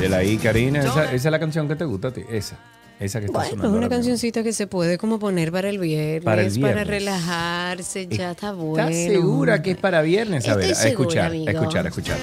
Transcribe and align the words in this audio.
De 0.00 0.08
la 0.08 0.22
I, 0.24 0.36
Karina, 0.38 0.80
esa, 0.80 1.04
esa 1.04 1.14
es 1.14 1.24
la 1.32 1.38
canción 1.38 1.66
que 1.68 1.76
te 1.76 1.84
gusta 1.84 2.08
a 2.08 2.12
ti. 2.12 2.22
Esa. 2.30 2.56
Esa 2.98 3.18
que 3.20 3.26
está 3.26 3.38
Bueno, 3.38 3.44
es 3.44 3.50
sonando. 3.50 3.68
una 3.70 3.76
ahora 3.78 3.88
mismo. 3.88 3.96
cancioncita 3.96 4.42
que 4.42 4.52
se 4.52 4.66
puede 4.66 4.98
como 4.98 5.18
poner 5.18 5.50
para 5.50 5.70
el 5.70 5.78
viernes, 5.78 6.22
Para 6.22 6.36
para, 6.42 6.48
el 6.48 6.52
viernes. 6.54 6.86
relajarse, 6.86 8.06
ya 8.08 8.32
está 8.32 8.52
bueno. 8.52 8.88
¿Estás 8.90 9.04
segura 9.14 9.62
que 9.62 9.70
es 9.70 9.76
para 9.78 10.02
viernes? 10.02 10.44
A 10.46 10.48
Estoy 10.50 10.66
ver, 10.66 10.76
a 10.76 10.88
escuchar, 10.88 11.32
a 11.32 11.50
escuchar, 11.50 11.86
a 11.86 11.88
escuchar. 11.88 12.18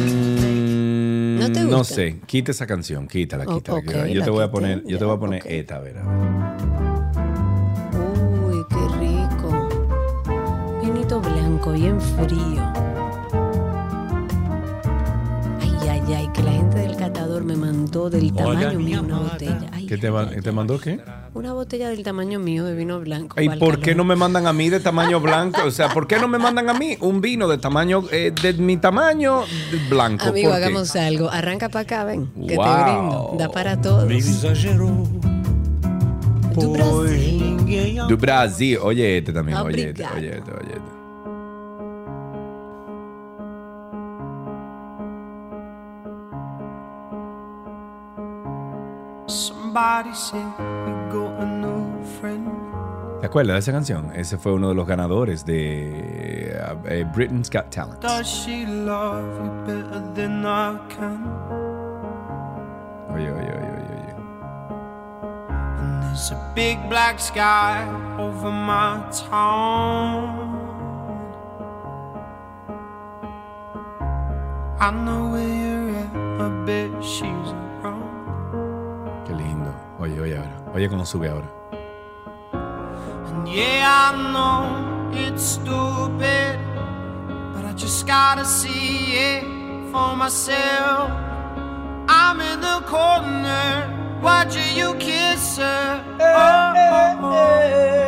Mm, 0.00 1.38
¿No 1.38 1.52
te 1.52 1.60
no 1.64 1.78
gusta? 1.78 1.94
sé, 1.94 2.16
quita 2.26 2.50
esa 2.52 2.66
canción, 2.66 3.06
quítala, 3.08 3.46
quítala. 3.46 3.78
ok, 3.78 3.84
quítala. 3.84 4.08
yo 4.08 4.24
te 4.24 4.30
voy 4.30 4.44
a 4.44 4.50
poner, 4.50 4.84
yo 4.86 4.98
te 4.98 5.04
voy 5.04 5.16
a 5.16 5.18
poner 5.20 5.42
esta, 5.46 5.76
a 5.76 5.80
ver. 5.80 5.98
a 5.98 6.02
ver. 6.02 6.79
Blanco, 11.60 11.72
bien 11.72 12.00
frío. 12.00 12.62
Ay, 15.60 15.88
ay, 15.88 16.14
ay, 16.14 16.28
que 16.32 16.42
la 16.42 16.52
gente 16.52 16.78
del 16.78 16.96
catador 16.96 17.44
me 17.44 17.56
mandó 17.56 18.08
del 18.10 18.32
tamaño 18.32 18.78
mío 18.78 19.00
una 19.02 19.18
botella. 19.18 19.70
Ay, 19.72 19.86
¿Qué 19.86 19.96
te, 19.98 20.06
ay, 20.08 20.12
ma- 20.12 20.28
ay, 20.30 20.40
te 20.40 20.52
mandó 20.52 20.78
qué? 20.78 21.00
Una 21.34 21.52
botella 21.52 21.90
del 21.90 22.02
tamaño 22.02 22.38
mío 22.40 22.64
de 22.64 22.74
vino 22.74 22.98
blanco. 23.00 23.40
¿Y 23.40 23.48
por 23.50 23.80
qué 23.80 23.94
no 23.94 24.04
me 24.04 24.16
mandan 24.16 24.46
a 24.46 24.52
mí 24.52 24.68
de 24.68 24.80
tamaño 24.80 25.20
blanco? 25.20 25.60
O 25.66 25.70
sea, 25.70 25.88
¿por 25.88 26.06
qué 26.06 26.18
no 26.18 26.28
me 26.28 26.38
mandan 26.38 26.68
a 26.70 26.74
mí 26.74 26.96
un 27.00 27.20
vino 27.20 27.46
de 27.48 27.58
tamaño, 27.58 28.04
eh, 28.10 28.32
de 28.42 28.54
mi 28.54 28.76
tamaño 28.76 29.42
blanco? 29.88 30.28
Amigo, 30.28 30.50
¿Por 30.50 30.58
qué? 30.58 30.64
hagamos 30.64 30.96
algo. 30.96 31.30
Arranca 31.30 31.68
para 31.68 31.82
acá, 31.82 32.04
ven. 32.04 32.26
Que 32.48 32.56
Wow. 32.56 32.64
te 32.64 32.82
brindo. 32.82 33.34
Da 33.38 33.48
para 33.50 33.80
todos. 33.80 34.08
Tu 36.54 36.72
Brasil. 36.72 37.56
Du 38.08 38.16
Brasil. 38.16 38.78
Oye 38.82 39.18
este 39.18 39.32
también, 39.32 39.58
oye 39.58 39.90
este, 39.90 40.04
oye 40.04 40.28
este, 40.36 40.50
oye 40.50 40.70
este. 40.72 40.99
¿Te 53.20 53.26
acuerdas 53.26 53.54
de 53.54 53.58
esa 53.60 53.72
canción? 53.72 54.12
Ese 54.14 54.38
fue 54.38 54.52
uno 54.52 54.70
de 54.70 54.74
los 54.74 54.86
ganadores 54.86 55.44
de 55.44 56.58
uh, 56.58 57.14
Britain's 57.14 57.50
Got 57.50 57.70
Talent. 57.70 58.00
Oye, 63.10 63.30
oye, 63.30 63.52
oye, 63.52 63.70
oye. 63.70 64.14
And 65.78 66.02
there's 66.02 66.32
a 66.32 66.52
big 66.54 66.78
black 66.88 67.20
sky 67.20 67.86
over 68.18 68.50
my 68.50 69.00
town. 69.12 70.58
I 74.80 74.90
know 74.90 75.30
where 75.30 75.46
you're 75.46 75.90
at, 75.98 76.16
I 76.40 76.48
bet 76.64 77.04
she's. 77.04 77.69
Oye, 80.00 80.18
oye 80.18 80.36
ahora. 80.36 80.56
Oye 80.74 80.88
cómo 80.88 81.04
sube 81.04 81.28
ahora. 81.28 81.48
Yeah, 83.44 84.12
I 84.12 84.32
know 84.32 85.10
it's 85.12 85.42
stupid, 85.42 86.58
but 87.52 87.64
I 87.66 87.72
just 87.76 88.06
gotta 88.06 88.44
see 88.44 89.12
it 89.12 89.44
for 89.92 90.16
myself. 90.16 91.10
I'm 92.08 92.40
in 92.40 92.60
the 92.60 92.80
corner, 92.86 94.20
watching 94.22 94.74
you 94.74 94.94
kiss 94.94 95.58
her. 95.58 96.02
Oh, 96.18 96.74
oh, 96.76 97.24
oh. 97.24 97.99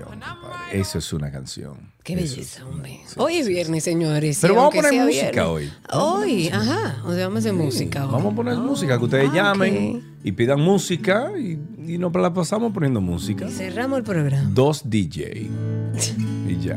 Canción, 0.00 0.20
compadre. 0.40 0.80
Eso 0.80 0.98
es 0.98 1.12
una 1.12 1.30
canción. 1.30 1.92
Qué 2.02 2.14
Eso 2.14 2.22
belleza, 2.36 2.60
es- 2.60 2.66
hombre. 2.66 3.00
Hoy 3.16 3.36
es 3.36 3.48
viernes, 3.48 3.84
señores. 3.84 4.38
Pero 4.40 4.54
vamos 4.54 4.74
a 4.74 4.76
poner 4.82 5.04
música 5.04 5.30
viernes- 5.30 5.44
hoy. 5.46 5.72
Hoy, 5.92 6.48
ajá. 6.48 7.02
O 7.04 7.12
sea, 7.14 7.24
vamos 7.28 7.36
a 7.36 7.38
hacer 7.48 7.52
música 7.52 8.06
hoy. 8.06 8.12
Vamos 8.12 8.32
a 8.32 8.36
poner 8.36 8.56
música, 8.56 8.98
que 8.98 9.04
ustedes 9.04 9.30
Ah, 9.30 9.34
llamen 9.34 10.02
y 10.24 10.32
pidan 10.32 10.60
música 10.60 11.30
y, 11.38 11.58
y 11.86 11.98
nos 11.98 12.12
la 12.14 12.32
pasamos 12.32 12.72
poniendo 12.72 13.00
música. 13.00 13.46
Y 13.48 13.52
cerramos 13.52 13.98
el 13.98 14.04
programa. 14.04 14.48
Dos 14.52 14.82
DJ. 14.84 15.50
Y 16.48 16.58
ya. 16.60 16.76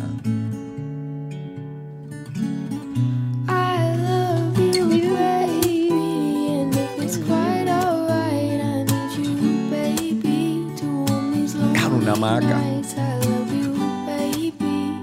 Hamaca. 12.15 12.61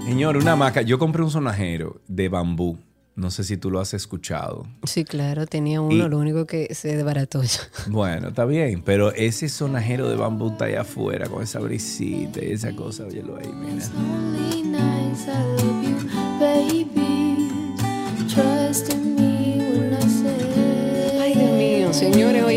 Señor, 0.05 0.37
una 0.37 0.51
hamaca. 0.53 0.81
Yo 0.81 0.99
compré 0.99 1.23
un 1.23 1.31
sonajero 1.31 2.01
de 2.07 2.29
bambú. 2.29 2.77
No 3.15 3.29
sé 3.29 3.43
si 3.43 3.57
tú 3.57 3.69
lo 3.69 3.79
has 3.79 3.93
escuchado. 3.93 4.65
Sí, 4.85 5.05
claro, 5.05 5.45
tenía 5.45 5.81
uno, 5.81 5.93
Y- 6.07 6.09
lo 6.09 6.17
único 6.17 6.45
que 6.47 6.73
se 6.73 6.95
desbarató 6.95 7.43
ya. 7.43 7.59
Bueno, 7.87 8.29
está 8.29 8.45
bien, 8.45 8.81
pero 8.83 9.11
ese 9.13 9.49
sonajero 9.49 10.09
de 10.09 10.15
bambú 10.15 10.47
está 10.49 10.65
allá 10.65 10.81
afuera 10.81 11.27
con 11.29 11.43
esa 11.43 11.59
brisita 11.59 12.43
y 12.43 12.51
esa 12.53 12.75
cosa, 12.75 13.05
óyelo 13.05 13.37
ahí, 13.37 13.49
mira. 13.53 13.85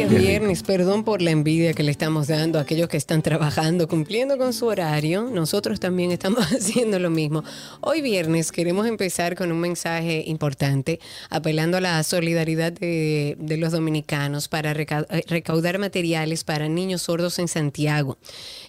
Es 0.06 0.18
viernes. 0.22 0.62
Perdón 0.62 1.04
por 1.04 1.20
la 1.22 1.30
envidia 1.30 1.72
que 1.72 1.82
le 1.82 1.90
estamos 1.90 2.28
dando 2.28 2.58
a 2.58 2.62
aquellos 2.62 2.88
que 2.88 2.96
están 2.96 3.22
trabajando, 3.22 3.88
cumpliendo 3.88 4.38
con 4.38 4.52
su 4.52 4.66
horario. 4.66 5.28
Nosotros 5.32 5.80
también 5.80 6.12
estamos 6.12 6.40
haciendo 6.52 6.98
lo 6.98 7.10
mismo. 7.10 7.42
Hoy 7.80 8.00
viernes 8.02 8.52
queremos 8.52 8.86
empezar 8.86 9.34
con 9.36 9.50
un 9.52 9.58
mensaje 9.60 10.22
importante, 10.26 11.00
apelando 11.30 11.76
a 11.78 11.80
la 11.80 12.02
solidaridad 12.02 12.72
de, 12.72 13.36
de 13.38 13.56
los 13.56 13.72
dominicanos 13.72 14.48
para 14.48 14.74
reca- 14.74 15.06
eh, 15.10 15.22
recaudar 15.28 15.78
materiales 15.78 16.44
para 16.44 16.68
niños 16.68 17.02
sordos 17.02 17.38
en 17.38 17.48
Santiago. 17.48 18.18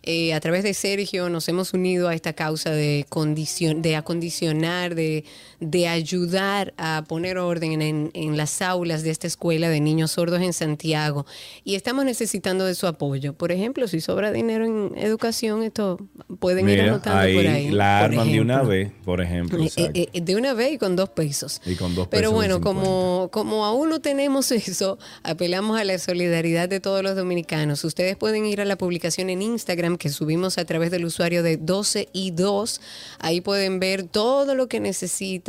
Eh, 0.04 0.34
a 0.34 0.40
través 0.40 0.64
de 0.64 0.74
Sergio 0.74 1.30
nos 1.30 1.48
hemos 1.50 1.74
unido 1.74 2.08
a 2.08 2.16
esta 2.16 2.34
causa 2.34 2.72
de, 2.72 3.06
condicion- 3.10 3.82
de 3.82 3.96
acondicionar, 3.96 4.96
de, 4.96 5.24
de 5.60 5.88
ayudar 5.88 6.74
a 6.78 7.04
poner 7.08 7.38
orden 7.38 7.82
en, 7.82 8.12
en 8.14 8.38
las 8.38 8.62
aulas 8.62 9.02
de 9.02 9.10
esta 9.10 9.26
escuela 9.26 9.70
de 9.70 9.82
niños 9.82 10.12
sordos 10.12 10.42
en 10.42 10.54
Santiago. 10.54 11.26
Y 11.64 11.76
estamos 11.76 12.06
necesitando 12.06 12.66
de 12.66 12.76
su 12.76 12.86
apoyo. 12.86 13.34
Por 13.34 13.52
ejemplo, 13.52 13.88
si 13.88 14.00
sobra 14.00 14.32
dinero 14.32 14.66
en 14.66 14.92
educación, 14.98 15.64
esto 15.64 15.98
pueden 16.40 16.70
ir 16.70 16.82
anotando 16.82 17.20
ahí, 17.20 17.36
por 17.36 17.48
ahí. 17.48 17.70
la 17.70 18.00
arman 18.00 18.32
de 18.32 18.42
una 18.42 18.62
vez, 18.62 18.92
por 19.04 19.22
ejemplo. 19.22 19.64
Eh, 19.64 19.72
eh, 19.76 20.10
eh, 20.14 20.22
de 20.22 20.36
una 20.36 20.54
vez 20.54 20.74
y 20.74 20.78
con 20.78 20.96
dos 20.96 21.10
pesos. 21.10 21.60
Y 21.66 21.76
con 21.76 21.96
dos 21.96 22.08
Pero 22.08 22.30
pesos 22.30 22.34
de 22.34 22.36
bueno, 22.36 22.56
50. 22.56 22.68
como, 22.68 23.30
como 23.32 23.66
aún 23.66 23.90
no 23.90 24.00
tenemos 24.00 24.52
eso, 24.52 25.00
apelamos 25.24 25.80
a 25.80 25.84
la 25.84 25.98
solidaridad 25.98 26.70
de 26.70 26.80
todos 26.80 27.02
los 27.02 27.16
dominicanos. 27.16 27.84
Ustedes 27.84 28.16
pueden 28.16 28.46
ir 28.46 28.62
a 28.62 28.66
la 28.66 28.78
publicación 28.78 29.32
en 29.32 29.42
Instagram 29.42 29.98
que 29.98 30.10
subimos 30.10 30.58
a 30.60 30.66
través 30.66 30.92
del 30.92 31.06
usuario 31.06 31.42
de 31.42 31.58
12 31.58 32.10
y 32.14 32.32
2. 32.32 32.82
Ahí 33.20 33.42
pueden 33.42 33.80
ver 33.80 34.04
todo 34.04 34.54
lo 34.54 34.68
que 34.68 34.80
necesitan 34.80 35.47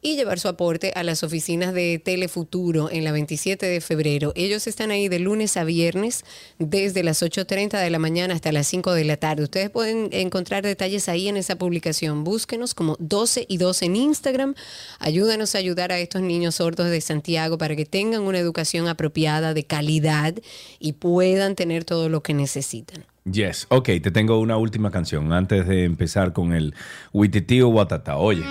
y 0.00 0.16
llevar 0.16 0.38
su 0.38 0.48
aporte 0.48 0.92
a 0.94 1.02
las 1.02 1.22
oficinas 1.22 1.74
de 1.74 1.98
Telefuturo 1.98 2.90
en 2.90 3.04
la 3.04 3.12
27 3.12 3.66
de 3.66 3.80
febrero. 3.80 4.32
Ellos 4.36 4.66
están 4.66 4.90
ahí 4.90 5.08
de 5.08 5.18
lunes 5.18 5.56
a 5.56 5.64
viernes 5.64 6.24
desde 6.58 7.02
las 7.02 7.22
8.30 7.22 7.80
de 7.80 7.90
la 7.90 7.98
mañana 7.98 8.34
hasta 8.34 8.52
las 8.52 8.66
5 8.68 8.92
de 8.92 9.04
la 9.04 9.16
tarde. 9.16 9.44
Ustedes 9.44 9.70
pueden 9.70 10.08
encontrar 10.12 10.62
detalles 10.62 11.08
ahí 11.08 11.28
en 11.28 11.36
esa 11.36 11.56
publicación. 11.56 12.24
Búsquenos 12.24 12.74
como 12.74 12.96
12 13.00 13.46
y 13.48 13.56
2 13.56 13.82
en 13.82 13.96
Instagram. 13.96 14.54
Ayúdanos 14.98 15.54
a 15.54 15.58
ayudar 15.58 15.92
a 15.92 15.98
estos 15.98 16.22
niños 16.22 16.56
sordos 16.56 16.90
de 16.90 17.00
Santiago 17.00 17.58
para 17.58 17.76
que 17.76 17.86
tengan 17.86 18.22
una 18.22 18.38
educación 18.38 18.88
apropiada, 18.88 19.54
de 19.54 19.64
calidad 19.64 20.34
y 20.78 20.92
puedan 20.94 21.56
tener 21.56 21.84
todo 21.84 22.08
lo 22.08 22.22
que 22.22 22.34
necesitan. 22.34 23.04
Yes, 23.30 23.66
ok, 23.68 23.86
te 24.02 24.10
tengo 24.10 24.40
una 24.40 24.56
última 24.56 24.90
canción 24.90 25.32
antes 25.32 25.66
de 25.68 25.84
empezar 25.84 26.32
con 26.32 26.52
el 26.52 26.74
Huitití 27.12 27.60
o 27.60 27.68
Watata. 27.68 28.16
Oye, 28.16 28.42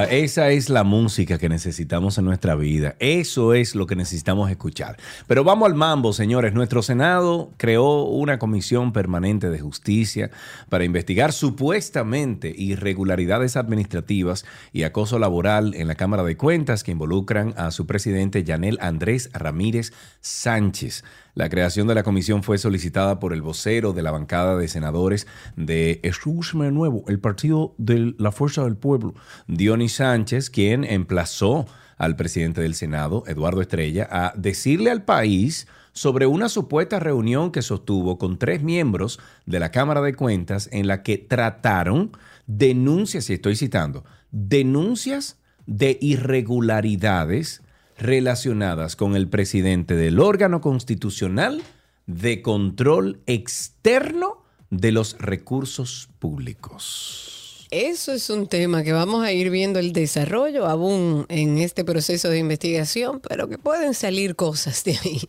esa 0.00 0.50
es 0.50 0.70
la 0.70 0.84
música 0.84 1.36
que 1.36 1.50
necesitamos 1.50 2.16
en 2.16 2.24
nuestra 2.24 2.54
vida. 2.54 2.96
Eso 2.98 3.52
es 3.52 3.74
lo 3.74 3.86
que 3.86 3.94
necesitamos 3.94 4.50
escuchar. 4.50 4.96
Pero 5.26 5.44
vamos 5.44 5.68
al 5.68 5.74
mambo, 5.74 6.14
señores. 6.14 6.54
Nuestro 6.54 6.82
Senado 6.82 7.52
creó 7.58 8.04
una 8.04 8.38
comisión 8.38 8.92
permanente 8.92 9.50
de 9.50 9.60
justicia 9.60 10.30
para 10.70 10.84
investigar 10.84 11.32
supuestamente 11.32 12.54
irregularidades 12.56 13.56
administrativas 13.56 14.46
y 14.72 14.84
acoso 14.84 15.18
laboral 15.18 15.74
en 15.74 15.88
la 15.88 15.94
Cámara 15.94 16.22
de 16.22 16.36
Cuentas 16.38 16.84
que 16.84 16.92
involucran 16.92 17.52
a 17.58 17.70
su 17.70 17.86
presidente 17.86 18.44
Yanel 18.44 18.78
Andrés 18.80 19.28
Ramírez 19.34 19.92
Sánchez. 20.20 21.04
La 21.34 21.48
creación 21.48 21.86
de 21.86 21.94
la 21.94 22.02
comisión 22.02 22.42
fue 22.42 22.58
solicitada 22.58 23.18
por 23.18 23.32
el 23.32 23.40
vocero 23.40 23.94
de 23.94 24.02
la 24.02 24.10
bancada 24.10 24.54
de 24.58 24.68
senadores 24.68 25.26
de 25.56 25.98
Escúchame 26.02 26.70
nuevo, 26.70 27.04
el 27.08 27.20
partido 27.20 27.74
de 27.78 28.14
la 28.18 28.32
Fuerza 28.32 28.64
del 28.64 28.76
Pueblo, 28.76 29.14
Dionis 29.46 29.94
Sánchez, 29.94 30.50
quien 30.50 30.84
emplazó 30.84 31.64
al 31.96 32.16
presidente 32.16 32.60
del 32.60 32.74
Senado, 32.74 33.24
Eduardo 33.26 33.62
Estrella, 33.62 34.06
a 34.10 34.34
decirle 34.36 34.90
al 34.90 35.04
país 35.04 35.68
sobre 35.92 36.26
una 36.26 36.50
supuesta 36.50 37.00
reunión 37.00 37.50
que 37.50 37.62
sostuvo 37.62 38.18
con 38.18 38.38
tres 38.38 38.62
miembros 38.62 39.18
de 39.46 39.58
la 39.58 39.70
Cámara 39.70 40.02
de 40.02 40.14
Cuentas 40.14 40.68
en 40.70 40.86
la 40.86 41.02
que 41.02 41.16
trataron 41.16 42.12
denuncias, 42.46 43.30
y 43.30 43.34
estoy 43.34 43.56
citando, 43.56 44.04
denuncias 44.30 45.38
de 45.64 45.96
irregularidades 46.02 47.61
relacionadas 48.02 48.96
con 48.96 49.16
el 49.16 49.28
presidente 49.28 49.94
del 49.94 50.18
órgano 50.20 50.60
constitucional 50.60 51.62
de 52.06 52.42
control 52.42 53.20
externo 53.26 54.42
de 54.70 54.92
los 54.92 55.16
recursos 55.18 56.08
públicos. 56.18 57.28
Eso 57.70 58.12
es 58.12 58.28
un 58.28 58.48
tema 58.48 58.82
que 58.82 58.92
vamos 58.92 59.24
a 59.24 59.32
ir 59.32 59.48
viendo 59.48 59.78
el 59.78 59.94
desarrollo 59.94 60.66
aún 60.66 61.24
en 61.30 61.56
este 61.56 61.84
proceso 61.86 62.28
de 62.28 62.38
investigación, 62.38 63.22
pero 63.26 63.48
que 63.48 63.56
pueden 63.56 63.94
salir 63.94 64.36
cosas 64.36 64.84
de 64.84 64.98
ahí. 65.02 65.20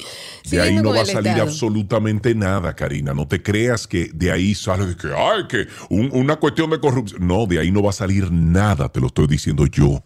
De 0.52 0.60
ahí 0.60 0.76
no 0.76 0.90
va 0.90 1.04
a 1.04 1.06
salir 1.06 1.30
Estado. 1.32 1.44
absolutamente 1.44 2.36
nada, 2.36 2.76
Karina. 2.76 3.14
No 3.14 3.30
te 3.30 3.42
creas 3.42 3.88
que 3.88 4.10
de 4.14 4.30
ahí 4.30 4.56
sale 4.56 4.88
de 4.88 4.98
que, 4.98 5.08
ay, 5.16 5.48
que 5.48 5.68
un- 5.90 6.10
una 6.12 6.36
cuestión 6.36 6.70
de 6.72 6.82
corrupción. 6.82 7.26
No, 7.26 7.46
de 7.46 7.60
ahí 7.60 7.72
no 7.72 7.82
va 7.82 7.92
a 7.92 7.94
salir 7.94 8.30
nada, 8.30 8.90
te 8.90 9.00
lo 9.00 9.08
estoy 9.08 9.28
diciendo 9.28 9.66
yo, 9.68 10.04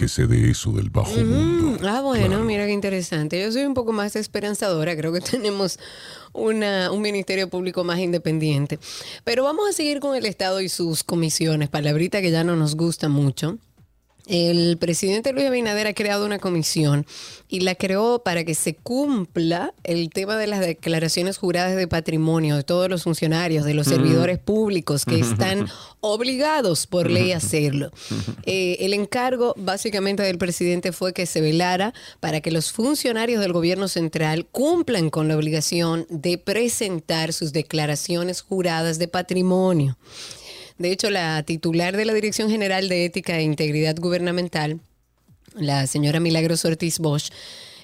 que 0.00 0.08
sé 0.08 0.26
de 0.26 0.50
eso 0.50 0.72
del 0.72 0.88
bajo 0.88 1.14
mundo. 1.14 1.78
Ah, 1.86 2.00
bueno, 2.00 2.42
mira 2.42 2.64
qué 2.64 2.72
interesante. 2.72 3.38
Yo 3.38 3.52
soy 3.52 3.64
un 3.66 3.74
poco 3.74 3.92
más 3.92 4.16
esperanzadora. 4.16 4.96
Creo 4.96 5.12
que 5.12 5.20
tenemos 5.32 5.78
una, 6.32 6.90
un 6.90 7.02
ministerio 7.02 7.50
público 7.50 7.84
más 7.84 7.98
independiente. 7.98 8.78
Pero 9.24 9.44
vamos 9.44 9.68
a 9.68 9.72
seguir 9.74 10.00
con 10.00 10.16
el 10.16 10.24
Estado 10.24 10.62
y 10.62 10.70
sus 10.70 11.04
comisiones, 11.04 11.68
palabrita 11.68 12.22
que 12.22 12.30
ya 12.30 12.44
no 12.44 12.56
nos 12.56 12.76
gusta 12.76 13.10
mucho. 13.10 13.58
El 14.26 14.76
presidente 14.78 15.32
Luis 15.32 15.46
Abinader 15.46 15.86
ha 15.86 15.94
creado 15.94 16.24
una 16.24 16.38
comisión 16.38 17.06
y 17.48 17.60
la 17.60 17.74
creó 17.74 18.22
para 18.22 18.44
que 18.44 18.54
se 18.54 18.74
cumpla 18.74 19.74
el 19.82 20.10
tema 20.10 20.36
de 20.36 20.46
las 20.46 20.60
declaraciones 20.60 21.36
juradas 21.36 21.76
de 21.76 21.88
patrimonio 21.88 22.56
de 22.56 22.62
todos 22.62 22.88
los 22.88 23.02
funcionarios, 23.02 23.64
de 23.64 23.74
los 23.74 23.88
servidores 23.88 24.38
públicos 24.38 25.04
que 25.04 25.18
están 25.18 25.66
obligados 26.00 26.86
por 26.86 27.10
ley 27.10 27.32
a 27.32 27.38
hacerlo. 27.38 27.90
Eh, 28.44 28.76
el 28.80 28.94
encargo 28.94 29.54
básicamente 29.56 30.22
del 30.22 30.38
presidente 30.38 30.92
fue 30.92 31.12
que 31.12 31.26
se 31.26 31.40
velara 31.40 31.92
para 32.20 32.40
que 32.40 32.50
los 32.50 32.72
funcionarios 32.72 33.40
del 33.40 33.52
gobierno 33.52 33.88
central 33.88 34.46
cumplan 34.46 35.10
con 35.10 35.26
la 35.28 35.36
obligación 35.36 36.06
de 36.08 36.38
presentar 36.38 37.32
sus 37.32 37.52
declaraciones 37.52 38.42
juradas 38.42 38.98
de 38.98 39.08
patrimonio. 39.08 39.96
De 40.80 40.90
hecho, 40.90 41.10
la 41.10 41.42
titular 41.42 41.94
de 41.94 42.06
la 42.06 42.14
Dirección 42.14 42.48
General 42.48 42.88
de 42.88 43.04
Ética 43.04 43.36
e 43.36 43.42
Integridad 43.42 43.96
Gubernamental, 43.96 44.80
la 45.54 45.86
señora 45.86 46.20
Milagros 46.20 46.64
Ortiz 46.64 47.00
Bosch, 47.00 47.30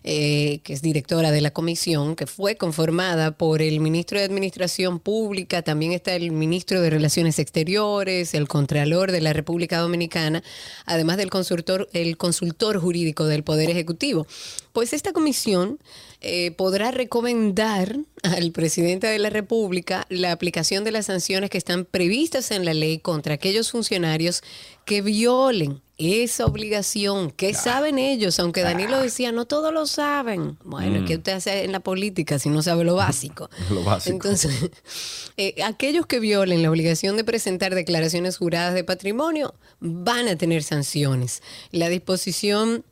eh, 0.03 0.61
que 0.65 0.73
es 0.73 0.81
directora 0.81 1.31
de 1.31 1.43
la 1.43 1.51
comisión, 1.51 2.17
que 2.17 2.27
fue 2.27 2.57
conformada 2.57 3.37
por 3.37 3.61
el 3.61 3.81
ministro 3.81 4.19
de 4.19 4.25
Administración 4.25 4.99
Pública, 4.99 5.61
también 5.61 5.93
está 5.93 6.15
el 6.15 6.33
ministro 6.33 6.81
de 6.81 6.89
Relaciones 6.89 7.39
Exteriores, 7.39 8.33
el 8.33 8.49
Contralor 8.49 9.13
de 9.13 9.21
la 9.21 9.35
República 9.35 9.77
Dominicana, 9.77 10.43
además 10.87 11.19
del 11.19 11.29
consultor, 11.29 11.91
el 11.93 12.17
consultor 12.17 12.79
jurídico 12.79 13.27
del 13.27 13.45
Poder 13.45 13.69
Ejecutivo. 13.69 14.27
Pues 14.73 14.95
esta 14.95 15.13
comisión 15.13 15.79
eh, 16.21 16.51
podrá 16.53 16.91
recomendar 16.91 17.97
al 18.23 18.51
presidente 18.53 19.07
de 19.07 19.19
la 19.19 19.31
República 19.31 20.07
la 20.09 20.33
aplicación 20.33 20.85
de 20.85 20.93
las 20.93 21.07
sanciones 21.07 21.51
que 21.51 21.59
están 21.59 21.85
previstas 21.85 22.51
en 22.51 22.65
la 22.65 22.75
ley 22.75 22.99
contra 22.99 23.35
aquellos 23.35 23.71
funcionarios 23.71 24.43
que 24.85 25.03
violen 25.03 25.83
esa 25.99 26.47
obligación. 26.47 27.31
¿Qué 27.31 27.55
saben 27.55 27.99
ellos? 27.99 28.39
Aunque 28.39 28.63
Danilo 28.63 29.01
decía, 29.01 29.33
no 29.33 29.47
todos 29.47 29.73
lo 29.73 29.87
saben. 29.87 30.59
Bueno, 30.65 31.05
¿qué 31.07 31.17
usted 31.17 31.33
hace 31.33 31.65
en 31.65 31.73
la 31.73 31.81
política 31.81 32.39
si 32.39 32.49
no 32.49 32.63
sabe 32.63 32.85
lo 32.85 32.95
básico? 32.97 33.51
Lo 33.71 33.83
básico. 33.83 34.15
Entonces, 34.15 34.71
eh, 35.37 35.55
aquellos 35.65 36.07
que 36.07 36.21
violen 36.21 36.63
la 36.63 36.71
obligación 36.71 37.17
de 37.17 37.25
presentar 37.25 37.75
declaraciones 37.75 38.37
juradas 38.37 38.75
de 38.75 38.85
patrimonio 38.85 39.55
van 39.81 40.29
a 40.29 40.37
tener 40.37 40.63
sanciones. 40.63 41.43
La 41.73 41.89
disposición 41.89 42.85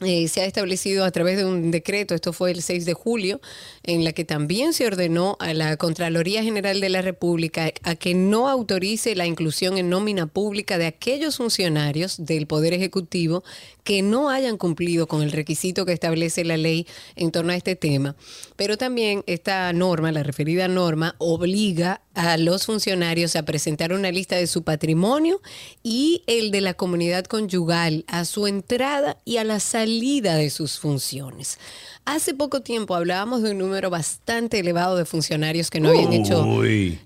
eh, 0.00 0.28
se 0.28 0.42
ha 0.42 0.44
establecido 0.44 1.06
a 1.06 1.10
través 1.10 1.38
de 1.38 1.46
un 1.46 1.70
decreto, 1.70 2.14
esto 2.14 2.34
fue 2.34 2.50
el 2.50 2.60
6 2.60 2.84
de 2.84 2.92
julio, 2.92 3.40
en 3.82 4.04
la 4.04 4.12
que 4.12 4.26
también 4.26 4.74
se 4.74 4.86
ordenó 4.86 5.38
a 5.40 5.54
la 5.54 5.78
Contraloría 5.78 6.42
General 6.42 6.82
de 6.82 6.90
la 6.90 7.00
República 7.00 7.72
a 7.82 7.94
que 7.94 8.12
no 8.12 8.50
autorice 8.50 9.14
la 9.14 9.24
inclusión 9.24 9.78
en 9.78 9.88
nómina 9.88 10.26
pública 10.26 10.76
de 10.76 10.84
aquellos 10.84 11.38
funcionarios 11.38 12.26
del 12.26 12.46
Poder 12.46 12.74
Ejecutivo 12.74 13.42
que 13.84 14.02
no 14.02 14.28
hayan 14.28 14.58
cumplido 14.58 15.06
con 15.06 15.22
el 15.22 15.32
requisito 15.32 15.86
que 15.86 15.92
establece 15.92 16.44
la 16.44 16.58
ley 16.58 16.86
en 17.14 17.30
torno 17.30 17.52
a 17.52 17.56
este 17.56 17.74
tema. 17.74 18.16
Pero 18.56 18.76
también 18.76 19.22
esta 19.26 19.72
norma, 19.72 20.12
la 20.12 20.24
referida 20.24 20.68
norma, 20.68 21.14
obliga 21.18 22.02
a 22.12 22.36
los 22.36 22.66
funcionarios 22.66 23.36
a 23.36 23.44
presentar 23.44 23.92
una 23.92 24.10
lista 24.10 24.36
de 24.36 24.46
su 24.46 24.62
patrimonio 24.62 25.40
y 25.82 26.22
el 26.26 26.50
de 26.50 26.62
la 26.62 26.74
comunidad 26.74 27.24
conyugal 27.24 28.04
a 28.08 28.24
su 28.24 28.46
entrada 28.46 29.18
y 29.24 29.36
a 29.36 29.44
la 29.44 29.60
salida 29.60 29.85
de 29.86 30.50
sus 30.50 30.78
funciones. 30.78 31.58
Hace 32.04 32.34
poco 32.34 32.60
tiempo 32.60 32.94
hablábamos 32.94 33.42
de 33.42 33.52
un 33.52 33.58
número 33.58 33.88
bastante 33.88 34.58
elevado 34.58 34.96
de 34.96 35.04
funcionarios 35.04 35.70
que 35.70 35.80
no 35.80 35.88
habían 35.90 36.12
hecho 36.12 36.44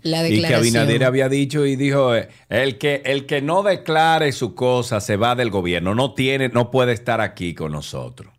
la 0.02 0.26
Y 0.26 0.30
que 0.30 0.34
declaración. 0.34 0.54
Abinader 0.54 1.04
había 1.04 1.28
dicho 1.28 1.64
y 1.66 1.76
dijo, 1.76 2.14
eh, 2.14 2.28
el 2.48 2.78
que, 2.78 3.02
el 3.04 3.26
que 3.26 3.42
no 3.42 3.62
declare 3.62 4.32
su 4.32 4.54
cosa 4.54 5.00
se 5.00 5.16
va 5.16 5.34
del 5.34 5.50
gobierno, 5.50 5.94
no 5.94 6.14
tiene, 6.14 6.48
no 6.48 6.70
puede 6.70 6.92
estar 6.92 7.20
aquí 7.20 7.54
con 7.54 7.72
nosotros. 7.72 8.32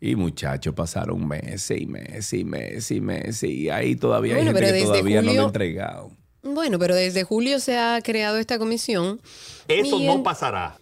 Y 0.00 0.16
muchachos, 0.16 0.74
pasaron 0.74 1.26
meses 1.28 1.80
y 1.80 1.86
meses 1.86 2.32
y 2.32 2.44
meses 2.44 2.90
y 2.90 3.00
meses 3.00 3.42
y 3.44 3.70
ahí 3.70 3.94
todavía 3.94 4.34
Bueno, 4.34 4.50
hay 4.50 4.54
gente 4.56 4.60
pero 4.60 4.66
que 4.74 4.80
desde 4.80 4.86
todavía 4.92 5.22
no 5.22 5.32
lo 5.32 5.42
ha 5.42 5.46
entregado. 5.46 6.10
Bueno, 6.42 6.78
pero 6.78 6.94
desde 6.96 7.22
julio 7.22 7.60
se 7.60 7.78
ha 7.78 8.00
creado 8.02 8.38
esta 8.38 8.58
comisión. 8.58 9.20
Eso 9.68 10.00
y 10.00 10.06
no 10.06 10.14
en- 10.14 10.22
pasará. 10.24 10.76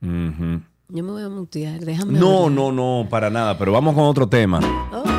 Yo 0.00 1.02
me 1.02 1.10
voy 1.10 1.22
a 1.22 1.28
mutear, 1.28 1.80
déjame. 1.80 2.18
No, 2.18 2.44
hablar. 2.44 2.52
no, 2.52 2.72
no, 2.72 3.08
para 3.08 3.30
nada, 3.30 3.58
pero 3.58 3.72
vamos 3.72 3.94
con 3.94 4.04
otro 4.04 4.28
tema. 4.28 4.60
Ok. 4.92 5.16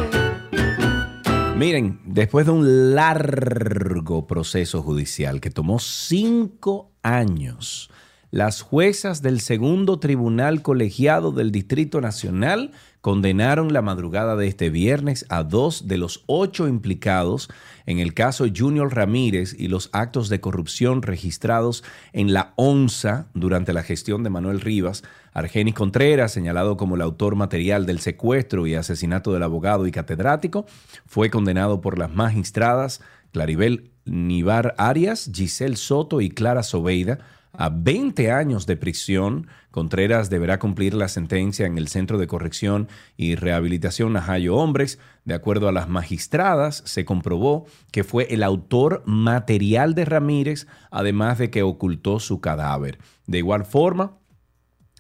Miren, 1.58 2.00
después 2.06 2.46
de 2.46 2.52
un 2.52 2.94
largo 2.94 4.28
proceso 4.28 4.84
judicial 4.84 5.42
que 5.42 5.50
tomó 5.50 5.80
cinco 5.80 6.92
años, 7.02 7.90
las 8.30 8.62
juezas 8.62 9.24
del 9.24 9.42
segundo 9.42 10.00
tribunal 10.00 10.62
colegiado 10.62 11.32
del 11.32 11.52
Distrito 11.52 12.00
Nacional 12.00 12.74
condenaron 13.02 13.74
la 13.74 13.82
madrugada 13.82 14.36
de 14.36 14.48
este 14.48 14.70
viernes 14.70 15.26
a 15.30 15.44
dos 15.44 15.88
de 15.88 15.98
los 15.98 16.24
ocho 16.26 16.68
implicados 16.68 17.50
en 17.86 18.00
el 18.00 18.14
caso 18.14 18.46
Junior 18.54 18.94
Ramírez 18.94 19.56
y 19.58 19.68
los 19.68 19.90
actos 19.94 20.30
de 20.30 20.42
corrupción 20.42 21.02
registrados 21.02 21.84
en 22.12 22.34
la 22.34 22.54
ONSA 22.56 23.28
durante 23.34 23.74
la 23.74 23.84
gestión 23.84 24.24
de 24.24 24.30
Manuel 24.30 24.60
Rivas. 24.60 25.04
Argenis 25.34 25.76
Contreras, 25.76 26.32
señalado 26.32 26.78
como 26.78 26.96
el 26.96 27.02
autor 27.02 27.36
material 27.36 27.86
del 27.86 28.00
secuestro 28.00 28.68
y 28.68 28.76
asesinato 28.76 29.32
del 29.32 29.44
abogado 29.44 29.88
y 29.88 29.92
catedrático, 29.92 30.66
fue 31.06 31.30
condenado 31.30 31.80
por 31.80 31.98
las 31.98 32.14
magistradas 32.14 33.02
Claribel 33.32 33.92
Nivar 34.06 34.74
Arias, 34.78 35.30
Giselle 35.34 35.76
Soto 35.76 36.22
y 36.22 36.30
Clara 36.30 36.64
Sobeida 36.64 37.20
a 37.58 37.70
20 37.70 38.32
años 38.32 38.66
de 38.66 38.78
prisión. 38.78 39.48
Contreras 39.72 40.30
deberá 40.30 40.60
cumplir 40.60 40.94
la 40.94 41.10
sentencia 41.10 41.66
en 41.66 41.78
el 41.78 41.90
Centro 41.90 42.18
de 42.18 42.28
Corrección 42.28 42.88
y 43.18 43.36
Rehabilitación 43.36 44.14
Najayo 44.14 44.56
Hombres. 44.56 45.00
De 45.26 45.34
acuerdo 45.34 45.68
a 45.68 45.74
las 45.74 45.90
magistradas, 45.90 46.84
se 46.86 47.04
comprobó 47.04 47.66
que 47.92 48.04
fue 48.04 48.28
el 48.34 48.44
autor 48.44 49.04
material 49.06 49.96
de 49.96 50.06
Ramírez, 50.06 50.68
además 50.92 51.38
de 51.40 51.50
que 51.50 51.64
ocultó 51.64 52.20
su 52.20 52.40
cadáver. 52.40 53.00
De 53.26 53.40
igual 53.40 53.66
forma, 53.66 54.14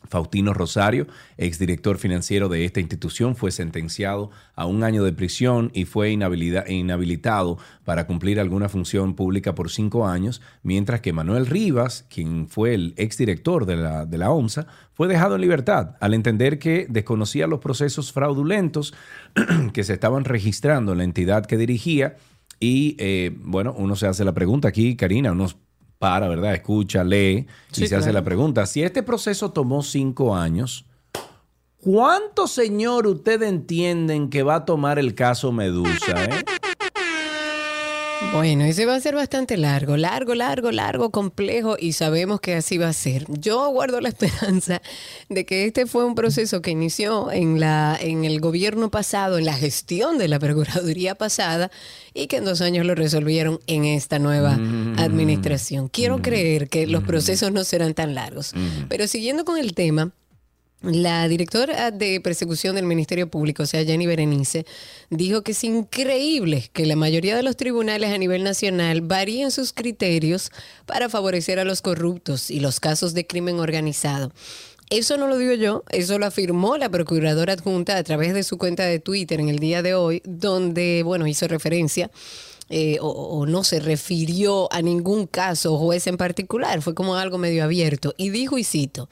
Faustino 0.10 0.54
Rosario, 0.54 1.08
exdirector 1.38 1.98
financiero 1.98 2.50
de 2.50 2.66
esta 2.66 2.80
institución, 2.80 3.36
fue 3.36 3.52
sentenciado 3.52 4.32
a 4.56 4.66
un 4.66 4.84
año 4.84 5.04
de 5.04 5.14
prisión 5.14 5.72
y 5.74 5.86
fue 5.86 6.12
inhabilitado 6.12 7.58
para 7.84 8.08
cumplir 8.08 8.40
alguna 8.40 8.70
función 8.70 9.16
pública 9.16 9.56
por 9.56 9.70
cinco 9.70 10.08
años, 10.08 10.42
mientras 10.64 11.02
que 11.02 11.14
Manuel 11.14 11.46
Rivas, 11.46 12.06
quien 12.10 12.48
fue 12.48 12.74
el 12.74 12.94
exdirector 12.98 13.66
de 13.66 13.78
la, 13.78 14.06
de 14.06 14.18
la 14.18 14.32
ONSA, 14.32 14.68
fue 14.94 15.08
dejado 15.08 15.36
en 15.36 15.42
libertad 15.42 15.96
al 16.00 16.14
entender 16.14 16.58
que 16.58 16.88
desconocía 16.90 17.48
los 17.48 17.60
procesos 17.60 18.12
fraudulentos 18.12 18.94
que 19.74 19.84
se 19.84 19.94
estaban 19.94 20.26
registrando 20.26 20.92
en 20.92 20.98
la 20.98 21.04
entidad 21.04 21.46
que 21.46 21.58
dirigía. 21.58 22.18
Y 22.60 22.96
eh, 22.98 23.36
bueno, 23.38 23.76
uno 23.78 23.96
se 23.96 24.08
hace 24.08 24.26
la 24.26 24.34
pregunta 24.34 24.68
aquí, 24.68 24.96
Karina, 24.96 25.32
uno 25.34 25.48
para, 26.00 26.27
¿verdad? 26.27 26.54
Escucha, 26.54 27.04
lee 27.04 27.48
y 27.75 27.88
se 27.88 27.96
hace 27.96 28.13
la 28.13 28.24
pregunta. 28.24 28.66
Si 28.66 28.84
este 28.84 29.04
proceso 29.04 29.51
tomó 29.51 29.82
cinco 29.84 30.36
años, 30.36 30.86
¿cuánto, 31.77 32.48
señor, 32.48 33.08
usted 33.08 33.42
entienden 33.44 34.30
que 34.30 34.44
va 34.44 34.56
a 34.56 34.66
tomar 34.66 35.00
el 35.00 35.16
caso 35.16 35.51
Medusa? 35.51 36.25
eh? 36.25 36.44
Bueno, 38.34 38.66
ese 38.66 38.86
va 38.86 38.96
a 38.96 39.00
ser 39.00 39.16
bastante 39.16 39.58
largo, 39.58 39.96
largo, 39.96 40.36
largo, 40.36 40.72
largo, 40.72 41.12
complejo 41.12 41.76
y 41.80 41.94
sabemos 41.94 42.42
que 42.42 42.56
así 42.56 42.78
va 42.78 42.90
a 42.90 42.94
ser. 42.94 43.26
Yo 43.30 43.70
guardo 43.70 44.02
la 44.02 44.10
esperanza 44.18 44.82
de 45.30 45.46
que 45.46 45.66
este 45.66 45.86
fue 45.86 46.06
un 46.06 46.16
proceso 46.16 46.62
que 46.62 46.72
inició 46.72 47.32
en, 47.32 47.60
la, 47.60 47.98
en 48.00 48.26
el 48.26 48.40
gobierno 48.40 48.90
pasado, 48.90 49.38
en 49.38 49.46
la 49.46 49.54
gestión 49.54 50.18
de 50.18 50.28
la 50.28 50.40
Procuraduría 50.40 51.16
pasada 51.16 51.72
y 52.14 52.28
que 52.28 52.38
en 52.38 52.46
dos 52.46 52.62
años 52.62 52.86
lo 52.86 52.96
resolvieron 52.96 53.60
en 53.68 53.86
esta 53.86 54.20
nueva 54.20 54.54
administración. 54.98 55.88
Quiero 55.88 56.22
creer 56.22 56.70
que 56.70 56.88
los 56.88 57.04
procesos 57.04 57.52
no 57.52 57.64
serán 57.64 57.94
tan 57.94 58.16
largos. 58.16 58.54
Pero 58.90 59.08
siguiendo 59.08 59.46
con 59.46 59.58
el 59.58 59.74
tema, 59.74 60.12
la 60.82 61.28
directora 61.28 61.90
de 61.92 62.22
persecución 62.22 62.76
del 62.76 62.86
Ministerio 62.86 63.28
Público, 63.30 63.64
o 63.64 63.66
sea, 63.66 63.84
Jenny 63.84 64.06
Berenice, 64.06 64.66
dijo 65.10 65.42
que 65.42 65.54
es 65.54 65.64
increíble 65.64 66.70
que 66.72 66.86
la 66.86 66.96
mayoría 66.96 67.36
de 67.36 67.44
los 67.44 67.58
tribunales 67.58 68.12
a 68.12 68.18
nivel 68.18 68.44
nacional 68.44 69.02
varíen 69.02 69.50
sus 69.52 69.74
criterios 69.74 70.52
para 70.86 71.10
favorecer 71.10 71.60
a 71.60 71.64
los 71.64 71.82
corruptos 71.82 72.52
y 72.52 72.60
los 72.60 72.80
casos 72.80 73.14
de 73.14 73.26
crimen 73.26 73.60
organizado. 73.60 74.32
Eso 74.90 75.18
no 75.18 75.28
lo 75.28 75.38
digo 75.38 75.54
yo, 75.54 75.84
eso 75.90 76.18
lo 76.18 76.28
afirmó 76.28 76.78
la 76.78 76.90
procuradora 76.90 77.54
adjunta 77.54 77.98
a 77.98 78.04
través 78.04 78.34
de 78.34 78.44
su 78.44 78.58
cuenta 78.58 78.86
de 78.86 79.00
Twitter 79.00 79.42
en 79.42 79.50
el 79.50 79.60
día 79.60 79.82
de 79.82 79.96
hoy, 79.96 80.22
donde, 80.24 81.02
bueno, 81.04 81.28
hizo 81.28 81.48
referencia 81.48 82.10
eh, 82.70 82.98
o, 83.02 83.10
o 83.10 83.46
no 83.46 83.64
se 83.64 83.80
refirió 83.80 84.72
a 84.72 84.82
ningún 84.82 85.28
caso 85.28 85.74
o 85.74 85.78
juez 85.78 86.08
en 86.08 86.18
particular, 86.18 86.82
fue 86.82 86.94
como 86.94 87.16
algo 87.16 87.38
medio 87.38 87.64
abierto. 87.64 88.14
Y 88.18 88.30
dijo, 88.30 88.58
y 88.58 88.64
cito, 88.64 89.10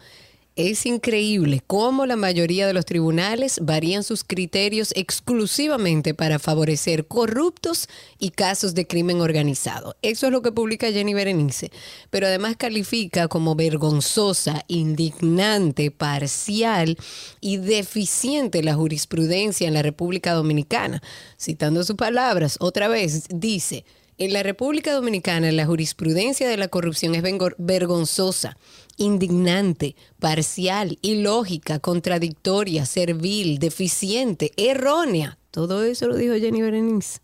es 0.55 0.85
increíble 0.85 1.61
cómo 1.67 2.05
la 2.05 2.15
mayoría 2.15 2.65
de 2.65 2.73
los 2.73 2.85
tribunales 2.85 3.59
varían 3.61 4.03
sus 4.03 4.23
criterios 4.23 4.93
exclusivamente 4.95 6.13
para 6.13 6.39
favorecer 6.39 7.07
corruptos 7.07 7.89
y 8.19 8.29
casos 8.29 8.73
de 8.73 8.87
crimen 8.87 9.19
organizado. 9.19 9.97
Eso 10.01 10.27
es 10.27 10.31
lo 10.31 10.41
que 10.41 10.53
publica 10.53 10.91
Jenny 10.91 11.13
Berenice. 11.13 11.71
Pero 12.09 12.27
además 12.27 12.55
califica 12.55 13.27
como 13.27 13.55
vergonzosa, 13.55 14.63
indignante, 14.67 15.91
parcial 15.91 16.97
y 17.41 17.57
deficiente 17.57 18.63
la 18.63 18.75
jurisprudencia 18.75 19.67
en 19.67 19.73
la 19.73 19.81
República 19.81 20.33
Dominicana. 20.33 21.01
Citando 21.37 21.83
sus 21.83 21.97
palabras, 21.97 22.55
otra 22.61 22.87
vez 22.87 23.25
dice, 23.29 23.83
en 24.17 24.31
la 24.31 24.43
República 24.43 24.93
Dominicana 24.93 25.51
la 25.51 25.65
jurisprudencia 25.65 26.47
de 26.47 26.55
la 26.55 26.69
corrupción 26.69 27.15
es 27.15 27.23
vergonzosa 27.57 28.55
indignante, 28.97 29.95
parcial, 30.19 30.97
ilógica, 31.01 31.79
contradictoria, 31.79 32.85
servil, 32.85 33.59
deficiente, 33.59 34.51
errónea. 34.57 35.37
Todo 35.51 35.83
eso 35.83 36.07
lo 36.07 36.15
dijo 36.15 36.33
Jenny 36.35 36.61
Berenice. 36.61 37.19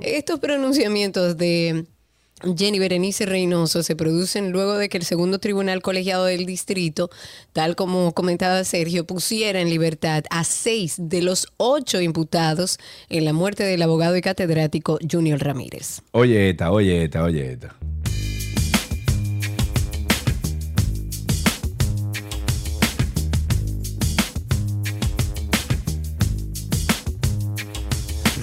Estos 0.00 0.38
pronunciamientos 0.38 1.36
de 1.36 1.84
Jenny 2.56 2.78
Berenice 2.78 3.24
Reynoso 3.24 3.82
se 3.82 3.96
producen 3.96 4.52
luego 4.52 4.76
de 4.76 4.88
que 4.88 4.98
el 4.98 5.04
segundo 5.04 5.38
tribunal 5.38 5.80
colegiado 5.80 6.26
del 6.26 6.44
distrito, 6.44 7.10
tal 7.52 7.76
como 7.76 8.12
comentaba 8.12 8.62
Sergio, 8.64 9.06
pusiera 9.06 9.60
en 9.60 9.70
libertad 9.70 10.24
a 10.30 10.44
seis 10.44 10.96
de 10.98 11.22
los 11.22 11.48
ocho 11.56 12.00
imputados 12.00 12.78
en 13.08 13.24
la 13.24 13.32
muerte 13.32 13.64
del 13.64 13.80
abogado 13.82 14.16
y 14.16 14.20
catedrático 14.20 14.98
Junior 15.10 15.42
Ramírez. 15.42 16.02
Oye, 16.12 16.50
esta, 16.50 16.70
oye, 16.70 17.04
esta, 17.04 17.24
oye, 17.24 17.52
esta. 17.52 17.74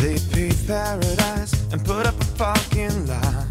They 0.04 0.20
paved 0.34 0.68
paradise 0.68 1.54
and 1.72 1.82
put 1.86 2.06
up 2.06 2.16
a 2.20 2.26
parking 2.38 3.08
lot 3.08 3.48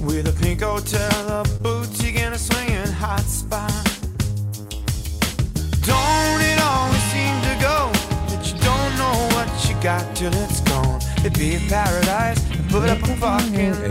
with 0.00 0.26
a 0.26 0.36
pink 0.42 0.62
hotel, 0.62 1.28
a 1.28 1.44
boutique, 1.62 2.18
and 2.18 2.34
a 2.34 2.38
swinging 2.38 2.92
hot 2.98 3.20
spot. 3.20 3.70
Don't 5.86 6.40
it 6.50 6.58
always 6.60 7.04
seem 7.14 7.34
to 7.46 7.54
go 7.62 7.92
that 8.26 8.42
you 8.44 8.58
don't 8.58 8.92
know 8.98 9.16
what 9.36 9.68
you 9.68 9.80
got 9.80 10.16
till 10.16 10.34
it's 10.34 10.60
gone? 10.62 11.09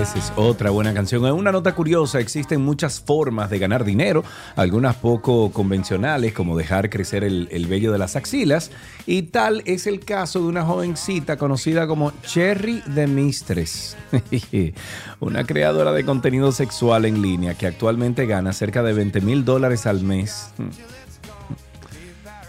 Esa 0.01 0.17
es 0.17 0.33
otra 0.35 0.71
buena 0.71 0.95
canción. 0.95 1.23
En 1.27 1.33
una 1.33 1.51
nota 1.51 1.75
curiosa, 1.75 2.19
existen 2.19 2.59
muchas 2.59 2.99
formas 2.99 3.51
de 3.51 3.59
ganar 3.59 3.83
dinero, 3.83 4.23
algunas 4.55 4.95
poco 4.95 5.51
convencionales, 5.51 6.33
como 6.33 6.57
dejar 6.57 6.89
crecer 6.89 7.23
el, 7.23 7.47
el 7.51 7.67
vello 7.67 7.91
de 7.91 7.99
las 7.99 8.15
axilas, 8.15 8.71
y 9.05 9.21
tal 9.23 9.61
es 9.65 9.85
el 9.85 9.99
caso 9.99 10.39
de 10.39 10.47
una 10.47 10.63
jovencita 10.63 11.37
conocida 11.37 11.85
como 11.85 12.11
Cherry 12.23 12.81
the 12.95 13.05
Mistress, 13.05 13.95
una 15.19 15.43
creadora 15.43 15.91
de 15.91 16.03
contenido 16.03 16.51
sexual 16.51 17.05
en 17.05 17.21
línea 17.21 17.53
que 17.53 17.67
actualmente 17.67 18.25
gana 18.25 18.53
cerca 18.53 18.81
de 18.81 18.93
20 18.93 19.21
mil 19.21 19.45
dólares 19.45 19.85
al 19.85 20.01
mes 20.01 20.49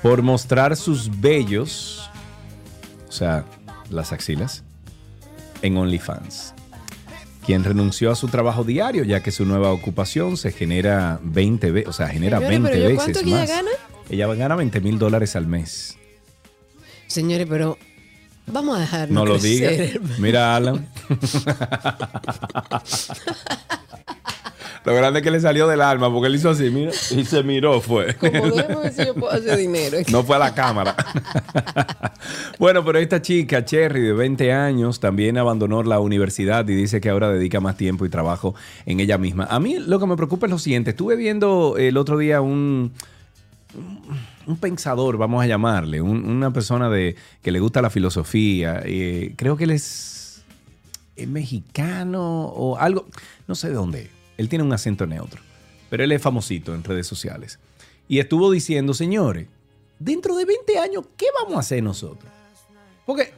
por 0.02 0.22
mostrar 0.22 0.74
sus 0.74 1.20
vellos, 1.20 2.10
o 3.06 3.12
sea, 3.12 3.44
las 3.90 4.12
axilas, 4.12 4.64
en 5.62 5.76
OnlyFans 5.76 6.54
quien 7.44 7.64
renunció 7.64 8.10
a 8.10 8.14
su 8.14 8.28
trabajo 8.28 8.64
diario, 8.64 9.02
ya 9.02 9.22
que 9.22 9.32
su 9.32 9.44
nueva 9.44 9.72
ocupación 9.72 10.36
se 10.36 10.52
genera 10.52 11.18
20 11.22 11.70
veces, 11.72 11.88
o 11.88 11.92
sea, 11.92 12.08
genera 12.08 12.38
Señores, 12.38 12.60
20 12.62 12.68
pero 12.70 12.82
¿yo 12.82 12.88
veces 12.90 13.04
cuánto 13.04 13.20
que 13.20 13.26
ella 13.26 13.38
más. 13.40 13.48
gana? 13.48 13.70
Ella 14.10 14.34
gana 14.34 14.56
20 14.56 14.80
mil 14.80 14.98
dólares 14.98 15.36
al 15.36 15.46
mes. 15.46 15.96
Señores, 17.06 17.46
pero 17.50 17.76
vamos 18.46 18.76
a 18.76 18.80
dejar. 18.80 19.10
No 19.10 19.24
lo 19.24 19.38
diga. 19.38 19.70
Mira, 20.18 20.54
Alan. 20.54 20.88
Lo 24.84 24.94
grande 24.94 25.20
es 25.20 25.24
que 25.24 25.30
le 25.30 25.40
salió 25.40 25.68
del 25.68 25.82
alma, 25.82 26.10
porque 26.10 26.28
él 26.28 26.36
hizo 26.36 26.48
así, 26.50 26.70
mira, 26.70 26.90
y 27.10 27.24
se 27.24 27.42
miró, 27.42 27.80
fue. 27.82 28.14
Como 28.16 28.32
ver 28.80 28.92
si 28.94 29.04
yo 29.04 29.14
puedo 29.14 29.30
hacer 29.32 29.56
dinero. 29.58 29.98
No 30.10 30.22
fue 30.24 30.36
a 30.36 30.38
la 30.38 30.54
cámara. 30.54 30.96
bueno, 32.58 32.84
pero 32.84 32.98
esta 32.98 33.20
chica, 33.20 33.64
Cherry, 33.64 34.00
de 34.00 34.12
20 34.12 34.52
años, 34.52 34.98
también 35.00 35.36
abandonó 35.38 35.82
la 35.82 36.00
universidad 36.00 36.66
y 36.68 36.74
dice 36.74 37.00
que 37.00 37.10
ahora 37.10 37.30
dedica 37.30 37.60
más 37.60 37.76
tiempo 37.76 38.06
y 38.06 38.08
trabajo 38.08 38.54
en 38.86 39.00
ella 39.00 39.18
misma. 39.18 39.44
A 39.50 39.60
mí 39.60 39.78
lo 39.78 39.98
que 40.00 40.06
me 40.06 40.16
preocupa 40.16 40.46
es 40.46 40.50
lo 40.52 40.58
siguiente. 40.58 40.90
Estuve 40.90 41.16
viendo 41.16 41.76
el 41.78 41.96
otro 41.96 42.16
día 42.18 42.40
un, 42.40 42.92
un 44.46 44.56
pensador, 44.56 45.16
vamos 45.18 45.42
a 45.42 45.46
llamarle, 45.46 46.00
un- 46.00 46.24
una 46.24 46.52
persona 46.52 46.88
de, 46.88 47.16
que 47.42 47.52
le 47.52 47.60
gusta 47.60 47.82
la 47.82 47.90
filosofía. 47.90 48.80
eh, 48.84 49.34
creo 49.36 49.56
que 49.56 49.64
él 49.64 49.70
es, 49.70 50.42
es 51.16 51.28
mexicano 51.28 52.44
o 52.46 52.78
algo, 52.78 53.06
no 53.46 53.54
sé 53.54 53.68
de 53.68 53.74
dónde. 53.74 54.10
Él 54.40 54.48
tiene 54.48 54.64
un 54.64 54.72
acento 54.72 55.06
neutro, 55.06 55.42
pero 55.90 56.02
él 56.02 56.12
es 56.12 56.22
famosito 56.22 56.74
en 56.74 56.82
redes 56.82 57.06
sociales. 57.06 57.58
Y 58.08 58.20
estuvo 58.20 58.50
diciendo, 58.50 58.94
señores, 58.94 59.48
dentro 59.98 60.34
de 60.34 60.46
20 60.46 60.78
años, 60.78 61.04
¿qué 61.14 61.26
vamos 61.42 61.56
a 61.56 61.60
hacer 61.60 61.82
nosotros? 61.82 62.32
Porque 63.04 63.34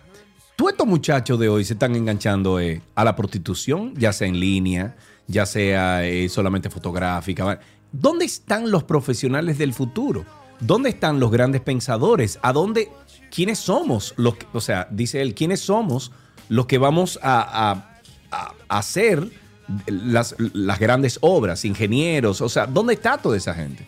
todos 0.54 0.70
estos 0.70 0.86
muchachos 0.86 1.40
de 1.40 1.48
hoy 1.48 1.64
se 1.64 1.72
están 1.72 1.96
enganchando 1.96 2.60
eh, 2.60 2.80
a 2.94 3.02
la 3.04 3.16
prostitución, 3.16 3.94
ya 3.96 4.12
sea 4.12 4.28
en 4.28 4.38
línea, 4.38 4.94
ya 5.26 5.44
sea 5.44 6.06
eh, 6.06 6.28
solamente 6.28 6.70
fotográfica. 6.70 7.58
¿Dónde 7.90 8.24
están 8.24 8.70
los 8.70 8.84
profesionales 8.84 9.58
del 9.58 9.74
futuro? 9.74 10.24
¿Dónde 10.60 10.90
están 10.90 11.18
los 11.18 11.32
grandes 11.32 11.62
pensadores? 11.62 12.38
¿A 12.42 12.52
dónde? 12.52 12.90
¿Quiénes 13.34 13.58
somos? 13.58 14.14
Los 14.16 14.36
que- 14.36 14.46
o 14.52 14.60
sea, 14.60 14.86
dice 14.90 15.20
él, 15.20 15.34
¿quiénes 15.34 15.58
somos 15.58 16.12
los 16.48 16.66
que 16.66 16.78
vamos 16.78 17.18
a 17.22 17.98
hacer 18.68 19.41
las, 19.86 20.34
las 20.52 20.78
grandes 20.78 21.18
obras? 21.20 21.64
Ingenieros, 21.64 22.40
o 22.40 22.48
sea, 22.48 22.66
¿dónde 22.66 22.94
está 22.94 23.18
toda 23.18 23.36
esa 23.36 23.54
gente? 23.54 23.86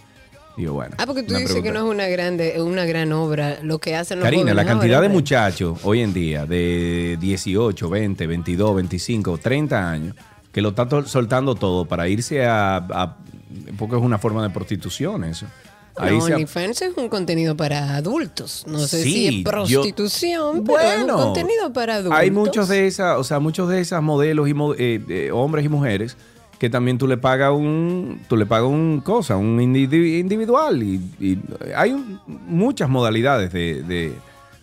Digo, 0.56 0.74
bueno. 0.74 0.94
Ah, 0.98 1.06
porque 1.06 1.24
tú 1.24 1.34
dices 1.34 1.60
que 1.62 1.72
no 1.72 1.80
es 1.80 1.84
una 1.84 2.06
grande, 2.06 2.54
una 2.62 2.84
gran 2.84 3.10
obra 3.12 3.58
lo 3.62 3.80
que 3.80 3.96
hacen 3.96 4.20
los 4.20 4.24
Karina, 4.24 4.54
la 4.54 4.64
cantidad 4.64 4.96
ahora, 4.96 5.08
de 5.08 5.12
pues. 5.12 5.22
muchachos 5.22 5.78
hoy 5.82 6.00
en 6.00 6.14
día 6.14 6.46
de 6.46 7.18
18, 7.20 7.90
20, 7.90 8.26
22, 8.26 8.76
25, 8.76 9.38
30 9.38 9.90
años 9.90 10.16
que 10.52 10.62
lo 10.62 10.68
está 10.68 10.86
soltando 11.06 11.56
todo 11.56 11.84
para 11.86 12.06
irse 12.08 12.46
a, 12.46 12.76
a- 12.76 13.16
porque 13.76 13.96
es 13.96 14.02
una 14.02 14.18
forma 14.18 14.44
de 14.44 14.50
prostitución 14.50 15.24
eso. 15.24 15.46
A 15.96 16.10
No, 16.10 16.24
OnlyFans 16.24 16.82
es 16.82 16.96
un 16.96 17.08
contenido 17.08 17.56
para 17.56 17.94
adultos. 17.96 18.64
No 18.66 18.80
sé 18.80 19.02
Sí, 19.04 19.12
si 19.12 19.26
es 19.28 19.34
yo- 19.44 19.50
prostitución, 19.50 20.64
pero 20.64 20.80
es 20.80 21.00
un 21.00 21.06
Bueno, 21.06 21.16
contenido 21.16 21.72
para 21.72 21.96
adultos. 21.96 22.18
Hay 22.18 22.30
muchos 22.30 22.68
de 22.68 22.86
esas, 22.86 23.16
o 23.18 23.24
sea, 23.24 23.38
muchos 23.38 23.68
de 23.68 23.80
esas 23.80 24.02
modelos 24.02 24.48
y 24.48 24.52
eh, 24.78 25.00
eh, 25.08 25.30
hombres 25.32 25.64
y 25.64 25.68
mujeres 25.68 26.16
que 26.58 26.70
también 26.70 26.98
tú 26.98 27.06
le 27.06 27.16
pagas 27.16 27.52
un, 27.52 28.20
tú 28.28 28.36
le 28.36 28.46
pagas 28.46 28.68
un 28.68 29.00
cosa, 29.04 29.36
un 29.36 29.58
individu- 29.60 30.18
individual 30.20 30.82
y, 30.82 30.94
y 31.20 31.38
hay 31.76 31.92
un- 31.92 32.20
muchas 32.26 32.88
modalidades 32.88 33.52
de, 33.52 33.82
de- 33.82 34.12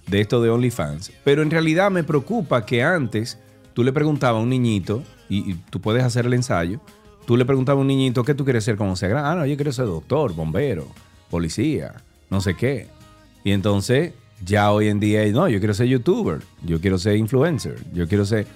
de 0.07 0.19
esto 0.21 0.41
de 0.41 0.49
OnlyFans, 0.49 1.11
pero 1.23 1.41
en 1.43 1.51
realidad 1.51 1.91
me 1.91 2.03
preocupa 2.03 2.65
que 2.65 2.81
antes 2.83 3.37
tú 3.73 3.83
le 3.83 3.93
preguntabas 3.93 4.39
a 4.39 4.43
un 4.43 4.49
niñito 4.49 5.03
y, 5.29 5.51
y 5.51 5.53
tú 5.69 5.79
puedes 5.79 6.03
hacer 6.03 6.25
el 6.25 6.33
ensayo, 6.33 6.79
tú 7.25 7.37
le 7.37 7.45
preguntabas 7.45 7.77
a 7.77 7.81
un 7.81 7.87
niñito 7.87 8.23
qué 8.23 8.33
tú 8.33 8.43
quieres 8.43 8.63
ser 8.65 8.75
cuando 8.77 8.95
sea 8.95 9.07
grande, 9.09 9.29
ah 9.29 9.35
no, 9.35 9.45
yo 9.45 9.55
quiero 9.55 9.71
ser 9.71 9.85
doctor, 9.85 10.33
bombero, 10.33 10.87
policía, 11.31 11.95
no 12.29 12.41
sé 12.41 12.55
qué, 12.55 12.87
y 13.43 13.51
entonces 13.51 14.13
ya 14.43 14.71
hoy 14.71 14.87
en 14.87 14.99
día, 14.99 15.25
no, 15.27 15.47
yo 15.47 15.59
quiero 15.59 15.73
ser 15.73 15.87
youtuber, 15.87 16.41
yo 16.63 16.79
quiero 16.79 16.97
ser 16.97 17.15
influencer, 17.15 17.79
yo 17.93 18.07
quiero 18.07 18.25
ser... 18.25 18.47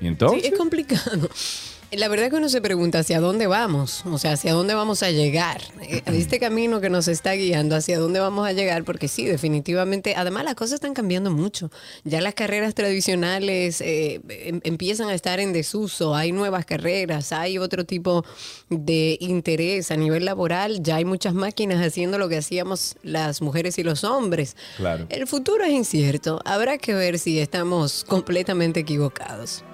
Y 0.00 0.06
entonces... 0.06 0.42
Sí, 0.42 0.48
es 0.48 0.58
complicado. 0.58 1.28
La 1.90 2.08
verdad 2.08 2.28
que 2.28 2.36
uno 2.36 2.50
se 2.50 2.60
pregunta 2.60 2.98
hacia 2.98 3.18
dónde 3.18 3.46
vamos, 3.46 4.04
o 4.04 4.18
sea, 4.18 4.32
hacia 4.32 4.52
dónde 4.52 4.74
vamos 4.74 5.02
a 5.02 5.10
llegar. 5.10 5.62
Eh, 5.80 6.02
Este 6.12 6.38
camino 6.38 6.82
que 6.82 6.90
nos 6.90 7.08
está 7.08 7.32
guiando, 7.32 7.74
hacia 7.76 7.98
dónde 7.98 8.20
vamos 8.20 8.46
a 8.46 8.52
llegar, 8.52 8.84
porque 8.84 9.08
sí, 9.08 9.24
definitivamente, 9.24 10.14
además 10.14 10.44
las 10.44 10.54
cosas 10.54 10.74
están 10.74 10.92
cambiando 10.92 11.30
mucho. 11.30 11.70
Ya 12.04 12.20
las 12.20 12.34
carreras 12.34 12.74
tradicionales 12.74 13.80
eh, 13.80 14.20
em- 14.28 14.60
empiezan 14.64 15.08
a 15.08 15.14
estar 15.14 15.40
en 15.40 15.54
desuso, 15.54 16.14
hay 16.14 16.30
nuevas 16.30 16.66
carreras, 16.66 17.32
hay 17.32 17.56
otro 17.56 17.86
tipo 17.86 18.22
de 18.68 19.16
interés 19.20 19.90
a 19.90 19.96
nivel 19.96 20.26
laboral, 20.26 20.82
ya 20.82 20.96
hay 20.96 21.06
muchas 21.06 21.32
máquinas 21.32 21.80
haciendo 21.84 22.18
lo 22.18 22.28
que 22.28 22.36
hacíamos 22.36 22.96
las 23.02 23.40
mujeres 23.40 23.78
y 23.78 23.82
los 23.82 24.04
hombres. 24.04 24.56
Claro. 24.76 25.06
El 25.08 25.26
futuro 25.26 25.64
es 25.64 25.72
incierto, 25.72 26.42
habrá 26.44 26.76
que 26.76 26.92
ver 26.92 27.18
si 27.18 27.38
estamos 27.38 28.04
completamente 28.06 28.80
equivocados. 28.80 29.64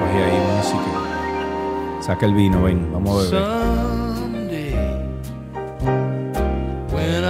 Cogí 0.00 0.18
ahí 0.18 0.38
música. 0.56 2.02
Saca 2.02 2.26
el 2.26 2.34
vino, 2.34 2.62
ven, 2.62 2.92
vamos 2.92 3.32
a 3.32 3.36
beber. 3.36 3.74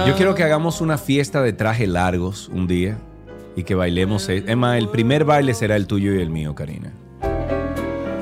Yo 0.07 0.15
quiero 0.15 0.35
que 0.35 0.43
hagamos 0.43 0.81
una 0.81 0.97
fiesta 0.97 1.41
de 1.41 1.51
traje 1.51 1.87
largos 1.87 2.49
un 2.49 2.67
día 2.67 2.99
y 3.55 3.63
que 3.63 3.73
bailemos. 3.73 4.29
más, 4.55 4.77
el 4.77 4.89
primer 4.89 5.25
baile 5.25 5.53
será 5.53 5.75
el 5.75 5.87
tuyo 5.87 6.13
y 6.13 6.21
el 6.21 6.29
mío, 6.29 6.53
Karina. 6.53 6.93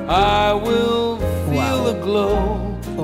I 0.08 0.52
will 0.54 1.13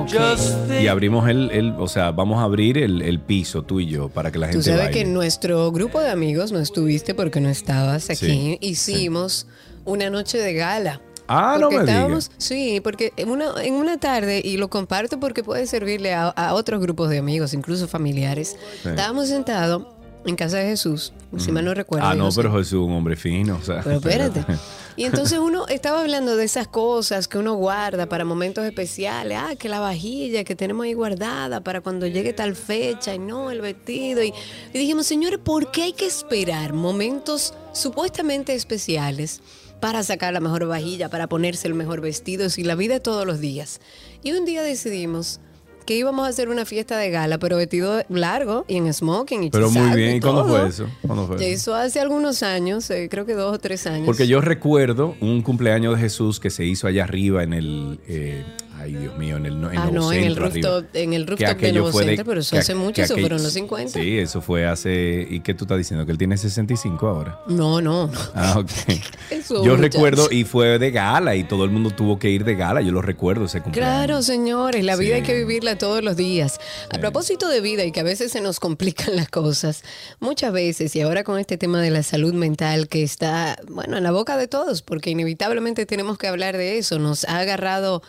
Just 0.07 0.71
Y 0.81 0.87
abrimos 0.87 1.29
el, 1.29 1.51
el- 1.51 1.71
o 1.77 1.87
sea, 1.87 2.11
vamos 2.11 2.39
a 2.39 2.43
abrir 2.43 2.77
el, 2.77 3.01
el 3.01 3.19
piso 3.19 3.63
tú 3.63 3.79
y 3.79 3.87
yo 3.87 4.09
para 4.09 4.31
que 4.31 4.39
la 4.39 4.47
Tú 4.47 4.53
gente 4.53 4.65
sabes 4.65 4.79
baile. 4.85 4.93
que 4.93 5.01
en 5.01 5.13
nuestro 5.13 5.71
grupo 5.71 5.99
de 5.99 6.09
amigos 6.09 6.51
no 6.51 6.59
estuviste 6.59 7.13
porque 7.13 7.39
no 7.39 7.49
estabas 7.49 8.09
aquí. 8.09 8.25
Sí, 8.25 8.57
Hicimos 8.61 9.47
una 9.85 10.09
noche 10.09 10.37
de 10.37 10.53
gala. 10.53 11.01
Ah, 11.27 11.55
no 11.59 11.69
Porque 11.69 11.77
me 11.77 11.83
estábamos- 11.91 12.29
digas. 12.29 12.35
Sí, 12.43 12.81
porque 12.83 13.13
en 13.15 13.29
una, 13.29 13.51
en 13.63 13.73
una 13.75 13.97
tarde, 13.97 14.41
y 14.43 14.57
lo 14.57 14.69
comparto 14.69 15.19
porque 15.19 15.43
puede 15.43 15.65
servirle 15.65 16.13
a, 16.13 16.27
a 16.29 16.53
otros 16.55 16.81
grupos 16.81 17.09
de 17.09 17.19
amigos, 17.19 17.53
incluso 17.53 17.87
familiares. 17.87 18.57
Sí. 18.83 18.89
Estábamos 18.89 19.29
sentados 19.29 19.83
en 20.25 20.35
casa 20.35 20.57
de 20.57 20.65
Jesús, 20.65 21.13
si 21.37 21.51
mal 21.51 21.63
no 21.65 21.73
recuerdo. 21.73 22.05
Ah, 22.07 22.15
no, 22.15 22.29
sé. 22.31 22.41
pero 22.41 22.51
Jesús 22.53 22.67
es 22.67 22.73
un 22.73 22.91
hombre 22.93 23.15
fino. 23.15 23.55
O 23.55 23.63
sea, 23.63 23.81
Pero 23.83 23.95
espérate. 23.97 24.43
Y 24.95 25.05
entonces 25.05 25.39
uno 25.39 25.67
estaba 25.67 26.01
hablando 26.01 26.35
de 26.35 26.43
esas 26.43 26.67
cosas 26.67 27.27
que 27.27 27.37
uno 27.37 27.53
guarda 27.55 28.07
para 28.07 28.25
momentos 28.25 28.65
especiales. 28.65 29.37
Ah, 29.39 29.55
que 29.55 29.69
la 29.69 29.79
vajilla 29.79 30.43
que 30.43 30.55
tenemos 30.55 30.85
ahí 30.85 30.93
guardada 30.93 31.61
para 31.61 31.81
cuando 31.81 32.07
llegue 32.07 32.33
tal 32.33 32.55
fecha 32.55 33.15
y 33.15 33.19
no 33.19 33.51
el 33.51 33.61
vestido. 33.61 34.23
Y, 34.23 34.33
y 34.73 34.77
dijimos, 34.77 35.07
señores, 35.07 35.39
¿por 35.39 35.71
qué 35.71 35.83
hay 35.83 35.93
que 35.93 36.05
esperar 36.05 36.73
momentos 36.73 37.53
supuestamente 37.73 38.53
especiales 38.53 39.41
para 39.79 40.03
sacar 40.03 40.33
la 40.33 40.39
mejor 40.39 40.67
vajilla, 40.67 41.09
para 41.09 41.27
ponerse 41.27 41.67
el 41.67 41.73
mejor 41.73 42.01
vestido, 42.01 42.49
si 42.49 42.63
la 42.63 42.75
vida 42.75 42.99
todos 42.99 43.25
los 43.25 43.39
días? 43.39 43.79
Y 44.23 44.33
un 44.33 44.45
día 44.45 44.61
decidimos 44.61 45.39
que 45.85 45.95
íbamos 45.95 46.25
a 46.25 46.29
hacer 46.29 46.49
una 46.49 46.65
fiesta 46.65 46.97
de 46.97 47.09
gala, 47.09 47.37
pero 47.37 47.57
vestido 47.57 48.03
largo 48.09 48.65
y 48.67 48.77
en 48.77 48.93
smoking 48.93 49.43
y 49.43 49.49
Pero 49.49 49.69
muy 49.71 49.95
bien. 49.95 50.17
¿Y 50.17 50.19
cuándo 50.19 50.43
todo. 50.43 50.59
fue 50.59 50.67
eso? 50.69 50.87
¿Cuándo 51.01 51.27
fue 51.27 51.35
eso? 51.37 51.45
Eso 51.45 51.75
hace 51.75 51.99
algunos 51.99 52.43
años, 52.43 52.89
eh, 52.89 53.07
creo 53.09 53.25
que 53.25 53.33
dos 53.33 53.55
o 53.55 53.59
tres 53.59 53.87
años. 53.87 54.05
Porque 54.05 54.27
yo 54.27 54.41
recuerdo 54.41 55.15
un 55.21 55.41
cumpleaños 55.41 55.95
de 55.95 56.01
Jesús 56.01 56.39
que 56.39 56.49
se 56.49 56.65
hizo 56.65 56.87
allá 56.87 57.03
arriba 57.03 57.43
en 57.43 57.53
el. 57.53 57.99
eh, 58.07 58.43
Ay, 58.81 58.93
Dios 58.95 59.17
mío, 59.17 59.37
en 59.37 59.45
el, 59.45 59.53
en 59.53 59.77
Ah, 59.77 59.89
no, 59.91 60.11
en 60.11 60.19
el 60.23 60.33
Centro 60.35 60.45
rooftop, 60.49 60.85
en 60.95 61.13
el 61.13 61.27
rooftop 61.27 61.57
de 61.57 61.71
Nuevo 61.71 61.91
fue 61.91 62.03
de- 62.03 62.09
Centro, 62.09 62.25
pero 62.25 62.39
eso 62.41 62.57
hace 62.57 62.73
mucho, 62.75 63.01
eso 63.03 63.17
fueron 63.17 63.43
los 63.43 63.53
50. 63.53 63.99
Sí, 63.99 64.17
eso 64.17 64.41
fue 64.41 64.65
hace... 64.65 65.27
¿Y 65.29 65.41
qué 65.41 65.53
tú 65.53 65.65
estás 65.65 65.77
diciendo? 65.77 66.05
¿Que 66.05 66.11
él 66.11 66.17
tiene 66.17 66.35
65 66.37 67.07
ahora? 67.07 67.39
No, 67.47 67.79
no. 67.81 68.09
Ah, 68.33 68.55
ok. 68.57 68.69
Eso, 69.29 69.55
Yo 69.63 69.75
muchacho. 69.75 69.81
recuerdo, 69.81 70.27
y 70.31 70.43
fue 70.43 70.79
de 70.79 70.91
gala, 70.91 71.35
y 71.35 71.43
todo 71.43 71.63
el 71.63 71.69
mundo 71.71 71.89
tuvo 71.91 72.19
que 72.19 72.29
ir 72.29 72.43
de 72.43 72.55
gala, 72.55 72.81
yo 72.81 72.91
lo 72.91 73.01
recuerdo 73.01 73.45
ese 73.45 73.61
cumpleaños. 73.61 73.93
Claro, 74.05 74.21
señores, 74.21 74.83
la 74.83 74.95
vida 74.95 75.09
Sí. 75.09 75.13
hay 75.13 75.21
que 75.23 75.35
vivirla 75.37 75.77
todos 75.77 76.03
los 76.03 76.15
días. 76.17 76.59
A 76.93 76.97
propósito 76.97 77.47
de 77.47 77.61
vida 77.61 77.83
y 77.85 77.91
que 77.91 77.99
a 78.01 78.03
veces 78.03 78.31
se 78.31 78.41
nos 78.41 78.59
complican 78.59 79.15
las 79.15 79.29
cosas, 79.29 79.83
muchas 80.19 80.51
veces, 80.53 80.95
y 80.95 81.01
ahora 81.01 81.23
con 81.23 81.39
este 81.39 81.57
tema 81.57 81.81
de 81.81 81.91
la 81.91 82.03
salud 82.03 82.33
mental 82.33 82.87
que 82.87 83.03
está, 83.03 83.57
bueno, 83.69 83.97
en 83.97 84.03
la 84.03 84.11
boca 84.11 84.37
de 84.37 84.47
todos, 84.47 84.81
porque 84.81 85.09
inevitablemente 85.11 85.85
tenemos 85.85 86.17
que 86.17 86.27
hablar 86.27 86.57
de 86.57 86.77
eso, 86.77 86.99
nos 86.99 87.23
ha 87.25 87.39
agarrado 87.39 88.01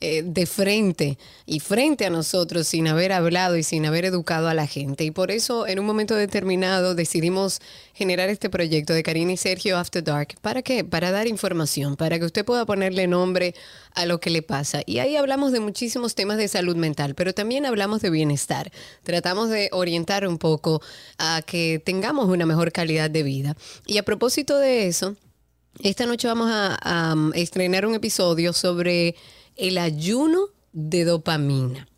eh, 0.00 0.22
de 0.24 0.46
frente 0.46 1.18
y 1.44 1.58
frente 1.58 2.06
a 2.06 2.10
nosotros 2.10 2.68
sin 2.68 2.86
haber 2.86 3.12
hablado 3.12 3.56
y 3.56 3.64
sin 3.64 3.84
haber 3.84 4.04
educado 4.04 4.46
a 4.46 4.54
la 4.54 4.66
gente. 4.66 5.02
Y 5.02 5.10
por 5.10 5.32
eso 5.32 5.66
en 5.66 5.80
un 5.80 5.86
momento 5.86 6.14
determinado 6.14 6.94
decidimos 6.94 7.60
generar 7.94 8.28
este 8.28 8.48
proyecto 8.48 8.92
de 8.92 9.02
Karina 9.02 9.32
y 9.32 9.36
Sergio 9.36 9.76
After 9.76 10.04
Dark. 10.04 10.36
¿Para 10.40 10.62
qué? 10.62 10.84
Para 10.84 11.10
dar 11.10 11.26
información, 11.26 11.96
para 11.96 12.18
que 12.18 12.26
usted 12.26 12.44
pueda 12.44 12.64
ponerle 12.64 13.08
nombre 13.08 13.56
a 13.94 14.06
lo 14.06 14.20
que 14.20 14.30
le 14.30 14.42
pasa. 14.42 14.82
Y 14.86 15.00
ahí 15.00 15.16
hablamos 15.16 15.50
de 15.50 15.58
muchísimos 15.58 16.14
temas 16.14 16.36
de 16.36 16.46
salud 16.46 16.76
mental, 16.76 17.16
pero 17.16 17.34
también 17.34 17.66
hablamos 17.66 18.00
de 18.00 18.10
bienestar. 18.10 18.70
Tratamos 19.02 19.50
de 19.50 19.68
orientar 19.72 20.28
un 20.28 20.38
poco 20.38 20.80
a 21.18 21.42
que 21.44 21.82
tengamos 21.84 22.28
una 22.28 22.46
mejor 22.46 22.70
calidad 22.70 23.10
de 23.10 23.24
vida. 23.24 23.56
Y 23.84 23.98
a 23.98 24.04
propósito 24.04 24.58
de 24.58 24.86
eso, 24.86 25.16
esta 25.82 26.06
noche 26.06 26.26
vamos 26.26 26.50
a, 26.52 27.14
um, 27.14 27.32
estrenar 27.34 27.86
un 27.86 27.94
episodio 27.94 28.52
sobre 28.52 29.14
el 29.58 29.76
ayuno 29.78 30.46
de 30.72 31.04
dopamina. 31.04 31.88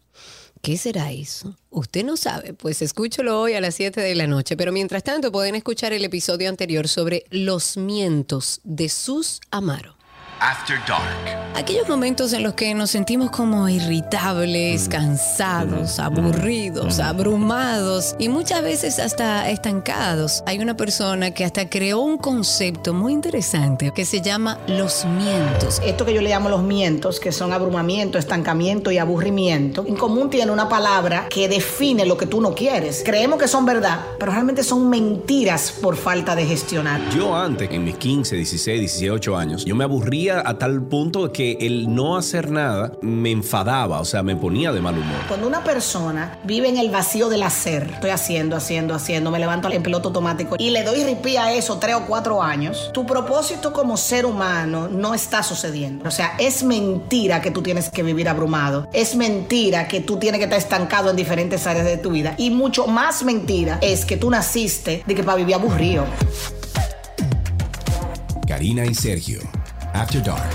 ¿Qué 0.62 0.76
será 0.76 1.12
eso? 1.12 1.56
Usted 1.70 2.04
no 2.04 2.16
sabe, 2.16 2.52
pues 2.52 2.82
escúchalo 2.82 3.40
hoy 3.40 3.54
a 3.54 3.60
las 3.60 3.76
7 3.76 4.00
de 4.00 4.14
la 4.14 4.26
noche, 4.26 4.56
pero 4.56 4.72
mientras 4.72 5.02
tanto 5.02 5.32
pueden 5.32 5.54
escuchar 5.54 5.92
el 5.92 6.04
episodio 6.04 6.48
anterior 6.50 6.86
sobre 6.86 7.24
los 7.30 7.78
mientos 7.78 8.60
de 8.64 8.88
Sus 8.88 9.40
Amaro. 9.50 9.99
After 10.40 10.78
Dark. 10.88 11.40
Aquellos 11.54 11.88
momentos 11.88 12.32
en 12.32 12.44
los 12.44 12.54
que 12.54 12.72
nos 12.74 12.90
sentimos 12.90 13.30
como 13.30 13.68
irritables, 13.68 14.88
cansados, 14.88 15.98
aburridos, 15.98 17.00
abrumados 17.00 18.14
y 18.18 18.28
muchas 18.28 18.62
veces 18.62 18.98
hasta 18.98 19.50
estancados. 19.50 20.42
Hay 20.46 20.60
una 20.60 20.76
persona 20.76 21.32
que 21.32 21.44
hasta 21.44 21.68
creó 21.68 21.98
un 22.00 22.16
concepto 22.16 22.94
muy 22.94 23.12
interesante 23.12 23.92
que 23.94 24.04
se 24.04 24.22
llama 24.22 24.58
los 24.68 25.04
mientos. 25.04 25.82
Esto 25.84 26.06
que 26.06 26.14
yo 26.14 26.22
le 26.22 26.30
llamo 26.30 26.48
los 26.48 26.62
mientos, 26.62 27.20
que 27.20 27.32
son 27.32 27.52
abrumamiento, 27.52 28.16
estancamiento 28.16 28.90
y 28.90 28.98
aburrimiento, 28.98 29.84
en 29.86 29.96
común 29.96 30.30
tiene 30.30 30.52
una 30.52 30.68
palabra 30.68 31.26
que 31.28 31.48
define 31.48 32.06
lo 32.06 32.16
que 32.16 32.26
tú 32.26 32.40
no 32.40 32.54
quieres. 32.54 33.02
Creemos 33.04 33.38
que 33.38 33.48
son 33.48 33.66
verdad, 33.66 34.00
pero 34.18 34.32
realmente 34.32 34.62
son 34.62 34.88
mentiras 34.88 35.72
por 35.82 35.96
falta 35.96 36.34
de 36.36 36.46
gestionar. 36.46 37.00
Yo 37.10 37.36
antes, 37.36 37.68
en 37.70 37.84
mis 37.84 37.96
15, 37.96 38.36
16, 38.36 38.80
18 38.80 39.36
años, 39.36 39.64
yo 39.64 39.74
me 39.74 39.84
aburría 39.84 40.29
a 40.30 40.58
tal 40.58 40.82
punto 40.82 41.32
que 41.32 41.58
el 41.60 41.94
no 41.94 42.16
hacer 42.16 42.50
nada 42.50 42.92
me 43.02 43.30
enfadaba, 43.30 44.00
o 44.00 44.04
sea, 44.04 44.22
me 44.22 44.36
ponía 44.36 44.72
de 44.72 44.80
mal 44.80 44.94
humor. 44.94 45.18
Cuando 45.28 45.46
una 45.46 45.64
persona 45.64 46.38
vive 46.44 46.68
en 46.68 46.78
el 46.78 46.90
vacío 46.90 47.28
del 47.28 47.42
hacer, 47.42 47.90
estoy 47.94 48.10
haciendo, 48.10 48.56
haciendo, 48.56 48.94
haciendo, 48.94 49.30
me 49.30 49.38
levanto 49.38 49.70
en 49.70 49.82
piloto 49.82 50.08
automático 50.08 50.56
y 50.58 50.70
le 50.70 50.82
doy 50.82 51.04
ripí 51.04 51.36
a 51.36 51.52
eso 51.52 51.78
tres 51.78 51.96
o 51.96 52.06
cuatro 52.06 52.42
años, 52.42 52.90
tu 52.92 53.06
propósito 53.06 53.72
como 53.72 53.96
ser 53.96 54.26
humano 54.26 54.88
no 54.88 55.14
está 55.14 55.42
sucediendo. 55.42 56.08
O 56.08 56.10
sea, 56.10 56.34
es 56.38 56.62
mentira 56.62 57.40
que 57.40 57.50
tú 57.50 57.62
tienes 57.62 57.90
que 57.90 58.02
vivir 58.02 58.28
abrumado. 58.28 58.88
Es 58.92 59.14
mentira 59.16 59.88
que 59.88 60.00
tú 60.00 60.18
tienes 60.18 60.38
que 60.38 60.44
estar 60.44 60.58
estancado 60.58 61.10
en 61.10 61.16
diferentes 61.16 61.66
áreas 61.66 61.86
de 61.86 61.96
tu 61.96 62.10
vida. 62.10 62.34
Y 62.38 62.50
mucho 62.50 62.86
más 62.86 63.22
mentira 63.22 63.78
es 63.80 64.04
que 64.04 64.16
tú 64.16 64.30
naciste 64.30 65.02
de 65.06 65.14
que 65.14 65.22
para 65.22 65.36
vivir 65.36 65.54
aburrido. 65.54 66.04
Karina 68.46 68.84
y 68.84 68.94
Sergio. 68.94 69.59
After 69.94 70.22
Dark. 70.22 70.50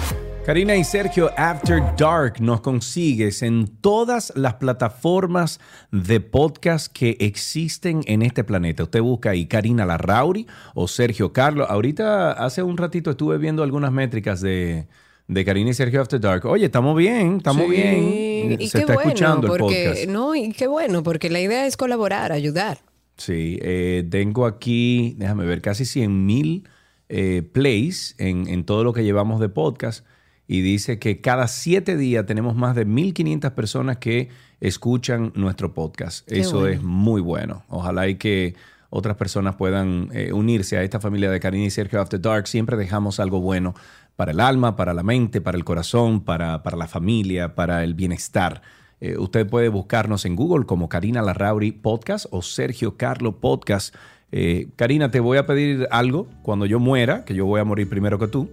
Karina 0.45 0.75
y 0.75 0.83
Sergio 0.83 1.31
After 1.37 1.81
Dark 1.97 2.39
nos 2.39 2.61
consigues 2.61 3.41
en 3.41 3.67
todas 3.81 4.31
las 4.35 4.55
plataformas 4.55 5.59
de 5.91 6.19
podcast 6.19 6.91
que 6.91 7.17
existen 7.19 8.01
en 8.05 8.21
este 8.21 8.43
planeta. 8.43 8.83
Usted 8.83 9.01
busca 9.01 9.31
ahí 9.31 9.47
Karina 9.47 9.85
Larrauri 9.85 10.45
o 10.73 10.87
Sergio 10.87 11.33
Carlos. 11.33 11.67
Ahorita, 11.69 12.33
hace 12.33 12.61
un 12.63 12.77
ratito 12.77 13.11
estuve 13.11 13.37
viendo 13.37 13.63
algunas 13.63 13.91
métricas 13.91 14.41
de, 14.41 14.87
de 15.27 15.45
Karina 15.45 15.71
y 15.71 15.73
Sergio 15.73 16.01
After 16.01 16.19
Dark. 16.19 16.45
Oye, 16.45 16.65
estamos 16.65 16.95
bien, 16.95 17.37
estamos 17.37 17.65
Sí, 17.65 17.71
bien. 17.71 18.61
Y 18.61 18.67
Se 18.67 18.77
qué 18.77 18.81
está 18.83 18.93
bueno, 18.93 19.09
escuchando 19.09 19.53
el 19.53 19.59
porque, 19.59 19.85
podcast. 19.87 20.09
No, 20.09 20.35
y 20.35 20.51
qué 20.51 20.67
bueno, 20.67 21.01
porque 21.01 21.29
la 21.29 21.41
idea 21.41 21.65
es 21.65 21.75
colaborar, 21.75 22.31
ayudar. 22.31 22.77
Sí, 23.17 23.57
eh, 23.61 24.05
tengo 24.09 24.45
aquí, 24.45 25.15
déjame 25.17 25.45
ver, 25.45 25.61
casi 25.61 25.85
100 25.85 26.25
mil 26.25 26.67
eh, 27.09 27.43
plays 27.51 28.15
en, 28.17 28.47
en 28.47 28.63
todo 28.65 28.83
lo 28.83 28.93
que 28.93 29.03
llevamos 29.03 29.39
de 29.39 29.49
podcast 29.49 30.05
y 30.47 30.61
dice 30.61 30.99
que 30.99 31.21
cada 31.21 31.47
siete 31.47 31.97
días 31.97 32.25
tenemos 32.25 32.55
más 32.55 32.75
de 32.75 32.85
1.500 32.85 33.51
personas 33.51 33.97
que 33.97 34.29
escuchan 34.59 35.31
nuestro 35.35 35.73
podcast. 35.73 36.27
Qué 36.27 36.41
Eso 36.41 36.59
bueno. 36.59 36.73
es 36.73 36.83
muy 36.83 37.21
bueno. 37.21 37.63
Ojalá 37.69 38.07
y 38.07 38.15
que 38.15 38.55
otras 38.89 39.17
personas 39.17 39.55
puedan 39.55 40.09
eh, 40.13 40.31
unirse 40.33 40.77
a 40.77 40.83
esta 40.83 40.99
familia 40.99 41.31
de 41.31 41.39
Karina 41.39 41.65
y 41.65 41.69
Sergio 41.71 41.99
After 41.99 42.21
Dark. 42.21 42.47
Siempre 42.47 42.77
dejamos 42.77 43.19
algo 43.19 43.41
bueno 43.41 43.73
para 44.15 44.31
el 44.31 44.39
alma, 44.39 44.75
para 44.75 44.93
la 44.93 45.03
mente, 45.03 45.41
para 45.41 45.57
el 45.57 45.65
corazón, 45.65 46.21
para, 46.21 46.63
para 46.63 46.77
la 46.77 46.87
familia, 46.87 47.55
para 47.55 47.83
el 47.83 47.95
bienestar. 47.95 48.61
Eh, 49.01 49.17
usted 49.17 49.47
puede 49.47 49.69
buscarnos 49.69 50.25
en 50.25 50.35
Google 50.35 50.65
como 50.65 50.87
Karina 50.87 51.21
Larrauri 51.21 51.71
Podcast 51.71 52.27
o 52.31 52.41
Sergio 52.41 52.97
Carlo 52.97 53.39
Podcast. 53.39 53.93
Eh, 54.37 54.67
Karina, 54.75 55.09
te 55.09 55.21
voy 55.21 55.37
a 55.37 55.45
pedir 55.45 55.87
algo 55.91 56.27
cuando 56.41 56.65
yo 56.65 56.77
muera, 56.77 57.23
que 57.23 57.33
yo 57.33 57.45
voy 57.45 57.61
a 57.61 57.63
morir 57.63 57.87
primero 57.87 58.19
que 58.19 58.27
tú. 58.27 58.49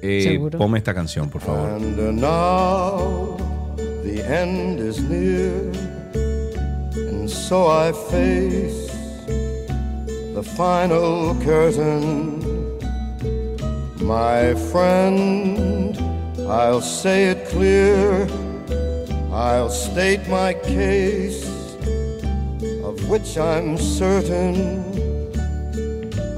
Eh, 0.00 0.22
Seguro. 0.22 0.58
ponme 0.58 0.78
esta 0.78 0.94
canción, 0.94 1.28
por 1.28 1.42
favor. 1.42 1.68
And 1.68 2.18
now 2.18 3.36
the 4.02 4.22
end 4.26 4.80
is 4.80 4.98
near, 5.02 5.52
and 6.94 7.28
so 7.28 7.68
I 7.68 7.92
face 7.92 8.90
the 10.34 10.42
final 10.42 11.36
curtain. 11.44 12.40
My 14.00 14.54
friend, 14.72 15.98
I'll 16.48 16.80
say 16.80 17.32
it 17.32 17.46
clear, 17.50 18.26
I'll 19.30 19.68
state 19.68 20.26
my 20.30 20.54
case, 20.54 21.44
of 22.82 23.06
which 23.10 23.36
I'm 23.36 23.76
certain. 23.76 24.89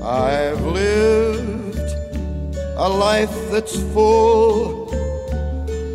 I've 0.05 0.65
lived 0.65 1.79
a 2.77 2.89
life 2.89 3.35
that's 3.53 3.77
full. 3.95 4.91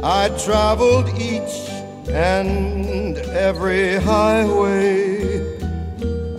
I 0.04 0.30
traveled 0.46 1.10
each 1.20 1.68
and 2.10 3.18
every 3.18 3.96
highway 3.98 5.40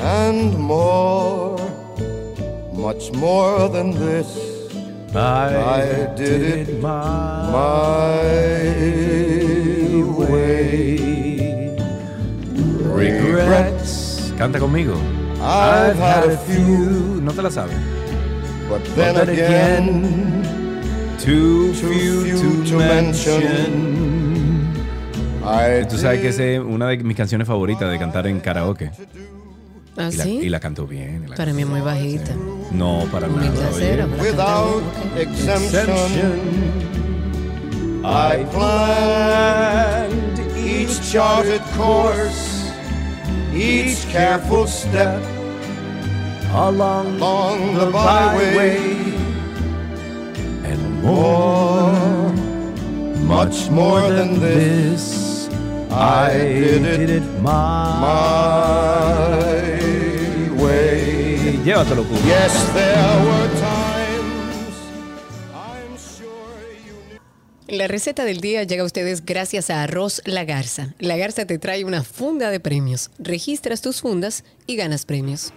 and 0.01 0.59
more, 0.59 1.59
much 2.73 3.13
more 3.13 3.69
than 3.69 3.91
this. 3.91 4.29
I 5.15 6.13
did 6.17 6.69
it 6.69 6.81
my 6.81 7.53
way. 7.53 8.79
Regrets. 12.83 14.33
Canta 14.39 14.59
conmigo. 14.59 15.08
I've 15.41 15.97
had 15.99 16.25
a 16.31 16.37
few, 16.39 17.21
No 17.23 17.33
te 17.33 17.43
la 17.43 17.51
sabes. 17.51 17.73
but 18.69 18.83
then 18.97 19.15
But 19.15 19.27
then 19.27 19.29
again, 19.29 20.43
Too 21.19 21.73
too 21.73 21.89
few, 21.89 22.25
few 22.25 22.65
to 22.65 22.71
to 22.71 22.77
mention. 22.79 23.73
I 25.45 25.85
Tú 25.89 25.97
sabes 25.97 26.21
que 26.21 26.29
es 26.29 26.61
una 26.61 26.89
de 26.89 26.99
mis 26.99 27.17
canciones 27.17 27.47
favoritas 27.49 27.91
de 27.91 27.99
cantar 27.99 28.27
en 28.27 28.41
karaoke. 28.41 28.91
¿Ah, 29.97 30.11
Y 30.13 30.17
la, 30.17 30.25
sí? 30.25 30.31
y 30.43 30.49
la 30.49 30.61
cantó 30.61 30.87
bien. 30.87 31.29
la 31.29 31.35
Para 31.37 31.53
mí 31.53 31.63
es 31.63 31.69
muy 31.69 31.81
bajita. 31.81 32.33
No, 32.71 33.05
para 33.11 33.27
Muy 33.29 33.47
nada. 33.49 33.69
placera, 33.69 34.07
without 34.21 34.83
exemption. 35.17 36.69
I 38.05 38.45
planned 38.53 40.39
each 40.57 41.01
charted 41.11 41.61
course, 41.77 42.58
each 43.59 44.07
careful 44.09 44.67
step 44.67 45.23
Along 46.51 47.19
along 47.19 47.75
the 47.75 47.91
byway, 47.91 48.79
and 50.65 51.03
more, 51.03 52.33
much 53.23 53.69
more 53.69 54.09
than 54.09 54.41
this. 54.41 55.51
I 55.91 56.33
did 56.33 57.11
it 57.11 57.23
my 57.43 58.01
my 58.01 59.43
way. 60.63 61.61
Yes, 61.65 61.89
there 62.73 63.25
were 63.27 63.49
times 63.61 63.68
La 67.69 67.87
receta 67.87 68.25
del 68.25 68.41
día 68.41 68.63
llega 68.63 68.83
a 68.83 68.87
ustedes 68.87 69.27
gracias 69.27 69.69
a 69.69 69.83
Arroz 69.83 70.23
La 70.25 70.47
Garza. 70.47 70.95
La 71.01 71.19
Garza 71.19 71.45
te 71.45 71.59
trae 71.59 71.85
una 71.85 72.03
funda 72.03 72.51
de 72.51 72.61
premios. 72.61 73.11
Registras 73.19 73.83
tus 73.83 74.01
fundas 74.01 74.43
y 74.67 74.77
ganas 74.77 75.05
premios. 75.05 75.53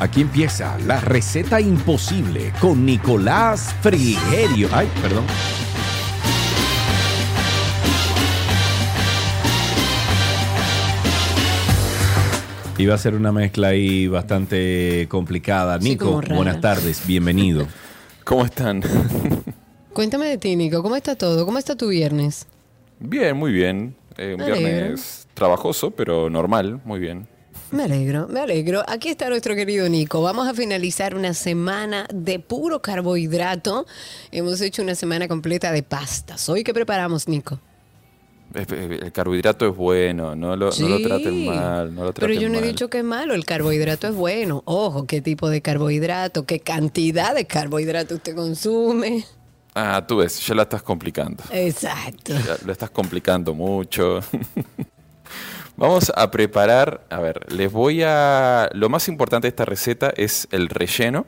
Aquí 0.00 0.22
empieza 0.22 0.76
la 0.80 1.00
receta 1.00 1.60
imposible 1.60 2.52
con 2.60 2.84
Nicolás 2.84 3.72
Frigerio. 3.82 4.68
Ay, 4.72 4.90
perdón. 5.00 5.26
Iba 12.80 12.94
a 12.94 12.98
ser 12.98 13.14
una 13.14 13.30
mezcla 13.30 13.68
ahí 13.68 14.08
bastante 14.08 15.06
complicada. 15.10 15.78
Sí, 15.78 15.90
Nico, 15.90 16.22
como 16.22 16.36
buenas 16.36 16.62
tardes, 16.62 17.06
bienvenido. 17.06 17.66
¿Cómo 18.24 18.42
están? 18.42 18.82
Cuéntame 19.92 20.28
de 20.28 20.38
ti, 20.38 20.56
Nico. 20.56 20.82
¿Cómo 20.82 20.96
está 20.96 21.14
todo? 21.14 21.44
¿Cómo 21.44 21.58
está 21.58 21.76
tu 21.76 21.88
viernes? 21.88 22.46
bien, 22.98 23.36
muy 23.36 23.52
bien. 23.52 23.94
Eh, 24.16 24.34
un 24.34 24.40
alegro. 24.40 24.60
viernes 24.60 25.28
trabajoso, 25.34 25.90
pero 25.90 26.30
normal, 26.30 26.80
muy 26.86 27.00
bien. 27.00 27.28
Me 27.70 27.82
alegro, 27.82 28.28
me 28.28 28.40
alegro. 28.40 28.82
Aquí 28.88 29.10
está 29.10 29.28
nuestro 29.28 29.54
querido 29.54 29.86
Nico. 29.90 30.22
Vamos 30.22 30.48
a 30.48 30.54
finalizar 30.54 31.14
una 31.14 31.34
semana 31.34 32.08
de 32.14 32.38
puro 32.38 32.80
carbohidrato. 32.80 33.84
Hemos 34.32 34.58
hecho 34.62 34.80
una 34.80 34.94
semana 34.94 35.28
completa 35.28 35.70
de 35.70 35.82
pastas. 35.82 36.48
Hoy, 36.48 36.64
¿qué 36.64 36.72
preparamos, 36.72 37.28
Nico? 37.28 37.60
Eh, 38.54 38.98
El 39.02 39.12
carbohidrato 39.12 39.68
es 39.68 39.76
bueno, 39.76 40.34
no 40.34 40.56
lo, 40.56 40.70
no 40.70 40.88
lo 40.88 40.96
Sí. 40.98 41.02
traten 41.04 41.46
mal, 41.46 41.94
no 41.94 42.04
lo 42.04 42.12
Pero 42.12 42.26
traten 42.26 42.40
yo 42.40 42.48
no 42.48 42.58
he 42.58 42.62
dicho 42.62 42.88
que 42.90 42.98
es 42.98 43.04
malo, 43.04 43.34
el 43.34 43.44
carbohidrato 43.44 44.08
es 44.08 44.14
bueno. 44.14 44.62
Ojo, 44.66 45.06
qué 45.06 45.20
tipo 45.20 45.48
de 45.48 45.62
carbohidrato, 45.62 46.44
qué 46.46 46.60
cantidad 46.60 47.34
de 47.34 47.46
carbohidrato 47.46 48.16
usted 48.16 48.34
consume. 48.34 49.24
Ah, 49.74 50.04
tú 50.06 50.16
ves, 50.16 50.44
ya 50.44 50.54
la 50.56 50.62
estás 50.62 50.82
complicando. 50.82 51.44
Exacto. 51.52 52.32
Ya 52.34 52.56
lo 52.66 52.72
estás 52.72 52.90
complicando 52.90 53.54
mucho. 53.54 54.18
Vamos 55.76 56.12
a 56.14 56.30
preparar, 56.30 57.06
a 57.08 57.20
ver, 57.20 57.50
les 57.52 57.72
voy 57.72 58.02
a... 58.02 58.68
Lo 58.74 58.88
más 58.90 59.08
importante 59.08 59.46
de 59.46 59.50
esta 59.50 59.64
receta 59.64 60.12
es 60.16 60.46
el 60.50 60.68
relleno, 60.68 61.26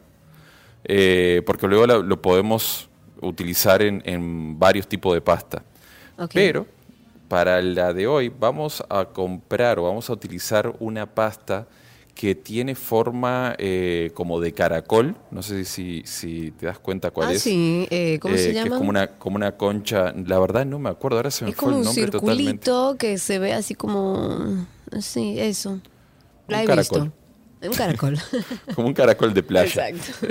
eh, 0.84 1.40
porque 1.46 1.66
luego 1.68 1.86
lo 1.86 2.20
podemos 2.20 2.90
utilizar 3.22 3.80
en, 3.80 4.02
en 4.04 4.58
varios 4.58 4.86
tipos 4.88 5.14
de 5.14 5.20
pasta. 5.22 5.62
Ok. 6.18 6.32
Pero 6.34 6.66
para 7.32 7.62
la 7.62 7.94
de 7.94 8.06
hoy 8.06 8.28
vamos 8.28 8.82
a 8.90 9.06
comprar 9.06 9.78
o 9.78 9.84
vamos 9.84 10.10
a 10.10 10.12
utilizar 10.12 10.74
una 10.80 11.06
pasta 11.14 11.66
que 12.14 12.34
tiene 12.34 12.74
forma 12.74 13.54
eh, 13.58 14.10
como 14.12 14.38
de 14.38 14.52
caracol. 14.52 15.16
No 15.30 15.42
sé 15.42 15.64
si, 15.64 16.02
si 16.04 16.50
te 16.52 16.66
das 16.66 16.78
cuenta 16.78 17.10
cuál 17.10 17.28
ah, 17.28 17.32
es. 17.32 17.42
sí, 17.42 17.86
eh, 17.90 18.18
¿cómo 18.20 18.34
Eh, 18.34 18.38
se 18.38 18.48
que 18.48 18.52
llama? 18.52 18.66
es 18.66 18.74
como 18.74 18.90
una, 18.90 19.06
como 19.18 19.36
una 19.36 19.56
concha. 19.56 20.12
La 20.26 20.38
verdad 20.38 20.66
no 20.66 20.78
me 20.78 20.90
acuerdo, 20.90 21.16
ahora 21.16 21.30
se 21.30 21.46
me 21.46 21.52
Es 21.52 21.56
fue 21.56 21.70
como 21.70 21.76
el 21.78 21.80
un 21.80 21.84
nombre 21.86 22.10
totalmente. 22.10 22.66
circulito 22.66 22.96
que 22.98 23.16
se 23.16 23.38
ve 23.38 23.54
así 23.54 23.74
como... 23.74 24.66
Sí, 25.00 25.36
eso. 25.40 25.80
La 26.48 26.58
Un 26.58 26.64
he 26.64 26.66
caracol. 26.66 27.02
visto. 27.04 27.12
Un 27.62 27.74
caracol. 27.74 28.18
Como 28.74 28.88
un 28.88 28.94
caracol 28.94 29.32
de 29.34 29.42
playa. 29.44 29.86
Exacto. 29.88 30.26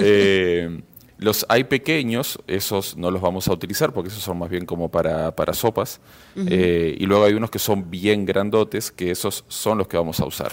Los 1.22 1.46
hay 1.50 1.64
pequeños, 1.66 2.38
esos 2.48 2.98
no 2.98 3.10
los 3.12 3.22
vamos 3.22 3.48
a 3.48 3.54
utilizar 3.54 3.94
porque 3.94 4.10
esos 4.10 4.22
son 4.24 4.38
más 4.40 4.50
bien 4.50 4.66
como 4.66 4.90
para, 4.90 5.34
para 5.36 5.54
sopas. 5.54 6.02
Eh, 6.36 6.96
y 7.00 7.06
luego 7.06 7.24
hay 7.26 7.34
unos 7.34 7.50
que 7.52 7.60
son 7.60 7.90
bien 7.90 8.26
grandotes, 8.26 8.92
que 8.92 9.12
esos 9.12 9.46
son 9.48 9.78
los 9.78 9.88
que 9.88 9.96
vamos 9.98 10.20
a 10.20 10.26
usar. 10.26 10.52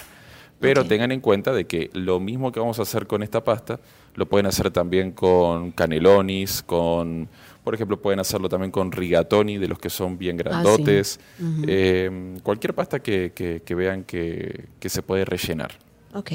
Pero 0.60 0.84
tengan 0.84 1.10
en 1.12 1.20
cuenta 1.20 1.52
de 1.52 1.66
que 1.66 1.88
lo 1.94 2.20
mismo 2.20 2.52
que 2.52 2.60
vamos 2.60 2.78
a 2.78 2.82
hacer 2.82 3.06
con 3.06 3.22
esta 3.22 3.42
pasta, 3.42 3.80
lo 4.14 4.26
pueden 4.26 4.44
hacer 4.46 4.70
también 4.70 5.12
con 5.12 5.70
canelonis, 5.70 6.62
con, 6.64 7.28
por 7.64 7.74
ejemplo, 7.74 7.98
pueden 8.00 8.18
hacerlo 8.20 8.48
también 8.48 8.70
con 8.70 8.92
rigatoni, 8.92 9.56
de 9.56 9.68
los 9.68 9.78
que 9.78 9.88
son 9.88 10.18
bien 10.18 10.36
grandotes. 10.36 11.18
Eh, 11.66 12.36
cualquier 12.42 12.74
pasta 12.74 12.98
que, 13.00 13.32
que- 13.34 13.62
que 13.64 13.74
vean 13.74 14.04
que, 14.04 14.66
que 14.80 14.88
se 14.90 15.02
puede 15.02 15.24
rellenar. 15.24 15.70
ok. 16.12 16.32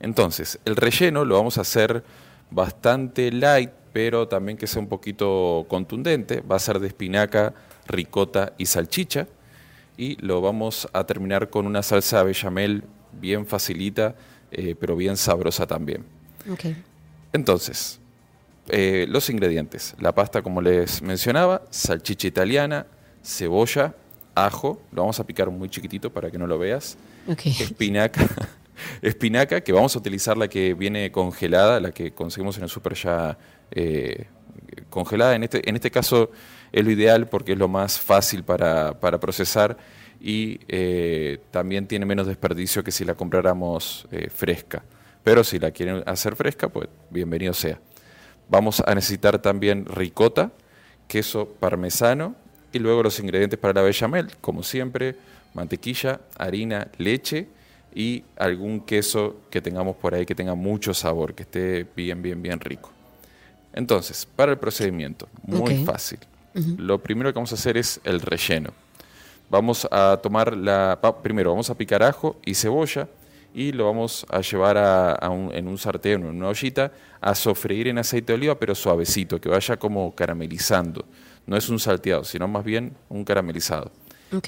Entonces, 0.00 0.58
el 0.64 0.76
relleno 0.76 1.24
lo 1.24 1.36
vamos 1.36 1.56
a 1.58 1.62
hacer 1.62 2.04
bastante 2.50 3.30
light, 3.32 3.70
pero 3.92 4.28
también 4.28 4.58
que 4.58 4.66
sea 4.66 4.80
un 4.82 4.88
poquito 4.88 5.66
contundente. 5.68 6.40
Va 6.40 6.56
a 6.56 6.58
ser 6.60 6.78
de 6.80 6.88
espinaca, 6.88 7.54
ricota 7.86 8.52
y 8.58 8.66
salchicha. 8.66 9.26
Y 9.96 10.16
lo 10.24 10.40
vamos 10.40 10.88
a 10.92 11.04
terminar 11.04 11.50
con 11.50 11.66
una 11.66 11.82
salsa 11.82 12.22
bechamel 12.24 12.82
bien 13.12 13.46
facilita, 13.46 14.14
eh, 14.50 14.74
pero 14.78 14.96
bien 14.96 15.16
sabrosa 15.16 15.66
también. 15.66 16.04
Ok. 16.50 16.64
Entonces, 17.32 18.00
eh, 18.68 19.06
los 19.08 19.30
ingredientes. 19.30 19.94
La 20.00 20.12
pasta, 20.12 20.42
como 20.42 20.60
les 20.60 21.00
mencionaba, 21.02 21.62
salchicha 21.70 22.26
italiana, 22.26 22.86
cebolla, 23.22 23.94
ajo. 24.34 24.80
Lo 24.90 25.02
vamos 25.02 25.20
a 25.20 25.24
picar 25.24 25.48
muy 25.50 25.68
chiquitito 25.68 26.12
para 26.12 26.30
que 26.30 26.38
no 26.38 26.46
lo 26.48 26.58
veas 26.58 26.96
Ok. 27.28 27.46
espinaca, 27.46 28.26
espinaca, 29.02 29.60
que 29.62 29.72
vamos 29.72 29.94
a 29.96 29.98
utilizar 29.98 30.36
la 30.36 30.48
que 30.48 30.74
viene 30.74 31.10
congelada, 31.12 31.80
la 31.80 31.92
que 31.92 32.12
conseguimos 32.12 32.56
en 32.56 32.64
el 32.64 32.68
super 32.68 32.94
ya 32.94 33.38
eh, 33.70 34.26
congelada. 34.90 35.34
En 35.34 35.44
este, 35.44 35.68
en 35.68 35.76
este 35.76 35.90
caso 35.90 36.30
es 36.72 36.84
lo 36.84 36.90
ideal 36.90 37.28
porque 37.28 37.52
es 37.52 37.58
lo 37.58 37.68
más 37.68 37.98
fácil 37.98 38.44
para, 38.44 38.98
para 39.00 39.18
procesar 39.20 39.76
y 40.20 40.60
eh, 40.68 41.38
también 41.50 41.86
tiene 41.86 42.06
menos 42.06 42.26
desperdicio 42.26 42.82
que 42.82 42.90
si 42.90 43.04
la 43.04 43.14
compráramos 43.14 44.06
eh, 44.10 44.30
fresca. 44.30 44.82
Pero 45.22 45.44
si 45.44 45.58
la 45.58 45.70
quieren 45.70 46.02
hacer 46.06 46.36
fresca, 46.36 46.68
pues 46.68 46.88
bienvenido 47.10 47.54
sea. 47.54 47.78
Vamos 48.48 48.82
a 48.86 48.94
necesitar 48.94 49.40
también 49.40 49.86
ricota, 49.86 50.52
queso 51.08 51.48
parmesano 51.48 52.34
y 52.72 52.78
luego 52.78 53.02
los 53.02 53.18
ingredientes 53.20 53.58
para 53.58 53.74
la 53.74 53.82
bechamel, 53.82 54.36
como 54.40 54.62
siempre, 54.62 55.16
mantequilla, 55.54 56.20
harina, 56.36 56.88
leche 56.98 57.48
y 57.94 58.24
algún 58.36 58.80
queso 58.80 59.36
que 59.50 59.60
tengamos 59.60 59.96
por 59.96 60.14
ahí 60.14 60.26
que 60.26 60.34
tenga 60.34 60.54
mucho 60.54 60.92
sabor, 60.94 61.34
que 61.34 61.42
esté 61.44 61.86
bien, 61.96 62.20
bien, 62.22 62.42
bien 62.42 62.58
rico. 62.60 62.90
Entonces, 63.72 64.26
para 64.36 64.52
el 64.52 64.58
procedimiento, 64.58 65.28
muy 65.42 65.84
fácil. 65.84 66.18
Lo 66.78 66.98
primero 66.98 67.30
que 67.32 67.34
vamos 67.34 67.52
a 67.52 67.56
hacer 67.56 67.76
es 67.76 68.00
el 68.04 68.20
relleno. 68.20 68.70
Vamos 69.50 69.86
a 69.90 70.18
tomar 70.22 70.56
la... 70.56 70.98
primero 71.22 71.50
vamos 71.50 71.68
a 71.70 71.74
picar 71.76 72.02
ajo 72.02 72.36
y 72.44 72.54
cebolla 72.54 73.08
y 73.52 73.72
lo 73.72 73.86
vamos 73.86 74.24
a 74.30 74.40
llevar 74.40 74.76
a, 74.78 75.12
a 75.12 75.28
un- 75.30 75.52
en 75.54 75.68
un 75.68 75.78
sartén 75.78 76.24
o 76.24 76.28
en 76.30 76.36
una 76.36 76.48
ollita 76.48 76.92
a 77.20 77.34
sofreír 77.34 77.88
en 77.88 77.98
aceite 77.98 78.32
de 78.32 78.36
oliva, 78.38 78.58
pero 78.58 78.74
suavecito, 78.74 79.40
que 79.40 79.48
vaya 79.48 79.76
como 79.76 80.14
caramelizando. 80.14 81.04
No 81.46 81.56
es 81.56 81.68
un 81.68 81.78
salteado, 81.78 82.24
sino 82.24 82.48
más 82.48 82.64
bien 82.64 82.92
un 83.08 83.24
caramelizado. 83.24 83.90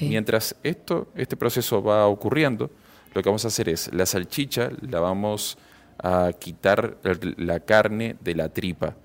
Mientras 0.09 0.55
esto, 0.63 1.07
este 1.15 1.37
proceso 1.37 1.81
va 1.83 2.07
ocurriendo, 2.07 2.69
lo 3.17 3.23
que 3.23 3.29
vamos 3.29 3.45
a 3.45 3.47
hacer 3.47 3.67
es 3.67 3.91
la 3.93 4.05
salchicha 4.05 4.69
la 4.81 4.99
vamos 4.99 5.57
a 5.97 6.31
quitar 6.37 6.97
la 7.37 7.59
carne 7.61 8.15
de 8.21 8.35
la 8.35 8.49
tripa. 8.49 8.95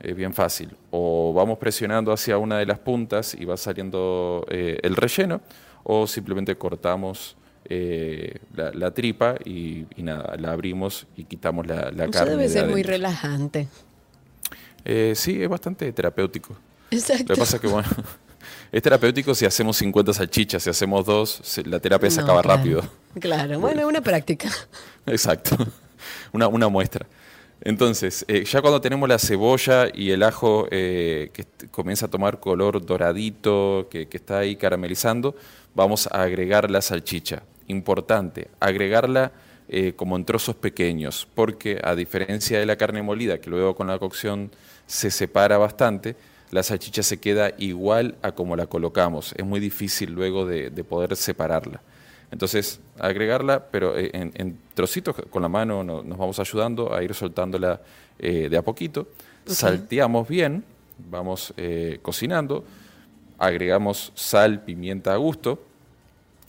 Es 0.00 0.16
bien 0.16 0.34
fácil. 0.34 0.70
O 0.90 1.32
vamos 1.32 1.58
presionando 1.58 2.10
hacia 2.12 2.38
una 2.38 2.58
de 2.58 2.66
las 2.66 2.80
puntas 2.80 3.34
y 3.38 3.44
va 3.44 3.56
saliendo 3.56 4.44
eh, 4.50 4.80
el 4.82 4.96
relleno, 4.96 5.40
o 5.84 6.08
simplemente 6.08 6.56
cortamos 6.56 7.36
eh, 7.66 8.40
la, 8.56 8.72
la 8.72 8.90
tripa 8.90 9.36
y, 9.44 9.86
y 9.94 10.02
nada, 10.02 10.34
la 10.36 10.50
abrimos 10.50 11.06
y 11.16 11.22
quitamos 11.22 11.64
la, 11.68 11.92
la 11.92 12.04
Eso 12.06 12.12
carne. 12.12 12.30
debe 12.32 12.42
de 12.42 12.48
ser 12.48 12.68
muy 12.68 12.82
relajante. 12.82 13.68
Eh, 14.84 15.12
sí, 15.14 15.40
es 15.40 15.48
bastante 15.48 15.92
terapéutico. 15.92 16.56
Exacto. 16.90 17.26
Lo 17.28 17.34
que 17.36 17.40
pasa 17.40 17.56
es 17.56 17.62
que, 17.62 17.68
bueno, 17.68 17.88
es 18.72 18.82
terapéutico 18.82 19.34
si 19.34 19.44
hacemos 19.44 19.76
50 19.76 20.12
salchichas, 20.14 20.62
si 20.62 20.70
hacemos 20.70 21.04
dos, 21.04 21.42
la 21.66 21.78
terapia 21.78 22.10
se 22.10 22.18
No, 22.18 22.24
acaba 22.24 22.42
claro. 22.42 22.56
rápido. 22.58 22.82
Claro, 23.20 23.60
bueno, 23.60 23.82
es 23.82 23.86
una 23.86 24.00
práctica. 24.00 24.48
Exacto, 25.06 25.56
una, 26.32 26.48
una 26.48 26.68
muestra. 26.68 27.06
Entonces, 27.64 28.24
eh, 28.26 28.44
ya 28.44 28.60
cuando 28.60 28.80
tenemos 28.80 29.08
la 29.08 29.18
cebolla 29.18 29.86
y 29.94 30.10
el 30.10 30.22
ajo 30.24 30.66
eh, 30.70 31.30
que 31.32 31.44
comienza 31.70 32.06
a 32.06 32.10
tomar 32.10 32.40
color 32.40 32.84
doradito, 32.84 33.86
que, 33.90 34.08
que 34.08 34.16
está 34.16 34.38
ahí 34.38 34.56
caramelizando, 34.56 35.36
vamos 35.74 36.08
a 36.08 36.22
agregar 36.22 36.70
la 36.70 36.80
salchicha. 36.82 37.42
Importante, 37.68 38.48
agregarla 38.58 39.30
eh, 39.68 39.92
como 39.94 40.16
en 40.16 40.24
trozos 40.24 40.56
pequeños, 40.56 41.28
porque 41.34 41.80
a 41.84 41.94
diferencia 41.94 42.58
de 42.58 42.66
la 42.66 42.76
carne 42.76 43.00
molida, 43.02 43.38
que 43.38 43.48
luego 43.48 43.76
con 43.76 43.86
la 43.86 43.98
cocción 43.98 44.50
se 44.86 45.10
separa 45.10 45.56
bastante, 45.56 46.16
la 46.52 46.62
salchicha 46.62 47.02
se 47.02 47.18
queda 47.18 47.52
igual 47.58 48.14
a 48.22 48.30
como 48.32 48.54
la 48.54 48.66
colocamos. 48.66 49.34
Es 49.36 49.44
muy 49.44 49.58
difícil 49.58 50.12
luego 50.12 50.46
de, 50.46 50.70
de 50.70 50.84
poder 50.84 51.16
separarla. 51.16 51.82
Entonces, 52.30 52.78
agregarla, 52.98 53.66
pero 53.70 53.98
eh, 53.98 54.10
en, 54.14 54.30
en 54.36 54.56
trocitos, 54.74 55.16
con 55.30 55.42
la 55.42 55.48
mano 55.48 55.82
no- 55.82 56.02
nos 56.04 56.16
vamos 56.16 56.38
ayudando 56.38 56.94
a 56.94 57.02
ir 57.02 57.12
soltándola 57.14 57.80
eh, 58.18 58.48
de 58.48 58.56
a 58.56 58.62
poquito. 58.62 59.08
Salteamos 59.46 60.28
bien, 60.28 60.64
vamos 61.10 61.52
eh, 61.56 61.98
cocinando. 62.00 62.64
agregamos 63.38 64.12
sal, 64.14 64.62
pimienta 64.62 65.12
a 65.12 65.16
gusto. 65.16 65.58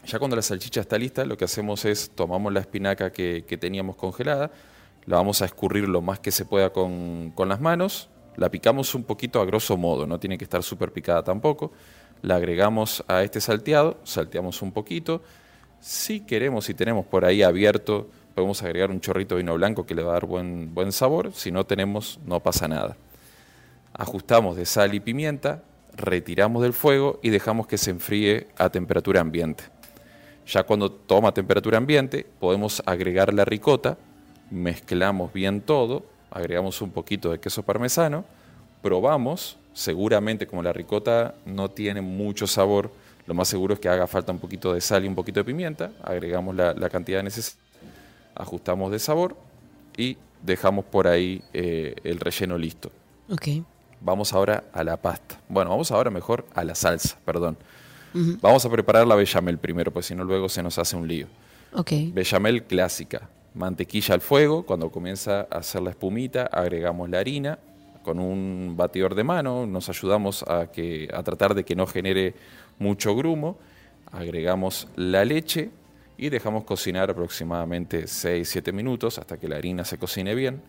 Ya 0.05 0.19
cuando 0.19 0.35
la 0.35 0.41
salchicha 0.41 0.81
está 0.81 0.97
lista, 0.97 1.25
lo 1.25 1.37
que 1.37 1.45
hacemos 1.45 1.85
es 1.85 2.11
tomamos 2.13 2.51
la 2.53 2.59
espinaca 2.59 3.11
que, 3.11 3.45
que 3.47 3.57
teníamos 3.57 3.95
congelada, 3.95 4.51
la 5.05 5.15
vamos 5.17 5.41
a 5.41 5.45
escurrir 5.45 5.87
lo 5.87 6.01
más 6.01 6.19
que 6.19 6.31
se 6.31 6.45
pueda 6.45 6.71
con, 6.71 7.31
con 7.35 7.47
las 7.49 7.59
manos, 7.61 8.09
la 8.35 8.49
picamos 8.49 8.95
un 8.95 9.03
poquito 9.03 9.41
a 9.41 9.45
grosso 9.45 9.77
modo, 9.77 10.07
no 10.07 10.19
tiene 10.19 10.37
que 10.37 10.43
estar 10.43 10.63
súper 10.63 10.91
picada 10.91 11.23
tampoco, 11.23 11.71
la 12.21 12.35
agregamos 12.35 13.03
a 13.07 13.23
este 13.23 13.41
salteado, 13.41 13.99
salteamos 14.03 14.61
un 14.61 14.71
poquito, 14.71 15.21
si 15.79 16.21
queremos, 16.21 16.65
si 16.65 16.73
tenemos 16.73 17.05
por 17.05 17.25
ahí 17.25 17.43
abierto, 17.43 18.09
podemos 18.33 18.63
agregar 18.63 18.89
un 18.89 19.01
chorrito 19.01 19.35
de 19.35 19.41
vino 19.41 19.53
blanco 19.55 19.85
que 19.85 19.95
le 19.95 20.03
va 20.03 20.11
a 20.11 20.13
dar 20.13 20.25
buen, 20.25 20.73
buen 20.73 20.91
sabor, 20.91 21.33
si 21.33 21.51
no 21.51 21.65
tenemos, 21.65 22.19
no 22.25 22.39
pasa 22.39 22.67
nada. 22.67 22.95
Ajustamos 23.93 24.55
de 24.55 24.65
sal 24.65 24.93
y 24.93 24.99
pimienta, 24.99 25.63
retiramos 25.95 26.63
del 26.63 26.73
fuego 26.73 27.19
y 27.21 27.29
dejamos 27.29 27.67
que 27.67 27.77
se 27.77 27.91
enfríe 27.91 28.47
a 28.57 28.69
temperatura 28.69 29.21
ambiente. 29.21 29.65
Ya 30.47 30.63
cuando 30.63 30.91
toma 30.91 31.33
temperatura 31.33 31.77
ambiente, 31.77 32.25
podemos 32.39 32.81
agregar 32.85 33.33
la 33.33 33.45
ricota, 33.45 33.97
mezclamos 34.49 35.31
bien 35.33 35.61
todo, 35.61 36.05
agregamos 36.33 36.81
un 36.81 36.91
poquito 36.91 37.31
de 37.31 37.39
queso 37.39 37.63
parmesano, 37.63 38.25
probamos, 38.81 39.57
seguramente 39.73 40.47
como 40.47 40.61
la 40.63 40.73
ricota 40.73 41.35
no 41.45 41.69
tiene 41.71 42.01
mucho 42.01 42.47
sabor, 42.47 42.91
lo 43.25 43.33
más 43.33 43.47
seguro 43.47 43.75
es 43.75 43.79
que 43.79 43.87
haga 43.87 44.07
falta 44.07 44.31
un 44.31 44.39
poquito 44.39 44.73
de 44.73 44.81
sal 44.81 45.05
y 45.05 45.07
un 45.07 45.15
poquito 45.15 45.39
de 45.39 45.45
pimienta, 45.45 45.91
agregamos 46.03 46.55
la, 46.55 46.73
la 46.73 46.89
cantidad 46.89 47.23
necesaria, 47.23 47.61
ajustamos 48.35 48.91
de 48.91 48.99
sabor 48.99 49.37
y 49.95 50.17
dejamos 50.41 50.85
por 50.85 51.07
ahí 51.07 51.41
eh, 51.53 51.95
el 52.03 52.19
relleno 52.19 52.57
listo. 52.57 52.91
Vamos 54.01 54.33
ahora 54.33 54.65
a 54.73 54.83
la 54.83 54.97
pasta. 54.97 55.39
Bueno, 55.47 55.69
vamos 55.69 55.91
ahora 55.91 56.09
mejor 56.09 56.45
a 56.53 56.63
la 56.63 56.75
salsa, 56.75 57.17
perdón. 57.23 57.57
Vamos 58.41 58.63
a 58.63 58.69
preparar 58.69 59.07
la 59.07 59.15
bechamel 59.15 59.57
primero, 59.57 59.91
pues 59.91 60.05
si 60.05 60.13
no 60.13 60.23
luego 60.23 60.47
se 60.47 60.61
nos 60.61 60.77
hace 60.77 60.95
un 60.95 61.07
lío. 61.07 61.27
Ok. 61.71 61.91
Bechamel 62.13 62.63
clásica. 62.63 63.27
Mantequilla 63.55 64.15
al 64.15 64.21
fuego, 64.21 64.63
cuando 64.65 64.91
comienza 64.91 65.41
a 65.41 65.59
hacer 65.59 65.81
la 65.81 65.91
espumita, 65.91 66.45
agregamos 66.45 67.09
la 67.09 67.19
harina 67.19 67.59
con 68.03 68.19
un 68.19 68.75
batidor 68.75 69.15
de 69.15 69.23
mano, 69.23 69.65
nos 69.65 69.89
ayudamos 69.89 70.43
a, 70.43 70.67
que, 70.71 71.09
a 71.13 71.23
tratar 71.23 71.55
de 71.55 71.63
que 71.63 71.75
no 71.75 71.87
genere 71.87 72.35
mucho 72.77 73.15
grumo, 73.15 73.57
agregamos 74.11 74.87
la 74.95 75.25
leche 75.25 75.71
y 76.17 76.29
dejamos 76.29 76.65
cocinar 76.65 77.09
aproximadamente 77.09 78.03
6-7 78.03 78.71
minutos 78.73 79.17
hasta 79.17 79.37
que 79.37 79.47
la 79.47 79.55
harina 79.55 79.83
se 79.85 79.97
cocine 79.97 80.35
bien. 80.35 80.61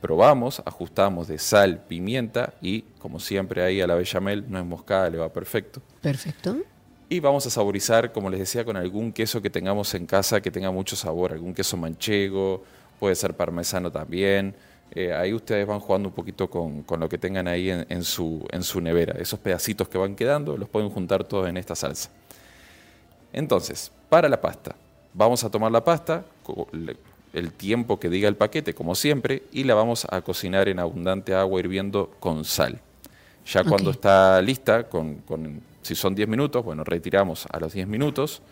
Probamos, 0.00 0.62
ajustamos 0.64 1.28
de 1.28 1.38
sal, 1.38 1.84
pimienta 1.88 2.54
y, 2.60 2.82
como 2.98 3.20
siempre 3.20 3.62
ahí 3.62 3.80
a 3.80 3.86
la 3.86 3.94
bechamel, 3.94 4.44
no 4.48 4.58
es 4.58 4.64
moscada, 4.64 5.10
le 5.10 5.18
va 5.18 5.32
perfecto. 5.32 5.80
Perfecto. 6.00 6.56
Y 7.08 7.20
vamos 7.20 7.46
a 7.46 7.50
saborizar, 7.50 8.12
como 8.12 8.30
les 8.30 8.40
decía, 8.40 8.64
con 8.64 8.76
algún 8.76 9.12
queso 9.12 9.40
que 9.40 9.48
tengamos 9.50 9.94
en 9.94 10.06
casa 10.06 10.40
que 10.40 10.50
tenga 10.50 10.70
mucho 10.72 10.96
sabor, 10.96 11.32
algún 11.32 11.54
queso 11.54 11.76
manchego, 11.76 12.64
puede 12.98 13.14
ser 13.14 13.34
parmesano 13.34 13.92
también. 13.92 14.54
Eh, 14.92 15.12
ahí 15.12 15.32
ustedes 15.32 15.66
van 15.66 15.78
jugando 15.80 16.08
un 16.08 16.14
poquito 16.14 16.48
con, 16.50 16.82
con 16.82 16.98
lo 17.00 17.08
que 17.08 17.18
tengan 17.18 17.46
ahí 17.46 17.70
en, 17.70 17.86
en 17.88 18.02
su, 18.02 18.44
en 18.50 18.62
su 18.64 18.80
nevera. 18.80 19.14
Esos 19.20 19.38
pedacitos 19.38 19.88
que 19.88 19.98
van 19.98 20.16
quedando 20.16 20.56
los 20.56 20.68
pueden 20.68 20.90
juntar 20.90 21.22
todos 21.24 21.48
en 21.48 21.56
esta 21.56 21.76
salsa. 21.76 22.10
Entonces, 23.32 23.92
para 24.08 24.28
la 24.28 24.40
pasta, 24.40 24.74
vamos 25.14 25.44
a 25.44 25.50
tomar 25.50 25.70
la 25.70 25.84
pasta, 25.84 26.24
el 27.32 27.52
tiempo 27.52 28.00
que 28.00 28.08
diga 28.08 28.28
el 28.28 28.36
paquete, 28.36 28.74
como 28.74 28.94
siempre, 28.94 29.42
y 29.52 29.64
la 29.64 29.74
vamos 29.74 30.06
a 30.10 30.22
cocinar 30.22 30.68
en 30.68 30.78
abundante 30.80 31.34
agua 31.34 31.60
hirviendo 31.60 32.12
con 32.18 32.44
sal. 32.44 32.80
Ya 33.46 33.62
cuando 33.62 33.90
está 33.90 34.40
lista, 34.42 34.88
con, 34.88 35.16
con- 35.18 35.60
si 35.86 35.94
son 35.94 36.14
10 36.14 36.28
minutos, 36.28 36.64
bueno, 36.64 36.82
retiramos 36.84 37.46
a 37.50 37.60
los 37.60 37.72
10 37.72 37.86
minutos. 37.86 38.42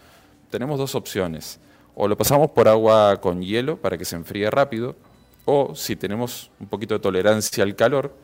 Tenemos 0.50 0.78
dos 0.78 0.94
opciones. 0.94 1.58
O 1.96 2.06
lo 2.06 2.16
pasamos 2.16 2.50
por 2.50 2.68
agua 2.68 3.20
con 3.20 3.42
hielo 3.42 3.76
para 3.76 3.98
que 3.98 4.04
se 4.04 4.16
enfríe 4.16 4.50
rápido, 4.50 4.96
o 5.44 5.74
si 5.74 5.96
tenemos 5.96 6.50
un 6.60 6.68
poquito 6.68 6.94
de 6.94 7.00
tolerancia 7.00 7.64
al 7.64 7.74
calor, 7.74 8.14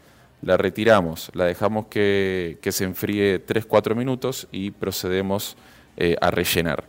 la 0.43 0.57
retiramos, 0.57 1.31
la 1.35 1.45
dejamos 1.45 1.87
que, 1.87 2.59
se 2.71 2.85
enfríe 2.85 3.45
3-4 3.45 3.95
minutos 3.95 4.49
y 4.53 4.71
procedemos 4.71 5.57
eh, 5.97 6.17
a 6.21 6.31
rellenar. 6.31 6.85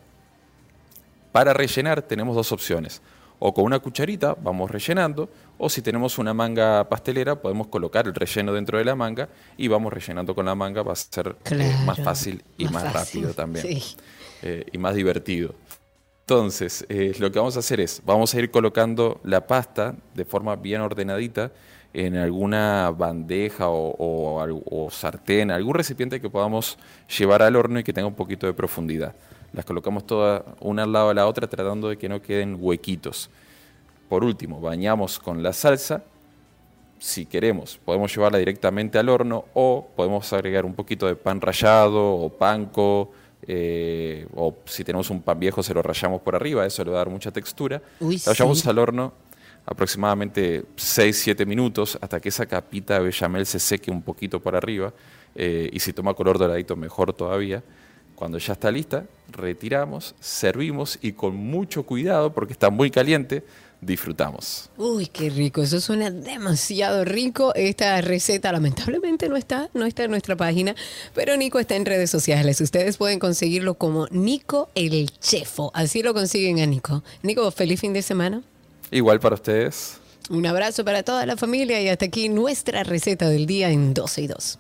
Para 1.32 1.54
rellenar 1.54 2.02
tenemos 2.02 2.36
dos 2.36 2.52
opciones. 2.52 3.02
O 3.40 3.54
con 3.54 3.66
una 3.66 3.80
cucharita 3.80 4.36
vamos 4.42 4.70
rellenando, 4.70 5.28
o 5.64 5.70
si 5.70 5.84
tenemos 5.84 6.18
una 6.18 6.34
manga 6.34 6.90
pastelera 6.90 7.36
podemos 7.36 7.68
colocar 7.68 8.08
el 8.08 8.16
relleno 8.16 8.52
dentro 8.52 8.80
de 8.80 8.84
la 8.84 8.96
manga 8.96 9.30
y 9.58 9.68
vamos 9.68 9.94
rellenando 9.94 10.34
con 10.34 10.48
la 10.48 10.56
manga, 10.56 10.82
va 10.82 10.94
a 10.94 10.96
ser 10.96 11.36
eh, 11.52 11.76
más 11.86 12.00
fácil 12.00 12.44
y 12.58 12.66
más 12.66 12.84
más, 12.84 12.94
fácil, 12.94 13.22
rápido 13.22 13.34
también. 13.36 13.68
sí. 13.68 13.96
Eh, 14.42 14.66
y 14.72 14.78
más 14.80 14.96
divertido. 14.96 15.54
Entonces, 16.22 16.84
eh, 16.90 17.14
lo 17.20 17.32
que 17.32 17.38
vamos 17.38 17.58
a 17.58 17.60
hacer 17.60 17.80
es, 17.80 18.02
vamos 18.04 18.34
a 18.34 18.40
ir 18.40 18.50
colocando 18.50 19.22
la 19.24 19.46
pasta 19.46 19.94
de 20.16 20.26
forma 20.26 20.56
bien 20.56 20.82
ordenadita 20.82 21.52
en 21.94 22.18
alguna 22.18 22.90
bandeja 22.90 23.70
o, 23.70 24.44
o 24.66 24.90
sartén, 24.90 25.52
algún 25.52 25.76
recipiente 25.76 26.20
que 26.20 26.30
podamos 26.30 26.80
llevar 27.20 27.44
al 27.44 27.56
horno 27.56 27.80
y 27.80 27.84
que 27.84 27.94
tenga 27.94 28.08
un 28.08 28.16
poquito 28.16 28.48
de 28.48 28.54
profundidad. 28.54 29.14
Las 29.54 29.66
colocamos 29.66 30.08
todas 30.08 30.42
una 30.60 30.84
al 30.84 30.92
lado 30.92 31.10
de 31.10 31.14
la 31.14 31.28
otra 31.28 31.48
tratando 31.48 31.90
de 31.90 31.98
que 31.98 32.10
no 32.10 32.20
queden 32.20 32.58
huequitos. 32.60 33.30
Por 34.12 34.26
último, 34.26 34.60
bañamos 34.60 35.20
con 35.20 35.42
la 35.42 35.54
salsa. 35.54 36.04
Si 37.00 37.26
queremos, 37.26 37.80
podemos 37.86 38.14
llevarla 38.14 38.40
directamente 38.40 39.00
al 39.00 39.08
horno 39.08 39.46
o 39.54 39.88
podemos 39.96 40.34
agregar 40.34 40.66
un 40.66 40.74
poquito 40.74 41.08
de 41.08 41.16
pan 41.16 41.40
rallado 41.40 42.16
o 42.16 42.28
panco. 42.30 43.14
eh, 43.48 44.28
o 44.36 44.54
si 44.66 44.84
tenemos 44.84 45.10
un 45.12 45.22
pan 45.22 45.40
viejo, 45.40 45.64
se 45.64 45.74
lo 45.74 45.82
rallamos 45.82 46.20
por 46.24 46.36
arriba, 46.36 46.66
eso 46.66 46.84
le 46.84 46.92
va 46.92 46.98
a 46.98 47.06
dar 47.06 47.10
mucha 47.10 47.32
textura. 47.32 47.82
Uy, 48.02 48.18
llevamos 48.18 48.60
sí. 48.60 48.68
al 48.70 48.80
horno 48.80 49.14
aproximadamente 49.66 50.66
6-7 50.76 51.46
minutos 51.46 51.98
hasta 52.02 52.20
que 52.20 52.28
esa 52.28 52.46
capita 52.46 52.96
de 52.96 53.06
bechamel 53.06 53.46
se 53.46 53.60
seque 53.60 53.92
un 53.92 54.02
poquito 54.02 54.42
por 54.42 54.58
arriba. 54.58 54.92
eh, 55.36 55.70
y 55.72 55.80
si 55.80 55.94
toma 55.94 56.14
color 56.16 56.38
doradito, 56.38 56.76
mejor 56.76 57.14
todavía. 57.14 57.64
Cuando 58.22 58.38
ya 58.38 58.54
está 58.54 58.70
lista, 58.70 59.06
retiramos, 59.30 60.14
servimos 60.20 61.00
y 61.02 61.14
con 61.14 61.34
mucho 61.36 61.84
cuidado, 61.84 62.34
porque 62.34 62.54
está 62.54 62.70
muy 62.70 62.92
caliente, 62.92 63.44
disfrutamos. 63.82 64.70
Uy, 64.78 65.08
qué 65.08 65.30
rico, 65.30 65.62
eso 65.62 65.82
suena 65.82 66.12
demasiado 66.12 67.04
rico. 67.04 67.54
Esta 67.56 68.00
receta 68.02 68.52
lamentablemente 68.52 69.28
no 69.28 69.36
está, 69.36 69.70
no 69.74 69.86
está 69.86 70.04
en 70.04 70.12
nuestra 70.12 70.36
página, 70.36 70.76
pero 71.14 71.36
Nico 71.36 71.60
está 71.60 71.76
en 71.76 71.86
redes 71.86 72.10
sociales. 72.10 72.62
Ustedes 72.62 72.98
pueden 72.98 73.20
conseguirlo 73.20 73.74
como 73.74 74.08
Nico 74.12 74.70
el 74.76 75.10
Chefo. 75.20 75.72
Así 75.74 76.04
lo 76.04 76.14
consiguen 76.14 76.60
a 76.60 76.66
Nico. 76.66 77.04
Nico, 77.24 77.50
feliz 77.52 77.82
fin 77.82 77.94
de 77.94 78.02
semana. 78.02 78.44
Igual 78.92 79.20
para 79.20 79.36
ustedes. 79.36 79.98
Un 80.30 80.46
abrazo 80.46 80.86
para 80.86 81.04
toda 81.04 81.26
la 81.26 81.36
familia 81.36 81.82
y 81.82 81.90
hasta 81.90 82.06
aquí 82.06 82.30
nuestra 82.30 82.84
receta 82.84 83.28
del 83.28 83.48
día 83.48 83.70
en 83.72 83.94
12 83.94 84.22
y 84.22 84.28
2. 84.28 84.60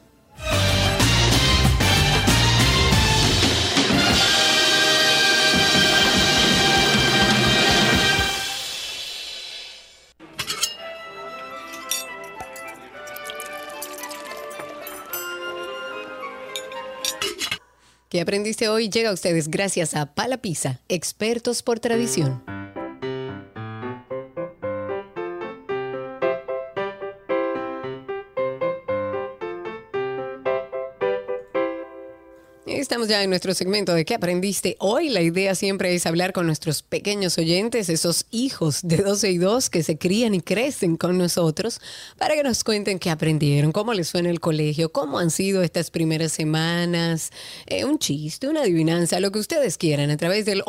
¿Qué 18.11 18.19
aprendiste 18.19 18.67
hoy? 18.67 18.89
Llega 18.89 19.09
a 19.09 19.13
ustedes 19.13 19.47
gracias 19.47 19.95
a 19.95 20.05
Pala 20.05 20.39
Pizza, 20.39 20.81
expertos 20.89 21.63
por 21.63 21.79
tradición. 21.79 22.43
Estamos 32.91 33.07
ya 33.07 33.23
en 33.23 33.29
nuestro 33.29 33.53
segmento 33.53 33.93
de 33.93 34.03
qué 34.03 34.15
aprendiste 34.15 34.75
hoy. 34.79 35.07
La 35.07 35.21
idea 35.21 35.55
siempre 35.55 35.95
es 35.95 36.05
hablar 36.05 36.33
con 36.33 36.45
nuestros 36.45 36.83
pequeños 36.83 37.37
oyentes, 37.37 37.87
esos 37.87 38.25
hijos 38.31 38.81
de 38.83 38.97
12 38.97 39.31
y 39.31 39.37
2 39.37 39.69
que 39.69 39.81
se 39.81 39.97
crían 39.97 40.35
y 40.35 40.41
crecen 40.41 40.97
con 40.97 41.17
nosotros, 41.17 41.79
para 42.17 42.35
que 42.35 42.43
nos 42.43 42.65
cuenten 42.65 42.99
qué 42.99 43.09
aprendieron, 43.09 43.71
cómo 43.71 43.93
les 43.93 44.11
fue 44.11 44.19
en 44.19 44.25
el 44.25 44.41
colegio, 44.41 44.91
cómo 44.91 45.19
han 45.19 45.31
sido 45.31 45.63
estas 45.63 45.89
primeras 45.89 46.33
semanas, 46.33 47.31
eh, 47.65 47.85
un 47.85 47.97
chiste, 47.97 48.49
una 48.49 48.63
adivinanza, 48.63 49.21
lo 49.21 49.31
que 49.31 49.39
ustedes 49.39 49.77
quieran, 49.77 50.09
a 50.11 50.17
través 50.17 50.45
del 50.45 50.61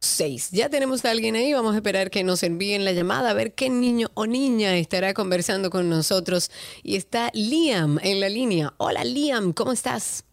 829-236-9856. 0.00 0.50
Ya 0.52 0.68
tenemos 0.68 1.04
a 1.04 1.10
alguien 1.10 1.36
ahí, 1.36 1.52
vamos 1.52 1.74
a 1.74 1.76
esperar 1.76 2.10
que 2.10 2.24
nos 2.24 2.42
envíen 2.42 2.84
la 2.84 2.92
llamada, 2.92 3.30
a 3.30 3.34
ver 3.34 3.54
qué 3.54 3.68
niño 3.70 4.08
o 4.14 4.26
niña 4.26 4.74
estará 4.76 5.14
conversando 5.14 5.70
con 5.70 5.88
nosotros. 5.88 6.50
Y 6.82 6.96
está 6.96 7.30
Liam 7.34 7.98
en 8.02 8.20
la 8.20 8.28
línea. 8.28 8.72
Hola 8.78 9.04
Liam, 9.04 9.52
¿cómo 9.52 9.72
estás? 9.72 10.24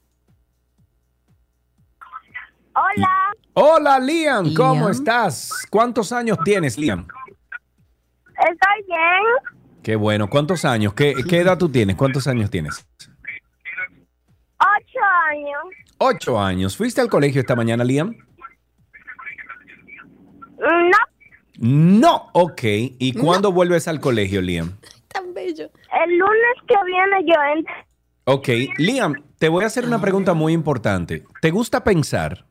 Hola, 2.74 3.34
Hola 3.54 4.00
Liam, 4.00 4.54
¿cómo 4.54 4.90
estás? 4.90 5.52
¿Cuántos 5.70 6.12
años 6.12 6.38
tienes, 6.46 6.78
Liam? 6.78 7.08
estoy 8.38 8.84
bien. 8.86 9.24
Qué 9.82 9.96
bueno. 9.96 10.30
¿Cuántos 10.30 10.64
años? 10.64 10.94
¿Qué, 10.94 11.16
qué 11.28 11.40
edad 11.40 11.58
tú 11.58 11.70
tienes? 11.70 11.96
¿Cuántos 11.96 12.28
años 12.28 12.52
tienes? 12.52 12.86
Ocho 14.60 15.00
años. 15.32 15.74
Ocho 15.98 16.40
años. 16.40 16.78
¿Fuiste 16.78 17.02
al 17.02 17.10
colegio 17.10 17.42
esta 17.42 17.56
mañana, 17.56 17.84
Liam? 17.84 18.16
No, 20.58 20.98
No. 21.60 22.30
Ok. 22.34 22.62
¿Y 22.64 23.14
cuándo 23.14 23.52
vuelves 23.52 23.88
al 23.88 24.00
colegio, 24.00 24.42
Liam? 24.42 24.78
Tan 25.08 25.34
bello. 25.34 25.70
el 26.06 26.18
lunes 26.18 26.58
que 26.68 26.76
viene 26.86 27.26
yo 27.26 27.36
entro. 27.56 27.74
Ok. 28.26 28.50
Liam, 28.78 29.16
te 29.40 29.50
voy 29.50 29.64
a 29.64 29.68
hacer 29.68 29.86
una 29.86 30.02
pregunta 30.02 30.34
muy 30.34 30.54
importante. 30.54 31.24
¿Te 31.42 31.52
gusta 31.52 31.84
pensar? 31.84 32.46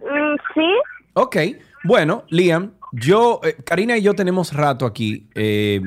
Mm, 0.00 0.36
sí, 0.54 0.68
Ok. 1.14 1.36
Bueno, 1.84 2.24
Liam, 2.28 2.72
yo, 2.92 3.40
eh, 3.42 3.56
Karina 3.64 3.96
y 3.96 4.02
yo 4.02 4.14
tenemos 4.14 4.52
rato 4.52 4.86
aquí 4.86 5.28
eh, 5.34 5.80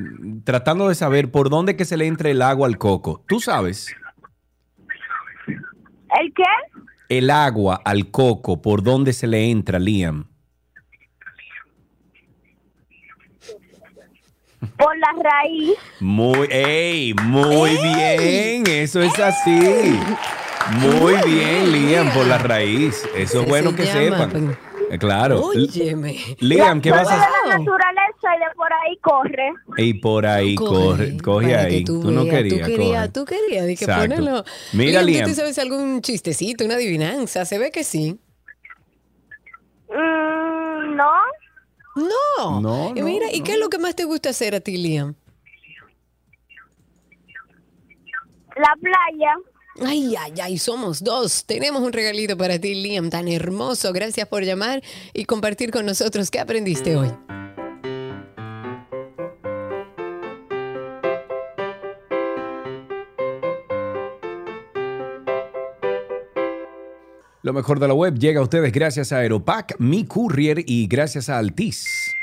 tratando 0.43 0.87
de 0.89 0.95
saber 0.95 1.31
por 1.31 1.49
dónde 1.49 1.75
que 1.75 1.85
se 1.85 1.97
le 1.97 2.07
entre 2.07 2.31
el 2.31 2.41
agua 2.41 2.67
al 2.67 2.77
coco. 2.77 3.23
¿Tú 3.27 3.39
sabes? 3.39 3.95
¿el 6.19 6.33
qué? 6.33 6.43
El 7.09 7.29
agua 7.29 7.81
al 7.85 8.09
coco, 8.09 8.61
¿por 8.61 8.81
dónde 8.83 9.13
se 9.13 9.27
le 9.27 9.49
entra, 9.51 9.79
Liam? 9.79 10.27
Por 14.77 14.97
la 14.97 15.07
raíz. 15.23 15.73
Muy, 15.99 16.47
ey, 16.49 17.13
muy 17.23 17.71
bien, 17.71 18.63
eso 18.67 19.01
es 19.01 19.17
así. 19.19 19.99
Muy 20.79 21.13
bien, 21.25 21.71
Liam, 21.71 22.11
por 22.11 22.25
la 22.25 22.39
raíz. 22.39 23.07
Eso 23.15 23.41
es 23.41 23.47
bueno 23.49 23.69
se 23.71 23.75
que 23.75 23.85
llama, 23.85 24.25
sepan. 24.25 24.57
Eh, 24.89 24.97
Claro. 24.97 25.41
Óyeme. 25.47 26.17
Liam, 26.39 26.81
¿qué 26.81 26.91
vas 26.91 27.07
a 27.07 27.21
hacer? 27.21 27.29
Naturaleza 28.25 28.35
y 28.35 28.39
de 28.39 28.55
por 28.55 28.73
ahí 28.73 28.97
corre. 29.01 29.53
Y 29.77 29.93
por 29.95 30.25
ahí, 30.25 30.55
corre, 30.55 31.17
coge 31.23 31.47
Para 31.53 31.67
que 31.67 31.75
ahí. 31.75 31.83
tú 31.83 32.01
Tú, 32.01 32.11
no 32.11 32.23
querías, 32.25 32.59
Tú 32.59 32.65
querías, 32.65 33.13
tú 33.13 33.25
querías, 33.25 33.65
que. 33.79 34.43
Mira, 34.73 35.01
¿tú 35.01 35.05
Liam. 35.07 35.29
te 35.29 35.35
sabes 35.35 35.57
algún 35.59 36.01
chistecito, 36.01 36.65
una 36.65 36.75
adivinanza? 36.75 37.45
Se 37.45 37.57
ve 37.57 37.71
que 37.71 37.83
sí. 37.83 38.19
Mm, 39.89 40.95
no, 40.95 41.11
No. 41.95 42.61
No, 42.61 42.91
Y 42.95 42.99
no, 42.99 43.05
mira, 43.05 43.27
¿y 43.31 43.41
qué 43.41 43.53
es 43.53 43.59
lo 43.59 43.69
que 43.69 43.77
más 43.77 43.95
te 43.95 44.03
gusta 44.05 44.29
hacer 44.29 44.55
a 44.55 44.59
ti, 44.59 44.77
Liam? 44.77 45.15
la 48.57 48.73
playa. 48.79 49.35
Ay, 49.85 50.15
ay, 50.17 50.33
ay, 50.41 50.57
somos 50.57 51.03
dos. 51.03 51.45
Tenemos 51.45 51.81
un 51.81 51.91
regalito 51.91 52.37
para 52.37 52.57
ti, 52.57 52.73
Liam, 52.73 53.09
tan 53.09 53.27
hermoso. 53.27 53.91
Gracias 53.91 54.25
por 54.29 54.43
llamar 54.43 54.81
y 55.13 55.25
compartir 55.25 55.71
con 55.71 55.85
nosotros 55.85 56.31
qué 56.31 56.39
aprendiste 56.39 56.95
hoy. 56.95 57.11
Lo 67.45 67.53
mejor 67.53 67.79
de 67.79 67.87
la 67.87 67.93
web 67.93 68.17
llega 68.17 68.39
a 68.39 68.43
ustedes 68.43 68.73
gracias 68.73 69.11
a 69.11 69.17
Aeropack, 69.17 69.75
Mi 69.77 70.03
Courier 70.03 70.63
y 70.65 70.87
gracias 70.87 71.29
a 71.29 71.37
Altis. 71.37 72.15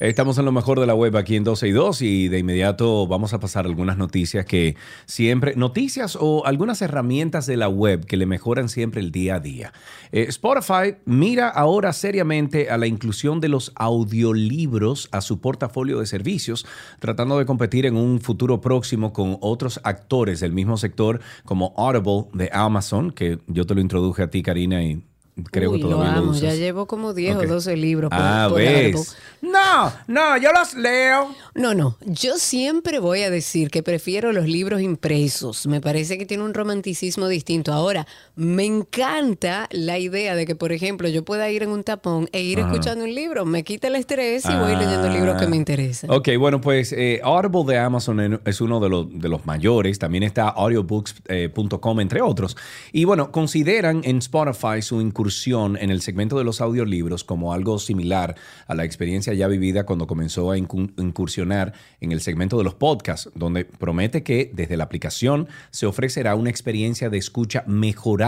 Estamos 0.00 0.38
en 0.38 0.44
lo 0.44 0.52
mejor 0.52 0.78
de 0.78 0.86
la 0.86 0.94
web 0.94 1.16
aquí 1.16 1.34
en 1.34 1.42
12 1.42 1.66
y 1.66 1.72
2 1.72 2.02
y 2.02 2.28
de 2.28 2.38
inmediato 2.38 3.08
vamos 3.08 3.32
a 3.34 3.40
pasar 3.40 3.66
algunas 3.66 3.98
noticias 3.98 4.46
que 4.46 4.76
siempre, 5.06 5.56
noticias 5.56 6.16
o 6.20 6.46
algunas 6.46 6.80
herramientas 6.82 7.46
de 7.46 7.56
la 7.56 7.68
web 7.68 8.06
que 8.06 8.16
le 8.16 8.24
mejoran 8.24 8.68
siempre 8.68 9.00
el 9.00 9.10
día 9.10 9.34
a 9.34 9.40
día. 9.40 9.72
Eh, 10.12 10.26
Spotify 10.28 10.94
mira 11.04 11.48
ahora 11.48 11.92
seriamente 11.92 12.70
a 12.70 12.78
la 12.78 12.86
inclusión 12.86 13.40
de 13.40 13.48
los 13.48 13.72
audiolibros 13.74 15.08
a 15.10 15.20
su 15.20 15.40
portafolio 15.40 15.98
de 15.98 16.06
servicios, 16.06 16.64
tratando 17.00 17.36
de 17.36 17.44
competir 17.44 17.84
en 17.84 17.96
un 17.96 18.20
futuro 18.20 18.60
próximo 18.60 19.12
con 19.12 19.36
otros 19.40 19.80
actores 19.82 20.38
del 20.38 20.52
mismo 20.52 20.76
sector 20.76 21.20
como 21.44 21.74
Audible 21.76 22.26
de 22.34 22.50
Amazon, 22.52 23.10
que 23.10 23.40
yo 23.48 23.66
te 23.66 23.74
lo 23.74 23.80
introduje 23.80 24.22
a 24.22 24.30
ti, 24.30 24.44
Karina, 24.44 24.80
y 24.80 25.02
creo 25.50 25.70
Uy, 25.70 25.78
que 25.78 25.82
todavía 25.84 26.10
lo 26.10 26.12
lo, 26.12 26.18
amo. 26.22 26.30
usas. 26.32 26.42
Ya 26.42 26.54
llevo 26.54 26.86
como 26.86 27.14
10 27.14 27.36
Ok. 27.36 27.42
o 27.44 27.46
12 27.46 27.76
libros. 27.76 28.10
por- 28.10 28.18
Ah, 28.20 28.46
por 28.48 28.58
ves. 28.58 29.16
No, 29.40 29.92
no, 30.08 30.36
yo 30.38 30.52
los 30.52 30.74
leo. 30.74 31.34
No, 31.54 31.74
no. 31.74 31.96
Yo 32.04 32.38
siempre 32.38 32.98
voy 32.98 33.22
a 33.22 33.30
decir 33.30 33.70
que 33.70 33.82
prefiero 33.82 34.32
los 34.32 34.46
libros 34.46 34.80
impresos. 34.80 35.66
Me 35.66 35.80
parece 35.80 36.18
que 36.18 36.26
tiene 36.26 36.42
un 36.42 36.54
romanticismo 36.54 37.28
distinto. 37.28 37.72
Ahora, 37.72 38.06
me 38.40 38.64
encanta 38.64 39.66
la 39.72 39.98
idea 39.98 40.36
de 40.36 40.46
que, 40.46 40.54
por 40.54 40.70
ejemplo, 40.70 41.08
yo 41.08 41.24
pueda 41.24 41.50
ir 41.50 41.64
en 41.64 41.70
un 41.70 41.82
tapón 41.82 42.28
e 42.30 42.40
ir 42.40 42.60
Ajá. 42.60 42.68
escuchando 42.70 43.02
un 43.02 43.12
libro. 43.12 43.44
Me 43.44 43.64
quita 43.64 43.88
el 43.88 43.96
estrés 43.96 44.44
y 44.44 44.54
voy 44.54 44.76
leyendo 44.76 45.08
libros 45.08 45.40
que 45.40 45.48
me 45.48 45.56
interesan. 45.56 46.08
Ok, 46.08 46.28
bueno, 46.38 46.60
pues 46.60 46.92
eh, 46.92 47.20
Audible 47.24 47.64
de 47.72 47.78
Amazon 47.80 48.40
es 48.44 48.60
uno 48.60 48.78
de 48.78 48.88
los, 48.88 49.06
de 49.20 49.28
los 49.28 49.44
mayores. 49.44 49.98
También 49.98 50.22
está 50.22 50.50
audiobooks.com, 50.50 52.00
entre 52.00 52.22
otros. 52.22 52.56
Y 52.92 53.04
bueno, 53.06 53.32
consideran 53.32 54.02
en 54.04 54.18
Spotify 54.18 54.82
su 54.82 55.00
incursión 55.00 55.76
en 55.76 55.90
el 55.90 56.00
segmento 56.00 56.38
de 56.38 56.44
los 56.44 56.60
audiolibros 56.60 57.24
como 57.24 57.52
algo 57.52 57.80
similar 57.80 58.36
a 58.68 58.74
la 58.76 58.84
experiencia 58.84 59.34
ya 59.34 59.48
vivida 59.48 59.84
cuando 59.84 60.06
comenzó 60.06 60.52
a 60.52 60.56
incu- 60.58 60.92
incursionar 60.96 61.72
en 62.00 62.12
el 62.12 62.20
segmento 62.20 62.56
de 62.56 62.62
los 62.62 62.74
podcasts, 62.74 63.30
donde 63.34 63.64
promete 63.64 64.22
que 64.22 64.48
desde 64.54 64.76
la 64.76 64.84
aplicación 64.84 65.48
se 65.72 65.86
ofrecerá 65.86 66.36
una 66.36 66.50
experiencia 66.50 67.10
de 67.10 67.18
escucha 67.18 67.64
mejorada 67.66 68.27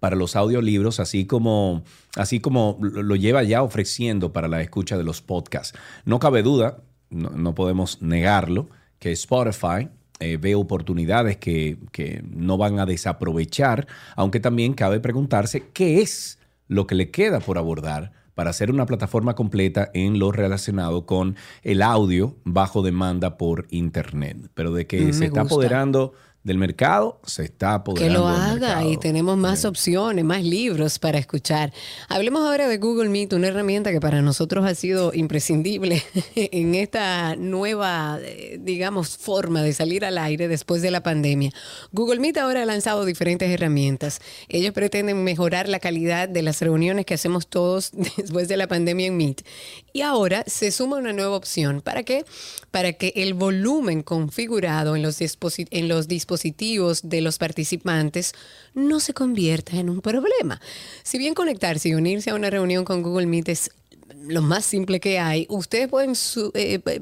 para 0.00 0.16
los 0.16 0.36
audiolibros, 0.36 1.00
así 1.00 1.26
como, 1.26 1.82
así 2.16 2.40
como 2.40 2.78
lo 2.80 3.16
lleva 3.16 3.42
ya 3.42 3.62
ofreciendo 3.62 4.32
para 4.32 4.48
la 4.48 4.60
escucha 4.60 4.96
de 4.96 5.04
los 5.04 5.22
podcasts. 5.22 5.78
No 6.04 6.18
cabe 6.18 6.42
duda, 6.42 6.78
no, 7.10 7.30
no 7.30 7.54
podemos 7.54 8.00
negarlo, 8.02 8.68
que 8.98 9.12
Spotify 9.12 9.88
eh, 10.20 10.38
ve 10.40 10.54
oportunidades 10.54 11.36
que, 11.36 11.78
que 11.90 12.22
no 12.30 12.56
van 12.56 12.78
a 12.78 12.86
desaprovechar, 12.86 13.86
aunque 14.16 14.40
también 14.40 14.74
cabe 14.74 15.00
preguntarse 15.00 15.64
qué 15.72 16.00
es 16.00 16.38
lo 16.68 16.86
que 16.86 16.94
le 16.94 17.10
queda 17.10 17.40
por 17.40 17.58
abordar 17.58 18.12
para 18.34 18.48
hacer 18.50 18.70
una 18.70 18.86
plataforma 18.86 19.34
completa 19.34 19.90
en 19.92 20.18
lo 20.18 20.32
relacionado 20.32 21.04
con 21.04 21.36
el 21.62 21.82
audio 21.82 22.34
bajo 22.44 22.80
demanda 22.82 23.36
por 23.36 23.66
Internet. 23.70 24.48
Pero 24.54 24.72
de 24.72 24.86
que 24.86 25.00
Mm, 25.08 25.12
se 25.12 25.26
está 25.26 25.42
gusta. 25.42 25.54
apoderando 25.54 26.14
del 26.44 26.58
mercado, 26.58 27.20
se 27.24 27.44
está 27.44 27.68
Que 27.68 27.74
apoderando 27.74 28.20
lo 28.20 28.28
del 28.28 28.64
haga 28.64 28.84
y 28.84 28.96
tenemos 28.96 29.36
más 29.36 29.64
opciones, 29.64 30.24
más 30.24 30.42
libros 30.42 30.98
para 30.98 31.18
escuchar. 31.18 31.72
Hablemos 32.08 32.42
ahora 32.42 32.66
de 32.66 32.78
Google 32.78 33.10
Meet, 33.10 33.32
una 33.34 33.48
herramienta 33.48 33.92
que 33.92 34.00
para 34.00 34.22
nosotros 34.22 34.64
ha 34.64 34.74
sido 34.74 35.14
imprescindible 35.14 36.02
en 36.34 36.74
esta 36.74 37.36
nueva, 37.36 38.18
eh, 38.22 38.58
digamos, 38.60 39.16
forma 39.18 39.62
de 39.62 39.72
salir 39.72 40.04
al 40.04 40.18
aire 40.18 40.48
después 40.48 40.82
de 40.82 40.90
la 40.90 41.02
pandemia. 41.02 41.52
Google 41.92 42.18
Meet 42.18 42.38
ahora 42.38 42.62
ha 42.62 42.66
lanzado 42.66 43.04
diferentes 43.04 43.48
herramientas. 43.48 44.20
Ellos 44.48 44.72
pretenden 44.72 45.22
mejorar 45.22 45.68
la 45.68 45.78
calidad 45.78 46.28
de 46.28 46.42
las 46.42 46.60
reuniones 46.60 47.06
que 47.06 47.14
hacemos 47.14 47.46
todos 47.46 47.92
después 48.16 48.48
de 48.48 48.56
la 48.56 48.66
pandemia 48.66 49.06
en 49.06 49.16
Meet. 49.16 49.46
Y 49.92 50.00
ahora 50.00 50.42
se 50.48 50.72
suma 50.72 50.96
una 50.96 51.12
nueva 51.12 51.36
opción. 51.36 51.82
¿Para 51.82 52.02
qué? 52.02 52.24
Para 52.72 52.94
que 52.94 53.12
el 53.14 53.34
volumen 53.34 54.02
configurado 54.02 54.96
en 54.96 55.02
los, 55.02 55.18
dispositivos 56.08 57.08
de 57.08 57.20
los 57.20 57.38
participantes 57.38 58.32
no 58.74 58.98
se 58.98 59.14
convierta 59.14 59.76
en 59.76 59.88
un 59.88 60.00
problema. 60.00 60.60
Si 61.04 61.18
bien 61.18 61.34
conectarse 61.34 61.90
y 61.90 61.94
unirse 61.94 62.30
a 62.30 62.34
una 62.34 62.50
reunión 62.50 62.84
con 62.84 63.02
Google 63.02 63.26
Meet 63.26 63.48
es 63.50 63.70
lo 64.26 64.42
más 64.42 64.64
simple 64.64 65.00
que 65.00 65.18
hay, 65.18 65.46
ustedes 65.48 65.88
pueden 65.88 66.14
su- 66.14 66.50
eh, 66.54 66.80
eh, 66.84 67.00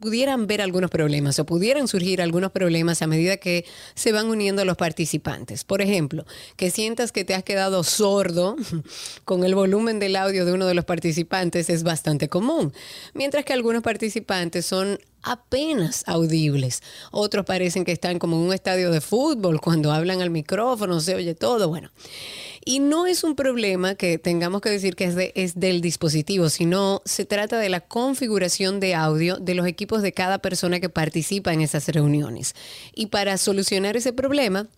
pudieran 0.00 0.46
ver 0.46 0.60
algunos 0.60 0.90
problemas 0.90 1.38
o 1.38 1.46
pudieran 1.46 1.88
surgir 1.88 2.20
algunos 2.20 2.50
problemas 2.52 3.02
a 3.02 3.06
medida 3.06 3.36
que 3.38 3.64
se 3.94 4.12
van 4.12 4.26
uniendo 4.26 4.64
los 4.64 4.76
participantes. 4.76 5.64
Por 5.64 5.80
ejemplo, 5.80 6.24
que 6.56 6.70
sientas 6.70 7.12
que 7.12 7.24
te 7.24 7.34
has 7.34 7.42
quedado 7.42 7.82
sordo 7.84 8.56
con 9.24 9.44
el 9.44 9.54
volumen 9.54 9.98
del 9.98 10.16
audio 10.16 10.44
de 10.44 10.52
uno 10.52 10.66
de 10.66 10.74
los 10.74 10.84
participantes 10.84 11.70
es 11.70 11.82
bastante 11.82 12.28
común, 12.28 12.72
mientras 13.14 13.44
que 13.44 13.52
algunos 13.52 13.82
participantes 13.82 14.66
son 14.66 14.98
apenas 15.24 16.04
audibles. 16.06 16.82
Otros 17.10 17.44
parecen 17.44 17.84
que 17.84 17.92
están 17.92 18.18
como 18.18 18.36
en 18.36 18.42
un 18.42 18.54
estadio 18.54 18.90
de 18.90 19.00
fútbol, 19.00 19.60
cuando 19.60 19.90
hablan 19.92 20.20
al 20.20 20.30
micrófono, 20.30 21.00
se 21.00 21.14
oye 21.14 21.34
todo. 21.34 21.68
Bueno, 21.68 21.90
y 22.64 22.78
no 22.78 23.06
es 23.06 23.24
un 23.24 23.34
problema 23.34 23.94
que 23.94 24.18
tengamos 24.18 24.60
que 24.60 24.70
decir 24.70 24.94
que 24.96 25.04
es, 25.04 25.14
de- 25.14 25.32
es 25.34 25.58
del 25.58 25.80
dispositivo, 25.80 26.48
sino 26.48 27.02
se 27.04 27.24
trata 27.24 27.58
de 27.58 27.68
la 27.68 27.80
configuración 27.80 28.80
de 28.80 28.94
audio 28.94 29.36
de 29.36 29.54
los 29.54 29.66
equipos 29.66 30.02
de 30.02 30.12
cada 30.12 30.38
persona 30.38 30.80
que 30.80 30.88
participa 30.88 31.52
en 31.52 31.60
esas 31.60 31.88
reuniones. 31.88 32.54
Y 32.94 33.06
para 33.06 33.36
solucionar 33.38 33.96
ese 33.96 34.12
problema, 34.12 34.68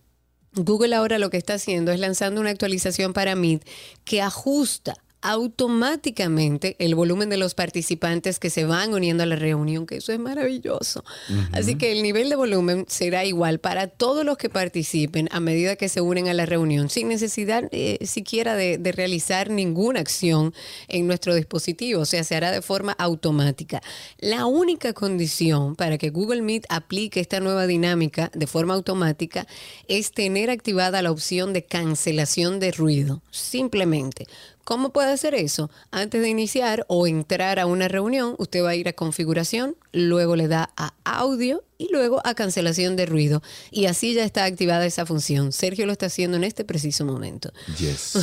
Google 0.53 0.95
ahora 0.95 1.19
lo 1.19 1.29
que 1.29 1.37
está 1.37 1.55
haciendo 1.55 1.91
es 1.91 1.99
lanzando 1.99 2.41
una 2.41 2.49
actualización 2.49 3.13
para 3.13 3.35
Meet 3.35 3.63
que 4.05 4.21
ajusta 4.21 4.95
automáticamente 5.27 6.77
el 6.79 6.95
volumen 6.95 7.27
de 7.27 7.35
los 7.35 7.53
participantes 7.53 8.39
que 8.39 8.49
se 8.49 8.63
van 8.63 8.93
uniendo 8.93 9.23
a 9.23 9.25
la 9.25 9.35
reunión, 9.35 9.85
que 9.85 9.97
eso 9.97 10.13
es 10.13 10.19
maravilloso. 10.19 11.03
Así 11.51 11.75
que 11.75 11.91
el 11.91 12.01
nivel 12.01 12.29
de 12.29 12.37
volumen 12.37 12.85
será 12.87 13.25
igual 13.25 13.59
para 13.59 13.87
todos 13.87 14.23
los 14.23 14.37
que 14.37 14.49
participen 14.49 15.27
a 15.33 15.41
medida 15.41 15.75
que 15.75 15.89
se 15.89 15.99
unen 15.99 16.29
a 16.29 16.33
la 16.33 16.45
reunión, 16.45 16.89
sin 16.89 17.09
necesidad 17.09 17.67
eh, 17.73 17.97
siquiera 18.05 18.55
de, 18.55 18.77
de 18.77 18.91
realizar 18.93 19.49
ninguna 19.49 19.99
acción 19.99 20.53
en 20.87 21.07
nuestro 21.07 21.35
dispositivo, 21.35 22.03
o 22.03 22.05
sea, 22.05 22.23
se 22.23 22.33
hará 22.33 22.51
de 22.51 22.61
forma 22.61 22.93
automática. 22.93 23.81
La 24.19 24.45
única 24.45 24.93
condición 24.93 25.75
para 25.75 25.97
que 25.97 26.09
Google 26.09 26.41
Meet 26.41 26.67
aplique 26.69 27.19
esta 27.19 27.41
nueva 27.41 27.67
dinámica 27.67 28.31
de 28.33 28.47
forma 28.47 28.75
automática 28.75 29.45
es 29.89 30.13
tener 30.13 30.49
activada 30.49 31.01
la 31.01 31.11
opción 31.11 31.51
de 31.51 31.65
cancelación 31.65 32.61
de 32.61 32.71
ruido, 32.71 33.21
simplemente. 33.29 34.25
¿Cómo 34.67 34.89
puede 34.89 35.13
hacer 35.13 35.33
eso? 35.33 35.71
Antes 35.91 36.21
de 36.21 36.27
iniciar 36.27 36.83
o 36.89 37.07
entrar 37.07 37.57
a 37.57 37.65
una 37.65 37.87
reunión, 37.87 38.35
usted 38.37 38.61
va 38.61 38.71
a 38.71 38.75
ir 38.75 38.89
a 38.89 38.91
configuración, 38.91 39.77
luego 39.97 40.35
le 40.35 40.47
da 40.47 40.69
a 40.77 40.93
audio 41.03 41.63
y 41.77 41.89
luego 41.91 42.21
a 42.25 42.33
cancelación 42.33 42.95
de 42.95 43.05
ruido. 43.05 43.41
Y 43.71 43.85
así 43.85 44.13
ya 44.13 44.23
está 44.23 44.45
activada 44.45 44.85
esa 44.85 45.05
función. 45.05 45.51
Sergio 45.51 45.85
lo 45.85 45.91
está 45.91 46.07
haciendo 46.07 46.37
en 46.37 46.43
este 46.43 46.65
preciso 46.65 47.05
momento. 47.05 47.51
Yes. 47.77 48.17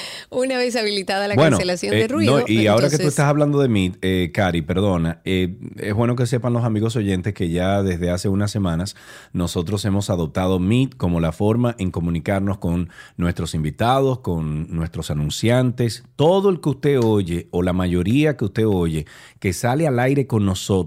Una 0.30 0.56
vez 0.56 0.76
habilitada 0.76 1.28
la 1.28 1.34
Bueno, 1.34 1.56
cancelación 1.56 1.94
eh, 1.94 1.98
de 1.98 2.08
ruido. 2.08 2.40
no, 2.40 2.44
y 2.48 2.66
ahora 2.66 2.88
que 2.88 2.98
tú 2.98 3.08
estás 3.08 3.26
hablando 3.26 3.60
de 3.60 3.68
mí, 3.68 3.92
eh, 4.00 4.30
Cari, 4.32 4.62
perdona, 4.62 5.20
eh, 5.24 5.56
es 5.76 5.94
bueno 5.94 6.16
que 6.16 6.26
sepan 6.26 6.52
los 6.52 6.64
amigos 6.64 6.96
oyentes 6.96 7.34
que 7.34 7.50
ya 7.50 7.82
desde 7.82 8.10
hace 8.10 8.28
unas 8.28 8.50
semanas 8.50 8.96
nosotros 9.32 9.84
hemos 9.84 10.10
adoptado 10.10 10.58
Meet 10.58 10.96
como 10.96 11.20
la 11.20 11.32
forma 11.32 11.76
en 11.78 11.90
comunicarnos 11.90 12.58
con 12.58 12.88
nuestros 13.16 13.54
invitados, 13.54 14.20
con 14.20 14.74
nuestros 14.74 15.10
anunciantes, 15.10 16.04
todo 16.16 16.48
el 16.48 16.60
que 16.60 16.70
usted 16.70 17.00
oye 17.00 17.48
o 17.50 17.62
la 17.62 17.72
mayoría 17.72 18.36
que 18.36 18.46
usted 18.46 18.66
oye 18.66 19.06
que 19.40 19.52
sale 19.52 19.86
al 19.86 19.98
aire 19.98 20.26
con 20.26 20.46
nosotros 20.46 20.81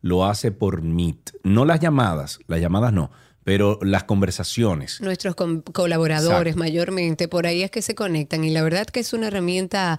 lo 0.00 0.24
hace 0.24 0.52
por 0.52 0.82
Meet. 0.82 1.32
No 1.42 1.64
las 1.64 1.80
llamadas, 1.80 2.38
las 2.46 2.60
llamadas 2.60 2.92
no, 2.92 3.10
pero 3.44 3.78
las 3.82 4.04
conversaciones. 4.04 5.00
nuestros 5.00 5.34
colaboradores 5.34 6.52
Exacto. 6.52 6.58
mayormente, 6.58 7.28
por 7.28 7.46
ahí 7.46 7.62
es 7.62 7.70
que 7.70 7.82
se 7.82 7.94
conectan 7.94 8.44
y 8.44 8.50
la 8.50 8.62
verdad 8.62 8.86
que 8.86 9.00
es 9.00 9.12
una 9.12 9.28
herramienta 9.28 9.98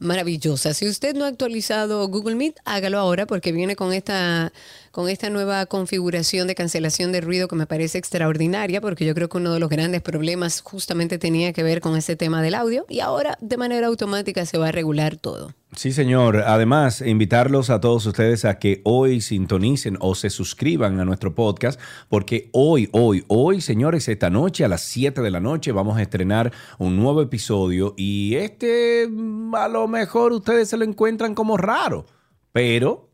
maravillosa. 0.00 0.74
Si 0.74 0.88
usted 0.88 1.14
no 1.14 1.24
ha 1.24 1.28
actualizado 1.28 2.06
Google 2.08 2.34
Meet, 2.34 2.56
hágalo 2.64 2.98
ahora 2.98 3.26
porque 3.26 3.52
viene 3.52 3.76
con 3.76 3.92
esta 3.92 4.52
con 4.98 5.08
esta 5.08 5.30
nueva 5.30 5.64
configuración 5.66 6.48
de 6.48 6.56
cancelación 6.56 7.12
de 7.12 7.20
ruido 7.20 7.46
que 7.46 7.54
me 7.54 7.68
parece 7.68 7.98
extraordinaria 7.98 8.80
porque 8.80 9.06
yo 9.06 9.14
creo 9.14 9.28
que 9.28 9.36
uno 9.36 9.52
de 9.52 9.60
los 9.60 9.70
grandes 9.70 10.02
problemas 10.02 10.60
justamente 10.60 11.18
tenía 11.18 11.52
que 11.52 11.62
ver 11.62 11.80
con 11.80 11.96
ese 11.96 12.16
tema 12.16 12.42
del 12.42 12.56
audio 12.56 12.84
y 12.88 12.98
ahora 12.98 13.38
de 13.40 13.56
manera 13.56 13.86
automática 13.86 14.44
se 14.44 14.58
va 14.58 14.66
a 14.66 14.72
regular 14.72 15.14
todo. 15.14 15.52
Sí, 15.76 15.92
señor. 15.92 16.38
Además, 16.38 17.00
invitarlos 17.00 17.70
a 17.70 17.80
todos 17.80 18.06
ustedes 18.06 18.44
a 18.44 18.58
que 18.58 18.80
hoy 18.82 19.20
sintonicen 19.20 19.98
o 20.00 20.16
se 20.16 20.30
suscriban 20.30 20.98
a 20.98 21.04
nuestro 21.04 21.32
podcast, 21.32 21.78
porque 22.08 22.50
hoy, 22.52 22.88
hoy, 22.90 23.24
hoy, 23.28 23.60
señores, 23.60 24.08
esta 24.08 24.30
noche 24.30 24.64
a 24.64 24.68
las 24.68 24.80
7 24.80 25.20
de 25.20 25.30
la 25.30 25.38
noche 25.38 25.70
vamos 25.70 25.96
a 25.96 26.02
estrenar 26.02 26.52
un 26.78 26.96
nuevo 26.96 27.22
episodio 27.22 27.94
y 27.96 28.34
este 28.34 29.08
a 29.52 29.68
lo 29.68 29.86
mejor 29.86 30.32
ustedes 30.32 30.68
se 30.68 30.76
lo 30.76 30.82
encuentran 30.82 31.36
como 31.36 31.56
raro, 31.56 32.04
pero 32.50 33.07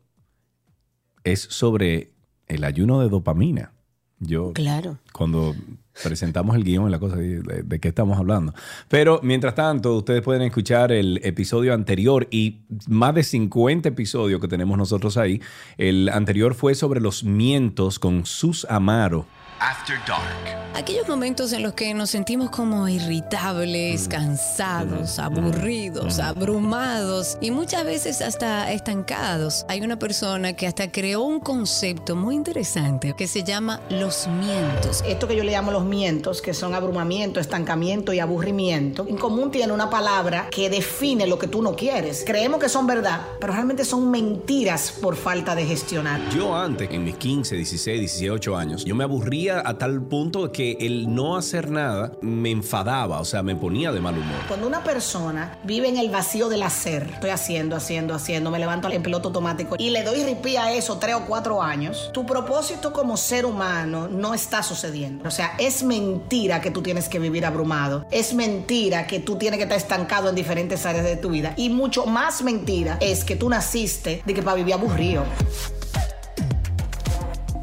es 1.25 1.41
sobre 1.41 2.11
el 2.47 2.63
ayuno 2.63 3.01
de 3.01 3.09
dopamina. 3.09 3.73
Yo, 4.19 4.53
Claro. 4.53 4.97
cuando 5.11 5.53
presentamos 6.01 6.55
el 6.55 6.63
guion 6.63 6.85
en 6.85 6.91
la 6.91 6.99
cosa 6.99 7.17
de, 7.17 7.41
de- 7.41 7.63
de 7.63 7.79
qué 7.81 7.89
estamos 7.89 8.17
hablando. 8.17 8.53
Pero 8.87 9.19
mientras 9.23 9.55
tanto, 9.55 9.97
ustedes 9.97 10.21
pueden 10.21 10.41
escuchar 10.43 10.93
el 10.93 11.19
episodio 11.23 11.73
anterior 11.73 12.25
y 12.31 12.61
más 12.87 13.13
de 13.13 13.23
50 13.23 13.89
episodios 13.89 14.39
que 14.39 14.47
tenemos 14.47 14.77
nosotros 14.77 15.17
ahí. 15.17 15.41
El 15.77 16.07
anterior 16.09 16.53
fue 16.55 16.75
sobre 16.75 17.01
los 17.01 17.25
mientos 17.25 17.99
con 17.99 18.25
Sus 18.25 18.65
Amaro. 18.69 19.25
After 19.59 19.97
Dark. 20.07 20.64
Aquellos 20.75 21.07
momentos 21.07 21.53
en 21.53 21.63
los 21.63 21.73
que 21.73 21.93
nos 21.93 22.09
sentimos 22.09 22.49
como 22.49 22.89
irritables, 22.89 24.09
cansados, 24.09 25.19
aburridos, 25.19 26.19
abrumados 26.19 27.37
y 27.39 27.49
muchas 27.49 27.85
veces 27.85 28.21
hasta 28.21 28.73
estancados. 28.73 29.65
Hay 29.69 29.79
una 29.79 29.97
persona 29.97 30.51
que 30.51 30.67
hasta 30.67 30.91
creó 30.91 31.21
un 31.21 31.39
concepto 31.39 32.17
muy 32.17 32.35
interesante 32.35 33.13
que 33.17 33.25
se 33.25 33.45
llama 33.45 33.79
los 33.89 34.27
mientos. 34.27 35.01
Esto 35.07 35.29
que 35.29 35.37
yo 35.37 35.45
le 35.45 35.53
llamo 35.53 35.71
los 35.71 35.85
mientos, 35.85 36.41
que 36.41 36.53
son 36.53 36.75
abrumamiento, 36.75 37.39
estancamiento 37.39 38.11
y 38.11 38.19
aburrimiento, 38.19 39.05
en 39.07 39.15
común 39.15 39.51
tiene 39.51 39.71
una 39.71 39.89
palabra 39.89 40.49
que 40.51 40.69
define 40.69 41.25
lo 41.25 41.39
que 41.39 41.47
tú 41.47 41.61
no 41.61 41.77
quieres. 41.77 42.25
Creemos 42.27 42.59
que 42.59 42.67
son 42.67 42.85
verdad, 42.85 43.21
pero 43.39 43.53
realmente 43.53 43.85
son 43.85 44.11
mentiras 44.11 44.91
por 45.01 45.15
falta 45.15 45.55
de 45.55 45.65
gestionar. 45.65 46.19
Yo 46.35 46.53
antes, 46.53 46.91
en 46.91 47.05
mis 47.05 47.15
15, 47.15 47.55
16, 47.55 48.19
18 48.19 48.57
años, 48.57 48.83
yo 48.83 48.93
me 48.93 49.05
aburría 49.05 49.63
a 49.65 49.77
tal 49.77 50.01
punto 50.01 50.51
que 50.51 50.64
el 50.73 51.13
no 51.13 51.37
hacer 51.37 51.69
nada 51.69 52.11
me 52.21 52.51
enfadaba, 52.51 53.19
o 53.19 53.25
sea, 53.25 53.43
me 53.43 53.55
ponía 53.55 53.91
de 53.91 53.99
mal 53.99 54.17
humor. 54.17 54.39
Cuando 54.47 54.67
una 54.67 54.83
persona 54.83 55.57
vive 55.63 55.87
en 55.87 55.97
el 55.97 56.09
vacío 56.09 56.49
del 56.49 56.63
hacer, 56.63 57.09
estoy 57.13 57.29
haciendo, 57.29 57.75
haciendo, 57.75 58.13
haciendo, 58.13 58.51
me 58.51 58.59
levanto 58.59 58.89
en 58.89 59.03
piloto 59.03 59.29
automático 59.29 59.75
y 59.77 59.89
le 59.89 60.03
doy 60.03 60.23
ripí 60.23 60.57
a 60.57 60.73
eso 60.73 60.97
tres 60.97 61.15
o 61.15 61.25
cuatro 61.25 61.61
años, 61.61 62.09
tu 62.13 62.25
propósito 62.25 62.93
como 62.93 63.17
ser 63.17 63.45
humano 63.45 64.07
no 64.07 64.33
está 64.33 64.63
sucediendo. 64.63 65.27
O 65.27 65.31
sea, 65.31 65.55
es 65.57 65.83
mentira 65.83 66.61
que 66.61 66.71
tú 66.71 66.81
tienes 66.81 67.09
que 67.09 67.19
vivir 67.19 67.45
abrumado. 67.45 68.05
Es 68.11 68.33
mentira 68.33 69.07
que 69.07 69.19
tú 69.19 69.37
tienes 69.37 69.57
que 69.57 69.63
estar 69.63 69.77
estancado 69.77 70.29
en 70.29 70.35
diferentes 70.35 70.85
áreas 70.85 71.05
de 71.05 71.17
tu 71.17 71.29
vida. 71.29 71.53
Y 71.57 71.69
mucho 71.69 72.05
más 72.05 72.43
mentira 72.43 72.97
es 73.01 73.23
que 73.23 73.35
tú 73.35 73.49
naciste 73.49 74.21
de 74.25 74.33
que 74.33 74.41
para 74.41 74.55
vivir 74.55 74.73
aburrido. 74.73 75.23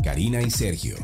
Karina 0.03 0.43
y 0.43 0.51
Sergio. 0.51 0.97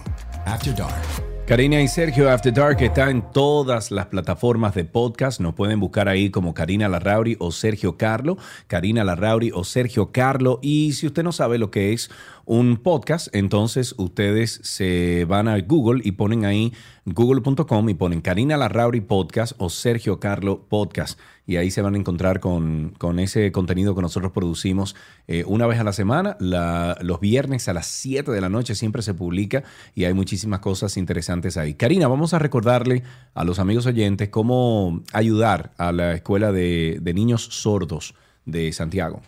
After 0.44 0.74
Dark. 0.74 1.27
Karina 1.48 1.80
y 1.80 1.88
Sergio 1.88 2.30
After 2.30 2.52
Dark 2.52 2.82
está 2.82 3.08
en 3.08 3.22
todas 3.32 3.90
las 3.90 4.04
plataformas 4.08 4.74
de 4.74 4.84
podcast. 4.84 5.40
Nos 5.40 5.54
pueden 5.54 5.80
buscar 5.80 6.06
ahí 6.06 6.28
como 6.28 6.52
Karina 6.52 6.90
Larrauri 6.90 7.38
o 7.40 7.52
Sergio 7.52 7.96
Carlo. 7.96 8.36
Karina 8.66 9.02
Larrauri 9.02 9.50
o 9.54 9.64
Sergio 9.64 10.12
Carlo. 10.12 10.58
Y 10.60 10.92
si 10.92 11.06
usted 11.06 11.22
no 11.22 11.32
sabe 11.32 11.56
lo 11.56 11.70
que 11.70 11.94
es 11.94 12.10
un 12.50 12.78
podcast, 12.78 13.28
entonces 13.34 13.94
ustedes 13.98 14.60
se 14.62 15.26
van 15.28 15.48
a 15.48 15.58
Google 15.60 16.00
y 16.02 16.12
ponen 16.12 16.46
ahí 16.46 16.72
google.com 17.04 17.88
y 17.90 17.94
ponen 17.94 18.22
Karina 18.22 18.56
Larrauri 18.56 19.02
Podcast 19.02 19.52
o 19.58 19.68
Sergio 19.68 20.18
Carlo 20.18 20.64
Podcast. 20.66 21.18
Y 21.46 21.56
ahí 21.56 21.70
se 21.70 21.82
van 21.82 21.94
a 21.94 21.98
encontrar 21.98 22.40
con, 22.40 22.94
con 22.96 23.18
ese 23.18 23.52
contenido 23.52 23.94
que 23.94 24.00
nosotros 24.00 24.32
producimos 24.32 24.96
eh, 25.26 25.44
una 25.46 25.66
vez 25.66 25.78
a 25.78 25.84
la 25.84 25.92
semana. 25.92 26.36
La- 26.40 26.96
los 27.02 27.20
viernes 27.20 27.68
a 27.68 27.74
las 27.74 27.86
7 27.86 28.30
de 28.32 28.40
la 28.40 28.48
noche 28.48 28.74
siempre 28.74 29.02
se 29.02 29.12
publica 29.12 29.62
y 29.94 30.04
hay 30.04 30.14
muchísimas 30.14 30.60
cosas 30.60 30.96
interesantes 30.96 31.58
ahí. 31.58 31.74
Karina, 31.74 32.08
vamos 32.08 32.32
a 32.32 32.38
recordarle 32.38 33.02
a 33.34 33.44
los 33.44 33.58
amigos 33.58 33.84
oyentes 33.84 34.30
cómo 34.30 35.02
ayudar 35.12 35.72
a 35.76 35.92
la 35.92 36.14
Escuela 36.14 36.50
de, 36.50 36.98
de 37.02 37.12
Niños 37.14 37.44
Sordos 37.44 38.14
de 38.46 38.72
Santiago. 38.72 39.20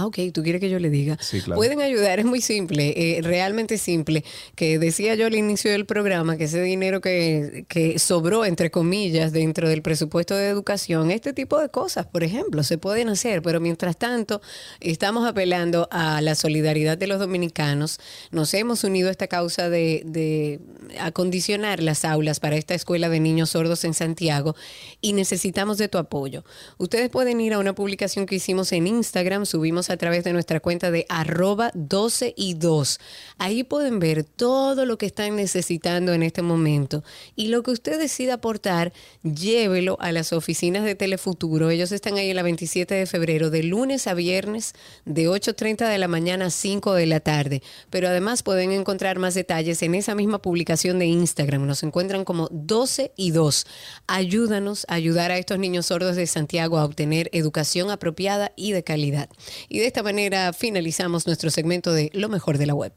Ah, 0.00 0.06
ok, 0.06 0.18
tú 0.32 0.42
quieres 0.42 0.62
que 0.62 0.70
yo 0.70 0.78
le 0.78 0.88
diga. 0.88 1.18
Sí, 1.20 1.42
claro. 1.42 1.58
Pueden 1.58 1.82
ayudar, 1.82 2.18
es 2.18 2.24
muy 2.24 2.40
simple, 2.40 2.94
eh, 2.96 3.20
realmente 3.22 3.76
simple. 3.76 4.24
Que 4.54 4.78
decía 4.78 5.14
yo 5.14 5.26
al 5.26 5.34
inicio 5.34 5.70
del 5.70 5.84
programa 5.84 6.38
que 6.38 6.44
ese 6.44 6.62
dinero 6.62 7.02
que, 7.02 7.66
que 7.68 7.98
sobró, 7.98 8.46
entre 8.46 8.70
comillas, 8.70 9.32
dentro 9.32 9.68
del 9.68 9.82
presupuesto 9.82 10.34
de 10.34 10.48
educación, 10.48 11.10
este 11.10 11.34
tipo 11.34 11.58
de 11.58 11.68
cosas, 11.68 12.06
por 12.06 12.24
ejemplo, 12.24 12.62
se 12.62 12.78
pueden 12.78 13.10
hacer, 13.10 13.42
pero 13.42 13.60
mientras 13.60 13.98
tanto 13.98 14.40
estamos 14.80 15.28
apelando 15.28 15.86
a 15.90 16.22
la 16.22 16.34
solidaridad 16.34 16.96
de 16.96 17.06
los 17.06 17.18
dominicanos. 17.18 18.00
Nos 18.30 18.54
hemos 18.54 18.82
unido 18.84 19.08
a 19.08 19.10
esta 19.10 19.26
causa 19.26 19.68
de, 19.68 20.02
de 20.06 20.60
acondicionar 20.98 21.82
las 21.82 22.06
aulas 22.06 22.40
para 22.40 22.56
esta 22.56 22.72
escuela 22.72 23.10
de 23.10 23.20
niños 23.20 23.50
sordos 23.50 23.84
en 23.84 23.92
Santiago 23.92 24.56
y 25.02 25.12
necesitamos 25.12 25.76
de 25.76 25.88
tu 25.88 25.98
apoyo. 25.98 26.42
Ustedes 26.78 27.10
pueden 27.10 27.38
ir 27.42 27.52
a 27.52 27.58
una 27.58 27.74
publicación 27.74 28.24
que 28.24 28.36
hicimos 28.36 28.72
en 28.72 28.86
Instagram, 28.86 29.44
subimos 29.44 29.89
a 29.90 29.96
través 29.96 30.24
de 30.24 30.32
nuestra 30.32 30.60
cuenta 30.60 30.90
de 30.90 31.06
arroba 31.08 31.70
12 31.74 32.34
y 32.36 32.54
2. 32.54 33.00
Ahí 33.38 33.64
pueden 33.64 33.98
ver 33.98 34.24
todo 34.24 34.86
lo 34.86 34.98
que 34.98 35.06
están 35.06 35.36
necesitando 35.36 36.12
en 36.12 36.22
este 36.22 36.42
momento 36.42 37.04
y 37.36 37.48
lo 37.48 37.62
que 37.62 37.70
usted 37.70 37.98
decida 37.98 38.34
aportar, 38.34 38.92
llévelo 39.22 39.96
a 40.00 40.12
las 40.12 40.32
oficinas 40.32 40.84
de 40.84 40.94
Telefuturo. 40.94 41.70
Ellos 41.70 41.92
están 41.92 42.16
ahí 42.16 42.30
en 42.30 42.36
la 42.36 42.42
27 42.42 42.94
de 42.94 43.06
febrero, 43.06 43.50
de 43.50 43.62
lunes 43.62 44.06
a 44.06 44.14
viernes, 44.14 44.74
de 45.04 45.28
8.30 45.28 45.88
de 45.88 45.98
la 45.98 46.08
mañana 46.08 46.46
a 46.46 46.50
5 46.50 46.94
de 46.94 47.06
la 47.06 47.20
tarde. 47.20 47.62
Pero 47.90 48.08
además 48.08 48.42
pueden 48.42 48.72
encontrar 48.72 49.18
más 49.18 49.34
detalles 49.34 49.82
en 49.82 49.94
esa 49.94 50.14
misma 50.14 50.40
publicación 50.40 50.98
de 50.98 51.06
Instagram. 51.06 51.66
Nos 51.66 51.82
encuentran 51.82 52.24
como 52.24 52.48
12 52.50 53.12
y 53.16 53.30
2. 53.32 53.66
Ayúdanos 54.06 54.86
a 54.88 54.94
ayudar 54.94 55.30
a 55.30 55.38
estos 55.38 55.58
niños 55.58 55.86
sordos 55.86 56.16
de 56.16 56.26
Santiago 56.26 56.78
a 56.78 56.84
obtener 56.84 57.28
educación 57.32 57.90
apropiada 57.90 58.52
y 58.56 58.72
de 58.72 58.84
calidad. 58.84 59.28
Y 59.72 59.78
de 59.78 59.86
esta 59.86 60.02
manera 60.02 60.52
finalizamos 60.52 61.26
nuestro 61.26 61.48
segmento 61.48 61.92
de 61.92 62.10
Lo 62.12 62.28
mejor 62.28 62.58
de 62.58 62.66
la 62.66 62.74
web. 62.74 62.92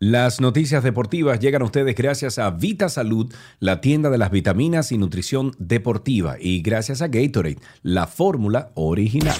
Las 0.00 0.40
noticias 0.40 0.82
deportivas 0.82 1.38
llegan 1.38 1.62
a 1.62 1.66
ustedes 1.66 1.94
gracias 1.94 2.40
a 2.40 2.50
Vita 2.50 2.88
Salud, 2.88 3.32
la 3.60 3.80
tienda 3.80 4.10
de 4.10 4.18
las 4.18 4.32
vitaminas 4.32 4.90
y 4.90 4.98
nutrición 4.98 5.52
deportiva, 5.60 6.34
y 6.40 6.62
gracias 6.62 7.00
a 7.00 7.06
Gatorade, 7.06 7.60
la 7.84 8.08
fórmula 8.08 8.72
original. 8.74 9.36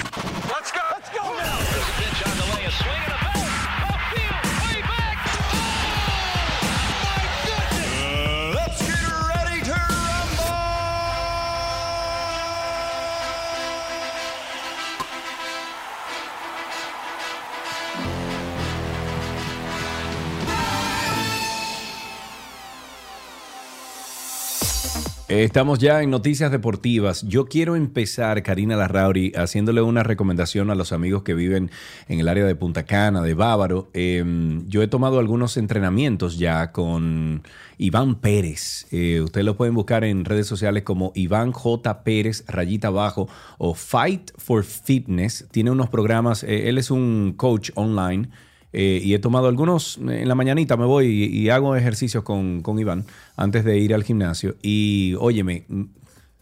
Estamos 25.40 25.78
ya 25.78 26.02
en 26.02 26.10
noticias 26.10 26.52
deportivas. 26.52 27.22
Yo 27.22 27.46
quiero 27.46 27.74
empezar, 27.74 28.42
Karina 28.42 28.76
Larrauri, 28.76 29.32
haciéndole 29.34 29.80
una 29.80 30.02
recomendación 30.02 30.68
a 30.68 30.74
los 30.74 30.92
amigos 30.92 31.22
que 31.22 31.32
viven 31.32 31.70
en 32.06 32.20
el 32.20 32.28
área 32.28 32.44
de 32.44 32.54
Punta 32.54 32.82
Cana, 32.82 33.22
de 33.22 33.32
Bávaro. 33.32 33.88
Eh, 33.94 34.22
yo 34.68 34.82
he 34.82 34.88
tomado 34.88 35.18
algunos 35.18 35.56
entrenamientos 35.56 36.38
ya 36.38 36.70
con 36.70 37.42
Iván 37.78 38.16
Pérez. 38.16 38.86
Eh, 38.90 39.22
ustedes 39.22 39.46
lo 39.46 39.56
pueden 39.56 39.74
buscar 39.74 40.04
en 40.04 40.26
redes 40.26 40.46
sociales 40.46 40.82
como 40.82 41.12
Iván 41.14 41.52
J. 41.52 42.04
Pérez, 42.04 42.44
rayita 42.46 42.88
abajo, 42.88 43.26
o 43.56 43.72
Fight 43.72 44.32
for 44.36 44.64
Fitness. 44.64 45.46
Tiene 45.50 45.70
unos 45.70 45.88
programas, 45.88 46.44
eh, 46.44 46.68
él 46.68 46.76
es 46.76 46.90
un 46.90 47.32
coach 47.38 47.70
online. 47.74 48.28
Eh, 48.72 49.00
y 49.04 49.12
he 49.14 49.18
tomado 49.18 49.48
algunos, 49.48 49.98
en 49.98 50.26
la 50.28 50.34
mañanita 50.34 50.76
me 50.76 50.86
voy 50.86 51.06
y, 51.06 51.24
y 51.38 51.50
hago 51.50 51.76
ejercicios 51.76 52.22
con, 52.24 52.62
con 52.62 52.78
Iván 52.78 53.04
antes 53.36 53.64
de 53.64 53.78
ir 53.78 53.92
al 53.94 54.02
gimnasio. 54.04 54.56
Y 54.62 55.14
óyeme, 55.18 55.64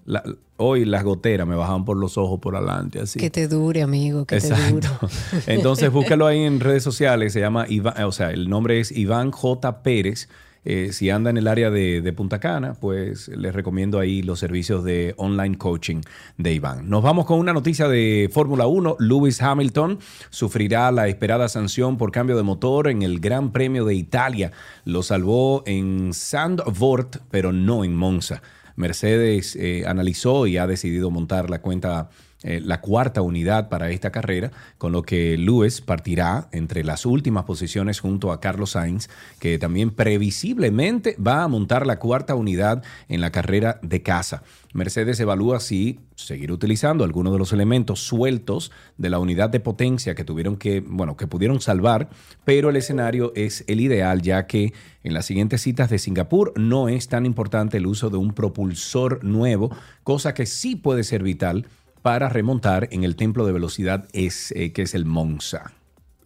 la- 0.04 0.22
hoy 0.56 0.84
las 0.84 1.02
goteras 1.04 1.46
me 1.48 1.56
bajaban 1.56 1.84
por 1.84 1.96
los 1.96 2.18
ojos 2.18 2.38
por 2.38 2.54
adelante, 2.54 3.00
así. 3.00 3.18
Que 3.18 3.30
te 3.30 3.48
dure, 3.48 3.82
amigo, 3.82 4.26
que 4.26 4.38
te 4.40 4.48
dure. 4.48 4.60
Exacto. 4.86 5.08
Entonces 5.46 5.90
búscalo 5.90 6.26
ahí 6.26 6.40
en 6.40 6.60
redes 6.60 6.82
sociales, 6.82 7.32
se 7.32 7.40
llama 7.40 7.66
Iván, 7.68 8.02
o 8.04 8.12
sea, 8.12 8.30
el 8.30 8.48
nombre 8.48 8.78
es 8.80 8.92
Iván 8.92 9.30
J. 9.32 9.82
Pérez. 9.82 10.28
Eh, 10.64 10.92
si 10.92 11.08
anda 11.08 11.30
en 11.30 11.38
el 11.38 11.48
área 11.48 11.70
de, 11.70 12.12
Punta 12.16 12.38
Cana, 12.38 12.74
pues 12.74 13.28
les 13.28 13.54
recomiendo 13.54 13.98
ahí 13.98 14.22
los 14.22 14.38
servicios 14.38 14.84
de 14.84 15.14
online 15.16 15.56
coaching 15.56 16.02
de 16.36 16.52
Iván. 16.52 16.90
Nos 16.90 17.02
vamos 17.02 17.24
con 17.24 17.38
una 17.38 17.52
noticia 17.52 17.88
de 17.88 18.28
Fórmula 18.32 18.66
1. 18.66 18.96
Lewis 18.98 19.40
Hamilton 19.40 19.98
sufrirá 20.28 20.90
la 20.90 21.08
esperada 21.08 21.48
sanción 21.48 21.96
por 21.96 22.12
cambio 22.12 22.36
de 22.36 22.42
motor 22.42 22.88
en 22.88 23.02
el 23.02 23.20
Gran 23.20 23.52
Premio 23.52 23.84
de 23.84 23.94
Italia. 23.94 24.52
Lo 24.84 25.02
salvó 25.02 25.62
en 25.66 26.12
Zandvoort, 26.12 27.18
pero 27.30 27.52
no 27.52 27.84
en 27.84 27.94
Monza. 27.94 28.42
Mercedes 28.76 29.56
eh, 29.56 29.84
analizó 29.86 30.46
y 30.46 30.56
ha 30.56 30.66
decidido 30.66 31.10
montar 31.10 31.48
la 31.48 31.60
cuenta 31.60 32.10
eh, 32.42 32.60
la 32.64 32.80
cuarta 32.80 33.20
unidad 33.20 33.68
para 33.68 33.90
esta 33.90 34.10
carrera, 34.10 34.50
con 34.78 34.92
lo 34.92 35.02
que 35.02 35.36
Lewis 35.36 35.82
partirá 35.82 36.48
entre 36.52 36.84
las 36.84 37.04
últimas 37.04 37.44
posiciones 37.44 38.00
junto 38.00 38.32
a 38.32 38.40
Carlos 38.40 38.70
Sainz, 38.70 39.10
que 39.38 39.58
también 39.58 39.90
previsiblemente 39.90 41.16
va 41.16 41.42
a 41.42 41.48
montar 41.48 41.86
la 41.86 41.98
cuarta 41.98 42.34
unidad 42.34 42.82
en 43.08 43.20
la 43.20 43.30
carrera 43.30 43.78
de 43.82 44.02
casa. 44.02 44.42
Mercedes 44.72 45.18
evalúa 45.20 45.60
si 45.60 45.98
seguir 46.14 46.52
utilizando 46.52 47.04
algunos 47.04 47.32
de 47.32 47.38
los 47.38 47.52
elementos 47.52 48.00
sueltos 48.00 48.70
de 48.98 49.10
la 49.10 49.18
unidad 49.18 49.50
de 49.50 49.60
potencia 49.60 50.14
que 50.14 50.24
tuvieron 50.24 50.56
que, 50.56 50.80
bueno, 50.80 51.16
que 51.16 51.26
pudieron 51.26 51.60
salvar, 51.60 52.08
pero 52.44 52.70
el 52.70 52.76
escenario 52.76 53.32
es 53.34 53.64
el 53.66 53.80
ideal 53.80 54.22
ya 54.22 54.46
que 54.46 54.72
en 55.02 55.14
las 55.14 55.26
siguientes 55.26 55.62
citas 55.62 55.90
de 55.90 55.98
Singapur 55.98 56.52
no 56.56 56.88
es 56.88 57.08
tan 57.08 57.26
importante 57.26 57.78
el 57.78 57.86
uso 57.86 58.10
de 58.10 58.18
un 58.18 58.32
propulsor 58.32 59.24
nuevo, 59.24 59.74
cosa 60.04 60.34
que 60.34 60.46
sí 60.46 60.76
puede 60.76 61.04
ser 61.04 61.22
vital 61.22 61.66
para 62.02 62.28
remontar 62.28 62.88
en 62.90 63.04
el 63.04 63.16
templo 63.16 63.46
de 63.46 63.52
velocidad 63.52 64.08
es, 64.12 64.52
eh, 64.52 64.72
que 64.72 64.82
es 64.82 64.94
el 64.94 65.04
Monza. 65.04 65.72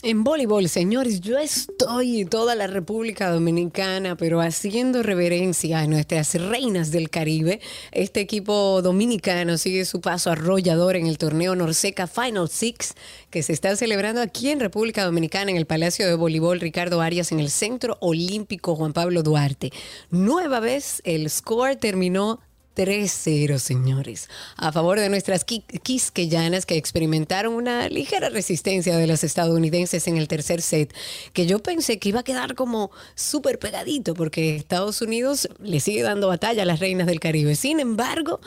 En 0.07 0.23
voleibol, 0.23 0.69
señores, 0.69 1.23
yo 1.23 1.39
estoy 1.39 2.27
toda 2.27 2.55
la 2.55 2.67
República 2.67 3.31
Dominicana, 3.31 4.19
pero 4.19 4.43
haciendo 4.43 5.03
reverencia 5.03 5.79
a 5.79 5.87
nuestras 5.87 6.35
reinas 6.35 6.91
del 6.91 7.09
Caribe. 7.09 7.63
Este 7.91 8.21
equipo 8.21 8.83
dominicano 8.83 9.57
sigue 9.57 9.87
su 9.87 10.03
paso 10.03 10.31
arrollador 10.31 10.97
en 10.97 11.07
el 11.07 11.17
torneo 11.17 11.57
Norseca 11.57 12.07
Final 12.07 12.51
Six, 12.51 12.93
que 13.31 13.43
se 13.43 13.55
está 13.55 13.77
celebrando 13.77 14.21
aquí 14.21 14.51
en 14.51 14.61
República 14.61 15.07
Dominicana, 15.07 15.51
en 15.51 15.57
el 15.57 15.65
Palacio 15.65 16.07
de 16.07 16.17
Voleibol 16.17 16.61
Ricardo 16.61 17.01
Arias, 17.01 17.33
en 17.33 17.41
el 17.41 17.49
Centro 17.49 17.97
Olímpico 18.03 18.77
Juan 18.77 18.93
Pablo 18.93 19.23
Duarte. 19.23 19.73
Nueva 20.11 20.61
vez, 20.61 21.01
el 21.07 21.31
score 21.31 21.77
terminó 21.77 22.41
3-0, 22.75 23.59
señores, 23.59 24.29
a 24.57 24.73
favor 24.73 24.99
de 24.99 25.09
nuestras 25.09 25.47
qui- 25.47 25.65
quisqueyanas 25.83 26.67
que 26.67 26.77
experimentaron 26.77 27.55
una 27.55 27.89
ligera 27.89 28.29
resistencia 28.29 28.97
de 28.97 29.07
los 29.07 29.25
estadounidenses 29.25 30.07
en 30.09 30.17
el 30.17 30.29
tercer 30.29 30.63
set, 30.63 30.95
que 31.33 31.47
yo 31.47 31.61
pensé 31.61 31.99
que 31.99 32.09
iba 32.09 32.21
a 32.21 32.25
quedar 32.25 32.55
como 32.55 32.91
súper 33.15 33.59
pegadito, 33.59 34.15
porque 34.15 34.57
Estados 34.57 35.01
Unidos 35.03 35.49
le 35.61 35.81
sigue 35.81 36.03
dando 36.03 36.29
batalla 36.29 36.63
a 36.63 36.67
las 36.67 36.81
reinas 36.81 37.07
del 37.07 37.21
Caribe. 37.21 37.55
Sin 37.57 37.81
embargo, 37.81 38.41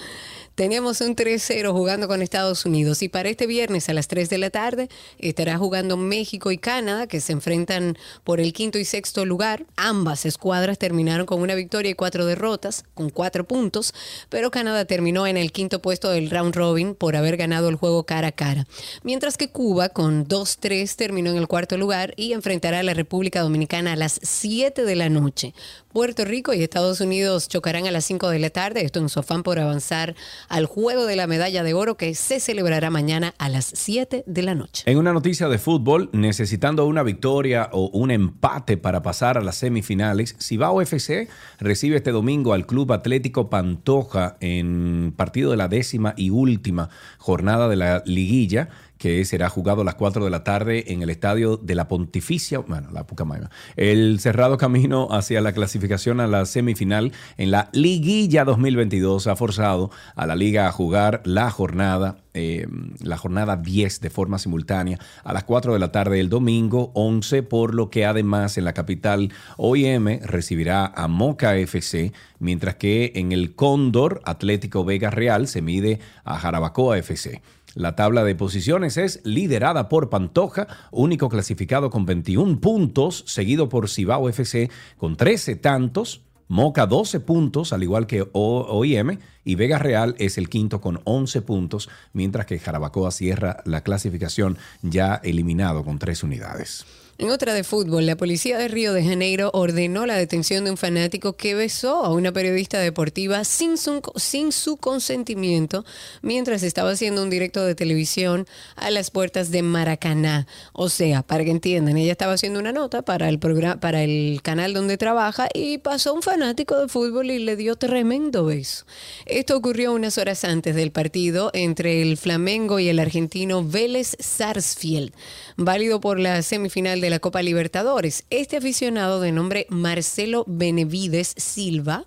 tenemos 0.57 1.01
un 1.01 1.15
3-0 1.15 1.71
jugando 1.71 2.07
con 2.07 2.23
Estados 2.23 2.65
Unidos 2.65 3.03
y 3.03 3.09
para 3.09 3.29
este 3.29 3.45
viernes 3.45 3.89
a 3.89 3.93
las 3.93 4.07
3 4.07 4.27
de 4.27 4.39
la 4.39 4.49
tarde 4.49 4.89
estará 5.19 5.55
jugando 5.59 5.97
México 5.97 6.49
y 6.49 6.57
Canadá 6.57 7.05
que 7.05 7.21
se 7.21 7.31
enfrentan 7.31 7.95
por 8.23 8.39
el 8.39 8.53
quinto 8.53 8.79
y 8.79 8.83
sexto 8.83 9.23
lugar. 9.23 9.67
Ambas 9.75 10.25
escuadras 10.25 10.79
terminaron 10.79 11.27
con 11.27 11.41
una 11.41 11.53
victoria 11.53 11.91
y 11.91 11.93
cuatro 11.93 12.25
derrotas, 12.25 12.85
con 12.95 13.11
cuatro 13.11 13.43
puntos, 13.43 13.93
pero 14.29 14.49
Canadá 14.49 14.85
terminó 14.85 15.27
en 15.27 15.37
el 15.37 15.51
quinto 15.51 15.79
puesto 15.79 16.09
del 16.09 16.31
round 16.31 16.55
robin 16.55 16.95
por 16.95 17.15
haber 17.15 17.37
ganado 17.37 17.69
el 17.69 17.75
juego 17.75 18.05
cara 18.05 18.29
a 18.29 18.31
cara. 18.31 18.65
Mientras 19.03 19.37
que 19.37 19.49
Cuba 19.49 19.89
con 19.89 20.27
2-3 20.27 20.95
terminó 20.95 21.29
en 21.29 21.37
el 21.37 21.47
cuarto 21.47 21.77
lugar 21.77 22.15
y 22.17 22.33
enfrentará 22.33 22.79
a 22.79 22.83
la 22.83 22.95
República 22.95 23.41
Dominicana 23.41 23.93
a 23.93 23.95
las 23.95 24.19
7 24.23 24.85
de 24.85 24.95
la 24.95 25.09
noche. 25.09 25.53
Puerto 25.97 26.25
Rico 26.25 26.53
y 26.53 26.61
Estados 26.61 27.01
Unidos 27.01 27.47
chocarán 27.47 27.87
a 27.87 27.91
las 27.91 28.05
5 28.05 28.29
de 28.29 28.37
la 28.37 28.51
tarde, 28.51 28.85
esto 28.85 28.99
en 28.99 29.09
su 29.09 29.19
afán 29.19 29.41
por 29.41 29.57
avanzar 29.57 30.13
al 30.47 30.67
juego 30.67 31.07
de 31.07 31.15
la 31.15 31.25
medalla 31.25 31.63
de 31.63 31.73
oro 31.73 31.97
que 31.97 32.13
se 32.13 32.39
celebrará 32.39 32.91
mañana 32.91 33.33
a 33.39 33.49
las 33.49 33.65
7 33.73 34.23
de 34.27 34.41
la 34.43 34.53
noche. 34.53 34.83
En 34.85 34.99
una 34.99 35.11
noticia 35.11 35.49
de 35.49 35.57
fútbol, 35.57 36.11
necesitando 36.13 36.85
una 36.85 37.01
victoria 37.01 37.69
o 37.71 37.89
un 37.93 38.11
empate 38.11 38.77
para 38.77 39.01
pasar 39.01 39.39
a 39.39 39.41
las 39.41 39.55
semifinales, 39.55 40.35
Cibao 40.39 40.83
FC 40.83 41.29
recibe 41.57 41.97
este 41.97 42.11
domingo 42.11 42.53
al 42.53 42.67
Club 42.67 42.93
Atlético 42.93 43.49
Pantoja 43.49 44.37
en 44.39 45.15
partido 45.17 45.49
de 45.49 45.57
la 45.57 45.67
décima 45.67 46.13
y 46.15 46.29
última 46.29 46.91
jornada 47.17 47.67
de 47.69 47.75
la 47.75 48.03
liguilla 48.05 48.69
que 48.97 49.23
será 49.25 49.49
jugado 49.49 49.81
a 49.81 49.85
las 49.85 49.95
4 49.95 50.23
de 50.23 50.29
la 50.29 50.43
tarde 50.43 50.91
en 50.91 51.01
el 51.01 51.09
estadio 51.09 51.57
de 51.57 51.75
la 51.75 51.87
Pontificia, 51.87 52.59
bueno, 52.59 52.89
la 52.91 53.05
Pucamaima, 53.05 53.49
el 53.75 54.19
cerrado 54.19 54.57
camino 54.57 55.07
hacia 55.11 55.41
la 55.41 55.53
clasificación 55.53 56.19
a 56.19 56.27
la 56.27 56.45
semifinal 56.45 57.11
en 57.37 57.51
la 57.51 57.69
liguilla 57.73 58.45
2022 58.45 59.27
ha 59.27 59.35
forzado 59.35 59.91
a 60.15 60.25
la 60.25 60.35
liga 60.35 60.67
a 60.67 60.71
jugar 60.71 61.21
la 61.25 61.49
jornada 61.51 62.17
eh, 62.39 62.67
la 63.01 63.17
jornada 63.17 63.57
10 63.57 63.99
de 63.99 64.11
forma 64.11 64.37
simultánea 64.37 64.99
a 65.23 65.33
las 65.33 65.43
4 65.43 65.73
de 65.73 65.79
la 65.79 65.91
tarde 65.91 66.19
el 66.19 66.29
domingo 66.29 66.91
11, 66.93 67.41
por 67.41 67.73
lo 67.73 67.89
que 67.89 68.05
además 68.05 68.59
en 68.59 68.65
la 68.65 68.73
capital 68.73 69.33
OIM 69.57 70.19
recibirá 70.21 70.85
a 70.85 71.07
Moca 71.07 71.57
FC, 71.57 72.13
mientras 72.37 72.75
que 72.75 73.13
en 73.15 73.31
el 73.31 73.55
Cóndor 73.55 74.21
Atlético 74.23 74.85
Vega 74.85 75.09
Real 75.09 75.47
se 75.47 75.63
mide 75.63 75.99
a 76.23 76.37
Jarabacoa 76.37 76.99
FC. 76.99 77.41
La 77.77 77.95
tabla 77.95 78.23
de 78.23 78.33
posiciones 78.33 78.97
es 78.97 79.21
liderada 79.23 79.87
por 79.87 80.09
Pantoja, 80.09 80.65
único 80.89 81.29
clasificado 81.29 81.91
con 81.91 82.07
21 82.07 82.59
puntos, 82.59 83.23
seguido 83.27 83.69
por 83.69 83.87
Cibao 83.87 84.27
FC 84.29 84.71
con 84.97 85.15
13 85.15 85.57
tantos, 85.57 86.23
Moca 86.47 86.87
12 86.87 87.19
puntos, 87.19 87.73
al 87.73 87.83
igual 87.83 88.07
que 88.07 88.27
OIM, 88.33 89.19
y 89.43 89.55
Vega 89.55 89.77
Real 89.77 90.15
es 90.17 90.39
el 90.39 90.49
quinto 90.49 90.81
con 90.81 91.01
11 91.03 91.43
puntos, 91.43 91.87
mientras 92.13 92.47
que 92.47 92.57
Jarabacoa 92.57 93.11
cierra 93.11 93.57
la 93.65 93.81
clasificación 93.81 94.57
ya 94.81 95.13
eliminado 95.23 95.83
con 95.83 95.99
3 95.99 96.23
unidades. 96.23 97.06
En 97.19 97.31
otra 97.31 97.55
de 97.55 97.63
fútbol, 97.63 98.05
la 98.05 98.15
policía 98.15 98.59
de 98.59 98.67
Río 98.67 98.93
de 98.93 99.03
Janeiro 99.03 99.49
ordenó 99.55 100.05
la 100.05 100.15
detención 100.15 100.65
de 100.65 100.69
un 100.69 100.77
fanático 100.77 101.33
que 101.33 101.55
besó 101.55 102.05
a 102.05 102.13
una 102.13 102.31
periodista 102.31 102.77
deportiva 102.79 103.43
sin 103.43 103.75
su, 103.77 104.77
consentimiento 104.77 105.83
mientras 106.21 106.61
estaba 106.61 106.91
haciendo 106.91 107.23
un 107.23 107.31
directo 107.31 107.65
de 107.65 107.73
televisión 107.73 108.45
a 108.75 108.91
las 108.91 109.09
puertas 109.09 109.49
de 109.49 109.63
Maracaná. 109.63 110.45
O 110.73 110.89
sea, 110.89 111.23
para 111.23 111.43
que 111.43 111.49
entiendan, 111.49 111.97
ella 111.97 112.11
estaba 112.11 112.33
haciendo 112.33 112.59
una 112.59 112.71
nota 112.71 113.01
para 113.01 113.29
el, 113.29 113.39
programa, 113.39 113.79
para 113.79 114.03
el 114.03 114.41
canal 114.43 114.75
donde 114.75 114.97
trabaja 114.97 115.47
y 115.55 115.79
pasó 115.79 116.13
un 116.13 116.21
fanático 116.21 116.79
de 116.79 116.87
fútbol 116.87 117.31
y 117.31 117.39
le 117.39 117.55
dio 117.55 117.77
tremendo 117.77 118.45
beso. 118.45 118.85
Esto 119.25 119.57
ocurrió 119.57 119.91
unas 119.91 120.19
horas 120.19 120.43
antes 120.43 120.75
del 120.75 120.91
partido 120.91 121.49
entre 121.55 122.03
el 122.03 122.15
Flamengo 122.17 122.77
y 122.77 122.89
el 122.89 122.99
argentino 122.99 123.63
Vélez 123.63 124.15
Sarsfield, 124.19 125.13
válido 125.55 125.99
por 125.99 126.19
la 126.19 126.43
semifinal 126.43 127.01
de 127.01 127.06
la 127.09 127.19
Copa 127.19 127.41
Libertadores. 127.41 128.25
Este 128.29 128.57
aficionado 128.57 129.19
de 129.21 129.31
nombre 129.31 129.67
Marcelo 129.69 130.43
Benevides 130.47 131.33
Silva 131.37 132.05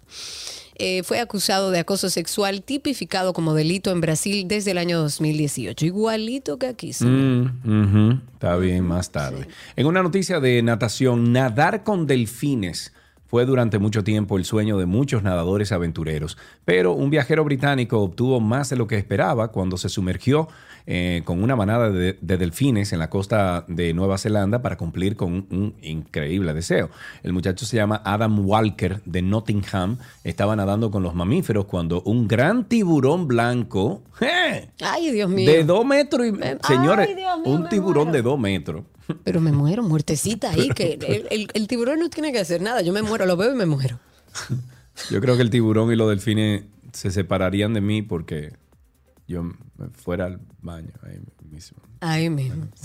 eh, 0.83 1.03
fue 1.03 1.21
acusado 1.21 1.71
de 1.71 1.79
acoso 1.79 2.09
sexual 2.09 2.63
tipificado 2.63 3.35
como 3.35 3.53
delito 3.53 3.91
en 3.91 4.01
Brasil 4.01 4.49
desde 4.49 4.71
el 4.71 4.79
año 4.79 4.99
2018. 4.99 5.85
Igualito 5.85 6.59
que 6.59 6.69
aquí. 6.69 6.95
señor. 6.95 7.53
Mm. 7.65 8.23
Está 8.33 8.57
bien, 8.57 8.85
más 8.85 9.11
tarde. 9.11 9.47
En 9.77 9.87
una 9.87 10.03
noticia 10.03 10.41
de 10.41 10.63
natación, 10.63 11.33
nadar 11.33 11.85
con 11.85 12.07
delfines 12.07 12.95
fue 13.27 13.45
durante 13.45 13.79
mucho 13.79 14.03
tiempo 14.03 14.39
el 14.39 14.47
sueño 14.47 14.79
de 14.79 14.87
muchos 14.87 15.23
nadadores 15.23 15.71
aventureros, 15.71 16.39
pero 16.65 16.95
un 16.95 17.11
viajero 17.11 17.45
británico 17.45 18.01
obtuvo 18.01 18.41
más 18.41 18.71
de 18.71 18.77
lo 18.77 18.87
que 18.87 18.97
esperaba 18.97 19.53
cuando 19.53 19.77
se 19.77 19.89
sumergió 19.89 20.49
eh, 20.87 21.23
con 21.25 21.43
una 21.43 21.57
manada 21.57 21.91
de, 21.91 22.19
de 22.21 22.37
delfines 22.37 22.93
en 22.93 22.99
la 22.99 23.11
costa 23.11 23.65
de 23.69 23.93
Nueva 23.95 24.19
Zelanda 24.19 24.63
para 24.63 24.77
cumplir 24.77 25.17
con 25.17 25.33
un, 25.33 25.47
un 25.51 25.75
increíble 25.83 26.53
deseo. 26.55 26.91
El 27.23 27.33
muchacho 27.33 27.67
se 27.67 27.77
llama 27.77 28.01
Adam 28.05 28.47
Walker 28.49 29.01
de 29.05 29.23
Nottingham, 29.23 29.99
estaba 30.25 30.57
nadando 30.57 30.91
con 30.91 31.03
los 31.03 31.15
mamíferos 31.15 31.67
cuando 31.67 32.03
un 32.03 32.27
gran 32.29 32.69
tiburón 32.69 33.29
blanco, 33.29 34.03
¡eh! 34.21 34.71
Ay, 34.81 35.11
Dios 35.13 35.29
mío. 35.31 35.51
de 35.51 35.65
dos 35.65 35.85
metros 35.87 36.27
y... 36.27 36.31
Señores, 36.67 37.09
Ay, 37.09 37.15
Dios 37.15 37.39
mío, 37.41 37.53
un 37.55 37.63
me 37.63 37.69
tiburón 37.69 38.05
muero. 38.09 38.13
de 38.13 38.23
dos 38.23 38.39
metros. 38.39 38.85
Pero 39.25 39.41
me 39.41 39.51
muero, 39.53 39.83
muertecita 39.83 40.51
ahí, 40.51 40.69
que 40.75 40.95
el, 40.95 41.27
el- 41.31 41.49
el 41.53 41.69
tiburón 41.69 41.99
no 41.99 42.11
tiene 42.11 42.33
que 42.33 42.39
hacer 42.39 42.63
nada. 42.63 42.81
Yo 42.83 42.93
me 42.93 43.03
muero, 43.03 43.27
lo 43.27 43.37
veo 43.37 43.53
y 43.53 43.57
me 43.57 43.67
muero. 43.67 43.99
Yo 45.11 45.21
creo 45.21 45.37
que 45.37 45.43
el 45.43 45.51
tiburón 45.51 45.91
y 45.93 45.97
los 45.97 46.09
delfines 46.09 46.65
se 46.93 47.11
separarían 47.11 47.73
de 47.75 47.81
mí 47.81 48.03
porque 48.03 48.53
yo 49.27 49.43
me 49.43 49.55
fuera 49.95 50.39
baño 50.63 50.93
ahí 51.03 51.19
mismo. 51.51 51.79
Ahí 52.01 52.31
mismo. 52.31 52.67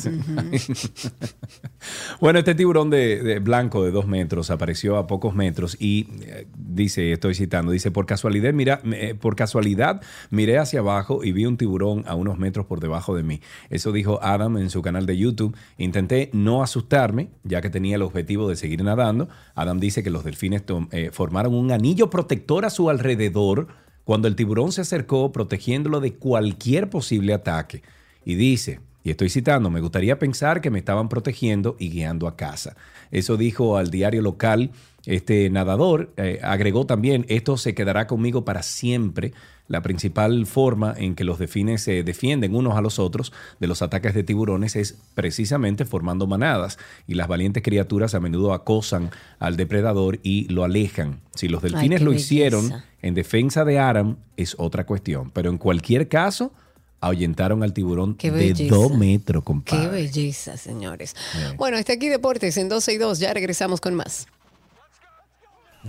Bueno, 2.19 2.39
este 2.39 2.55
tiburón 2.55 2.89
de, 2.89 3.21
de 3.21 3.39
blanco 3.39 3.84
de 3.84 3.91
dos 3.91 4.07
metros 4.07 4.49
apareció 4.49 4.97
a 4.97 5.05
pocos 5.05 5.36
metros 5.36 5.78
y 5.80 6.07
eh, 6.21 6.47
dice, 6.57 7.11
estoy 7.11 7.36
citando, 7.36 7.71
dice, 7.71 7.91
por 7.91 8.05
casualidad, 8.05 8.53
mira, 8.53 8.82
eh, 8.86 9.13
por 9.13 9.36
casualidad 9.36 10.01
miré 10.30 10.57
hacia 10.57 10.80
abajo 10.80 11.23
y 11.23 11.32
vi 11.32 11.45
un 11.45 11.57
tiburón 11.57 12.03
a 12.07 12.15
unos 12.15 12.39
metros 12.39 12.65
por 12.65 12.80
debajo 12.80 13.15
de 13.15 13.23
mí. 13.23 13.41
Eso 13.69 13.91
dijo 13.91 14.19
Adam 14.23 14.57
en 14.57 14.69
su 14.69 14.82
canal 14.82 15.05
de 15.05 15.17
YouTube. 15.17 15.55
Intenté 15.78 16.30
no 16.34 16.63
asustarme, 16.63 17.30
ya 17.43 17.61
que 17.61 17.69
tenía 17.69 17.95
el 17.95 18.01
objetivo 18.01 18.49
de 18.49 18.55
seguir 18.55 18.84
nadando. 18.84 19.30
Adam 19.53 19.80
dice 19.80 20.03
que 20.03 20.09
los 20.09 20.23
delfines 20.23 20.63
eh, 20.91 21.09
formaron 21.11 21.53
un 21.53 21.71
anillo 21.71 22.09
protector 22.09 22.65
a 22.65 22.69
su 22.69 22.89
alrededor 22.89 23.67
cuando 24.06 24.28
el 24.30 24.36
tiburón 24.36 24.72
se 24.72 24.82
acercó 24.82 25.32
protegiéndolo 25.32 25.99
de 25.99 26.14
cualquier 26.14 26.89
posible 26.89 27.34
ataque. 27.34 27.84
Y 28.24 28.36
dice, 28.36 28.80
y 29.03 29.12
estoy 29.12 29.30
citando, 29.30 29.70
me 29.70 29.82
gustaría 29.82 30.18
pensar 30.18 30.62
que 30.62 30.72
me 30.72 30.80
estaban 30.80 31.10
protegiendo 31.10 31.76
y 31.78 31.89
guiando 31.89 32.28
a 32.28 32.36
casa. 32.36 32.76
Eso 33.12 33.38
dijo 33.38 33.78
al 33.78 33.91
diario 33.91 34.22
local 34.22 34.72
este 35.06 35.49
nadador. 35.49 36.12
eh, 36.18 36.39
agregó 36.41 36.86
también, 36.86 37.26
esto 37.30 37.58
se 37.58 37.76
quedará 37.76 38.08
conmigo 38.08 38.45
para 38.45 38.64
siempre. 38.64 39.34
La 39.68 39.82
principal 39.82 40.45
forma 40.45 40.93
en 40.95 41.16
que 41.16 41.24
los 41.24 41.39
delfines 41.39 41.82
se 41.82 42.03
defienden 42.03 42.55
unos 42.55 42.78
a 42.78 42.82
los 42.82 42.99
otros 42.99 43.34
de 43.59 43.66
los 43.66 43.82
ataques 43.82 44.13
de 44.13 44.24
tiburones 44.24 44.76
es 44.76 44.95
precisamente 45.16 45.86
formando 45.86 46.28
manadas. 46.28 46.78
Y 47.07 47.16
las 47.16 47.28
valientes 47.28 47.63
criaturas 47.63 48.13
a 48.13 48.20
menudo 48.20 48.53
acosan 48.53 49.09
al 49.39 49.57
depredador 49.57 50.20
y 50.22 50.47
lo 50.53 50.63
alejan. 50.63 51.20
Si 51.34 51.47
los 51.47 51.63
delfines 51.63 51.99
qué 51.99 52.05
lo 52.05 52.11
belleza. 52.11 52.26
hicieron 52.26 52.74
en 53.01 53.13
defensa 53.16 53.66
de 53.66 53.80
Aram, 53.80 54.18
es 54.38 54.55
otra 54.59 54.86
cuestión. 54.86 55.32
Pero 55.32 55.49
en 55.49 55.57
cualquier 55.57 56.07
caso, 56.09 56.53
ahuyentaron 57.01 57.63
al 57.63 57.74
tiburón 57.74 58.16
Qué 58.16 58.30
de 58.32 58.53
dos 58.70 58.95
metros, 58.95 59.41
Qué 59.41 59.45
compadre. 59.45 59.88
belleza, 59.89 60.57
señores. 60.57 61.16
Bueno, 61.57 61.78
está 61.78 61.93
aquí 61.93 62.07
Deportes 62.07 62.57
en 62.57 62.70
12 62.70 62.93
y 62.93 62.97
2. 62.97 63.18
Ya 63.20 63.34
regresamos 63.34 63.82
con 63.82 63.95
más. 63.95 64.28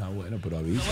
Ah, 0.01 0.09
bueno, 0.15 0.39
pero 0.43 0.59
avisa. 0.59 0.83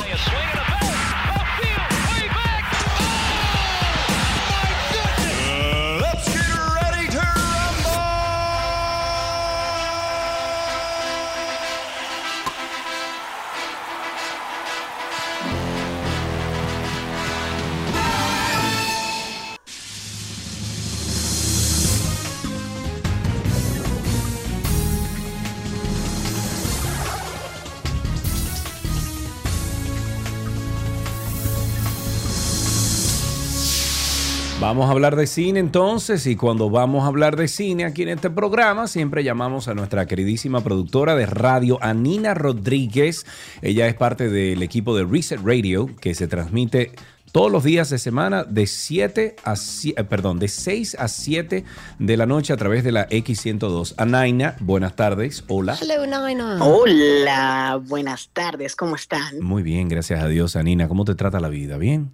Vamos 34.64 34.88
a 34.88 34.92
hablar 34.92 35.14
de 35.14 35.26
cine 35.26 35.60
entonces 35.60 36.26
y 36.26 36.36
cuando 36.36 36.70
vamos 36.70 37.04
a 37.04 37.08
hablar 37.08 37.36
de 37.36 37.48
cine 37.48 37.84
aquí 37.84 38.00
en 38.00 38.08
este 38.08 38.30
programa 38.30 38.88
siempre 38.88 39.22
llamamos 39.22 39.68
a 39.68 39.74
nuestra 39.74 40.06
queridísima 40.06 40.62
productora 40.62 41.14
de 41.16 41.26
radio, 41.26 41.76
Anina 41.82 42.32
Rodríguez. 42.32 43.26
Ella 43.60 43.86
es 43.88 43.94
parte 43.94 44.30
del 44.30 44.62
equipo 44.62 44.96
de 44.96 45.04
Reset 45.04 45.38
Radio 45.44 45.90
que 46.00 46.14
se 46.14 46.28
transmite 46.28 46.92
todos 47.30 47.52
los 47.52 47.62
días 47.62 47.90
de 47.90 47.98
semana 47.98 48.44
de 48.44 48.66
7 48.66 49.36
a 49.44 49.56
7, 49.56 50.00
eh, 50.00 50.04
perdón, 50.04 50.38
de 50.38 50.48
6 50.48 50.96
a 50.98 51.08
7 51.08 51.64
de 51.98 52.16
la 52.16 52.24
noche 52.24 52.54
a 52.54 52.56
través 52.56 52.84
de 52.84 52.92
la 52.92 53.06
X102. 53.10 53.96
Anaina, 53.98 54.56
buenas 54.60 54.96
tardes. 54.96 55.44
Hola. 55.46 55.76
Hello, 55.78 56.06
Naina. 56.06 56.64
Hola, 56.64 57.82
buenas 57.86 58.30
tardes, 58.32 58.76
¿cómo 58.76 58.96
están? 58.96 59.40
Muy 59.42 59.62
bien, 59.62 59.90
gracias 59.90 60.22
a 60.22 60.26
Dios, 60.26 60.56
Anina. 60.56 60.88
¿Cómo 60.88 61.04
te 61.04 61.14
trata 61.14 61.38
la 61.38 61.50
vida? 61.50 61.76
¿Bien? 61.76 62.12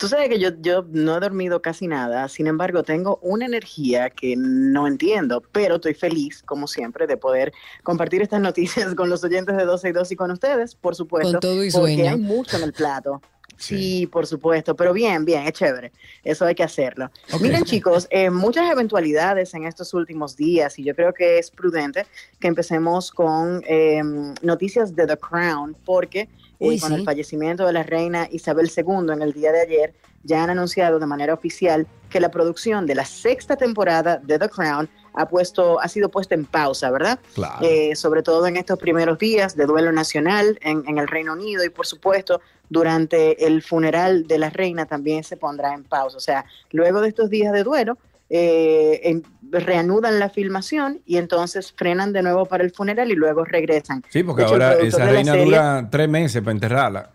Tú 0.00 0.08
sabes 0.08 0.30
que 0.30 0.38
yo, 0.38 0.48
yo 0.62 0.86
no 0.88 1.18
he 1.18 1.20
dormido 1.20 1.60
casi 1.60 1.86
nada, 1.86 2.26
sin 2.30 2.46
embargo 2.46 2.82
tengo 2.82 3.18
una 3.20 3.44
energía 3.44 4.08
que 4.08 4.34
no 4.34 4.86
entiendo, 4.86 5.42
pero 5.52 5.74
estoy 5.74 5.92
feliz, 5.92 6.42
como 6.42 6.66
siempre, 6.66 7.06
de 7.06 7.18
poder 7.18 7.52
compartir 7.82 8.22
estas 8.22 8.40
noticias 8.40 8.94
con 8.96 9.10
los 9.10 9.22
oyentes 9.22 9.58
de 9.58 9.66
12 9.66 9.90
y 9.90 9.92
2 9.92 10.12
y 10.12 10.16
con 10.16 10.30
ustedes, 10.30 10.74
por 10.74 10.96
supuesto, 10.96 11.32
Con 11.32 11.40
todo 11.40 11.62
y 11.62 11.70
porque 11.70 11.96
sueño. 11.96 12.12
hay 12.12 12.16
mucho 12.16 12.56
en 12.56 12.62
el 12.62 12.72
plato. 12.72 13.20
Sí, 13.58 14.06
por 14.06 14.26
supuesto, 14.26 14.74
pero 14.74 14.94
bien, 14.94 15.26
bien, 15.26 15.46
es 15.46 15.52
chévere. 15.52 15.92
Eso 16.24 16.46
hay 16.46 16.54
que 16.54 16.62
hacerlo. 16.62 17.10
Miren, 17.42 17.64
chicos, 17.64 18.08
eh, 18.08 18.30
muchas 18.30 18.72
eventualidades 18.72 19.52
en 19.52 19.64
estos 19.64 19.92
últimos 19.92 20.34
días 20.34 20.78
y 20.78 20.84
yo 20.84 20.94
creo 20.94 21.12
que 21.12 21.38
es 21.38 21.50
prudente 21.50 22.06
que 22.40 22.48
empecemos 22.48 23.10
con 23.10 23.62
eh, 23.66 24.02
noticias 24.40 24.96
de 24.96 25.06
The 25.06 25.18
Crown, 25.18 25.76
porque 25.84 26.30
Uy, 26.60 26.78
con 26.78 26.90
sí. 26.90 26.94
el 26.96 27.04
fallecimiento 27.04 27.66
de 27.66 27.72
la 27.72 27.82
reina 27.82 28.28
Isabel 28.30 28.70
II 28.74 29.12
en 29.12 29.22
el 29.22 29.32
día 29.32 29.50
de 29.50 29.62
ayer, 29.62 29.94
ya 30.22 30.44
han 30.44 30.50
anunciado 30.50 30.98
de 30.98 31.06
manera 31.06 31.32
oficial 31.34 31.86
que 32.10 32.20
la 32.20 32.30
producción 32.30 32.86
de 32.86 32.94
la 32.94 33.04
sexta 33.04 33.56
temporada 33.56 34.18
de 34.18 34.38
The 34.38 34.48
Crown 34.48 34.88
ha 35.14 35.28
puesto, 35.28 35.80
ha 35.80 35.88
sido 35.88 36.10
puesta 36.10 36.34
en 36.34 36.44
pausa, 36.44 36.90
¿verdad? 36.90 37.18
Claro. 37.34 37.66
Eh, 37.66 37.96
sobre 37.96 38.22
todo 38.22 38.46
en 38.46 38.56
estos 38.56 38.78
primeros 38.78 39.18
días 39.18 39.56
de 39.56 39.66
duelo 39.66 39.90
nacional 39.90 40.58
en, 40.62 40.84
en 40.86 40.98
el 40.98 41.08
Reino 41.08 41.32
Unido 41.32 41.64
y 41.64 41.70
por 41.70 41.86
supuesto 41.86 42.40
durante 42.68 43.46
el 43.46 43.62
funeral 43.62 44.26
de 44.26 44.38
la 44.38 44.50
reina 44.50 44.86
también 44.86 45.24
se 45.24 45.36
pondrá 45.36 45.74
en 45.74 45.84
pausa. 45.84 46.16
O 46.16 46.20
sea, 46.20 46.44
luego 46.70 47.00
de 47.00 47.08
estos 47.08 47.30
días 47.30 47.52
de 47.52 47.64
duelo, 47.64 47.98
eh, 48.30 49.00
en- 49.04 49.24
reanudan 49.50 50.18
la 50.20 50.30
filmación 50.30 51.00
y 51.04 51.16
entonces 51.16 51.72
frenan 51.72 52.12
de 52.12 52.22
nuevo 52.22 52.46
para 52.46 52.62
el 52.62 52.70
funeral 52.70 53.10
y 53.10 53.16
luego 53.16 53.44
regresan. 53.44 54.04
Sí, 54.08 54.22
porque 54.22 54.42
hecho, 54.42 54.52
ahora 54.52 54.74
esa 54.74 55.04
reina 55.04 55.32
serie- 55.32 55.44
dura 55.46 55.88
tres 55.90 56.08
meses 56.08 56.40
para 56.40 56.52
enterrarla. 56.52 57.10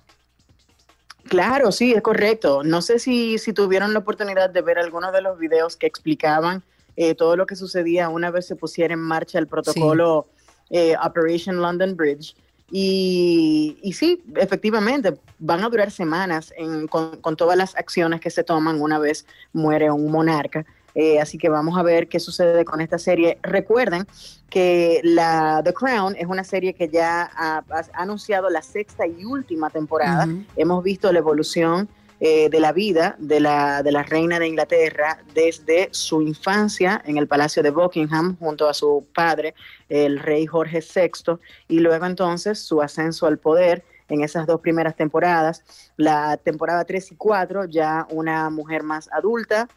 Claro, 1.28 1.72
sí, 1.72 1.94
es 1.94 2.02
correcto. 2.02 2.64
No 2.64 2.82
sé 2.82 3.00
si, 3.00 3.38
si 3.40 3.52
tuvieron 3.54 3.94
la 3.94 4.00
oportunidad 4.00 4.50
de 4.50 4.62
ver 4.62 4.78
algunos 4.78 5.12
de 5.12 5.22
los 5.22 5.40
videos 5.40 5.76
que 5.76 5.88
explicaban 5.88 6.62
eh, 6.98 7.16
todo 7.16 7.36
lo 7.36 7.46
que 7.46 7.56
sucedía 7.56 8.10
una 8.10 8.30
vez 8.32 8.46
se 8.48 8.56
pusiera 8.56 8.94
en 8.94 9.00
marcha 9.02 9.40
el 9.40 9.48
protocolo 9.48 10.28
eh, 10.70 10.96
Operation 11.04 11.62
London 11.62 11.96
Bridge. 11.96 12.36
Y, 12.72 13.78
y 13.82 13.94
sí, 13.94 14.22
efectivamente, 14.36 15.16
van 15.40 15.64
a 15.64 15.70
durar 15.70 15.92
semanas 15.92 16.54
en- 16.58 16.88
con, 16.88 17.20
con 17.22 17.36
todas 17.36 17.58
las 17.58 17.76
acciones 17.76 18.20
que 18.22 18.30
se 18.30 18.44
toman 18.44 18.82
una 18.82 19.00
vez 19.00 19.26
muere 19.54 19.90
un 19.92 20.12
monarca. 20.12 20.66
Eh, 20.96 21.20
así 21.20 21.38
que 21.38 21.50
vamos 21.50 21.78
a 21.78 21.84
ver 21.84 22.08
qué 22.08 22.20
sucede 22.20 22.66
con 22.66 22.82
esta 22.82 22.98
serie. 22.98 23.38
Recuerden 23.44 24.08
que 24.50 25.02
la 25.04 25.62
The 25.64 25.74
Crown 25.74 26.16
es 26.18 26.26
una 26.26 26.44
serie 26.44 26.74
que 26.74 26.88
ya 26.88 27.30
ha, 27.36 27.58
ha 27.70 27.86
anunciado 27.94 28.50
la 28.50 28.62
sexta 28.62 29.06
y 29.06 29.26
última 29.26 29.70
temporada. 29.70 30.28
Hemos 30.56 30.84
visto 30.84 31.12
la 31.12 31.20
evolución 31.20 31.90
eh, 32.22 32.50
de 32.50 32.62
la 32.62 32.72
vida 32.72 33.18
de 33.20 33.42
la, 33.42 33.84
de 33.84 33.92
la 33.92 34.04
reina 34.04 34.40
de 34.40 34.48
Inglaterra 34.48 35.20
desde 35.34 35.90
su 35.92 36.22
infancia 36.22 37.02
en 37.06 37.18
el 37.18 37.28
Palacio 37.28 37.62
de 37.62 37.72
Buckingham 37.72 38.38
junto 38.40 38.70
a 38.70 38.74
su 38.74 39.06
padre, 39.14 39.54
el 39.90 40.20
rey 40.20 40.46
Jorge 40.46 40.80
VI, 40.80 41.38
y 41.68 41.80
luego 41.80 42.06
entonces 42.06 42.60
su 42.60 42.82
ascenso 42.82 43.28
al 43.28 43.38
poder 43.38 43.84
en 44.08 44.24
esas 44.24 44.48
dos 44.48 44.62
primeras 44.62 44.96
temporadas. 44.96 45.92
La 45.98 46.38
temporada 46.38 46.86
3 46.86 47.12
y 47.12 47.16
4 47.16 47.66
ya 47.66 48.08
una 48.10 48.50
mujer 48.50 48.84
más 48.84 49.10
adulta, 49.12 49.68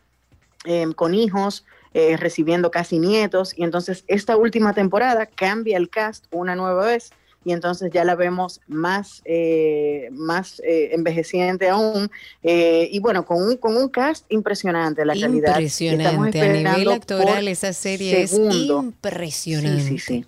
eh, 0.64 0.86
con 0.94 1.14
hijos, 1.14 1.64
eh, 1.94 2.16
recibiendo 2.16 2.70
casi 2.70 2.98
nietos. 2.98 3.52
Y 3.56 3.64
entonces 3.64 4.04
esta 4.06 4.36
última 4.36 4.74
temporada 4.74 5.26
cambia 5.26 5.76
el 5.76 5.90
cast 5.90 6.26
una 6.30 6.54
nueva 6.54 6.86
vez 6.86 7.10
y 7.44 7.52
entonces 7.52 7.90
ya 7.92 8.04
la 8.04 8.14
vemos 8.14 8.60
más, 8.66 9.22
eh, 9.24 10.08
más 10.12 10.60
eh, 10.60 10.90
envejeciente 10.92 11.68
aún. 11.68 12.10
eh, 12.42 12.88
y 12.92 12.98
bueno, 12.98 13.24
con 13.24 13.42
un, 13.42 13.56
con 13.56 13.76
un 13.76 13.88
cast 13.88 14.26
impresionante, 14.28 15.04
la 15.04 15.14
calidad. 15.14 15.48
Impresionante. 15.50 16.40
A 16.40 16.52
nivel 16.52 16.92
actoral, 16.92 17.48
esa 17.48 17.72
serie 17.72 18.26
segundo. 18.26 18.80
es 18.80 18.84
impresionante. 18.84 19.82
Sí, 19.82 19.98
sí, 19.98 19.98
sí. 19.98 20.26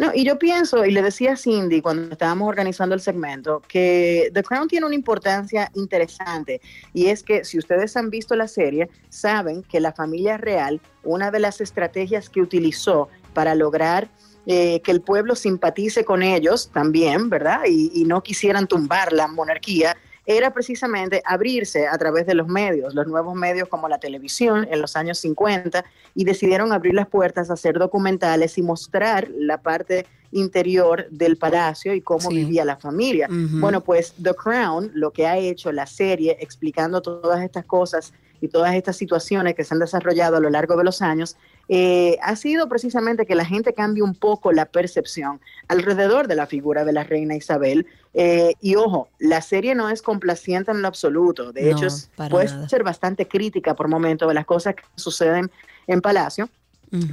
No, 0.00 0.12
y 0.14 0.24
yo 0.24 0.38
pienso, 0.38 0.86
y 0.86 0.92
le 0.92 1.02
decía 1.02 1.34
a 1.34 1.36
Cindy 1.36 1.82
cuando 1.82 2.12
estábamos 2.12 2.48
organizando 2.48 2.94
el 2.94 3.02
segmento, 3.02 3.60
que 3.68 4.30
The 4.32 4.42
Crown 4.42 4.66
tiene 4.66 4.86
una 4.86 4.94
importancia 4.94 5.70
interesante. 5.74 6.62
Y 6.94 7.08
es 7.08 7.22
que 7.22 7.44
si 7.44 7.58
ustedes 7.58 7.94
han 7.98 8.08
visto 8.08 8.34
la 8.34 8.48
serie, 8.48 8.88
saben 9.10 9.62
que 9.62 9.78
la 9.78 9.92
familia 9.92 10.38
real, 10.38 10.80
una 11.04 11.30
de 11.30 11.40
las 11.40 11.60
estrategias 11.60 12.30
que 12.30 12.40
utilizó 12.40 13.10
para 13.34 13.54
lograr 13.54 14.08
eh, 14.46 14.80
que 14.80 14.90
el 14.90 15.02
pueblo 15.02 15.34
simpatice 15.34 16.02
con 16.02 16.22
ellos 16.22 16.70
también, 16.72 17.28
¿verdad? 17.28 17.60
Y, 17.68 17.90
y 17.92 18.04
no 18.04 18.22
quisieran 18.22 18.68
tumbar 18.68 19.12
la 19.12 19.28
monarquía, 19.28 19.98
era 20.26 20.52
precisamente 20.52 21.22
abrirse 21.24 21.86
a 21.88 21.96
través 21.98 22.26
de 22.26 22.34
los 22.34 22.46
medios, 22.46 22.94
los 22.94 23.06
nuevos 23.06 23.34
medios 23.34 23.68
como 23.68 23.88
la 23.88 23.98
televisión 23.98 24.66
en 24.70 24.80
los 24.80 24.96
años 24.96 25.18
50, 25.18 25.84
y 26.14 26.24
decidieron 26.24 26.72
abrir 26.72 26.94
las 26.94 27.08
puertas 27.08 27.50
a 27.50 27.54
hacer 27.54 27.78
documentales 27.78 28.58
y 28.58 28.62
mostrar 28.62 29.28
la 29.30 29.62
parte 29.62 30.06
interior 30.32 31.08
del 31.10 31.36
palacio 31.36 31.94
y 31.94 32.00
cómo 32.00 32.28
vivía 32.28 32.64
la 32.64 32.76
familia. 32.76 33.28
Bueno, 33.30 33.82
pues 33.82 34.14
The 34.22 34.34
Crown, 34.34 34.90
lo 34.94 35.10
que 35.12 35.26
ha 35.26 35.36
hecho 35.36 35.72
la 35.72 35.86
serie 35.86 36.36
explicando 36.40 37.02
todas 37.02 37.42
estas 37.42 37.64
cosas 37.64 38.12
y 38.40 38.48
todas 38.48 38.74
estas 38.74 38.96
situaciones 38.96 39.54
que 39.54 39.64
se 39.64 39.74
han 39.74 39.80
desarrollado 39.80 40.36
a 40.36 40.40
lo 40.40 40.50
largo 40.50 40.76
de 40.76 40.84
los 40.84 41.02
años, 41.02 41.36
eh, 41.72 42.18
ha 42.20 42.34
sido 42.34 42.68
precisamente 42.68 43.24
que 43.26 43.36
la 43.36 43.44
gente 43.44 43.72
cambie 43.74 44.02
un 44.02 44.16
poco 44.16 44.50
la 44.50 44.66
percepción 44.66 45.40
alrededor 45.68 46.26
de 46.26 46.34
la 46.34 46.46
figura 46.48 46.84
de 46.84 46.92
la 46.92 47.04
reina 47.04 47.36
Isabel. 47.36 47.86
Eh, 48.12 48.54
y 48.60 48.74
ojo, 48.74 49.08
la 49.20 49.40
serie 49.40 49.76
no 49.76 49.88
es 49.88 50.02
complaciente 50.02 50.72
en 50.72 50.82
lo 50.82 50.88
absoluto. 50.88 51.52
De 51.52 51.70
No, 51.70 51.76
hecho, 51.78 51.86
puede 52.28 52.46
nada. 52.46 52.68
ser 52.68 52.82
bastante 52.82 53.28
crítica 53.28 53.76
por 53.76 53.86
momentos 53.86 54.26
de 54.26 54.34
las 54.34 54.46
cosas 54.46 54.74
que 54.74 54.82
suceden 54.96 55.48
en 55.86 56.00
Palacio. 56.00 56.48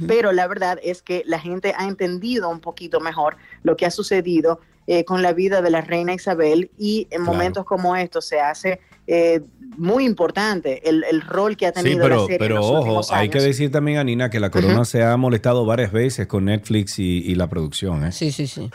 Pero 0.08 0.32
la 0.32 0.48
verdad 0.48 0.80
es 0.82 1.02
que 1.02 1.22
la 1.24 1.38
gente 1.38 1.72
ha 1.76 1.84
entendido 1.86 2.48
un 2.50 2.58
poquito 2.58 2.98
mejor 2.98 3.36
lo 3.62 3.76
que 3.76 3.86
ha 3.86 3.92
sucedido 3.92 4.58
eh, 4.88 5.04
con 5.04 5.22
la 5.22 5.32
vida 5.32 5.62
de 5.62 5.70
la 5.70 5.82
reina 5.82 6.12
Isabel 6.14 6.72
y 6.76 7.02
en 7.12 7.22
Claro. 7.22 7.24
momentos 7.32 7.64
como 7.64 7.94
estos 7.94 8.24
se 8.24 8.40
hace 8.40 8.80
eh, 9.08 9.40
muy 9.76 10.04
importante 10.04 10.88
el, 10.88 11.02
el 11.04 11.20
rol 11.22 11.56
que 11.56 11.66
ha 11.66 11.72
Sí, 11.72 11.82
tenido 11.82 12.02
pero, 12.02 12.14
la 12.16 12.20
serie 12.22 12.34
en 12.34 12.38
pero 12.40 12.54
los 12.56 12.66
ojo, 12.66 12.78
últimos 12.80 13.12
hay 13.12 13.28
que 13.30 13.38
años. 13.38 13.44
decir 13.48 13.72
también 13.72 13.98
a 13.98 14.04
Nina 14.04 14.28
que 14.30 14.38
la 14.38 14.50
corona 14.50 14.74
Ujú. 14.74 14.84
se 14.84 15.02
ha 15.02 15.16
molestado 15.16 15.64
varias 15.64 15.90
veces 15.92 16.26
con 16.26 16.44
Netflix 16.44 16.98
y, 16.98 17.18
y 17.24 17.34
la 17.34 17.48
producción. 17.48 18.04
¿eh? 18.04 18.12
Sí, 18.12 18.30
sí, 18.32 18.46
sí. 18.46 18.70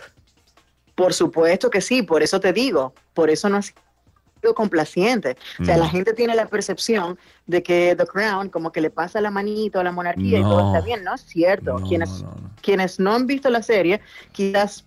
Por 0.95 1.13
supuesto 1.13 1.69
que 1.69 1.81
sí, 1.81 2.03
por 2.03 2.21
eso 2.23 2.39
te 2.39 2.53
digo, 2.53 2.93
por 3.13 3.29
eso 3.29 3.49
no 3.49 3.57
ha 3.57 3.61
sido 3.61 4.53
complaciente. 4.55 5.37
O 5.61 5.65
sea, 5.65 5.77
Mm. 5.77 5.79
la 5.79 5.89
gente 5.89 6.13
tiene 6.13 6.35
la 6.35 6.47
percepción 6.47 7.17
de 7.47 7.63
que 7.63 7.95
The 7.97 8.05
Crown 8.05 8.49
como 8.49 8.71
que 8.71 8.81
le 8.81 8.89
pasa 8.89 9.19
la 9.21 9.31
manito 9.31 9.79
a 9.79 9.83
la 9.83 9.91
monarquía 9.91 10.39
y 10.39 10.41
No. 10.43 10.49
todo 10.49 10.67
está 10.73 10.85
bien, 10.85 11.03
no 11.03 11.15
es 11.15 11.21
cierto. 11.21 11.75
quienes, 11.87 12.23
quienes 12.61 12.99
no 12.99 13.13
han 13.13 13.25
visto 13.27 13.49
la 13.49 13.61
serie, 13.63 14.01
quizás 14.31 14.85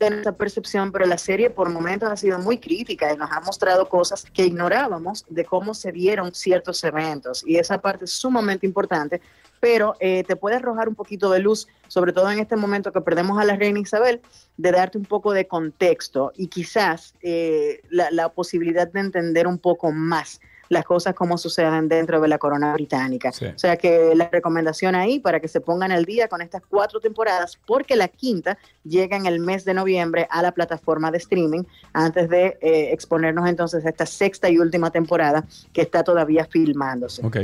tienen 0.00 0.20
esa 0.20 0.32
percepción, 0.32 0.90
pero 0.90 1.04
la 1.04 1.18
serie 1.18 1.50
por 1.50 1.68
momentos 1.68 2.10
ha 2.10 2.16
sido 2.16 2.38
muy 2.38 2.58
crítica 2.58 3.12
y 3.12 3.18
nos 3.18 3.30
ha 3.30 3.40
mostrado 3.40 3.86
cosas 3.86 4.24
que 4.32 4.46
ignorábamos 4.46 5.26
de 5.28 5.44
cómo 5.44 5.74
se 5.74 5.92
dieron 5.92 6.34
ciertos 6.34 6.82
eventos. 6.84 7.44
Y 7.46 7.58
esa 7.58 7.78
parte 7.78 8.06
es 8.06 8.10
sumamente 8.10 8.66
importante, 8.66 9.20
pero 9.60 9.94
eh, 10.00 10.24
te 10.24 10.36
puede 10.36 10.56
arrojar 10.56 10.88
un 10.88 10.94
poquito 10.94 11.30
de 11.30 11.40
luz, 11.40 11.68
sobre 11.86 12.14
todo 12.14 12.30
en 12.30 12.38
este 12.38 12.56
momento 12.56 12.92
que 12.92 13.02
perdemos 13.02 13.38
a 13.38 13.44
la 13.44 13.56
reina 13.56 13.78
Isabel, 13.78 14.22
de 14.56 14.72
darte 14.72 14.96
un 14.96 15.04
poco 15.04 15.34
de 15.34 15.46
contexto 15.46 16.32
y 16.34 16.46
quizás 16.46 17.14
eh, 17.20 17.82
la 17.90 18.30
posibilidad 18.30 18.90
de 18.90 19.00
entender 19.00 19.46
un 19.46 19.58
poco 19.58 19.92
más 19.92 20.40
las 20.70 20.84
cosas 20.84 21.14
como 21.14 21.36
suceden 21.36 21.88
dentro 21.88 22.20
de 22.20 22.28
la 22.28 22.38
corona 22.38 22.72
británica. 22.72 23.32
Sí. 23.32 23.46
O 23.46 23.58
sea 23.58 23.76
que 23.76 24.14
la 24.14 24.28
recomendación 24.30 24.94
ahí 24.94 25.18
para 25.18 25.40
que 25.40 25.48
se 25.48 25.60
pongan 25.60 25.90
al 25.92 26.04
día 26.04 26.28
con 26.28 26.40
estas 26.40 26.62
cuatro 26.66 27.00
temporadas, 27.00 27.58
porque 27.66 27.96
la 27.96 28.06
quinta 28.08 28.56
llega 28.84 29.16
en 29.16 29.26
el 29.26 29.40
mes 29.40 29.64
de 29.64 29.74
noviembre 29.74 30.28
a 30.30 30.40
la 30.42 30.52
plataforma 30.52 31.10
de 31.10 31.18
streaming, 31.18 31.64
antes 31.92 32.28
de 32.28 32.56
eh, 32.62 32.92
exponernos 32.92 33.48
entonces 33.48 33.84
a 33.84 33.88
esta 33.88 34.06
sexta 34.06 34.48
y 34.48 34.58
última 34.58 34.90
temporada 34.90 35.44
que 35.72 35.82
está 35.82 36.04
todavía 36.04 36.44
filmándose. 36.44 37.26
Ok. 37.26 37.36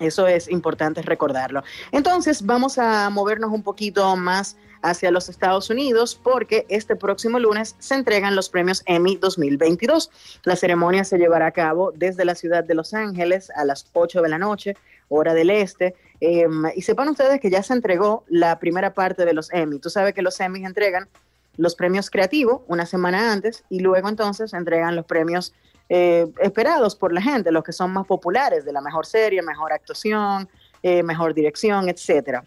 Eso 0.00 0.26
es 0.26 0.50
importante 0.50 1.02
recordarlo. 1.02 1.62
Entonces, 1.92 2.46
vamos 2.46 2.78
a 2.78 3.10
movernos 3.10 3.52
un 3.52 3.62
poquito 3.62 4.16
más 4.16 4.56
hacia 4.82 5.10
los 5.10 5.28
Estados 5.28 5.70
Unidos 5.70 6.18
porque 6.22 6.66
este 6.68 6.96
próximo 6.96 7.38
lunes 7.38 7.76
se 7.78 7.94
entregan 7.94 8.36
los 8.36 8.48
premios 8.48 8.82
Emmy 8.86 9.16
2022. 9.16 10.10
La 10.44 10.56
ceremonia 10.56 11.04
se 11.04 11.18
llevará 11.18 11.46
a 11.46 11.52
cabo 11.52 11.92
desde 11.94 12.24
la 12.24 12.34
ciudad 12.34 12.64
de 12.64 12.74
Los 12.74 12.94
Ángeles 12.94 13.50
a 13.54 13.64
las 13.64 13.86
8 13.92 14.22
de 14.22 14.28
la 14.28 14.38
noche, 14.38 14.76
hora 15.08 15.34
del 15.34 15.50
este. 15.50 15.94
Eh, 16.20 16.46
y 16.74 16.82
sepan 16.82 17.08
ustedes 17.08 17.40
que 17.40 17.50
ya 17.50 17.62
se 17.62 17.72
entregó 17.72 18.24
la 18.28 18.58
primera 18.58 18.94
parte 18.94 19.24
de 19.24 19.32
los 19.32 19.52
Emmy. 19.52 19.78
Tú 19.78 19.90
sabes 19.90 20.14
que 20.14 20.22
los 20.22 20.38
Emmys 20.40 20.66
entregan 20.66 21.08
los 21.56 21.74
premios 21.74 22.10
creativos 22.10 22.62
una 22.68 22.86
semana 22.86 23.32
antes 23.32 23.64
y 23.68 23.80
luego 23.80 24.08
entonces 24.08 24.54
entregan 24.54 24.96
los 24.96 25.04
premios 25.04 25.52
eh, 25.88 26.26
esperados 26.40 26.94
por 26.94 27.12
la 27.12 27.20
gente, 27.20 27.50
los 27.50 27.64
que 27.64 27.72
son 27.72 27.92
más 27.92 28.06
populares, 28.06 28.64
de 28.64 28.72
la 28.72 28.80
mejor 28.80 29.06
serie, 29.06 29.42
mejor 29.42 29.72
actuación, 29.72 30.48
eh, 30.82 31.02
mejor 31.02 31.34
dirección, 31.34 31.88
etcétera. 31.88 32.44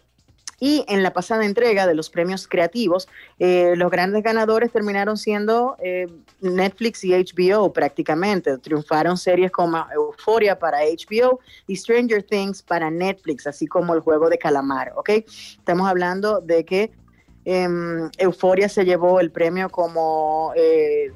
Y 0.60 0.84
en 0.88 1.02
la 1.02 1.12
pasada 1.12 1.44
entrega 1.44 1.86
de 1.86 1.94
los 1.94 2.10
premios 2.10 2.46
creativos, 2.48 3.08
eh, 3.38 3.74
los 3.76 3.90
grandes 3.90 4.22
ganadores 4.22 4.72
terminaron 4.72 5.16
siendo 5.16 5.76
eh, 5.82 6.06
Netflix 6.40 7.04
y 7.04 7.12
HBO 7.12 7.72
prácticamente. 7.72 8.56
Triunfaron 8.58 9.16
series 9.16 9.50
como 9.50 9.84
Euphoria 9.94 10.58
para 10.58 10.78
HBO 10.80 11.40
y 11.66 11.76
Stranger 11.76 12.22
Things 12.22 12.62
para 12.62 12.90
Netflix, 12.90 13.46
así 13.46 13.66
como 13.66 13.94
el 13.94 14.00
juego 14.00 14.28
de 14.28 14.38
calamar, 14.38 14.92
¿ok? 14.96 15.10
Estamos 15.10 15.88
hablando 15.88 16.40
de 16.40 16.64
que 16.64 16.92
em, 17.44 18.10
Euphoria 18.18 18.68
se 18.68 18.84
llevó 18.84 19.20
el 19.20 19.30
premio 19.30 19.68
como... 19.68 20.52
eh, 20.56 21.12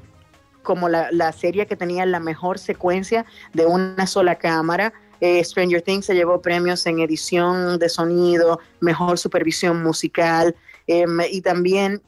como 0.61 0.89
la, 0.89 1.09
la 1.11 1.31
serie 1.31 1.65
que 1.65 1.75
tenía 1.75 2.05
la 2.05 2.19
mejor 2.19 2.59
secuencia 2.59 3.25
de 3.53 3.65
una 3.65 4.05
sola 4.05 4.35
cámara. 4.35 4.93
Eh, 5.21 5.43
Stranger 5.43 5.81
Things 5.81 6.05
se 6.05 6.13
llevó 6.15 6.41
premios 6.41 6.85
en 6.85 6.99
edición 6.99 7.77
de 7.79 7.89
sonido, 7.89 8.59
mejor 8.79 9.17
supervisión 9.17 9.81
musical 9.83 10.55
em, 10.87 11.19
y 11.29 11.41
también 11.41 12.01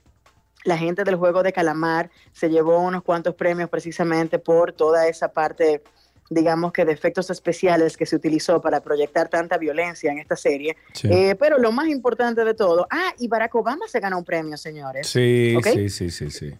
la 0.63 0.77
gente 0.77 1.03
del 1.03 1.15
juego 1.15 1.43
de 1.43 1.51
calamar 1.51 2.09
se 2.33 2.49
llevó 2.49 2.79
unos 2.79 3.03
cuantos 3.03 3.35
premios 3.35 3.69
precisamente 3.69 4.37
por 4.39 4.71
toda 4.73 5.07
esa 5.07 5.29
parte, 5.29 5.81
digamos 6.29 6.71
que 6.71 6.85
de 6.85 6.91
efectos 6.93 7.29
especiales 7.31 7.97
que 7.97 8.05
se 8.05 8.15
utilizó 8.15 8.61
para 8.61 8.79
proyectar 8.81 9.27
tanta 9.27 9.57
violencia 9.57 10.11
en 10.11 10.19
esta 10.19 10.35
serie. 10.35 10.77
Sí. 10.93 11.09
Eh, 11.11 11.35
pero 11.39 11.57
lo 11.57 11.71
más 11.71 11.87
importante 11.87 12.45
de 12.45 12.53
todo, 12.53 12.87
ah, 12.91 13.13
y 13.19 13.27
Barack 13.27 13.55
Obama 13.55 13.87
se 13.87 13.99
ganó 13.99 14.19
un 14.19 14.23
premio, 14.23 14.55
señores. 14.55 15.07
Sí, 15.07 15.57
sí, 15.63 15.89
sí, 15.89 16.09
sí, 16.11 16.29
sí. 16.29 16.53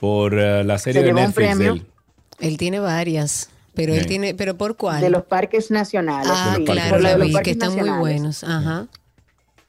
Por 0.00 0.34
eh, 0.38 0.64
la 0.64 0.76
serie 0.78 1.00
Se 1.00 1.06
de 1.06 1.12
llevó 1.12 1.20
un 1.20 1.26
Netflix 1.26 1.48
de 1.48 1.54
premio. 1.56 1.72
él. 1.74 1.86
Él 2.40 2.56
tiene 2.58 2.80
varias, 2.80 3.48
pero 3.74 3.94
él 3.94 4.06
tiene, 4.06 4.34
pero 4.34 4.56
¿por 4.56 4.76
cuál? 4.76 5.00
De 5.00 5.10
los 5.10 5.24
parques 5.24 5.70
nacionales. 5.70 6.30
Ah, 6.32 6.54
sí, 6.56 6.64
claro, 6.64 6.98
la 6.98 7.16
vi, 7.16 7.32
parques 7.32 7.56
que 7.56 7.64
están 7.64 7.76
muy 7.76 7.98
buenos. 7.98 8.44
Ajá. 8.44 8.86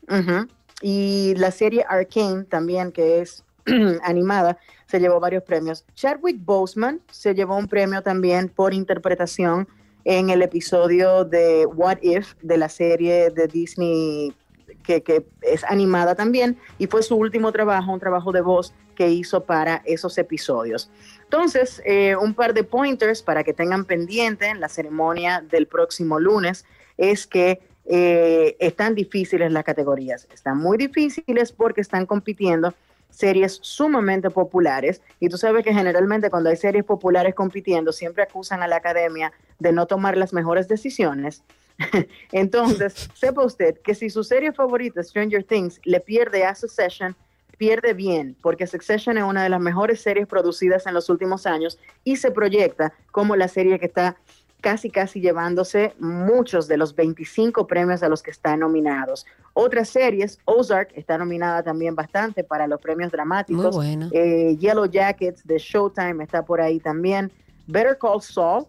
Ujú. 0.08 0.48
Y 0.82 1.34
la 1.38 1.52
serie 1.52 1.86
Arcane 1.88 2.44
también, 2.44 2.92
que 2.92 3.22
es 3.22 3.44
animada, 4.04 4.58
se 4.88 5.00
llevó 5.00 5.20
varios 5.20 5.44
premios. 5.44 5.86
Chadwick 5.96 6.38
Boseman 6.44 7.02
se 7.12 7.34
llevó 7.34 7.58
un 7.58 7.68
premio 7.68 8.02
también 8.02 8.50
por 8.50 8.74
interpretación 8.74 9.68
en 10.04 10.30
el 10.30 10.42
episodio 10.44 11.26
de 11.26 11.66
What 11.66 11.98
If 12.04 12.36
de 12.42 12.58
la 12.58 12.70
serie 12.70 13.32
de 13.32 13.48
Disney 13.48 14.36
que, 14.84 15.02
que 15.02 15.26
es 15.42 15.64
animada 15.64 16.16
también 16.16 16.58
y 16.78 16.88
fue 16.88 17.02
su 17.02 17.16
último 17.16 17.52
trabajo, 17.52 17.92
un 17.92 18.00
trabajo 18.00 18.32
de 18.32 18.42
voz 18.42 18.74
que 18.96 19.10
hizo 19.10 19.44
para 19.44 19.82
esos 19.86 20.18
episodios. 20.18 20.90
Entonces, 21.26 21.82
eh, 21.86 22.16
un 22.16 22.34
par 22.34 22.54
de 22.54 22.64
pointers 22.64 23.22
para 23.22 23.44
que 23.44 23.54
tengan 23.54 23.86
pendiente 23.86 24.48
en 24.48 24.60
la 24.60 24.70
ceremonia 24.70 25.42
del 25.42 25.68
próximo 25.68 26.20
lunes 26.20 26.66
es 26.98 27.28
que 27.28 27.62
eh, 27.86 28.56
están 28.60 28.96
difíciles 28.96 29.52
las 29.52 29.64
categorías. 29.64 30.28
Están 30.34 30.58
muy 30.58 30.78
difíciles 30.78 31.52
porque 31.52 31.82
están 31.82 32.06
compitiendo 32.06 32.74
series 33.10 33.60
sumamente 33.62 34.30
populares 34.30 35.02
y 35.20 35.30
tú 35.30 35.38
sabes 35.38 35.64
que 35.64 35.74
generalmente 35.74 36.30
cuando 36.30 36.50
hay 36.50 36.58
series 36.58 36.84
populares 36.84 37.34
compitiendo 37.34 37.92
siempre 37.92 38.24
acusan 38.24 38.62
a 38.62 38.68
la 38.68 38.76
academia 38.76 39.32
de 39.60 39.72
no 39.72 39.86
tomar 39.86 40.18
las 40.18 40.34
mejores 40.34 40.68
decisiones. 40.68 41.44
Entonces, 42.32 43.10
sepa 43.14 43.44
usted 43.44 43.80
que 43.82 43.96
si 43.96 44.10
su 44.10 44.24
serie 44.24 44.52
favorita, 44.52 45.02
Stranger 45.04 45.44
Things, 45.44 45.80
le 45.84 46.00
pierde 46.00 46.44
a 46.44 46.56
Succession, 46.56 47.16
pierde 47.58 47.94
bien, 47.94 48.36
porque 48.42 48.68
Succession 48.68 49.18
es 49.18 49.24
una 49.24 49.44
de 49.44 49.50
las 49.50 49.60
mejores 49.60 50.02
series 50.02 50.28
producidas 50.28 50.86
en 50.88 50.94
los 50.94 51.10
últimos 51.10 51.46
años 51.46 51.80
y 52.04 52.18
se 52.18 52.32
proyecta 52.32 52.94
como 53.12 53.36
la 53.36 53.48
serie 53.48 53.80
que 53.80 53.86
está 53.86 54.18
casi 54.66 54.90
casi 54.90 55.22
llevándose 55.22 55.94
muchos 56.00 56.68
de 56.68 56.78
los 56.78 56.96
25 56.96 57.68
premios 57.68 58.02
a 58.02 58.10
los 58.10 58.24
que 58.24 58.32
están 58.32 58.62
nominados. 58.62 59.28
Otras 59.54 59.90
series, 59.90 60.40
Ozark 60.46 60.90
está 60.96 61.20
nominada 61.20 61.62
también 61.62 61.94
bastante 61.94 62.44
para 62.44 62.66
los 62.66 62.82
premios 62.82 63.12
dramáticos. 63.12 63.76
Muy 63.76 63.96
buena. 63.96 64.10
Eh, 64.12 64.58
Yellow 64.58 64.88
Jackets 64.88 65.46
de 65.46 65.60
Showtime 65.60 66.24
está 66.24 66.44
por 66.44 66.62
ahí 66.62 66.80
también. 66.80 67.32
Better 67.68 67.96
Call 67.98 68.24
Saul, 68.24 68.66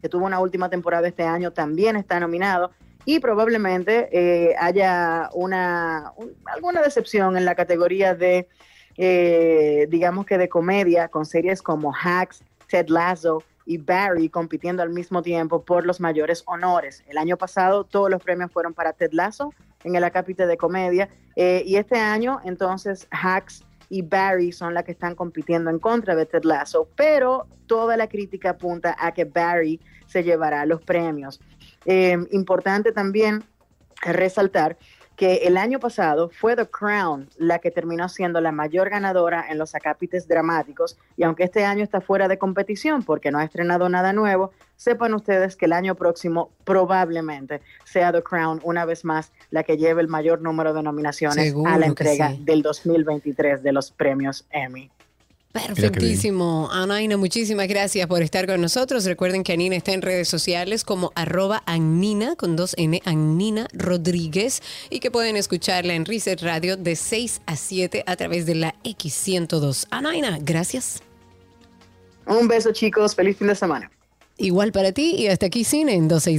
que 0.00 0.08
tuvo 0.08 0.24
una 0.24 0.40
última 0.40 0.70
temporada 0.70 1.06
este 1.06 1.24
año, 1.24 1.52
también 1.52 1.96
está 1.96 2.18
nominado. 2.18 2.70
Y 3.06 3.20
probablemente 3.20 4.10
eh, 4.12 4.54
haya 4.58 5.30
una 5.32 6.12
un- 6.16 6.34
alguna 6.44 6.82
decepción 6.82 7.36
en 7.38 7.44
la 7.46 7.54
categoría 7.54 8.14
de, 8.14 8.48
eh, 8.98 9.86
digamos 9.88 10.26
que 10.26 10.36
de 10.38 10.48
comedia, 10.48 11.08
con 11.08 11.24
series 11.24 11.62
como 11.62 11.94
Hacks, 11.94 12.42
Ted 12.68 12.88
Lasso 12.88 13.42
y 13.64 13.78
Barry 13.78 14.28
compitiendo 14.28 14.82
al 14.82 14.90
mismo 14.90 15.22
tiempo 15.22 15.64
por 15.64 15.86
los 15.86 16.00
mayores 16.00 16.42
honores. 16.46 17.04
El 17.08 17.16
año 17.18 17.36
pasado 17.36 17.84
todos 17.84 18.10
los 18.10 18.22
premios 18.22 18.50
fueron 18.52 18.74
para 18.74 18.92
Ted 18.92 19.12
Lasso 19.12 19.52
en 19.84 19.94
el 19.94 20.04
acápite 20.04 20.46
de 20.46 20.56
comedia 20.56 21.08
eh, 21.36 21.62
y 21.64 21.76
este 21.76 21.96
año 21.98 22.40
entonces 22.44 23.06
Hacks 23.10 23.64
y 23.88 24.02
Barry 24.02 24.50
son 24.50 24.74
las 24.74 24.82
que 24.82 24.90
están 24.92 25.14
compitiendo 25.14 25.70
en 25.70 25.78
contra 25.78 26.16
de 26.16 26.26
Ted 26.26 26.42
Lasso, 26.42 26.88
pero 26.96 27.46
toda 27.68 27.96
la 27.96 28.08
crítica 28.08 28.50
apunta 28.50 28.96
a 28.98 29.12
que 29.12 29.24
Barry 29.24 29.80
se 30.06 30.24
llevará 30.24 30.66
los 30.66 30.82
premios. 30.82 31.40
Eh, 31.86 32.18
importante 32.30 32.92
también 32.92 33.44
resaltar 34.02 34.76
que 35.16 35.36
el 35.46 35.56
año 35.56 35.80
pasado 35.80 36.28
fue 36.28 36.54
The 36.54 36.66
Crown 36.66 37.30
la 37.38 37.58
que 37.58 37.70
terminó 37.70 38.08
siendo 38.08 38.40
la 38.40 38.52
mayor 38.52 38.90
ganadora 38.90 39.46
en 39.48 39.58
los 39.58 39.74
acápites 39.74 40.28
dramáticos 40.28 40.98
y 41.16 41.24
aunque 41.24 41.44
este 41.44 41.64
año 41.64 41.82
está 41.82 42.00
fuera 42.00 42.28
de 42.28 42.38
competición 42.38 43.02
porque 43.02 43.30
no 43.30 43.38
ha 43.38 43.44
estrenado 43.44 43.88
nada 43.88 44.12
nuevo, 44.12 44.52
sepan 44.76 45.14
ustedes 45.14 45.56
que 45.56 45.64
el 45.64 45.72
año 45.72 45.94
próximo 45.94 46.50
probablemente 46.64 47.62
sea 47.84 48.12
The 48.12 48.22
Crown 48.22 48.60
una 48.62 48.84
vez 48.84 49.04
más 49.04 49.32
la 49.50 49.62
que 49.62 49.78
lleve 49.78 50.02
el 50.02 50.08
mayor 50.08 50.42
número 50.42 50.74
de 50.74 50.82
nominaciones 50.82 51.46
Seguro 51.46 51.72
a 51.72 51.78
la 51.78 51.86
entrega 51.86 52.32
sí. 52.32 52.42
del 52.44 52.62
2023 52.62 53.62
de 53.62 53.72
los 53.72 53.90
premios 53.90 54.46
Emmy. 54.50 54.90
Perfectísimo. 55.66 56.68
Anaina, 56.70 57.16
muchísimas 57.16 57.68
gracias 57.68 58.06
por 58.06 58.22
estar 58.22 58.46
con 58.46 58.60
nosotros. 58.60 59.04
Recuerden 59.04 59.42
que 59.42 59.52
Anina 59.52 59.76
está 59.76 59.92
en 59.92 60.02
redes 60.02 60.28
sociales 60.28 60.84
como 60.84 61.12
arroba 61.14 61.62
Annina 61.66 62.36
con 62.36 62.56
dos 62.56 62.74
N, 62.78 63.00
Annina 63.04 63.68
Rodríguez, 63.72 64.62
y 64.90 65.00
que 65.00 65.10
pueden 65.10 65.36
escucharla 65.36 65.94
en 65.94 66.04
Reset 66.04 66.40
Radio 66.42 66.76
de 66.76 66.96
6 66.96 67.42
a 67.46 67.56
7 67.56 68.04
a 68.06 68.16
través 68.16 68.46
de 68.46 68.54
la 68.54 68.74
X102. 68.84 69.86
Anaina, 69.90 70.38
gracias. 70.40 71.02
Un 72.26 72.48
beso 72.48 72.72
chicos, 72.72 73.14
feliz 73.14 73.36
fin 73.36 73.46
de 73.46 73.54
semana. 73.54 73.90
Igual 74.38 74.72
para 74.72 74.92
ti 74.92 75.14
y 75.16 75.28
hasta 75.28 75.46
aquí 75.46 75.64
cine 75.64 75.94
en 75.94 76.08
12 76.08 76.32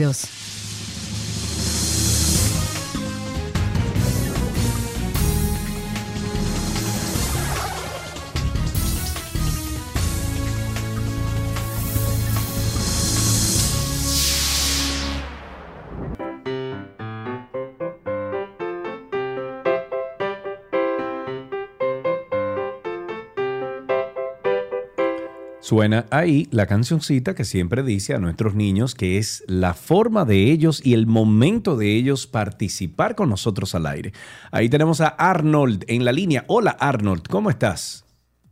Suena 25.68 26.06
ahí 26.12 26.48
la 26.52 26.66
cancioncita 26.66 27.36
que 27.36 27.44
siempre 27.44 27.84
dice 27.84 28.14
a 28.14 28.20
nuestros 28.20 28.56
niños 28.56 28.96
que 28.96 29.18
es 29.18 29.44
la 29.48 29.74
forma 29.74 30.24
de 30.24 30.50
ellos 30.50 30.80
y 30.82 30.94
el 30.94 31.08
momento 31.08 31.76
de 31.76 31.94
ellos 31.94 32.26
participar 32.26 33.16
con 33.16 33.28
nosotros 33.30 33.76
al 33.76 33.86
aire. 33.86 34.14
Ahí 34.52 34.70
tenemos 34.70 35.02
a 35.02 35.08
Arnold 35.10 35.84
en 35.90 36.06
la 36.06 36.14
línea. 36.14 36.46
Hola 36.48 36.72
Arnold, 36.80 37.28
¿cómo 37.28 37.50
estás? 37.50 38.06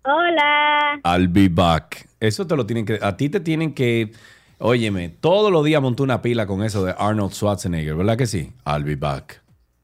Hola. 0.04 1.00
I'll 1.06 1.30
be 1.30 1.48
back. 1.48 2.06
Eso 2.20 2.46
te 2.48 2.58
lo 2.58 2.66
tienen 2.66 2.86
que... 2.86 3.00
A 3.02 3.16
ti 3.16 3.30
te 3.30 3.40
tienen 3.40 3.74
que... 3.74 4.12
Óyeme, 4.58 5.08
todos 5.08 5.54
los 5.54 5.64
días 5.64 5.82
monté 5.82 6.04
una 6.04 6.22
pila 6.22 6.46
con 6.46 6.64
eso 6.64 6.84
de 6.84 6.96
Arnold 6.98 7.32
Schwarzenegger, 7.32 7.96
¿verdad 7.96 8.18
que 8.18 8.28
sí? 8.28 8.52
I'll 8.66 8.84
be 8.84 8.98
back. 8.98 9.42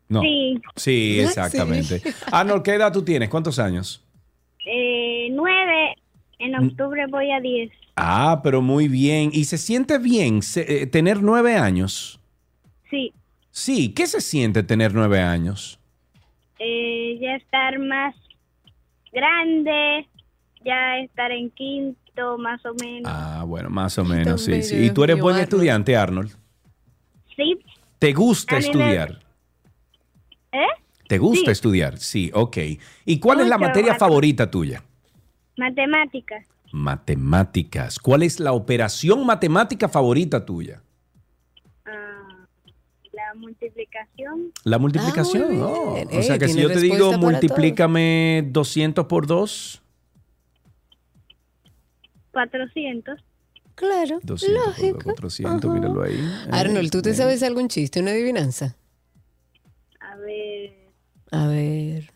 No. 0.09 0.19
Sí. 0.19 0.61
Sí, 0.75 1.19
exactamente. 1.21 1.99
Sí. 1.99 2.09
Arnold, 2.29 2.61
¿qué 2.61 2.73
edad 2.73 2.91
tú 2.91 3.03
tienes? 3.03 3.29
¿Cuántos 3.29 3.57
años? 3.57 4.03
Eh, 4.65 5.29
nueve. 5.31 5.95
En 6.41 6.55
octubre 6.55 7.05
voy 7.07 7.31
a 7.31 7.39
diez. 7.39 7.71
Ah, 7.95 8.41
pero 8.43 8.61
muy 8.61 8.87
bien. 8.87 9.29
¿Y 9.33 9.45
se 9.45 9.57
siente 9.57 9.97
bien 9.99 10.41
se- 10.41 10.81
eh, 10.83 10.87
tener 10.87 11.21
nueve 11.21 11.55
años? 11.55 12.19
Sí. 12.89 13.13
Sí, 13.51 13.89
¿qué 13.93 14.07
se 14.07 14.21
siente 14.21 14.63
tener 14.63 14.93
nueve 14.93 15.19
años? 15.21 15.79
Eh, 16.59 17.17
ya 17.21 17.35
estar 17.35 17.77
más 17.79 18.15
grande. 19.11 20.07
Ya 20.63 20.97
estar 20.99 21.31
en 21.31 21.49
quinto, 21.51 22.37
más 22.37 22.63
o 22.65 22.73
menos. 22.75 23.11
Ah, 23.11 23.43
bueno, 23.47 23.69
más 23.71 23.97
o 23.97 24.05
menos, 24.05 24.43
sí, 24.43 24.61
sí. 24.61 24.75
¿Y 24.85 24.91
tú 24.91 25.03
eres 25.03 25.19
buen 25.19 25.37
estudiante, 25.37 25.95
Arnold? 25.97 26.31
Sí. 27.35 27.57
¿Te 27.97 28.13
gusta 28.13 28.55
me- 28.55 28.59
estudiar? 28.61 29.19
¿Eh? 30.51 30.59
¿Te 31.07 31.17
gusta 31.17 31.45
Sí. 31.45 31.51
estudiar? 31.51 31.97
Sí, 31.97 32.29
ok. 32.33 32.57
¿Y 33.05 33.19
cuál 33.19 33.39
es 33.41 33.47
la 33.47 33.57
materia 33.57 33.93
mate- 33.93 33.99
favorita 33.99 34.51
tuya? 34.51 34.83
Matemáticas. 35.57 36.45
Matemáticas. 36.71 37.99
¿Cuál 37.99 38.23
es 38.23 38.39
la 38.39 38.53
operación 38.53 39.25
matemática 39.25 39.89
favorita 39.89 40.45
tuya? 40.45 40.81
Ah, 41.85 42.45
la 43.11 43.33
multiplicación. 43.35 44.51
La 44.63 44.77
multiplicación. 44.77 45.57
muy 45.57 45.61
Oh, 45.61 45.93
bien. 45.95 46.07
O 46.07 46.21
sea 46.21 46.35
Ey, 46.35 46.39
que 46.39 46.47
si 46.47 46.61
yo 46.61 46.69
te 46.69 46.79
digo 46.79 47.17
multiplícame 47.17 48.47
200 48.51 49.05
por 49.05 49.27
2, 49.27 49.81
400. 52.31 53.19
Claro. 53.75 54.19
200 54.23 54.63
por 54.75 54.93
2, 54.93 55.03
400, 55.03 55.73
míralo 55.73 56.03
ahí. 56.03 56.19
Arnold, 56.51 56.91
¿tú 56.91 57.01
te 57.01 57.13
sabes 57.13 57.43
algún 57.43 57.67
chiste, 57.67 57.99
una 57.99 58.11
adivinanza? 58.11 58.75
A 59.99 60.15
ver. 60.17 60.73
A 61.31 61.47
ver. 61.47 62.09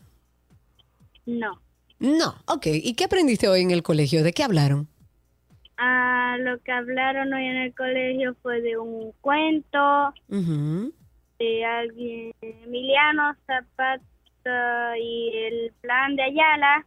No. 1.26 1.60
No, 1.98 2.34
ok. 2.46 2.66
¿Y 2.66 2.94
qué 2.94 3.04
aprendiste 3.04 3.48
hoy 3.48 3.62
en 3.62 3.70
el 3.70 3.82
colegio? 3.82 4.22
¿De 4.22 4.32
qué 4.32 4.42
hablaron? 4.42 4.88
Ah, 5.78 6.36
lo 6.40 6.58
que 6.60 6.72
hablaron 6.72 7.32
hoy 7.32 7.44
en 7.46 7.56
el 7.56 7.74
colegio 7.74 8.34
fue 8.42 8.60
de 8.62 8.76
un 8.78 9.12
cuento 9.20 10.14
de 11.38 11.64
alguien, 11.64 12.32
Emiliano 12.40 13.34
Zapata 13.46 14.98
y 14.98 15.30
el 15.34 15.72
plan 15.82 16.16
de 16.16 16.22
Ayala 16.22 16.86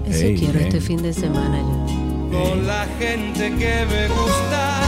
Eso 0.05 0.25
Ey, 0.25 0.35
quiero 0.37 0.59
ey. 0.59 0.65
este 0.65 0.81
fin 0.81 1.01
de 1.01 1.13
semana 1.13 1.57
yo. 1.59 2.37
Con 2.37 2.67
la 2.67 2.85
gente 2.99 3.49
que 3.55 3.85
me 3.89 4.07
gusta. 4.09 4.81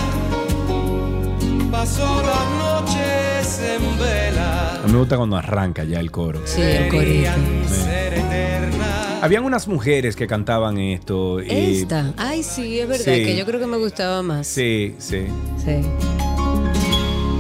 Paso 1.72 2.22
las 2.24 2.50
noches 2.60 3.62
en 3.62 3.98
vela. 3.98 4.82
A 4.84 4.86
mí 4.86 4.92
me 4.92 5.00
gusta 5.00 5.16
cuando 5.16 5.38
arranca 5.38 5.86
ya 5.86 6.02
el 6.02 6.12
coro. 6.12 6.42
Sí, 6.44 6.62
el 6.62 6.90
corito. 6.90 7.06
Querían 7.06 7.70
ser 7.70 8.14
eternas. 8.16 9.24
Habían 9.24 9.46
unas 9.46 9.66
mujeres 9.70 10.18
que 10.18 10.28
cantaban 10.28 10.78
esto. 10.78 11.42
Y, 11.42 11.80
Esta. 11.84 12.12
Ay, 12.18 12.44
sí, 12.44 12.80
es 12.82 12.88
verdad, 12.90 13.06
Sí. 13.06 13.24
que 13.24 13.38
yo 13.38 13.46
creo 13.46 13.62
que 13.62 13.68
me 13.68 13.78
gustaba 13.78 14.22
más. 14.22 14.46
Sí, 14.46 14.96
sí. 15.00 15.26
Sí. 15.58 15.80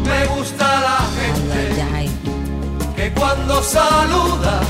Me 0.06 0.26
gusta 0.38 0.81
que 3.02 3.12
cuando 3.14 3.64
saluda 3.64 4.62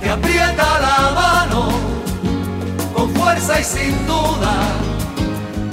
te 0.00 0.10
aprieta 0.10 0.80
la 0.80 1.14
mano 1.14 1.68
con 2.94 3.08
fuerza 3.14 3.58
y 3.58 3.64
sin 3.64 4.06
duda. 4.06 4.52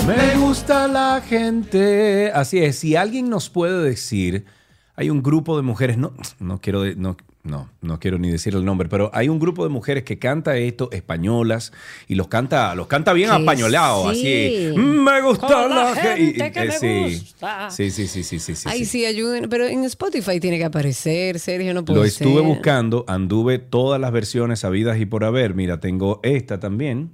Me 0.08 0.38
gusta 0.38 0.88
la 0.88 1.22
gente. 1.22 2.32
Así 2.34 2.60
es, 2.60 2.80
si 2.80 2.96
alguien 2.96 3.30
nos 3.30 3.50
puede 3.50 3.84
decir, 3.84 4.46
hay 4.96 5.10
un 5.10 5.22
grupo 5.22 5.58
de 5.58 5.64
mujeres, 5.64 5.98
no, 5.98 6.14
no 6.40 6.62
quiero, 6.62 6.86
no, 6.96 7.18
no, 7.44 7.70
no 7.82 8.00
quiero 8.00 8.18
ni 8.20 8.32
decir 8.32 8.56
el 8.56 8.64
nombre, 8.64 8.88
pero 8.88 9.12
hay 9.14 9.28
un 9.28 9.38
grupo 9.38 9.66
de 9.66 9.70
mujeres 9.70 10.04
que 10.04 10.18
canta 10.18 10.56
esto, 10.56 10.90
españolas, 10.94 11.74
y 12.08 12.16
los 12.16 12.30
canta, 12.30 12.74
los 12.74 12.88
canta 12.88 13.12
bien 13.12 13.30
sí. 13.30 13.36
así. 14.10 14.74
Me 14.78 15.22
gusta 15.22 15.48
Con 15.48 15.70
la, 15.76 15.94
gente 15.94 16.52
que 16.54 16.60
eh, 16.62 16.66
me 16.68 16.80
sí. 16.80 17.20
gusta. 17.20 17.70
Sí, 17.70 17.92
sí, 17.92 18.08
sí, 18.08 18.24
sí, 18.24 18.40
sí, 18.40 18.54
Ay, 18.66 18.80
sí. 18.80 18.86
sí, 18.86 19.06
ayuden. 19.06 19.50
Pero 19.50 19.66
en 19.66 19.84
Spotify 19.84 20.40
tiene 20.40 20.58
que 20.58 20.64
aparecer, 20.64 21.38
Sergio, 21.38 21.74
no 21.74 21.84
puede 21.84 22.00
Lo 22.00 22.06
estuve 22.06 22.36
ser. 22.36 22.44
buscando, 22.44 23.04
anduve 23.10 23.60
todas 23.60 24.00
las 24.00 24.14
versiones 24.14 24.62
sabidas 24.62 24.98
y 25.00 25.06
por 25.06 25.26
haber. 25.26 25.54
Mira, 25.54 25.82
tengo 25.82 26.22
esta 26.24 26.62
también. 26.62 27.12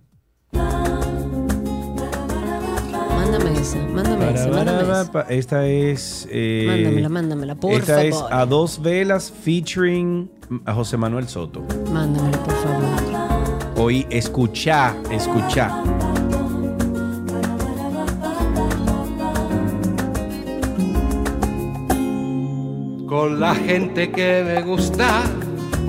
Mándame 3.60 3.66
esa, 3.66 3.78
mándame 3.94 4.34
esa, 4.34 4.50
mándame 4.50 4.82
esa. 5.02 5.22
Esta 5.30 5.68
es. 5.68 6.28
eh, 6.32 6.66
Mándamela, 6.68 7.10
mándamela, 7.10 7.56
por 7.56 7.74
esta 7.74 8.04
es 8.04 8.16
favor. 8.16 8.34
A 8.34 8.46
Dos 8.46 8.82
Velas 8.82 9.32
featuring 9.32 10.30
a 10.66 10.74
José 10.74 10.98
Manuel 10.98 11.28
Soto. 11.28 11.64
Mándamela, 11.92 12.38
por 12.44 12.54
favor. 12.56 12.84
Hoy 13.78 14.06
escuchá, 14.10 14.96
escuchá. 15.12 15.84
Con 23.08 23.40
la 23.40 23.56
gente 23.56 24.12
que 24.12 24.44
me 24.46 24.62
gusta. 24.62 25.24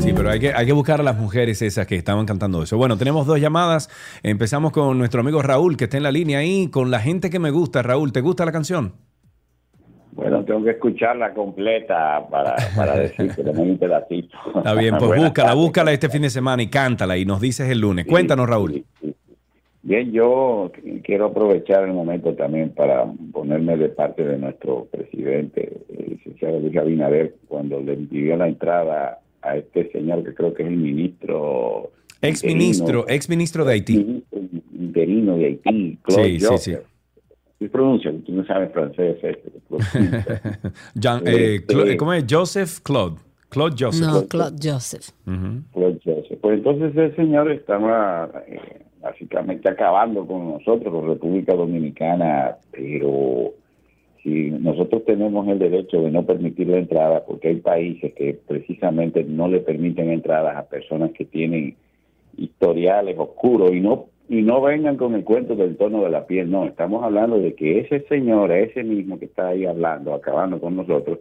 Sí, 0.01 0.15
pero 0.17 0.31
hay 0.31 0.41
que, 0.41 0.53
hay 0.55 0.65
que 0.65 0.73
buscar 0.73 1.01
a 1.01 1.03
las 1.03 1.19
mujeres 1.19 1.61
esas 1.61 1.87
que 1.87 1.95
estaban 1.95 2.25
cantando 2.25 2.63
eso. 2.63 2.79
Bueno, 2.79 2.97
tenemos 2.97 3.27
dos 3.27 3.39
llamadas. 3.39 3.91
Empezamos 4.23 4.73
con 4.73 4.97
nuestro 4.97 5.21
amigo 5.21 5.43
Raúl, 5.43 5.77
que 5.77 5.85
está 5.85 5.99
en 5.99 6.05
la 6.05 6.11
línea 6.11 6.39
ahí, 6.39 6.69
con 6.69 6.91
la 6.91 7.01
gente 7.01 7.29
que 7.29 7.39
me 7.39 7.51
gusta. 7.51 7.83
Raúl, 7.83 8.11
¿te 8.11 8.23
gusta 8.23 8.47
la 8.47 8.53
canción? 8.53 8.95
Bueno, 10.13 10.43
tengo 10.45 10.65
que 10.65 10.71
escucharla 10.71 11.35
completa 11.35 12.27
para, 12.31 12.57
para 12.75 12.97
decir 12.99 13.29
que 13.29 13.43
tenemos 13.43 13.61
un 13.61 13.79
pedacito. 13.79 14.37
Está 14.57 14.75
bien, 14.75 14.95
pues 14.97 15.07
Buenas 15.09 15.27
búscala, 15.27 15.49
tardes. 15.51 15.65
búscala 15.65 15.93
este 15.93 16.09
fin 16.09 16.23
de 16.23 16.31
semana 16.31 16.63
y 16.63 16.69
cántala 16.69 17.19
y 17.19 17.27
nos 17.27 17.41
dices 17.41 17.69
el 17.69 17.81
lunes. 17.81 18.07
Cuéntanos, 18.07 18.49
Raúl. 18.49 18.83
Bien, 19.83 20.13
yo 20.13 20.71
quiero 21.05 21.27
aprovechar 21.27 21.85
el 21.85 21.93
momento 21.93 22.35
también 22.35 22.71
para 22.71 23.05
ponerme 23.33 23.77
de 23.77 23.89
parte 23.91 24.25
de 24.25 24.39
nuestro 24.39 24.87
presidente, 24.91 25.79
el 25.99 26.17
licenciado 26.17 26.59
Luis 26.59 26.77
Abinader, 26.77 27.35
cuando 27.49 27.81
le 27.81 27.95
impidió 27.95 28.37
la 28.37 28.49
entrada 28.49 29.19
a 29.43 29.57
este 29.57 29.91
señor 29.93 30.25
que 30.25 30.35
creo 30.35 30.53
que 30.55 30.63
es 30.63 30.69
el 30.69 30.77
ministro... 30.77 31.91
Ex 32.23 32.45
ministro, 32.45 33.07
ex 33.09 33.29
ministro 33.31 33.65
de 33.65 33.73
Haití. 33.73 34.23
interino- 34.79 35.37
de 35.37 35.47
Haití, 35.47 35.99
Claude 36.03 36.25
Sí, 36.25 36.41
sí, 36.41 36.59
sí. 36.59 36.77
¿Sí 37.59 37.69
pronuncia? 37.69 38.13
Tú 38.27 38.33
no 38.33 38.45
sabes 38.45 38.73
francés. 38.73 39.17
este, 39.23 39.51
Jean- 40.95 41.27
eh, 41.27 41.57
Este- 41.57 41.75
Cla- 41.75 41.97
¿Cómo 41.97 42.13
es? 42.13 42.25
Joseph 42.29 42.81
Claude. 42.83 43.17
Claude 43.49 43.75
Joseph. 43.79 44.07
No, 44.07 44.27
Claude 44.27 44.57
Joseph. 44.63 45.09
Pues, 45.73 45.97
Joseph. 46.05 46.39
Pues 46.41 46.59
entonces 46.59 46.97
el 46.97 47.17
señor 47.17 47.51
estaba 47.51 48.31
eh, 48.47 48.83
básicamente 49.03 49.69
acabando 49.69 50.27
con 50.27 50.51
nosotros, 50.53 50.93
con 50.93 51.09
República 51.09 51.55
Dominicana, 51.55 52.57
pero 52.71 53.53
si 54.23 54.51
nosotros 54.51 55.05
tenemos 55.05 55.49
el 55.49 55.59
derecho 55.59 56.03
de 56.03 56.11
no 56.11 56.25
permitir 56.27 56.69
la 56.69 56.79
entrada, 56.79 57.25
porque 57.25 57.49
hay 57.49 57.57
países 57.57 58.13
que 58.15 58.35
precisamente 58.47 59.25
no 59.25 59.49
le 59.49 59.61
permiten 59.61 60.11
entradas 60.11 60.57
a 60.57 60.69
personas 60.69 61.13
que 61.13 61.25
tienen 61.25 61.77
historiales 62.37 63.17
oscuros 63.19 63.73
y 63.73 63.81
no 63.81 64.07
y 64.29 64.43
no 64.43 64.63
vengan 64.63 64.97
con 64.97 65.17
el 65.17 65.25
cuento 65.25 65.57
del 65.57 65.77
tono 65.77 66.05
de 66.05 66.11
la 66.11 66.25
piel, 66.25 66.49
no, 66.53 66.65
estamos 66.65 67.03
hablando 67.03 67.41
de 67.41 67.57
que 67.57 67.81
ese 67.81 68.03
señor, 68.03 68.53
ese 68.53 68.85
mismo 68.85 69.19
que 69.19 69.25
está 69.25 69.49
ahí 69.49 69.67
hablando, 69.67 70.15
acabando 70.15 70.61
con 70.61 70.77
nosotros, 70.77 71.19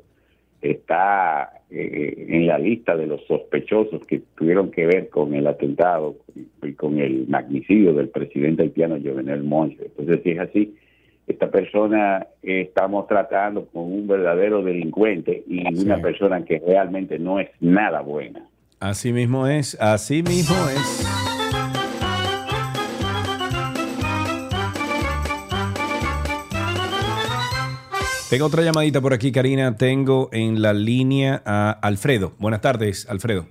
está 0.62 1.50
eh, 1.72 2.26
en 2.30 2.45
la 2.45 2.60
lista 2.60 2.95
de 2.95 3.08
los 3.08 3.26
sospechosos 3.26 4.06
que 4.06 4.22
tuvieron 4.38 4.70
que 4.70 4.86
ver 4.86 5.10
con 5.10 5.34
el 5.34 5.47
atentado 5.47 6.18
y 6.62 6.74
con 6.74 7.00
el 7.00 7.28
magnicidio 7.28 7.93
del 7.93 8.10
presidente 8.10 8.62
haitiano 8.62 9.00
Jovenel 9.04 9.43
Moïse. 9.43 9.86
Entonces, 9.86 10.22
si 10.22 10.30
es 10.30 10.39
así, 10.39 10.76
esta 11.30 11.51
persona 11.51 12.25
eh, 12.41 12.61
estamos 12.61 13.07
tratando 13.07 13.67
con 13.67 13.84
un 13.84 14.07
verdadero 14.07 14.63
delincuente 14.63 15.43
y 15.47 15.61
una 15.80 15.99
persona 15.99 16.43
que 16.43 16.59
realmente 16.65 17.19
no 17.19 17.39
es 17.39 17.49
nada 17.59 18.01
buena. 18.01 18.41
Así 18.80 19.13
mismo 19.13 19.45
es, 19.45 19.80
así 19.80 20.23
mismo 20.23 20.55
es. 20.69 21.05
Tengo 28.32 28.45
otra 28.45 28.63
llamadita 28.63 29.01
por 29.01 29.13
aquí, 29.13 29.32
Karina. 29.32 29.75
Tengo 29.75 30.30
en 30.32 30.61
la 30.61 30.73
línea 30.73 31.41
a 31.45 31.71
Alfredo. 31.71 32.34
Buenas 32.39 32.61
tardes, 32.61 33.07
Alfredo. 33.09 33.45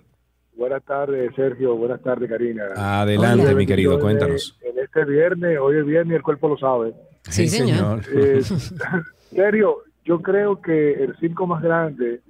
Buenas 0.56 0.84
tardes, 0.84 1.32
Sergio. 1.36 1.76
Buenas 1.76 2.02
tardes, 2.02 2.28
Karina. 2.28 2.64
Adelante, 2.76 3.46
Hola. 3.46 3.54
mi 3.54 3.66
querido, 3.66 4.00
cuéntanos. 4.00 4.58
En 4.62 4.78
este 4.82 5.04
viernes, 5.04 5.58
hoy 5.60 5.78
es 5.78 5.86
viernes 5.86 6.12
y 6.12 6.16
el 6.16 6.22
cuerpo 6.22 6.48
lo 6.48 6.58
sabe. 6.58 6.92
Sí, 7.28 7.48
Sí, 7.48 7.58
señor. 7.58 8.02
Eh, 8.12 8.42
Sergio, 9.30 9.78
yo 10.04 10.20
creo 10.22 10.60
que 10.60 10.92
el 11.04 11.16
circo 11.18 11.46
más 11.46 11.62
grande, 11.62 12.20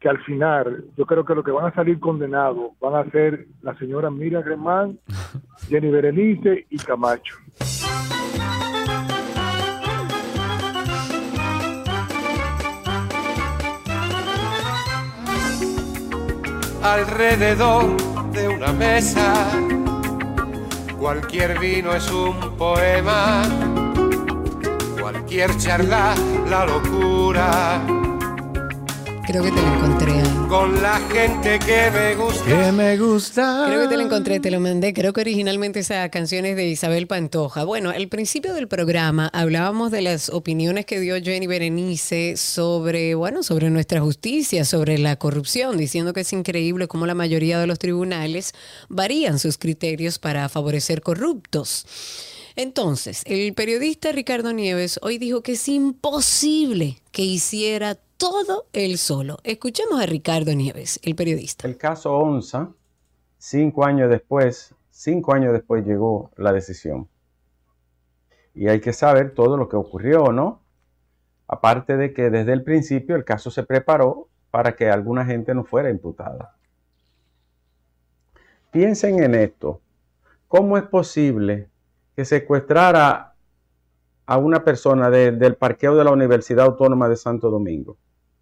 que 0.00 0.08
al 0.08 0.18
final, 0.24 0.84
yo 0.96 1.06
creo 1.06 1.24
que 1.24 1.34
los 1.34 1.44
que 1.44 1.50
van 1.50 1.66
a 1.66 1.74
salir 1.74 1.98
condenados 2.00 2.72
van 2.80 2.94
a 2.94 3.10
ser 3.10 3.46
la 3.62 3.76
señora 3.78 4.10
Miriam 4.10 4.42
Germán, 4.42 4.98
Jenny 5.68 5.90
Berenice 5.90 6.66
y 6.70 6.76
Camacho. 6.78 7.34
alrededor 16.82 17.96
de 18.32 18.48
una 18.48 18.72
mesa. 18.72 19.32
Cualquier 20.98 21.58
vino 21.58 21.92
es 21.92 22.10
un 22.10 22.56
poema, 22.56 23.42
cualquier 25.10 25.56
charla 25.56 26.14
la 26.50 26.66
locura. 26.66 27.82
Creo 29.26 29.42
que 29.42 29.50
te 29.50 29.62
lo 29.62 29.74
encontré. 29.74 30.12
Con 30.50 30.82
la 30.82 30.98
gente 31.10 31.58
que 31.58 31.90
me 31.90 32.14
gusta. 32.14 32.72
me 32.72 32.98
gusta. 32.98 33.64
Creo 33.68 33.82
que 33.82 33.88
te 33.88 33.96
lo 33.96 34.02
encontré, 34.02 34.38
te 34.38 34.50
lo 34.50 34.60
mandé. 34.60 34.92
Creo 34.92 35.14
que 35.14 35.22
originalmente 35.22 35.80
esa 35.80 36.10
canción 36.10 36.44
es 36.44 36.56
de 36.56 36.68
Isabel 36.68 37.06
Pantoja. 37.06 37.64
Bueno, 37.64 37.88
al 37.88 38.08
principio 38.08 38.52
del 38.52 38.68
programa 38.68 39.30
hablábamos 39.32 39.90
de 39.90 40.02
las 40.02 40.28
opiniones 40.28 40.84
que 40.84 41.00
dio 41.00 41.16
Jenny 41.22 41.46
Berenice 41.46 42.36
sobre, 42.36 43.14
bueno, 43.14 43.42
sobre 43.42 43.70
nuestra 43.70 44.02
justicia, 44.02 44.66
sobre 44.66 44.98
la 44.98 45.16
corrupción, 45.16 45.78
diciendo 45.78 46.12
que 46.12 46.20
es 46.20 46.32
increíble 46.34 46.86
cómo 46.86 47.06
la 47.06 47.14
mayoría 47.14 47.58
de 47.58 47.66
los 47.66 47.78
tribunales 47.78 48.52
varían 48.90 49.38
sus 49.38 49.56
criterios 49.56 50.18
para 50.18 50.50
favorecer 50.50 51.00
corruptos. 51.00 51.86
Entonces, 52.58 53.22
el 53.26 53.54
periodista 53.54 54.10
Ricardo 54.10 54.52
Nieves 54.52 54.98
hoy 55.00 55.18
dijo 55.18 55.42
que 55.42 55.52
es 55.52 55.68
imposible 55.68 56.96
que 57.12 57.22
hiciera 57.22 57.94
todo 58.16 58.66
él 58.72 58.98
solo. 58.98 59.38
Escuchemos 59.44 60.00
a 60.00 60.06
Ricardo 60.06 60.52
Nieves, 60.52 60.98
el 61.04 61.14
periodista. 61.14 61.68
El 61.68 61.76
caso 61.76 62.16
Onza, 62.16 62.72
cinco 63.38 63.84
años 63.84 64.10
después, 64.10 64.74
cinco 64.90 65.34
años 65.34 65.52
después 65.52 65.86
llegó 65.86 66.32
la 66.36 66.52
decisión. 66.52 67.06
Y 68.56 68.66
hay 68.66 68.80
que 68.80 68.92
saber 68.92 69.34
todo 69.34 69.56
lo 69.56 69.68
que 69.68 69.76
ocurrió, 69.76 70.32
¿no? 70.32 70.60
Aparte 71.46 71.96
de 71.96 72.12
que 72.12 72.28
desde 72.28 72.54
el 72.54 72.64
principio 72.64 73.14
el 73.14 73.24
caso 73.24 73.52
se 73.52 73.62
preparó 73.62 74.30
para 74.50 74.74
que 74.74 74.90
alguna 74.90 75.24
gente 75.24 75.54
no 75.54 75.62
fuera 75.62 75.90
imputada. 75.90 76.56
Piensen 78.72 79.22
en 79.22 79.36
esto. 79.36 79.80
¿Cómo 80.48 80.76
es 80.76 80.82
posible 80.82 81.68
que 82.18 82.24
secuestrara 82.24 83.36
a 84.26 84.38
una 84.38 84.64
persona 84.64 85.08
de- 85.08 85.30
del 85.30 85.54
parqueo 85.54 85.94
de 85.94 86.02
la 86.02 86.10
Universidad 86.10 86.66
Autónoma 86.66 87.08
de 87.08 87.14
Santo 87.14 87.48
Domingo? 87.48 87.96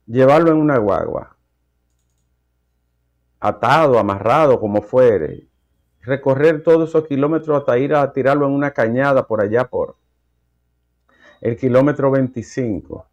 Llevarlo 0.07 0.51
en 0.51 0.57
una 0.57 0.79
guagua, 0.79 1.37
atado, 3.39 3.99
amarrado, 3.99 4.59
como 4.59 4.81
fuere, 4.81 5.47
recorrer 6.01 6.63
todos 6.63 6.89
esos 6.89 7.07
kilómetros 7.07 7.55
hasta 7.59 7.77
ir 7.77 7.95
a 7.95 8.11
tirarlo 8.15 8.47
en 8.47 8.53
una 8.53 8.71
cañada 8.71 9.27
por 9.27 9.43
allá 9.43 9.69
por 9.69 9.97
el 11.43 11.59
kilómetro 11.59 12.11
25. 12.11 13.05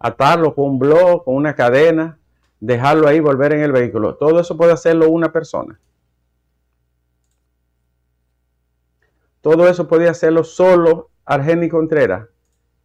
Atarlo 0.00 0.56
con 0.56 0.70
un 0.70 0.78
blog, 0.80 1.22
con 1.22 1.36
una 1.36 1.54
cadena, 1.54 2.18
dejarlo 2.58 3.06
ahí, 3.06 3.20
volver 3.20 3.52
en 3.52 3.60
el 3.60 3.70
vehículo. 3.70 4.16
Todo 4.16 4.40
eso 4.40 4.56
puede 4.56 4.72
hacerlo 4.72 5.08
una 5.08 5.30
persona. 5.30 5.78
Todo 9.40 9.68
eso 9.68 9.88
podía 9.88 10.10
hacerlo 10.10 10.44
solo 10.44 11.10
Argeni 11.24 11.68
Contreras. 11.68 12.28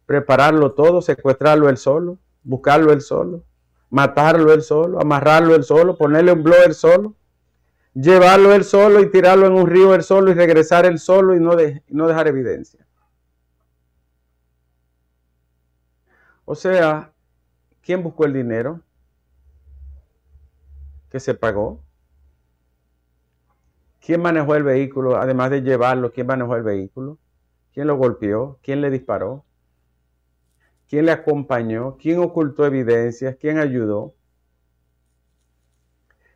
Prepararlo 0.06 0.72
todo, 0.72 1.02
secuestrarlo 1.02 1.68
él 1.68 1.76
solo, 1.76 2.18
buscarlo 2.42 2.92
él 2.92 3.00
solo, 3.00 3.42
matarlo 3.90 4.52
él 4.52 4.62
solo, 4.62 5.00
amarrarlo 5.00 5.54
él 5.54 5.64
solo, 5.64 5.96
ponerle 5.96 6.32
un 6.32 6.42
blog 6.42 6.58
él 6.66 6.74
solo, 6.74 7.14
llevarlo 7.94 8.52
él 8.54 8.64
solo 8.64 9.00
y 9.00 9.10
tirarlo 9.10 9.46
en 9.46 9.52
un 9.54 9.66
río 9.66 9.94
él 9.94 10.02
solo 10.02 10.30
y 10.30 10.34
regresar 10.34 10.84
él 10.84 10.98
solo 10.98 11.34
y 11.34 11.40
no, 11.40 11.56
de- 11.56 11.82
no 11.88 12.06
dejar 12.06 12.28
evidencia. 12.28 12.86
O 16.44 16.54
sea, 16.54 17.12
¿quién 17.82 18.02
buscó 18.02 18.24
el 18.26 18.32
dinero? 18.34 18.80
¿Que 21.10 21.20
se 21.20 21.34
pagó? 21.34 21.80
¿Quién 24.04 24.20
manejó 24.20 24.54
el 24.54 24.64
vehículo? 24.64 25.16
Además 25.16 25.50
de 25.50 25.62
llevarlo, 25.62 26.12
¿quién 26.12 26.26
manejó 26.26 26.56
el 26.56 26.62
vehículo? 26.62 27.18
¿Quién 27.72 27.86
lo 27.86 27.96
golpeó? 27.96 28.58
¿Quién 28.62 28.82
le 28.82 28.90
disparó? 28.90 29.46
¿Quién 30.86 31.06
le 31.06 31.12
acompañó? 31.12 31.96
¿Quién 31.96 32.18
ocultó 32.18 32.66
evidencias? 32.66 33.36
¿Quién 33.40 33.58
ayudó? 33.58 34.14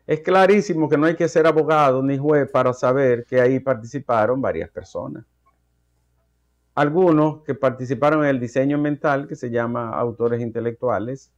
Es 0.07 0.21
clarísimo 0.21 0.89
que 0.89 0.97
no 0.97 1.05
hay 1.05 1.15
que 1.15 1.29
ser 1.29 1.47
abogado 1.47 2.03
ni 2.03 2.17
juez 2.17 2.51
para 2.51 2.73
saber 2.73 3.27
que 3.27 3.39
ahí 3.39 3.61
participaron 3.61 4.41
varias 4.41 4.71
personas. 4.71 5.27
Algunos 6.75 7.43
que 7.43 7.55
participaron 7.55 8.25
en 8.25 8.31
el 8.31 8.41
diseño 8.41 8.79
mental, 8.79 9.29
que 9.29 9.37
se 9.37 9.51
llama 9.51 9.91
autores 9.91 10.41
intelectuales. 10.41 11.31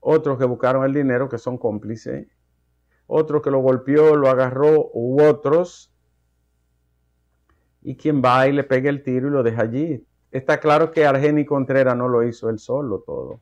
Otros 0.00 0.38
que 0.38 0.46
buscaron 0.46 0.82
el 0.82 0.94
dinero, 0.94 1.28
que 1.28 1.36
son 1.36 1.58
cómplices. 1.58 2.26
Otro 3.06 3.40
que 3.40 3.50
lo 3.50 3.58
golpeó, 3.60 4.16
lo 4.16 4.28
agarró, 4.28 4.90
u 4.92 5.22
otros. 5.22 5.92
Y 7.82 7.96
quien 7.96 8.20
va 8.22 8.48
y 8.48 8.52
le 8.52 8.64
pega 8.64 8.90
el 8.90 9.02
tiro 9.02 9.28
y 9.28 9.30
lo 9.30 9.42
deja 9.42 9.62
allí. 9.62 10.04
Está 10.30 10.58
claro 10.58 10.90
que 10.90 11.06
Argeni 11.06 11.44
Contreras 11.44 11.96
no 11.96 12.08
lo 12.08 12.22
hizo 12.24 12.50
él 12.50 12.58
solo 12.58 13.00
todo. 13.06 13.40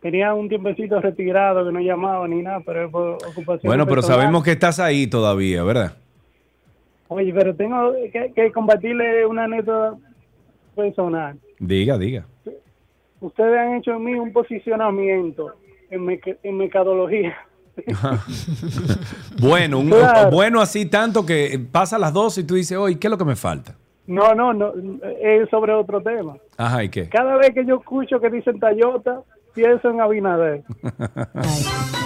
tenía 0.00 0.32
un 0.32 0.48
tiempecito 0.48 1.02
retirado 1.02 1.66
que 1.66 1.72
no 1.72 1.80
llamaba 1.80 2.26
ni 2.28 2.40
nada, 2.40 2.60
pero 2.64 2.86
es 2.86 2.90
por 2.90 3.16
ocupación. 3.16 3.60
Bueno, 3.64 3.84
pero 3.84 3.96
personal. 3.96 4.20
sabemos 4.20 4.42
que 4.42 4.52
estás 4.52 4.80
ahí 4.80 5.06
todavía, 5.06 5.62
¿verdad? 5.64 5.98
Oye, 7.08 7.32
pero 7.32 7.54
tengo 7.54 7.92
que, 8.12 8.32
que 8.34 8.52
compartirle 8.52 9.24
una 9.26 9.44
anécdota 9.44 9.96
personal. 10.74 11.38
Diga, 11.58 11.96
diga. 11.98 12.26
Ustedes 13.20 13.58
han 13.58 13.76
hecho 13.76 13.92
en 13.92 14.04
mí 14.04 14.14
un 14.14 14.32
posicionamiento 14.32 15.54
en, 15.90 16.04
meca- 16.04 16.36
en 16.42 16.56
mercadología. 16.58 17.34
bueno, 19.40 19.78
un- 19.80 19.88
Claro. 19.90 20.30
bueno 20.30 20.60
así 20.60 20.86
tanto 20.86 21.24
que 21.26 21.58
pasa 21.70 21.98
las 21.98 22.12
dos 22.12 22.38
y 22.38 22.44
tú 22.44 22.54
dices, 22.54 22.76
oye, 22.78 22.98
¿qué 22.98 23.06
es 23.06 23.10
lo 23.10 23.18
que 23.18 23.24
me 23.24 23.36
falta? 23.36 23.74
No, 24.06 24.34
no, 24.34 24.52
no, 24.52 24.72
es 25.20 25.48
sobre 25.50 25.72
otro 25.72 26.00
tema. 26.00 26.36
Ajá, 26.56 26.84
¿y 26.84 26.88
qué? 26.88 27.08
Cada 27.08 27.36
vez 27.36 27.50
que 27.50 27.64
yo 27.66 27.76
escucho 27.76 28.20
que 28.20 28.30
dicen 28.30 28.58
Toyota, 28.60 29.20
pienso 29.54 29.90
en 29.90 30.00
Abinader. 30.00 30.62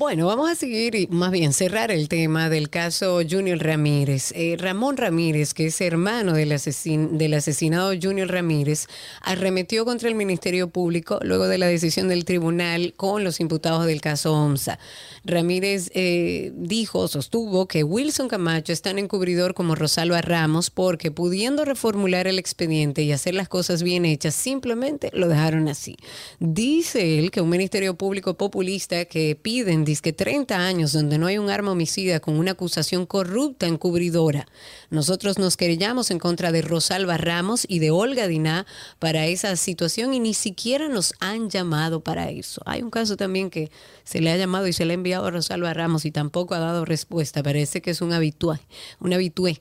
Bueno, 0.00 0.28
vamos 0.28 0.50
a 0.50 0.54
seguir 0.54 0.94
y 0.94 1.08
más 1.08 1.30
bien 1.30 1.52
cerrar 1.52 1.90
el 1.90 2.08
tema 2.08 2.48
del 2.48 2.70
caso 2.70 3.20
Junior 3.30 3.58
Ramírez. 3.58 4.32
Eh, 4.34 4.56
Ramón 4.58 4.96
Ramírez, 4.96 5.52
que 5.52 5.66
es 5.66 5.78
hermano 5.82 6.32
del, 6.32 6.52
asesin- 6.52 7.18
del 7.18 7.34
asesinado 7.34 7.92
Junior 8.00 8.26
Ramírez, 8.26 8.86
arremetió 9.20 9.84
contra 9.84 10.08
el 10.08 10.14
Ministerio 10.14 10.70
Público 10.70 11.18
luego 11.22 11.48
de 11.48 11.58
la 11.58 11.66
decisión 11.66 12.08
del 12.08 12.24
tribunal 12.24 12.94
con 12.96 13.24
los 13.24 13.40
imputados 13.40 13.84
del 13.84 14.00
caso 14.00 14.32
OMSA. 14.32 14.78
Ramírez 15.26 15.90
eh, 15.92 16.50
dijo, 16.54 17.06
sostuvo 17.06 17.68
que 17.68 17.84
Wilson 17.84 18.28
Camacho 18.28 18.72
es 18.72 18.80
tan 18.80 18.98
encubridor 18.98 19.52
como 19.52 19.74
Rosalba 19.74 20.22
Ramos 20.22 20.70
porque 20.70 21.10
pudiendo 21.10 21.66
reformular 21.66 22.26
el 22.26 22.38
expediente 22.38 23.02
y 23.02 23.12
hacer 23.12 23.34
las 23.34 23.50
cosas 23.50 23.82
bien 23.82 24.06
hechas, 24.06 24.34
simplemente 24.34 25.10
lo 25.12 25.28
dejaron 25.28 25.68
así. 25.68 25.98
Dice 26.38 27.18
él 27.18 27.30
que 27.30 27.42
un 27.42 27.50
Ministerio 27.50 27.96
Público 27.96 28.32
populista 28.38 29.04
que 29.04 29.36
piden 29.36 29.84
disque 29.90 30.12
30 30.12 30.56
años 30.56 30.92
donde 30.92 31.18
no 31.18 31.26
hay 31.26 31.38
un 31.38 31.50
arma 31.50 31.72
homicida 31.72 32.20
con 32.20 32.36
una 32.38 32.52
acusación 32.52 33.06
corrupta 33.06 33.66
encubridora. 33.66 34.46
Nosotros 34.88 35.36
nos 35.38 35.56
querellamos 35.56 36.12
en 36.12 36.20
contra 36.20 36.52
de 36.52 36.62
Rosalba 36.62 37.16
Ramos 37.16 37.66
y 37.68 37.80
de 37.80 37.90
Olga 37.90 38.28
Diná 38.28 38.66
para 39.00 39.26
esa 39.26 39.56
situación 39.56 40.14
y 40.14 40.20
ni 40.20 40.32
siquiera 40.32 40.88
nos 40.88 41.12
han 41.18 41.50
llamado 41.50 42.02
para 42.02 42.30
eso. 42.30 42.62
Hay 42.66 42.82
un 42.82 42.90
caso 42.90 43.16
también 43.16 43.50
que 43.50 43.72
se 44.04 44.20
le 44.20 44.30
ha 44.30 44.36
llamado 44.36 44.68
y 44.68 44.72
se 44.72 44.84
le 44.84 44.92
ha 44.92 44.94
enviado 44.94 45.26
a 45.26 45.30
Rosalba 45.32 45.74
Ramos 45.74 46.04
y 46.04 46.12
tampoco 46.12 46.54
ha 46.54 46.60
dado 46.60 46.84
respuesta. 46.84 47.42
Parece 47.42 47.82
que 47.82 47.90
es 47.90 48.00
un 48.00 48.12
habitué, 48.12 48.60
un 49.00 49.12
habitué. 49.12 49.58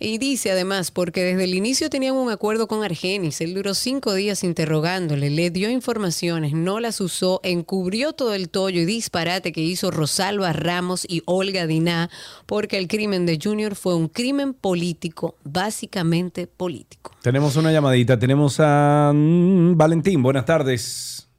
Y 0.00 0.18
dice 0.18 0.50
además, 0.50 0.90
porque 0.90 1.22
desde 1.22 1.44
el 1.44 1.54
inicio 1.54 1.90
tenían 1.90 2.16
un 2.16 2.30
acuerdo 2.32 2.66
con 2.66 2.82
Argenis, 2.82 3.40
él 3.40 3.54
duró 3.54 3.74
cinco 3.74 4.14
días 4.14 4.42
interrogándole, 4.42 5.30
le 5.30 5.50
dio 5.50 5.70
informaciones, 5.70 6.54
no 6.54 6.80
las 6.80 7.00
usó, 7.00 7.40
encubrió 7.44 8.12
todo 8.14 8.34
el 8.34 8.48
tollo 8.48 8.80
y 8.80 8.84
disparate 8.84 9.52
que 9.52 9.59
hizo 9.60 9.90
Rosalba 9.90 10.52
Ramos 10.52 11.06
y 11.08 11.22
Olga 11.26 11.66
Diná, 11.66 12.08
porque 12.46 12.78
el 12.78 12.88
crimen 12.88 13.26
de 13.26 13.38
Junior 13.42 13.74
fue 13.74 13.94
un 13.94 14.08
crimen 14.08 14.54
político, 14.54 15.36
básicamente 15.44 16.46
político. 16.46 17.12
Tenemos 17.22 17.56
una 17.56 17.72
llamadita. 17.72 18.18
Tenemos 18.18 18.58
a 18.60 19.12
mm, 19.14 19.76
Valentín. 19.76 20.22
Buenas 20.22 20.44
tardes. 20.44 21.30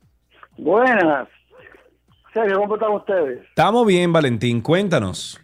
Buenas. 0.57 1.27
Sergio, 2.34 2.60
¿cómo 2.60 2.76
están 2.76 2.91
ustedes? 2.93 3.41
Estamos 3.49 3.85
bien, 3.85 4.14
Valentín. 4.14 4.61
Cuéntanos. 4.61 5.39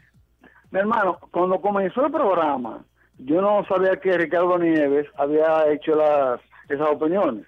Mi 0.71 0.79
hermano, 0.79 1.17
cuando 1.31 1.59
comenzó 1.59 2.05
el 2.05 2.11
programa, 2.11 2.85
yo 3.17 3.41
no 3.41 3.65
sabía 3.67 3.97
que 3.99 4.17
Ricardo 4.17 4.57
Nieves 4.57 5.07
había 5.17 5.71
hecho 5.71 5.95
las 5.95 6.39
esas 6.69 6.89
opiniones. 6.89 7.45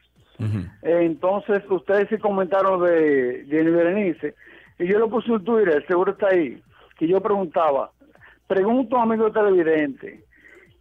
Entonces, 0.82 1.62
ustedes 1.70 2.08
sí 2.10 2.18
comentaron 2.18 2.82
de 2.82 3.46
Jenny 3.50 3.72
Berenice, 3.72 4.36
y 4.80 4.88
yo 4.88 4.98
lo 5.00 5.10
puse 5.10 5.32
en 5.32 5.44
Twitter, 5.44 5.84
seguro 5.88 6.14
está 6.14 6.28
ahí, 6.28 6.62
que 6.98 7.08
yo 7.08 7.22
preguntaba, 7.22 7.92
pregunto 8.48 8.96
a 8.98 9.04
un 9.04 9.12
amigo 9.12 9.32
televidente, 9.32 10.24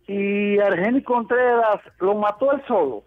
¿y 0.06 0.58
Argenis 0.58 1.04
Contreras 1.04 1.80
lo 2.00 2.14
mató 2.14 2.52
él 2.52 2.62
solo? 2.66 3.04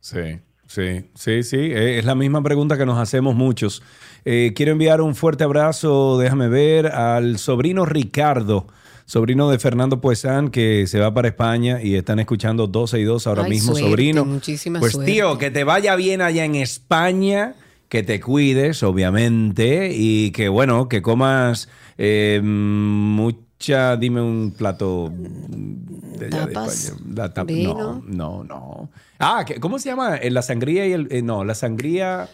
Sí, 0.00 0.38
sí, 0.66 1.10
sí, 1.14 1.42
sí. 1.42 1.56
Eh, 1.56 1.98
Es 1.98 2.04
la 2.04 2.14
misma 2.14 2.42
pregunta 2.42 2.76
que 2.76 2.86
nos 2.86 2.98
hacemos 2.98 3.34
muchos. 3.34 3.82
Eh, 4.24 4.52
quiero 4.54 4.72
enviar 4.72 5.00
un 5.00 5.14
fuerte 5.14 5.44
abrazo, 5.44 6.18
déjame 6.18 6.48
ver, 6.48 6.86
al 6.88 7.38
sobrino 7.38 7.86
Ricardo, 7.86 8.66
sobrino 9.04 9.48
de 9.50 9.58
Fernando 9.58 10.00
Puesán, 10.00 10.50
que 10.50 10.86
se 10.86 10.98
va 11.00 11.12
para 11.14 11.28
España 11.28 11.80
y 11.82 11.94
están 11.94 12.18
escuchando 12.18 12.66
12 12.66 12.98
y 13.00 13.04
2 13.04 13.26
ahora 13.26 13.44
Ay, 13.44 13.50
mismo, 13.50 13.72
suerte, 13.72 13.88
sobrino. 13.90 14.24
muchísima 14.24 14.80
pues 14.80 14.92
suerte. 14.92 15.12
tío, 15.12 15.38
que 15.38 15.50
te 15.50 15.64
vaya 15.64 15.94
bien 15.96 16.20
allá 16.20 16.44
en 16.44 16.56
España, 16.56 17.54
que 17.88 18.02
te 18.02 18.20
cuides, 18.20 18.82
obviamente, 18.82 19.90
y 19.94 20.30
que 20.32 20.48
bueno, 20.48 20.88
que 20.88 21.02
comas 21.02 21.68
eh, 21.98 22.40
mucha, 22.42 23.96
dime 23.96 24.20
un 24.20 24.52
plato 24.56 25.12
de 25.12 26.26
allá 26.26 26.46
de 26.46 26.52
Tapas, 26.54 26.84
España. 26.84 27.12
La 27.14 27.34
tap- 27.34 27.46
vino. 27.46 28.02
no, 28.06 28.42
no, 28.42 28.44
no. 28.44 28.90
Ah, 29.18 29.44
¿qué- 29.46 29.60
¿cómo 29.60 29.78
se 29.78 29.88
llama? 29.88 30.16
Eh, 30.16 30.30
La 30.30 30.42
sangría 30.42 30.86
y 30.86 30.92
el... 30.92 31.08
eh, 31.10 31.22
no, 31.22 31.44
la 31.44 31.54
sangría... 31.54 32.28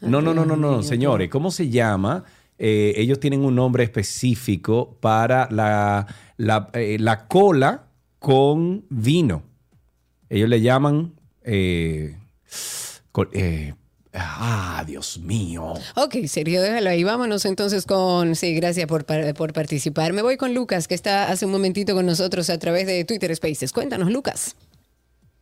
No, 0.00 0.20
no, 0.20 0.34
no, 0.34 0.44
no, 0.44 0.56
no, 0.56 0.82
señores. 0.82 1.30
¿Cómo 1.30 1.50
se 1.50 1.70
llama? 1.70 2.24
Eh, 2.58 2.92
ellos 2.96 3.18
tienen 3.20 3.40
un 3.44 3.54
nombre 3.54 3.84
específico 3.84 4.96
para 5.00 5.48
la, 5.50 6.06
la, 6.36 6.68
eh, 6.74 6.98
la 7.00 7.26
cola 7.26 7.86
con 8.18 8.84
vino. 8.90 9.42
Ellos 10.28 10.48
le 10.48 10.60
llaman... 10.60 11.14
eh, 11.42 12.16
col- 13.12 13.30
eh, 13.32 13.74
ah, 14.14 14.84
Dios 14.86 15.18
mío. 15.18 15.74
Ok, 15.96 16.16
Sergio, 16.26 16.62
déjalo 16.62 16.90
ahí. 16.90 17.04
Vámonos 17.04 17.44
entonces 17.44 17.86
con. 17.86 18.34
Sí, 18.34 18.54
gracias 18.54 18.86
por, 18.86 19.04
por 19.04 19.52
participar. 19.52 20.12
Me 20.12 20.22
voy 20.22 20.36
con 20.36 20.54
Lucas, 20.54 20.88
que 20.88 20.94
está 20.94 21.30
hace 21.30 21.46
un 21.46 21.52
momentito 21.52 21.94
con 21.94 22.06
nosotros 22.06 22.50
a 22.50 22.58
través 22.58 22.86
de 22.86 23.04
Twitter 23.04 23.34
Spaces. 23.34 23.72
Cuéntanos, 23.72 24.10
Lucas. 24.10 24.56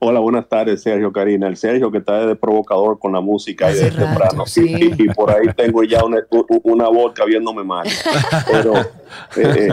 Hola, 0.05 0.19
buenas 0.19 0.49
tardes, 0.49 0.83
Sergio 0.83 1.13
Karina. 1.13 1.47
El 1.47 1.57
Sergio 1.57 1.89
que 1.93 1.99
está 1.99 2.27
de 2.27 2.35
provocador 2.35 2.99
con 2.99 3.13
la 3.13 3.21
música 3.21 3.71
y 3.71 3.77
de 3.77 3.91
temprano. 3.93 4.45
Y, 4.57 5.03
y 5.05 5.09
por 5.15 5.31
ahí 5.31 5.47
tengo 5.57 5.85
ya 5.85 6.05
una, 6.05 6.27
una 6.65 6.89
vodka 6.89 7.25
viéndome 7.25 7.63
mal. 7.63 7.87
Pero 8.51 8.81
eh, 9.37 9.69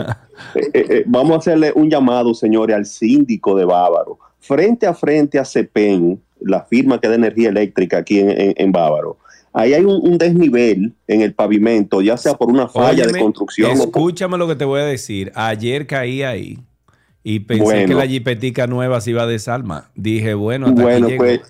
eh, 0.54 0.70
eh, 0.72 0.86
eh, 0.88 1.04
vamos 1.06 1.32
a 1.32 1.38
hacerle 1.38 1.72
un 1.74 1.90
llamado, 1.90 2.32
señores, 2.34 2.76
al 2.76 2.86
síndico 2.86 3.56
de 3.56 3.64
Bávaro. 3.64 4.18
Frente 4.38 4.86
a 4.86 4.94
frente 4.94 5.38
a 5.38 5.44
CEPEN, 5.44 6.22
la 6.40 6.64
firma 6.64 7.00
que 7.00 7.08
da 7.08 7.14
energía 7.14 7.48
eléctrica 7.50 7.98
aquí 7.98 8.18
en, 8.20 8.30
en- 8.30 8.54
en 8.56 8.72
Bávaro. 8.72 9.16
Ahí 9.52 9.74
hay 9.74 9.84
un, 9.84 10.00
un 10.08 10.16
desnivel 10.16 10.92
en 11.08 11.20
el 11.22 11.34
pavimento, 11.34 12.00
ya 12.02 12.16
sea 12.16 12.34
por 12.34 12.48
una 12.50 12.68
falla 12.68 13.02
Óyeme, 13.04 13.12
de 13.12 13.20
construcción 13.20 13.70
o 13.72 13.74
por- 13.74 13.84
Escúchame 13.86 14.38
lo 14.38 14.46
que 14.46 14.54
te 14.56 14.64
voy 14.64 14.80
a 14.80 14.84
decir. 14.84 15.32
Ayer 15.34 15.86
caí 15.86 16.22
ahí 16.22 16.58
y 17.24 17.40
pensé 17.40 17.64
Bueno. 17.64 17.88
que 17.88 17.94
la 17.94 18.06
jipetica 18.06 18.66
nueva 18.66 19.00
se 19.00 19.10
iba 19.10 19.22
a 19.22 19.26
desarmar. 19.26 19.84
Dije, 19.96 20.34
bueno, 20.34 20.66
hasta 20.68 20.82
Bueno, 20.82 21.06
aquí 21.08 21.16
pues, 21.16 21.40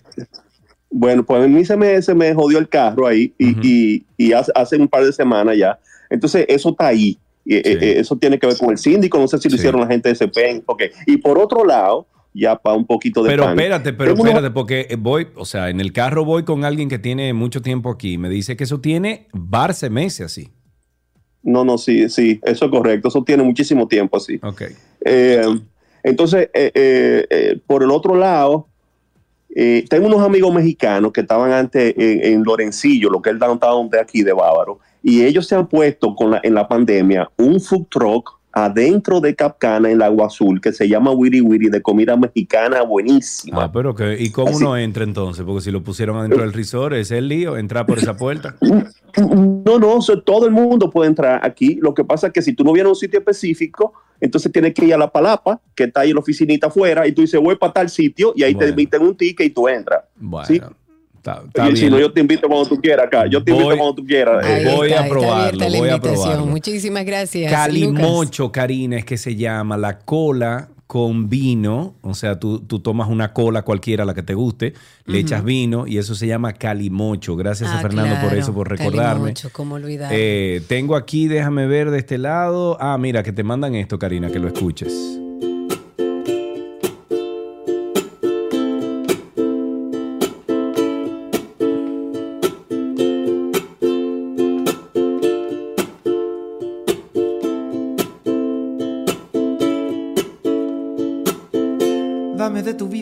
bueno, 0.91 1.25
pues 1.25 1.45
a 1.45 1.47
mí 1.47 1.65
se 1.65 1.77
me, 1.77 2.01
se 2.03 2.15
me 2.15 2.35
jodió 2.35 2.59
el 2.59 2.69
carro 2.69 3.07
ahí 3.07 3.33
y, 3.39 3.55
y- 3.67 4.05
y 4.17 4.33
hace, 4.33 4.51
hace 4.55 4.77
un 4.77 4.89
par 4.89 5.05
de 5.05 5.13
semanas 5.13 5.57
ya. 5.57 5.79
Entonces, 6.09 6.47
eso 6.49 6.71
está 6.71 6.89
ahí. 6.89 7.17
Y, 7.45 7.55
eh, 7.57 7.63
eh, 7.65 7.95
eso 7.99 8.17
tiene 8.17 8.39
que 8.39 8.47
ver 8.47 8.57
con 8.57 8.71
el 8.71 8.79
síndico. 8.79 9.19
No 9.19 9.29
sé 9.29 9.39
si 9.39 9.49
lo 9.49 9.55
hicieron 9.57 9.81
la 9.81 9.87
gente 9.87 10.09
de 10.09 10.17
CPEN. 10.17 10.63
Ok. 10.67 10.83
Y 11.07 11.17
por 11.19 11.39
otro 11.39 11.65
lado, 11.65 12.07
ya 12.33 12.57
para 12.57 12.77
un 12.77 12.87
poquito 12.87 13.23
de 13.23 13.31
Pero 13.31 13.45
pan. 13.45 13.59
espérate, 13.59 13.93
pero 13.93 14.11
Tengo 14.13 14.23
unos- 14.23 14.35
espérate, 14.35 14.55
porque 14.55 14.97
voy, 14.99 15.29
o 15.35 15.45
sea, 15.45 15.69
en 15.71 15.81
el 15.81 15.93
carro 15.93 16.25
voy 16.25 16.45
con 16.45 16.65
alguien 16.65 16.89
que 16.89 16.99
tiene 16.99 17.33
mucho 17.33 17.61
tiempo 17.63 17.91
aquí. 17.91 18.19
Me 18.19 18.29
dice 18.29 18.57
que 18.57 18.65
eso 18.65 18.81
tiene 18.81 19.27
barce 19.33 19.91
meses 19.91 20.27
así. 20.27 20.51
No, 21.43 21.65
no, 21.65 21.79
sí, 21.79 22.09
sí, 22.09 22.39
eso 22.45 22.65
es 22.67 22.71
correcto. 22.71 23.09
Eso 23.09 23.25
tiene 23.25 23.43
muchísimo 23.43 23.89
tiempo 23.89 24.17
así. 24.19 24.39
Ok. 24.43 24.63
Eh, 25.05 25.43
entonces, 26.03 26.51
eh, 26.55 26.71
eh, 26.75 27.27
eh, 27.31 27.61
por 27.67 27.83
el 27.83 27.91
otro 27.91 28.15
lado, 28.15 28.69
eh, 29.55 29.85
tengo 29.89 30.07
unos 30.07 30.21
amigos 30.21 30.53
mexicanos 30.55 31.13
que 31.13 31.23
estaban 31.23 31.51
antes 31.53 31.95
en, 31.97 32.25
en 32.35 32.43
Lorencillo, 32.45 33.11
lo 33.11 33.21
que 33.21 33.31
es 33.31 33.35
el 33.35 33.39
downtown 33.41 33.89
de 33.91 34.01
aquí 34.01 34.23
de 34.23 34.33
Bávaro, 34.33 34.79
y 35.03 35.23
ellos 35.23 35.47
se 35.49 35.55
han 35.57 35.67
puesto 35.67 36.15
con 36.15 36.31
la, 36.33 36.41
en 36.43 36.55
la 36.55 36.69
pandemia 36.69 37.31
un 37.39 37.61
food 37.61 37.87
truck 37.91 38.39
adentro 38.53 39.21
de 39.21 39.35
Capcana 39.35 39.91
en 39.91 40.03
Agua 40.03 40.27
Azul 40.27 40.61
que 40.61 40.73
se 40.73 40.89
llama 40.89 41.13
Wiri 41.13 41.41
Wiri 41.41 41.69
de 41.69 41.83
comida 41.83 42.17
mexicana 42.17 42.83
buenísima. 42.83 43.65
Ah, 43.65 43.73
pero 43.73 43.95
que, 43.95 44.17
¿y 44.19 44.31
cómo 44.31 44.51
Así- 44.51 44.65
uno 44.65 44.77
entra 44.77 45.05
entonces? 45.05 45.45
Porque 45.45 45.63
si 45.63 45.71
lo 45.71 45.83
pusieron 45.83 46.17
adentro 46.17 46.43
del 46.43 46.53
resort, 46.53 46.95
es 46.95 47.11
el 47.11 47.29
lío, 47.29 47.57
entrar 47.57 47.87
por 47.87 47.99
esa 47.99 48.17
puerta. 48.17 48.57
No, 49.17 49.79
no, 49.79 49.99
todo 50.25 50.47
el 50.47 50.53
mundo 50.53 50.89
puede 50.89 51.09
entrar 51.09 51.45
aquí. 51.45 51.79
Lo 51.81 51.93
que 51.93 52.05
pasa 52.05 52.29
es 52.29 52.33
que 52.33 52.43
si 52.43 52.53
tú 52.53 52.63
no 52.63 52.73
vienes 52.73 52.87
a 52.87 52.91
un 52.91 52.97
sitio 52.97 53.19
específico, 53.19 53.93
entonces 54.21 54.53
tienes 54.53 54.75
que 54.75 54.85
ir 54.85 54.95
a 54.95 54.99
la 54.99 55.11
palapa, 55.11 55.61
que 55.75 55.85
está 55.85 56.03
ahí 56.03 56.11
en 56.11 56.15
la 56.15 56.21
oficinita 56.21 56.69
afuera, 56.69 57.07
y 57.07 57.13
tú 57.13 57.23
dices, 57.23 57.41
voy 57.41 57.57
para 57.57 57.73
tal 57.73 57.89
sitio, 57.89 58.33
y 58.37 58.43
ahí 58.43 58.55
te 58.55 58.69
emiten 58.69 59.03
un 59.03 59.17
ticket 59.17 59.47
y 59.47 59.51
tú 59.51 59.67
entras. 59.67 60.05
Bueno, 60.17 60.47
¿sí? 60.47 60.61
Está, 61.21 61.43
está 61.47 61.69
Y 61.71 61.77
si 61.77 61.83
bien. 61.83 61.93
no, 61.93 62.01
yo 62.01 62.13
te 62.13 62.21
invito 62.21 62.49
cuando 62.49 62.69
tú 62.69 62.81
quieras 62.81 63.07
acá. 63.07 63.27
Yo 63.27 63.43
te 63.45 63.51
invito 63.53 63.69
cuando 63.77 63.95
tú 63.95 64.05
quieras. 64.05 64.45
Eh, 64.47 64.75
Voy 64.77 64.89
está, 64.91 65.05
a 65.05 65.09
probarlo, 65.09 65.67
voy 65.69 65.89
a 65.89 66.01
probarlo. 66.01 66.47
Muchísimas 66.47 67.05
gracias. 67.05 67.51
Lucas. 67.51 67.67
Calimocho, 67.67 68.51
Karina, 68.53 68.97
es 68.97 69.05
que 69.05 69.17
se 69.17 69.37
llama 69.37 69.77
la 69.77 69.99
cola 70.01 70.69
con 70.87 71.29
vino. 71.29 71.95
O 72.03 72.15
sea, 72.15 72.41
tú, 72.41 72.59
tú 72.61 72.81
tomas 72.81 73.09
una 73.09 73.33
cola 73.33 73.63
cualquiera, 73.63 74.05
la 74.05 74.13
que 74.15 74.25
te 74.25 74.35
guste, 74.35 74.75
le 75.05 75.19
echas 75.21 75.45
vino 75.45 75.87
y 75.87 75.99
eso 75.99 76.17
se 76.17 76.27
llama 76.27 76.53
calimocho. 76.55 77.37
Gracias 77.37 77.71
a 77.71 77.79
Ah, 77.79 77.83
Fernando 77.83 78.17
por 78.27 78.37
eso, 78.37 78.53
por 78.53 78.69
recordarme. 78.69 79.21
Calimocho, 79.21 79.51
¿cómo 79.53 79.77
olvidar? 79.77 80.11
Eh, 80.13 80.63
tengo 80.67 80.97
aquí, 80.97 81.29
déjame 81.29 81.67
ver 81.69 81.91
de 81.93 81.99
este 81.99 82.19
lado. 82.19 82.77
Ah, 82.81 82.99
mira, 82.99 83.23
que 83.23 83.33
te 83.33 83.45
mandan 83.45 83.77
esto, 83.77 83.99
Karina, 84.01 84.31
que 84.33 84.41
lo 84.41 84.49
escuches. 84.49 85.20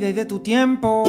Y 0.06 0.12
de 0.12 0.24
tu 0.24 0.38
tiempo. 0.38 1.02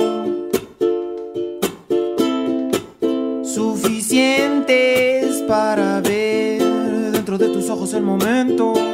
Suficientes 3.43 5.43
para 5.47 6.01
ver 6.01 7.11
dentro 7.11 7.37
de 7.37 7.49
tus 7.49 7.69
ojos 7.69 7.93
el 7.93 8.01
momento. 8.01 8.88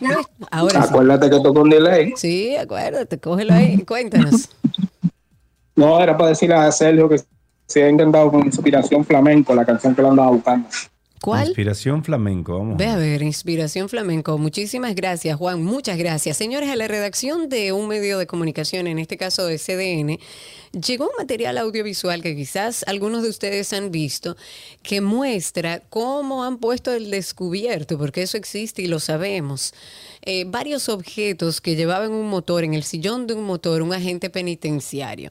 No 0.00 0.18
es- 0.20 0.26
ahora 0.50 0.82
sí. 0.82 0.88
Acuérdate 0.90 1.30
que 1.30 1.40
tocó 1.40 1.60
un 1.60 1.70
delay. 1.70 2.14
Sí, 2.16 2.56
acuérdate, 2.56 3.18
cógelo 3.18 3.54
ahí, 3.54 3.78
cuéntanos. 3.84 4.48
No, 5.76 6.02
era 6.02 6.16
para 6.16 6.30
decirle 6.30 6.56
a 6.56 6.72
Sergio 6.72 7.08
que 7.08 7.20
se 7.66 7.84
ha 7.84 7.88
intentado 7.90 8.28
con 8.32 8.44
inspiración 8.44 9.04
flamenco, 9.04 9.54
la 9.54 9.64
canción 9.64 9.94
que 9.94 10.02
le 10.02 10.08
andaba 10.08 10.30
buscando. 10.30 10.68
¿Cuál? 11.20 11.48
Inspiración 11.48 12.04
flamenco, 12.04 12.58
vamos. 12.58 12.76
Ve 12.76 12.86
a 12.86 12.96
ver, 12.96 13.22
Inspiración 13.22 13.88
Flamenco. 13.88 14.38
Muchísimas 14.38 14.94
gracias, 14.94 15.36
Juan. 15.36 15.62
Muchas 15.62 15.98
gracias. 15.98 16.36
Señores, 16.36 16.70
a 16.70 16.76
la 16.76 16.88
redacción 16.88 17.48
de 17.48 17.72
un 17.72 17.88
medio 17.88 18.18
de 18.18 18.26
comunicación, 18.26 18.86
en 18.86 18.98
este 18.98 19.16
caso 19.16 19.46
de 19.46 19.58
CDN, 19.58 20.18
llegó 20.72 21.04
un 21.06 21.16
material 21.18 21.58
audiovisual 21.58 22.22
que 22.22 22.36
quizás 22.36 22.84
algunos 22.86 23.22
de 23.22 23.30
ustedes 23.30 23.72
han 23.72 23.90
visto, 23.90 24.36
que 24.82 25.00
muestra 25.00 25.82
cómo 25.90 26.44
han 26.44 26.58
puesto 26.58 26.92
el 26.92 27.10
descubierto, 27.10 27.98
porque 27.98 28.22
eso 28.22 28.36
existe 28.36 28.82
y 28.82 28.86
lo 28.86 29.00
sabemos. 29.00 29.74
Eh, 30.22 30.44
varios 30.46 30.88
objetos 30.88 31.60
que 31.60 31.76
llevaban 31.76 32.12
un 32.12 32.28
motor, 32.28 32.64
en 32.64 32.74
el 32.74 32.82
sillón 32.82 33.26
de 33.26 33.34
un 33.34 33.44
motor, 33.44 33.82
un 33.82 33.92
agente 33.92 34.30
penitenciario. 34.30 35.30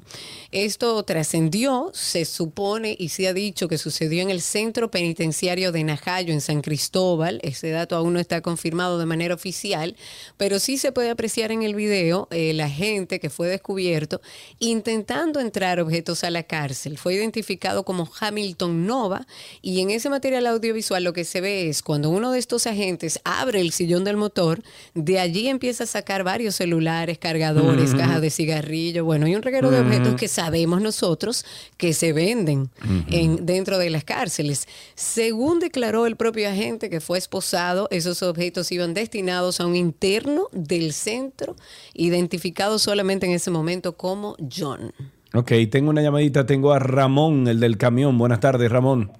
Esto 0.51 1.03
trascendió, 1.03 1.91
se 1.93 2.25
supone 2.25 2.95
y 2.97 3.09
se 3.09 3.27
ha 3.27 3.33
dicho 3.33 3.67
que 3.67 3.77
sucedió 3.77 4.21
en 4.21 4.29
el 4.29 4.41
centro 4.41 4.89
penitenciario 4.89 5.71
de 5.71 5.83
Najayo 5.83 6.33
en 6.33 6.41
San 6.41 6.61
Cristóbal. 6.61 7.39
Ese 7.43 7.69
dato 7.69 7.95
aún 7.95 8.13
no 8.13 8.19
está 8.19 8.41
confirmado 8.41 8.99
de 8.99 9.05
manera 9.05 9.35
oficial, 9.35 9.95
pero 10.37 10.59
sí 10.59 10.77
se 10.77 10.91
puede 10.91 11.09
apreciar 11.09 11.51
en 11.51 11.63
el 11.63 11.75
video 11.75 12.27
eh, 12.31 12.53
la 12.53 12.69
gente 12.69 13.19
que 13.19 13.29
fue 13.29 13.47
descubierto 13.47 14.21
intentando 14.59 15.39
entrar 15.39 15.79
objetos 15.79 16.23
a 16.23 16.31
la 16.31 16.43
cárcel. 16.43 16.97
Fue 16.97 17.13
identificado 17.15 17.83
como 17.83 18.09
Hamilton 18.19 18.85
Nova 18.85 19.27
y 19.61 19.81
en 19.81 19.89
ese 19.89 20.09
material 20.09 20.47
audiovisual 20.47 21.03
lo 21.03 21.13
que 21.13 21.25
se 21.25 21.41
ve 21.41 21.69
es 21.69 21.81
cuando 21.81 22.09
uno 22.09 22.31
de 22.31 22.39
estos 22.39 22.67
agentes 22.67 23.19
abre 23.23 23.61
el 23.61 23.71
sillón 23.71 24.03
del 24.03 24.17
motor, 24.17 24.61
de 24.93 25.19
allí 25.19 25.47
empieza 25.47 25.83
a 25.83 25.87
sacar 25.87 26.23
varios 26.23 26.55
celulares, 26.55 27.17
cargadores, 27.17 27.93
cajas 27.93 28.21
de 28.21 28.29
cigarrillo, 28.29 29.05
bueno, 29.05 29.27
y 29.27 29.35
un 29.35 29.41
reguero 29.41 29.71
de 29.71 29.79
objetos 29.79 30.15
que 30.15 30.27
sabemos 30.27 30.81
nosotros 30.81 31.45
que 31.77 31.93
se 31.93 32.13
venden 32.13 32.69
en, 33.11 33.45
dentro 33.45 33.77
de 33.77 33.89
las 33.89 34.03
cárceles. 34.03 34.67
Según 34.95 35.59
declaró 35.59 36.05
el 36.05 36.15
propio 36.15 36.49
agente 36.49 36.89
que 36.89 36.99
fue 36.99 37.17
esposado, 37.17 37.87
esos 37.91 38.23
objetos 38.23 38.71
iban 38.71 38.93
destinados 38.93 39.59
a 39.59 39.65
un 39.65 39.75
interno 39.75 40.47
del 40.51 40.93
centro, 40.93 41.55
identificado 41.93 42.79
solamente 42.79 43.25
en 43.25 43.33
ese 43.33 43.51
momento 43.51 43.97
como 43.97 44.35
John. 44.55 44.93
Ok, 45.33 45.51
tengo 45.69 45.89
una 45.89 46.01
llamadita. 46.01 46.45
Tengo 46.45 46.71
a 46.71 46.79
Ramón, 46.79 47.47
el 47.47 47.59
del 47.59 47.77
camión. 47.77 48.17
Buenas 48.17 48.39
tardes, 48.39 48.71
Ramón. 48.71 49.11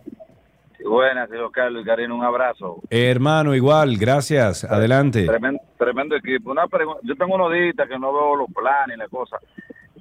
Buenas, 0.88 1.30
señor 1.30 1.52
Carlos 1.52 1.84
y 1.84 1.86
Karina, 1.86 2.14
un 2.14 2.24
abrazo. 2.24 2.82
Eh, 2.90 3.12
hermano, 3.12 3.54
igual, 3.54 3.98
gracias. 3.98 4.64
Adelante. 4.64 5.26
Tremendo, 5.26 5.62
tremendo 5.78 6.16
equipo. 6.16 6.52
Una 6.52 6.68
pregunta, 6.68 7.02
yo 7.04 7.16
tengo 7.16 7.36
unos 7.36 7.52
días 7.54 7.76
que 7.76 8.00
no 8.00 8.14
veo 8.14 8.36
los 8.38 8.48
planes 8.54 8.96
y 8.96 9.00
la 9.00 9.08
cosa. 9.08 9.38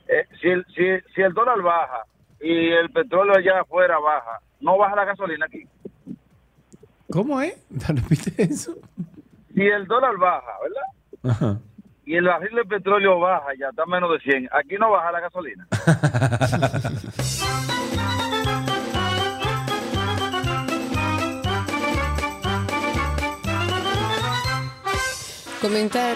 Eh, 0.09 0.25
si, 0.41 0.49
el, 0.49 0.65
si, 0.75 0.83
si 1.15 1.23
el 1.23 1.33
dólar 1.35 1.61
baja 1.63 2.05
y 2.41 2.71
el 2.71 2.91
petróleo 2.91 3.35
allá 3.37 3.61
afuera 3.61 3.99
baja, 3.99 4.41
¿no 4.61 4.79
baja 4.79 4.97
la 4.97 5.05
gasolina 5.05 5.47
aquí? 5.47 5.65
¿Cómo 7.11 7.41
es? 7.43 7.55
Repite 7.71 8.43
eso. 8.43 8.75
Si 9.55 9.63
el 9.63 9.87
dólar 9.87 10.17
baja, 10.19 10.53
¿verdad? 10.63 11.35
Ajá. 11.35 11.59
Y 12.05 12.15
el 12.15 12.27
barril 12.27 12.55
de 12.55 12.65
petróleo 12.65 13.19
baja, 13.19 13.49
ya 13.59 13.71
está 13.71 13.83
a 13.83 13.87
menos 13.87 14.13
de 14.13 14.21
100, 14.21 14.49
aquí 14.53 14.77
no 14.79 14.93
baja 14.93 15.11
la 15.11 15.21
gasolina. 15.21 15.67
Comentar. 25.67 26.15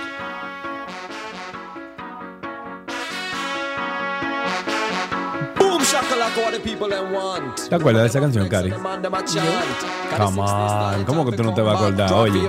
Boom 5.58 5.82
shakalaka 5.82 6.40
what 6.40 6.52
the 6.52 6.60
people 6.60 6.88
them 6.88 7.12
want. 7.12 7.68
¿Te 7.68 7.74
acuerdas 7.74 8.02
de 8.04 8.08
esa 8.10 8.20
canción, 8.20 8.48
Cari? 8.48 8.70
Come 8.70 10.40
on, 10.40 11.04
¿cómo 11.04 11.28
que 11.28 11.36
tú 11.36 11.42
no 11.42 11.52
te 11.52 11.62
vas 11.62 11.74
a 11.74 11.78
acordar? 11.78 12.12
Oye. 12.12 12.48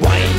Boom 0.00 0.37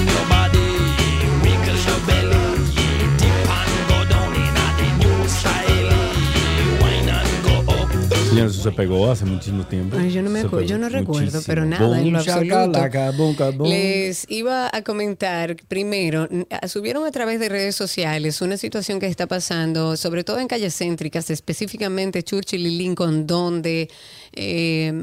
Señor, 8.30 8.48
eso 8.48 8.62
se 8.62 8.72
pegó 8.72 9.10
hace 9.10 9.26
muchísimo 9.26 9.66
tiempo. 9.66 9.98
Ay, 10.00 10.12
yo 10.12 10.22
no 10.22 10.30
me 10.30 10.42
acuerdo, 10.42 10.62
yo 10.62 10.78
no 10.78 10.88
recuerdo, 10.88 11.22
muchísimo. 11.22 11.44
pero 11.48 11.66
nada, 11.66 12.00
en 12.00 12.14
lo 12.14 12.20
absoluto. 12.20 12.46
shakalaka, 12.46 13.12
boom, 13.12 13.36
ka, 13.36 13.50
boom. 13.50 13.70
Les 13.70 14.30
iba 14.30 14.70
a 14.72 14.84
comentar 14.84 15.56
primero, 15.68 16.28
subieron 16.68 17.08
a 17.08 17.12
través 17.12 17.40
de 17.40 17.50
redes 17.50 17.76
sociales 17.76 18.42
una 18.44 18.58
situación 18.58 19.00
que 19.00 19.08
está 19.08 19.26
pasando, 19.26 19.98
sobre 19.98 20.24
todo 20.24 20.40
en 20.40 20.48
calles 20.48 20.78
céntricas, 20.78 21.32
específicamente 21.32 22.22
Churchill 22.22 22.68
y 22.68 22.78
Lincoln, 22.78 23.26
donde 23.26 23.90
eh, 24.42 24.94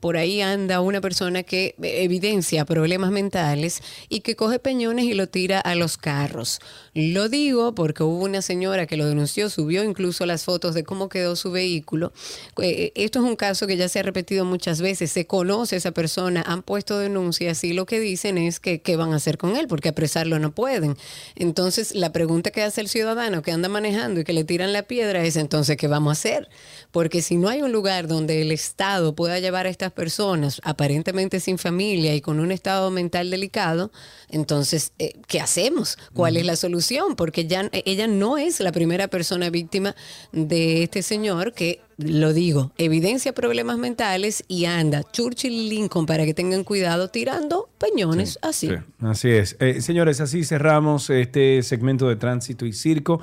por 0.00 0.16
ahí 0.16 0.40
anda 0.40 0.80
una 0.80 1.00
persona 1.00 1.44
que 1.44 1.76
evidencia 1.80 2.64
problemas 2.64 3.12
mentales 3.12 3.80
y 4.08 4.20
que 4.20 4.34
coge 4.34 4.58
peñones 4.58 5.04
y 5.04 5.14
lo 5.14 5.28
tira 5.28 5.60
a 5.60 5.76
los 5.76 5.96
carros. 5.96 6.60
Lo 6.92 7.28
digo 7.28 7.74
porque 7.76 8.02
hubo 8.02 8.24
una 8.24 8.42
señora 8.42 8.86
que 8.86 8.96
lo 8.96 9.06
denunció, 9.06 9.48
subió 9.48 9.84
incluso 9.84 10.26
las 10.26 10.42
fotos 10.42 10.74
de 10.74 10.82
cómo 10.82 11.08
quedó 11.08 11.36
su 11.36 11.52
vehículo. 11.52 12.12
Eh, 12.60 12.90
Esto 12.96 13.20
es 13.20 13.24
un 13.24 13.36
caso 13.36 13.68
que 13.68 13.76
ya 13.76 13.88
se 13.88 14.00
ha 14.00 14.02
repetido 14.02 14.44
muchas 14.44 14.80
veces. 14.80 15.12
Se 15.12 15.26
conoce 15.26 15.76
a 15.76 15.78
esa 15.78 15.92
persona, 15.92 16.42
han 16.44 16.62
puesto 16.62 16.98
denuncias 16.98 17.62
y 17.62 17.74
lo 17.74 17.86
que 17.86 18.00
dicen 18.00 18.38
es 18.38 18.58
que 18.58 18.80
qué 18.80 18.96
van 18.96 19.12
a 19.12 19.16
hacer 19.16 19.38
con 19.38 19.56
él, 19.56 19.68
porque 19.68 19.90
apresarlo 19.90 20.40
no 20.40 20.52
pueden. 20.52 20.96
Entonces, 21.36 21.94
la 21.94 22.10
pregunta 22.10 22.50
que 22.50 22.62
hace 22.62 22.80
el 22.80 22.88
ciudadano 22.88 23.42
que 23.42 23.52
anda 23.52 23.68
manejando 23.68 24.20
y 24.20 24.24
que 24.24 24.32
le 24.32 24.42
tiran 24.42 24.72
la 24.72 24.82
piedra 24.82 25.24
es 25.24 25.36
entonces, 25.36 25.76
¿qué 25.76 25.86
vamos 25.86 26.10
a 26.10 26.12
hacer? 26.12 26.48
Porque 26.90 27.22
si 27.22 27.36
no 27.36 27.48
hay 27.48 27.62
un 27.62 27.70
lugar 27.70 28.08
donde 28.08 28.42
el 28.42 28.50
Estado 28.64 29.14
pueda 29.14 29.38
llevar 29.38 29.66
a 29.66 29.68
estas 29.68 29.92
personas 29.92 30.60
aparentemente 30.64 31.40
sin 31.40 31.58
familia 31.58 32.14
y 32.14 32.20
con 32.20 32.40
un 32.40 32.50
estado 32.50 32.90
mental 32.90 33.30
delicado, 33.30 33.90
entonces, 34.28 34.92
eh, 34.98 35.12
¿qué 35.26 35.40
hacemos? 35.40 35.98
¿Cuál 36.14 36.36
es 36.36 36.46
la 36.46 36.56
solución? 36.56 37.14
Porque 37.16 37.46
ya 37.46 37.68
ella 37.72 38.06
no 38.06 38.38
es 38.38 38.60
la 38.60 38.72
primera 38.72 39.08
persona 39.08 39.50
víctima 39.50 39.94
de 40.32 40.82
este 40.82 41.02
señor 41.02 41.52
que, 41.52 41.80
lo 41.98 42.32
digo, 42.32 42.72
evidencia 42.78 43.32
problemas 43.32 43.78
mentales 43.78 44.44
y 44.48 44.64
anda 44.64 45.02
Churchill 45.12 45.52
y 45.52 45.68
Lincoln 45.68 46.06
para 46.06 46.24
que 46.24 46.34
tengan 46.34 46.64
cuidado 46.64 47.08
tirando 47.08 47.68
peñones 47.78 48.38
así. 48.42 48.68
Sí, 48.68 48.74
así 49.00 49.30
es. 49.30 49.56
Eh, 49.60 49.80
señores, 49.80 50.20
así 50.20 50.44
cerramos 50.44 51.10
este 51.10 51.62
segmento 51.62 52.08
de 52.08 52.16
tránsito 52.16 52.66
y 52.66 52.72
circo. 52.72 53.20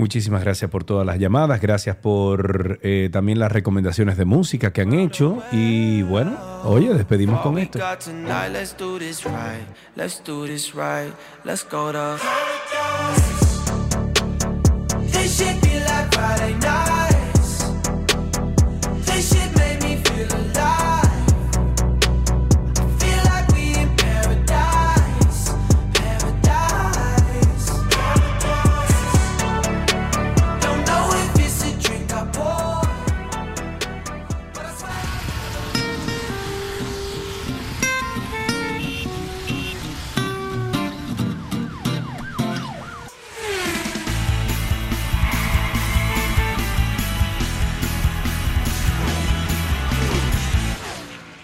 Muchísimas 0.00 0.42
gracias 0.42 0.70
por 0.70 0.82
todas 0.82 1.06
las 1.06 1.18
llamadas, 1.18 1.60
gracias 1.60 1.94
por 1.94 2.78
eh, 2.82 3.10
también 3.12 3.38
las 3.38 3.52
recomendaciones 3.52 4.16
de 4.16 4.24
música 4.24 4.72
que 4.72 4.80
han 4.80 4.94
hecho. 4.94 5.42
Y 5.52 6.00
bueno, 6.00 6.38
oye, 6.64 6.94
despedimos 6.94 7.42
con 7.42 7.58
esto. 7.58 7.78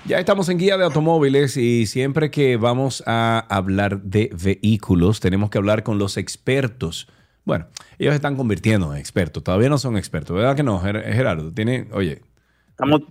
Ya 0.06 0.20
estamos 0.20 0.48
en 0.48 0.58
guía 0.58 0.76
de 0.76 0.84
automóviles 0.84 1.56
y 1.56 1.86
siempre 1.86 2.30
que 2.30 2.56
vamos 2.56 3.02
a 3.06 3.44
hablar 3.48 4.02
de 4.02 4.30
vehículos 4.40 5.18
tenemos 5.18 5.50
que 5.50 5.58
hablar 5.58 5.82
con 5.82 5.98
los 5.98 6.16
expertos. 6.16 7.08
Bueno, 7.44 7.66
ellos 7.98 8.12
se 8.12 8.16
están 8.16 8.36
convirtiendo 8.36 8.92
en 8.92 8.98
expertos, 9.00 9.42
todavía 9.42 9.68
no 9.68 9.78
son 9.78 9.96
expertos, 9.96 10.36
¿verdad 10.36 10.54
que 10.54 10.62
no, 10.62 10.80
Ger- 10.80 11.02
Gerardo? 11.12 11.52
Tiene, 11.52 11.88
oye, 11.92 12.22
Estamos, 12.70 13.02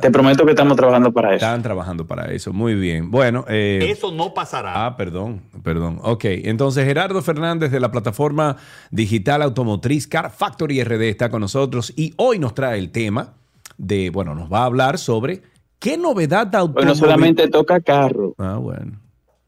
te 0.00 0.10
prometo 0.10 0.44
que 0.44 0.50
estamos 0.52 0.76
trabajando 0.76 1.12
para 1.12 1.28
eso. 1.28 1.44
Están 1.44 1.62
trabajando 1.62 2.06
para 2.08 2.32
eso, 2.32 2.52
muy 2.52 2.74
bien. 2.74 3.10
Bueno, 3.10 3.44
eh, 3.48 3.88
Eso 3.90 4.10
no 4.10 4.34
pasará. 4.34 4.86
Ah, 4.86 4.96
perdón, 4.96 5.42
perdón. 5.62 6.00
Ok, 6.02 6.24
entonces 6.24 6.84
Gerardo 6.84 7.22
Fernández 7.22 7.70
de 7.70 7.78
la 7.78 7.90
plataforma 7.92 8.56
digital 8.90 9.42
automotriz 9.42 10.08
Car 10.08 10.32
Factory 10.32 10.82
RD 10.82 11.02
está 11.02 11.28
con 11.30 11.40
nosotros 11.42 11.92
y 11.96 12.14
hoy 12.16 12.38
nos 12.40 12.54
trae 12.54 12.78
el 12.80 12.90
tema 12.90 13.34
de, 13.78 14.10
bueno, 14.10 14.34
nos 14.34 14.50
va 14.52 14.60
a 14.62 14.64
hablar 14.64 14.98
sobre 14.98 15.42
qué 15.82 15.98
novedad 15.98 16.46
Bueno, 16.46 16.58
automóvil. 16.60 16.96
solamente 16.96 17.48
toca 17.48 17.80
carro. 17.80 18.34
Ah, 18.38 18.56
bueno. 18.56 18.98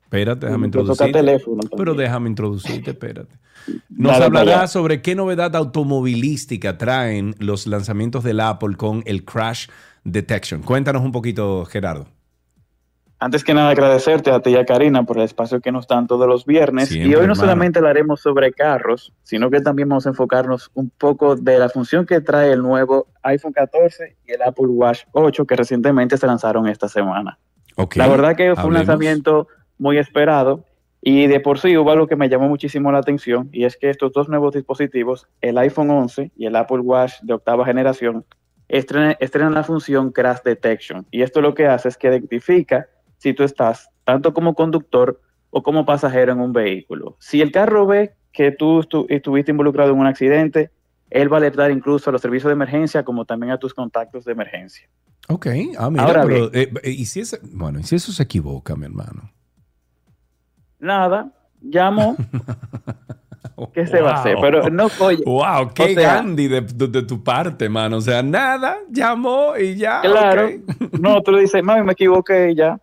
Espérate, 0.02 0.46
déjame 0.46 0.66
No 0.68 0.70
toca 0.72 0.82
introducirte. 0.82 1.12
teléfono 1.12 1.60
también. 1.62 1.78
Pero 1.78 1.94
déjame 1.94 2.28
introducirte, 2.28 2.90
espérate. 2.90 3.34
Nos 3.88 4.12
Dale 4.12 4.24
hablará 4.26 4.66
sobre 4.68 5.00
qué 5.02 5.14
novedad 5.14 5.56
automovilística 5.56 6.76
traen 6.78 7.34
los 7.38 7.66
lanzamientos 7.66 8.22
del 8.22 8.40
Apple 8.40 8.76
con 8.76 9.02
el 9.06 9.24
Crash 9.24 9.68
Detection. 10.04 10.62
Cuéntanos 10.62 11.02
un 11.02 11.12
poquito, 11.12 11.64
Gerardo. 11.64 12.06
Antes 13.20 13.44
que 13.44 13.54
nada, 13.54 13.70
agradecerte 13.70 14.30
a 14.30 14.40
ti 14.40 14.50
y 14.50 14.56
a 14.56 14.66
Karina 14.66 15.04
por 15.04 15.16
el 15.16 15.22
espacio 15.24 15.60
que 15.60 15.72
nos 15.72 15.86
dan 15.88 16.06
todos 16.06 16.28
los 16.28 16.44
viernes. 16.44 16.88
Siempre, 16.88 17.08
y 17.10 17.14
hoy 17.14 17.20
no 17.26 17.32
hermano. 17.32 17.40
solamente 17.40 17.78
hablaremos 17.78 18.20
sobre 18.20 18.52
carros, 18.52 19.14
sino 19.22 19.50
que 19.50 19.60
también 19.60 19.88
vamos 19.88 20.06
a 20.06 20.10
enfocarnos 20.10 20.70
un 20.74 20.90
poco 20.90 21.36
de 21.36 21.58
la 21.58 21.68
función 21.68 22.04
que 22.06 22.20
trae 22.20 22.52
el 22.52 22.60
nuevo 22.60 23.06
iPhone 23.22 23.52
14 23.52 24.16
y 24.26 24.32
el 24.32 24.42
Apple 24.42 24.66
Watch 24.66 25.04
8 25.12 25.46
que 25.46 25.56
recientemente 25.56 26.18
se 26.18 26.26
lanzaron 26.26 26.68
esta 26.68 26.88
semana. 26.88 27.38
Ok, 27.76 27.96
La 27.96 28.08
verdad 28.08 28.36
que 28.36 28.44
fue 28.54 28.64
un 28.64 28.76
hablemos. 28.76 28.88
lanzamiento 28.88 29.48
muy 29.78 29.98
esperado 29.98 30.64
Y 31.00 31.26
de 31.26 31.40
por 31.40 31.58
sí 31.58 31.76
hubo 31.76 31.90
algo 31.90 32.06
que 32.06 32.16
me 32.16 32.28
llamó 32.28 32.48
muchísimo 32.48 32.90
la 32.92 32.98
atención 32.98 33.48
y 33.52 33.64
es 33.64 33.76
que 33.76 33.90
estos 33.90 34.12
dos 34.12 34.28
nuevos 34.28 34.54
dispositivos, 34.54 35.26
el 35.40 35.58
iPhone 35.58 35.90
11 35.90 36.32
y 36.36 36.46
el 36.46 36.56
Apple 36.56 36.80
Watch 36.80 37.20
de 37.22 37.34
octava 37.34 37.64
generación, 37.66 38.24
estrenan, 38.68 39.16
estrenan 39.20 39.52
la 39.54 39.64
función 39.64 40.12
Crash 40.12 40.38
Detection. 40.44 41.06
Y 41.10 41.22
esto 41.22 41.40
lo 41.42 41.54
que 41.54 41.66
hace 41.66 41.88
es 41.88 41.96
que 41.98 42.08
identifica 42.08 42.88
si 43.24 43.32
tú 43.32 43.42
estás 43.42 43.88
tanto 44.04 44.34
como 44.34 44.54
conductor 44.54 45.18
o 45.48 45.62
como 45.62 45.86
pasajero 45.86 46.32
en 46.32 46.40
un 46.40 46.52
vehículo. 46.52 47.16
Si 47.20 47.40
el 47.40 47.50
carro 47.52 47.86
ve 47.86 48.12
que 48.32 48.52
tú 48.52 48.82
estu- 48.82 49.06
estuviste 49.08 49.50
involucrado 49.50 49.92
en 49.92 49.98
un 49.98 50.06
accidente, 50.06 50.70
él 51.08 51.32
va 51.32 51.38
a 51.38 51.40
alertar 51.40 51.70
incluso 51.70 52.10
a 52.10 52.12
los 52.12 52.20
servicios 52.20 52.48
de 52.50 52.52
emergencia 52.52 53.02
como 53.02 53.24
también 53.24 53.52
a 53.52 53.56
tus 53.58 53.72
contactos 53.72 54.26
de 54.26 54.32
emergencia. 54.32 54.86
Ok, 55.28 55.46
ah, 55.78 55.88
mira, 55.88 56.04
Ahora 56.04 56.22
pero, 56.22 56.50
eh, 56.52 56.70
eh, 56.82 56.90
¿y 56.90 57.06
si 57.06 57.22
bueno, 57.52 57.78
¿y 57.80 57.84
si 57.84 57.96
eso 57.96 58.12
se 58.12 58.22
equivoca, 58.24 58.76
mi 58.76 58.84
hermano? 58.84 59.30
Nada, 60.78 61.32
llamo. 61.62 62.16
¿Qué 63.72 63.86
se 63.86 64.02
va 64.02 64.10
a 64.10 64.20
hacer? 64.20 64.36
Pero 64.42 64.68
no, 64.68 64.88
oye. 65.00 65.22
Wow, 65.24 65.72
qué 65.74 65.84
o 65.84 65.88
sea, 65.94 66.14
Gandhi 66.16 66.48
de, 66.48 66.60
de- 66.60 66.88
de 66.88 67.02
tu 67.04 67.22
parte, 67.22 67.68
mano. 67.70 67.96
O 67.96 68.00
sea, 68.02 68.22
nada, 68.22 68.76
llamó 68.90 69.56
y 69.56 69.76
ya. 69.76 70.00
Claro. 70.02 70.50
No, 71.00 71.22
tú 71.22 71.32
le 71.32 71.40
dices, 71.42 71.62
mami, 71.62 71.82
me 71.84 71.92
equivoqué 71.92 72.50
y 72.50 72.56
ya. 72.56 72.78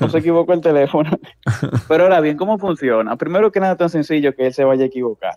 No 0.00 0.08
se 0.08 0.18
equivocó 0.18 0.52
el 0.52 0.60
teléfono. 0.60 1.10
Pero 1.88 2.04
ahora 2.04 2.20
bien, 2.20 2.36
¿cómo 2.36 2.58
funciona? 2.58 3.16
Primero 3.16 3.50
que 3.50 3.60
nada, 3.60 3.76
tan 3.76 3.90
sencillo 3.90 4.34
que 4.34 4.46
él 4.46 4.54
se 4.54 4.64
vaya 4.64 4.84
a 4.84 4.86
equivocar. 4.86 5.34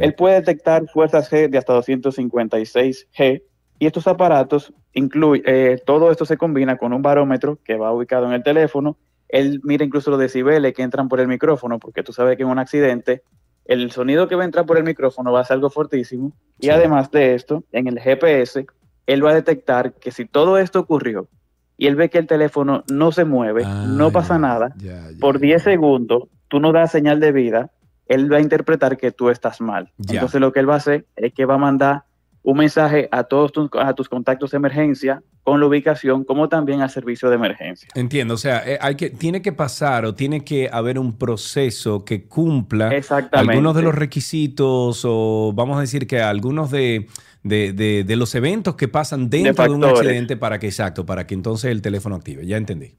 Él 0.00 0.14
puede 0.14 0.34
detectar 0.36 0.86
fuerzas 0.88 1.30
G 1.32 1.48
de 1.48 1.58
hasta 1.58 1.72
256 1.72 3.08
G 3.16 3.42
y 3.78 3.86
estos 3.86 4.06
aparatos 4.06 4.72
incluyen, 4.92 5.44
eh, 5.46 5.82
todo 5.84 6.10
esto 6.10 6.24
se 6.24 6.36
combina 6.36 6.76
con 6.76 6.92
un 6.92 7.02
barómetro 7.02 7.58
que 7.64 7.76
va 7.76 7.92
ubicado 7.92 8.26
en 8.26 8.32
el 8.32 8.42
teléfono. 8.42 8.98
Él 9.28 9.60
mira 9.64 9.84
incluso 9.84 10.10
los 10.10 10.20
decibeles 10.20 10.74
que 10.74 10.82
entran 10.82 11.08
por 11.08 11.20
el 11.20 11.26
micrófono, 11.26 11.78
porque 11.78 12.02
tú 12.02 12.12
sabes 12.12 12.36
que 12.36 12.42
en 12.42 12.50
un 12.50 12.58
accidente 12.58 13.22
el 13.64 13.90
sonido 13.90 14.28
que 14.28 14.34
va 14.34 14.42
a 14.42 14.44
entrar 14.44 14.66
por 14.66 14.76
el 14.76 14.84
micrófono 14.84 15.32
va 15.32 15.40
a 15.40 15.44
ser 15.44 15.54
algo 15.54 15.70
fortísimo. 15.70 16.32
Y 16.60 16.68
además 16.68 17.10
de 17.10 17.34
esto, 17.34 17.64
en 17.72 17.86
el 17.86 17.98
GPS, 17.98 18.66
él 19.06 19.24
va 19.24 19.30
a 19.30 19.34
detectar 19.34 19.94
que 19.94 20.10
si 20.10 20.26
todo 20.26 20.58
esto 20.58 20.80
ocurrió 20.80 21.28
y 21.76 21.86
él 21.86 21.96
ve 21.96 22.10
que 22.10 22.18
el 22.18 22.26
teléfono 22.26 22.84
no 22.90 23.12
se 23.12 23.24
mueve, 23.24 23.64
no 23.86 24.10
pasa 24.12 24.38
nada, 24.38 24.74
por 25.20 25.38
10 25.38 25.62
segundos 25.62 26.24
tú 26.48 26.60
no 26.60 26.70
das 26.70 26.92
señal 26.92 27.18
de 27.18 27.32
vida, 27.32 27.70
él 28.06 28.30
va 28.30 28.36
a 28.36 28.40
interpretar 28.40 28.98
que 28.98 29.10
tú 29.10 29.30
estás 29.30 29.62
mal. 29.62 29.90
Entonces 29.98 30.38
lo 30.38 30.52
que 30.52 30.60
él 30.60 30.68
va 30.68 30.74
a 30.74 30.76
hacer 30.76 31.06
es 31.16 31.32
que 31.32 31.46
va 31.46 31.54
a 31.54 31.58
mandar 31.58 32.02
un 32.42 32.58
mensaje 32.58 33.08
a 33.10 33.24
todos 33.24 33.52
tus, 33.52 33.70
a 33.78 33.94
tus 33.94 34.08
contactos 34.08 34.50
de 34.50 34.58
emergencia 34.58 35.22
con 35.44 35.60
la 35.60 35.66
ubicación, 35.66 36.24
como 36.24 36.48
también 36.48 36.82
al 36.82 36.90
servicio 36.90 37.28
de 37.30 37.36
emergencia. 37.36 37.88
Entiendo, 37.94 38.34
o 38.34 38.36
sea, 38.36 38.62
eh, 38.66 38.78
hay 38.80 38.96
que, 38.96 39.10
tiene 39.10 39.42
que 39.42 39.52
pasar 39.52 40.04
o 40.04 40.14
tiene 40.14 40.44
que 40.44 40.68
haber 40.70 40.98
un 40.98 41.16
proceso 41.16 42.04
que 42.04 42.28
cumpla 42.28 42.92
algunos 43.32 43.74
de 43.74 43.82
los 43.82 43.94
requisitos 43.94 45.02
o 45.04 45.52
vamos 45.54 45.78
a 45.78 45.80
decir 45.80 46.06
que 46.06 46.20
algunos 46.20 46.70
de, 46.70 47.08
de- 47.42 47.72
de- 47.72 48.04
de 48.04 48.16
los 48.16 48.34
eventos 48.34 48.76
que 48.76 48.88
pasan 48.88 49.28
dentro 49.30 49.64
de, 49.64 49.70
un 49.70 49.84
accidente 49.84 50.36
para 50.36 50.58
que, 50.58 50.66
exacto, 50.68 51.04
para 51.06 51.26
que 51.26 51.34
entonces 51.34 51.70
el 51.70 51.82
teléfono 51.82 52.16
active. 52.16 52.46
Ya 52.46 52.56
entendí. 52.56 52.94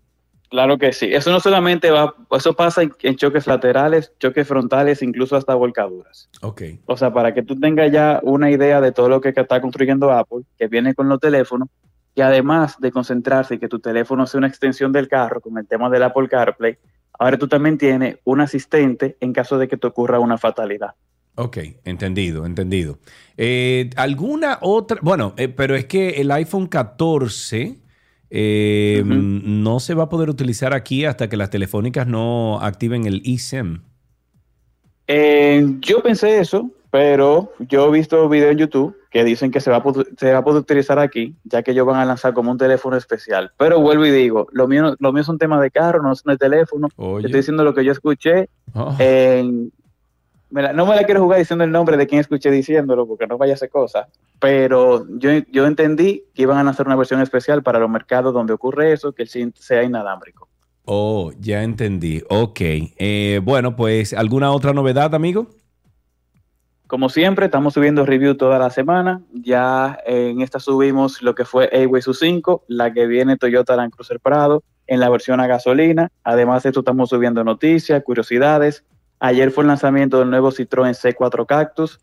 Claro 0.49 0.77
que 0.77 0.93
sí. 0.93 1.09
Eso 1.11 1.31
no 1.31 1.39
solamente 1.39 1.89
va, 1.89 2.13
eso 2.31 2.53
pasa 2.53 2.83
en, 2.83 2.93
en 3.01 3.15
choques 3.15 3.47
laterales, 3.47 4.13
choques 4.19 4.47
frontales, 4.47 5.01
incluso 5.01 5.35
hasta 5.35 5.55
volcaduras. 5.55 6.29
Ok. 6.41 6.61
O 6.85 6.95
sea, 6.95 7.11
para 7.11 7.33
que 7.33 7.41
tú 7.41 7.59
tengas 7.59 7.91
ya 7.91 8.19
una 8.21 8.51
idea 8.51 8.79
de 8.79 8.91
todo 8.91 9.09
lo 9.09 9.19
que 9.19 9.29
está 9.29 9.59
construyendo 9.61 10.11
Apple, 10.11 10.41
que 10.57 10.67
viene 10.67 10.93
con 10.93 11.09
los 11.09 11.19
teléfonos, 11.19 11.69
y 12.13 12.21
además 12.21 12.75
de 12.79 12.91
concentrarse 12.91 13.55
y 13.55 13.57
que 13.57 13.67
tu 13.67 13.79
teléfono 13.79 14.27
sea 14.27 14.37
una 14.37 14.47
extensión 14.47 14.91
del 14.91 15.07
carro 15.07 15.41
con 15.41 15.57
el 15.57 15.65
tema 15.65 15.89
del 15.89 16.03
Apple 16.03 16.27
CarPlay, 16.29 16.77
ahora 17.17 17.37
tú 17.39 17.47
también 17.47 17.79
tienes 17.79 18.17
un 18.23 18.39
asistente 18.41 19.17
en 19.21 19.33
caso 19.33 19.57
de 19.57 19.67
que 19.67 19.77
te 19.77 19.87
ocurra 19.87 20.19
una 20.19 20.37
fatalidad. 20.37 20.91
Ok, 21.35 21.57
entendido, 21.83 22.45
entendido. 22.45 22.99
Eh, 23.37 23.89
¿Alguna 23.95 24.59
otra? 24.61 24.99
Bueno, 25.01 25.33
eh, 25.37 25.47
pero 25.47 25.75
es 25.75 25.85
que 25.85 26.21
el 26.21 26.31
iPhone 26.31 26.67
14 26.67 27.79
eh, 28.29 29.03
no 29.05 29.79
se 29.79 29.93
va 29.95 30.03
a 30.03 30.09
poder 30.09 30.29
utilizar 30.29 30.73
aquí 30.73 31.05
hasta 31.05 31.29
que 31.29 31.37
las 31.37 31.49
telefónicas 31.49 32.07
no 32.07 32.59
activen 32.61 33.05
el 33.05 33.21
eSIM. 33.25 33.81
Yo 35.81 36.01
pensé 36.03 36.39
eso, 36.39 36.69
pero 36.91 37.51
yo 37.59 37.87
he 37.87 37.91
visto 37.91 38.29
videos 38.29 38.51
en 38.51 38.59
YouTube 38.59 38.95
que 39.09 39.23
dicen 39.23 39.51
que 39.51 39.59
se 39.59 39.69
va, 39.69 39.77
a 39.77 39.83
poder, 39.83 40.07
se 40.17 40.31
va 40.31 40.39
a 40.39 40.43
poder 40.43 40.61
utilizar 40.61 40.97
aquí, 40.99 41.35
ya 41.43 41.61
que 41.61 41.71
ellos 41.71 41.85
van 41.85 41.99
a 41.99 42.05
lanzar 42.05 42.33
como 42.33 42.51
un 42.51 42.57
teléfono 42.57 42.95
especial. 42.95 43.51
Pero 43.57 43.79
vuelvo 43.79 44.05
y 44.05 44.11
digo, 44.11 44.47
lo 44.51 44.67
mío, 44.67 44.95
lo 44.99 45.11
mío 45.13 45.21
es 45.21 45.29
un 45.29 45.37
tema 45.37 45.59
de 45.61 45.71
carro, 45.71 46.01
no 46.01 46.11
es 46.11 46.23
de 46.23 46.37
teléfono. 46.37 46.87
Oye. 46.95 47.25
Estoy 47.25 47.39
diciendo 47.39 47.63
lo 47.63 47.73
que 47.73 47.83
yo 47.85 47.91
escuché. 47.91 48.49
Oh. 48.73 48.95
en- 48.99 49.71
me 50.53 50.61
la- 50.61 50.71
no 50.71 50.85
me 50.85 50.95
la 50.95 51.03
quiero 51.03 51.19
jugar 51.21 51.39
diciendo 51.39 51.63
el 51.63 51.71
nombre 51.71 51.97
de 51.97 52.05
quien 52.05 52.21
escuché 52.21 52.51
diciéndolo, 52.51 53.07
porque 53.07 53.25
no 53.25 53.39
vaya 53.39 53.55
a 53.55 53.57
ser 53.57 53.69
cosa. 53.71 54.07
Pero 54.39 55.05
yo, 55.17 55.31
yo 55.51 55.65
entendí 55.65 56.25
que 56.35 56.43
iban 56.43 56.57
a 56.57 56.63
lanzar 56.63 56.85
una 56.85 56.95
versión 56.95 57.21
especial 57.21 57.63
para 57.63 57.79
los 57.79 57.89
mercados 57.89 58.33
donde 58.33 58.53
ocurre 58.53 58.93
eso, 58.93 59.13
que 59.13 59.23
el 59.23 59.29
SIM 59.29 59.51
sea 59.55 59.81
inalámbrico. 59.81 60.47
Oh, 60.85 61.31
ya 61.39 61.63
entendí. 61.63 62.21
Ok. 62.29 62.59
Eh, 62.61 63.41
bueno, 63.43 63.75
pues, 63.75 64.13
¿alguna 64.13 64.51
otra 64.51 64.73
novedad, 64.73 65.15
amigo? 65.15 65.47
Como 66.85 67.09
siempre, 67.09 67.45
estamos 67.45 67.73
subiendo 67.73 68.05
review 68.05 68.35
toda 68.35 68.59
la 68.59 68.69
semana. 68.69 69.23
Ya 69.33 69.97
en 70.05 70.41
esta 70.41 70.59
subimos 70.59 71.23
lo 71.23 71.33
que 71.33 71.45
fue 71.45 71.65
A-Way 71.73 72.01
Su5, 72.03 72.61
la 72.67 72.93
que 72.93 73.07
viene 73.07 73.37
Toyota 73.37 73.75
Land 73.75 73.93
Cruiser 73.93 74.19
Prado 74.19 74.61
en 74.85 74.99
la 74.99 75.09
versión 75.09 75.39
a 75.39 75.47
gasolina. 75.47 76.09
Además 76.23 76.61
de 76.61 76.69
esto, 76.69 76.81
estamos 76.81 77.09
subiendo 77.09 77.43
noticias, 77.43 78.03
curiosidades. 78.03 78.83
Ayer 79.25 79.51
fue 79.51 79.63
el 79.63 79.69
lanzamiento 79.69 80.19
del 80.19 80.29
nuevo 80.29 80.51
Citroën 80.51 80.93
C4 80.93 81.45
Cactus. 81.45 82.01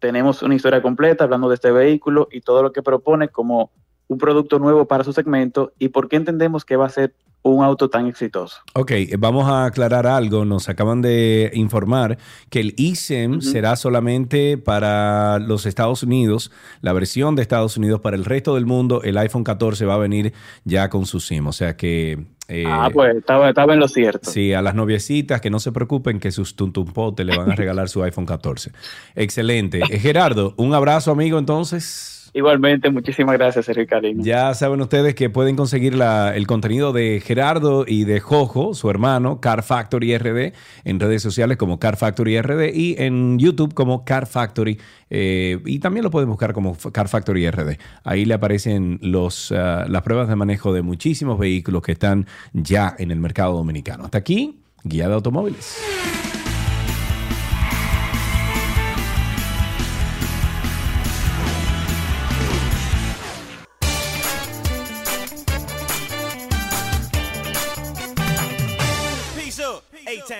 Tenemos 0.00 0.42
una 0.42 0.56
historia 0.56 0.82
completa 0.82 1.22
hablando 1.22 1.48
de 1.48 1.54
este 1.54 1.70
vehículo 1.70 2.26
y 2.32 2.40
todo 2.40 2.64
lo 2.64 2.72
que 2.72 2.82
propone 2.82 3.28
como 3.28 3.70
un 4.08 4.18
producto 4.18 4.58
nuevo 4.58 4.86
para 4.86 5.04
su 5.04 5.12
segmento 5.12 5.72
y 5.78 5.88
por 5.88 6.08
qué 6.08 6.16
entendemos 6.16 6.64
que 6.64 6.76
va 6.76 6.86
a 6.86 6.90
ser 6.90 7.14
un 7.42 7.64
auto 7.64 7.88
tan 7.88 8.06
exitoso. 8.06 8.58
Ok, 8.74 8.90
eh, 8.90 9.16
vamos 9.18 9.48
a 9.48 9.64
aclarar 9.64 10.06
algo. 10.06 10.44
Nos 10.44 10.68
acaban 10.68 11.02
de 11.02 11.50
informar 11.54 12.18
que 12.50 12.60
el 12.60 12.74
eSIM 12.76 13.40
será 13.40 13.76
solamente 13.76 14.58
para 14.58 15.38
los 15.38 15.66
Estados 15.66 16.02
Unidos, 16.02 16.50
la 16.80 16.92
versión 16.92 17.36
de 17.36 17.42
Estados 17.42 17.76
Unidos 17.76 18.00
para 18.00 18.16
el 18.16 18.24
resto 18.24 18.54
del 18.54 18.66
mundo. 18.66 19.02
El 19.02 19.16
iPhone 19.18 19.44
14 19.44 19.84
va 19.86 19.94
a 19.94 19.98
venir 19.98 20.32
ya 20.64 20.88
con 20.88 21.06
su 21.06 21.20
SIM, 21.20 21.46
o 21.46 21.52
sea 21.52 21.76
que... 21.76 22.26
eh, 22.48 22.64
ah, 22.66 22.90
pues 22.92 23.16
estaba, 23.16 23.48
estaba 23.48 23.74
en 23.74 23.80
lo 23.80 23.88
cierto. 23.88 24.30
Sí, 24.30 24.52
a 24.52 24.62
las 24.62 24.74
noviecitas 24.74 25.40
que 25.40 25.50
no 25.50 25.60
se 25.60 25.70
preocupen 25.70 26.18
que 26.18 26.32
sus 26.32 26.56
tuntumpotes 26.56 27.24
le 27.24 27.36
van 27.36 27.52
a 27.52 27.54
regalar 27.54 27.88
su 27.88 28.02
iPhone 28.02 28.26
14. 28.26 28.72
Excelente. 29.14 29.80
Eh, 29.88 29.98
Gerardo, 29.98 30.54
un 30.56 30.74
abrazo 30.74 31.12
amigo 31.12 31.38
entonces. 31.38 32.17
Igualmente, 32.38 32.88
muchísimas 32.88 33.36
gracias, 33.36 33.64
Sergio 33.64 33.84
Karina. 33.88 34.22
Ya 34.22 34.54
saben 34.54 34.80
ustedes 34.80 35.16
que 35.16 35.28
pueden 35.28 35.56
conseguir 35.56 35.94
el 36.00 36.46
contenido 36.46 36.92
de 36.92 37.20
Gerardo 37.20 37.84
y 37.84 38.04
de 38.04 38.20
Jojo, 38.20 38.74
su 38.74 38.88
hermano, 38.88 39.40
Car 39.40 39.64
Factory 39.64 40.16
RD, 40.16 40.52
en 40.84 41.00
redes 41.00 41.20
sociales 41.20 41.56
como 41.56 41.80
Car 41.80 41.96
Factory 41.96 42.40
RD 42.40 42.72
y 42.72 42.94
en 42.96 43.40
YouTube 43.40 43.74
como 43.74 44.04
Car 44.04 44.28
Factory. 44.28 44.78
eh, 45.10 45.58
y 45.64 45.80
también 45.80 46.04
lo 46.04 46.12
pueden 46.12 46.28
buscar 46.28 46.52
como 46.52 46.76
Car 46.92 47.08
Factory 47.08 47.50
RD. 47.50 47.76
Ahí 48.04 48.24
le 48.24 48.34
aparecen 48.34 49.00
ah, 49.02 49.86
las 49.88 50.02
pruebas 50.02 50.28
de 50.28 50.36
manejo 50.36 50.72
de 50.72 50.82
muchísimos 50.82 51.40
vehículos 51.40 51.82
que 51.82 51.90
están 51.90 52.24
ya 52.52 52.94
en 53.00 53.10
el 53.10 53.18
mercado 53.18 53.54
dominicano. 53.54 54.04
Hasta 54.04 54.18
aquí, 54.18 54.60
Guía 54.84 55.08
de 55.08 55.14
Automóviles. 55.14 55.76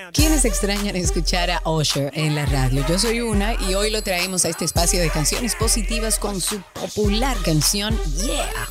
¿Quiénes 0.12 0.44
extrañan 0.44 0.96
escuchar 0.96 1.50
a 1.50 1.60
Usher 1.64 2.10
en 2.14 2.34
la 2.34 2.46
radio? 2.46 2.84
Yo 2.88 2.98
soy 2.98 3.20
una 3.20 3.54
y 3.68 3.74
hoy 3.74 3.90
lo 3.90 4.02
traemos 4.02 4.44
a 4.44 4.48
este 4.48 4.64
espacio 4.64 5.00
de 5.00 5.10
canciones 5.10 5.54
positivas 5.54 6.18
con 6.18 6.40
su 6.40 6.60
popular 6.72 7.36
canción 7.44 7.98
Yeah. 8.16 8.68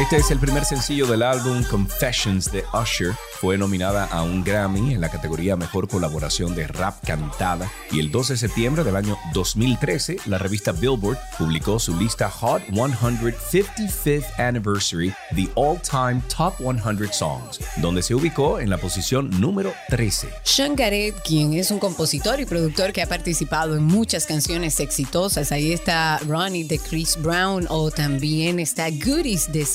Este 0.00 0.16
es 0.16 0.30
el 0.30 0.38
primer 0.38 0.64
sencillo 0.64 1.06
del 1.06 1.22
álbum 1.22 1.62
Confessions 1.64 2.50
de 2.50 2.64
Usher. 2.72 3.14
fue 3.38 3.58
nominada 3.58 4.06
a 4.06 4.22
un 4.22 4.42
Grammy 4.42 4.94
en 4.94 5.00
la 5.00 5.10
categoría 5.10 5.56
Mejor 5.56 5.88
Colaboración 5.88 6.54
de 6.54 6.66
Rap 6.66 7.04
Cantada 7.04 7.70
y 7.90 8.00
el 8.00 8.10
12 8.10 8.32
de 8.32 8.38
septiembre 8.38 8.82
del 8.82 8.96
año 8.96 9.18
2013 9.34 10.16
la 10.24 10.38
revista 10.38 10.72
Billboard 10.72 11.18
publicó 11.38 11.78
su 11.78 11.94
lista 11.98 12.30
Hot 12.30 12.62
100 12.66 12.94
55th 12.94 14.38
Anniversary 14.38 15.12
The 15.34 15.48
All 15.54 15.78
Time 15.82 16.22
Top 16.34 16.54
100 16.58 17.12
Songs, 17.12 17.60
donde 17.76 18.02
se 18.02 18.14
ubicó 18.14 18.58
en 18.58 18.70
la 18.70 18.78
posición 18.78 19.28
número 19.38 19.72
13. 19.90 20.28
Sean 20.44 20.76
Garrett, 20.76 21.14
quien 21.22 21.52
es 21.54 21.70
un 21.70 21.78
compositor 21.78 22.40
y 22.40 22.46
productor 22.46 22.92
que 22.92 23.02
ha 23.02 23.06
participado 23.06 23.76
en 23.76 23.84
muchas 23.84 24.24
canciones 24.24 24.80
exitosas, 24.80 25.52
ahí 25.52 25.72
está 25.72 26.18
Ronnie 26.26 26.64
de 26.64 26.78
Chris 26.78 27.18
Brown 27.20 27.66
o 27.68 27.90
también 27.90 28.60
está 28.60 28.88
Goodies 28.90 29.52
de 29.52 29.66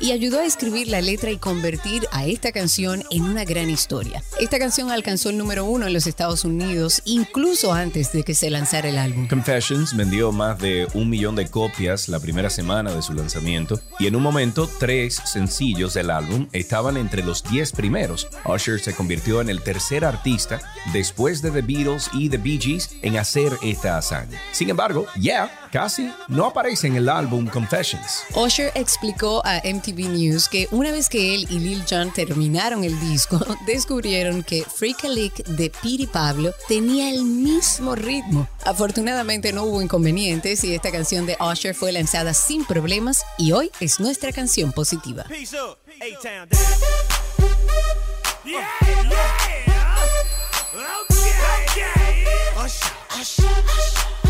Y 0.00 0.12
ayudó 0.12 0.40
a 0.40 0.44
escribir 0.44 0.88
la 0.88 1.00
letra 1.00 1.30
y 1.30 1.38
convertir 1.38 2.06
a 2.10 2.26
esta 2.26 2.52
canción 2.52 3.04
en 3.10 3.22
una 3.22 3.44
gran 3.44 3.70
historia. 3.70 4.22
Esta 4.40 4.58
canción 4.58 4.90
alcanzó 4.90 5.30
el 5.30 5.38
número 5.38 5.64
uno 5.64 5.86
en 5.86 5.92
los 5.92 6.06
Estados 6.06 6.44
Unidos 6.44 7.00
incluso 7.04 7.72
antes 7.72 8.12
de 8.12 8.22
que 8.24 8.34
se 8.34 8.50
lanzara 8.50 8.88
el 8.88 8.98
álbum. 8.98 9.28
Confessions 9.28 9.96
vendió 9.96 10.32
más 10.32 10.58
de 10.58 10.88
un 10.94 11.08
millón 11.08 11.36
de 11.36 11.48
copias 11.48 12.08
la 12.08 12.20
primera 12.20 12.50
semana 12.50 12.92
de 12.92 13.02
su 13.02 13.12
lanzamiento 13.12 13.80
y 13.98 14.06
en 14.06 14.16
un 14.16 14.22
momento 14.22 14.68
tres 14.78 15.22
sencillos 15.24 15.94
del 15.94 16.10
álbum 16.10 16.48
estaban 16.52 16.96
entre 16.96 17.22
los 17.22 17.44
10 17.44 17.72
primeros. 17.72 18.28
Usher 18.44 18.80
se 18.80 18.94
convirtió 18.94 19.40
en 19.40 19.48
el 19.48 19.62
tercer 19.62 20.04
artista 20.04 20.60
después 20.92 21.40
de 21.40 21.50
The 21.50 21.62
Beatles 21.62 22.10
y 22.12 22.28
The 22.28 22.38
Bee 22.38 22.60
Gees 22.60 22.90
en 23.02 23.16
hacer 23.16 23.52
esta 23.62 23.96
hazaña. 23.96 24.40
Sin 24.52 24.70
embargo, 24.70 25.06
Yeah 25.20 25.50
casi 25.76 26.10
no 26.28 26.46
aparece 26.46 26.86
en 26.86 26.96
el 26.96 27.06
álbum 27.06 27.46
Confessions. 27.46 28.22
Usher 28.34 28.72
explicó 28.74 29.42
a 29.44 29.60
MTV 29.62 30.08
News 30.08 30.48
que 30.48 30.68
una 30.70 30.90
vez 30.90 31.10
que 31.10 31.34
él 31.34 31.46
y 31.50 31.58
Lil 31.58 31.84
Jon 31.86 32.10
terminaron 32.14 32.82
el 32.82 32.98
disco, 32.98 33.38
descubrieron 33.66 34.42
que 34.42 34.62
Freak 34.62 35.04
a 35.04 35.08
Leak 35.08 35.44
de 35.44 35.70
Piri 35.82 36.06
Pablo 36.06 36.54
tenía 36.66 37.10
el 37.10 37.24
mismo 37.24 37.94
ritmo. 37.94 38.48
Afortunadamente 38.64 39.52
no 39.52 39.64
hubo 39.64 39.82
inconvenientes 39.82 40.64
y 40.64 40.74
esta 40.74 40.90
canción 40.90 41.26
de 41.26 41.36
Usher 41.38 41.74
fue 41.74 41.92
lanzada 41.92 42.32
sin 42.32 42.64
problemas 42.64 43.22
y 43.36 43.52
hoy 43.52 43.70
es 43.78 44.00
nuestra 44.00 44.32
canción 44.32 44.72
positiva. 44.72 45.24
Peace 45.24 45.54
up. 45.54 45.76
Up 53.18 54.15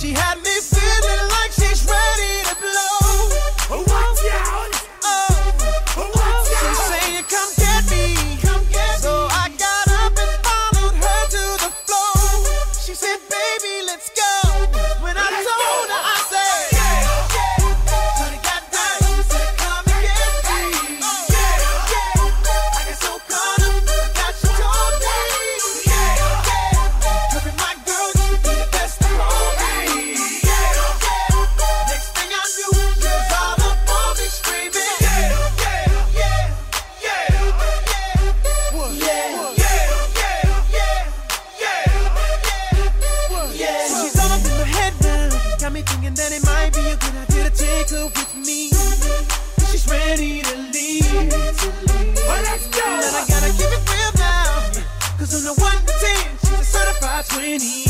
She 0.00 0.14
had 0.14 0.42
me 0.42 0.59
certified 57.22 57.60
20. 57.60 57.89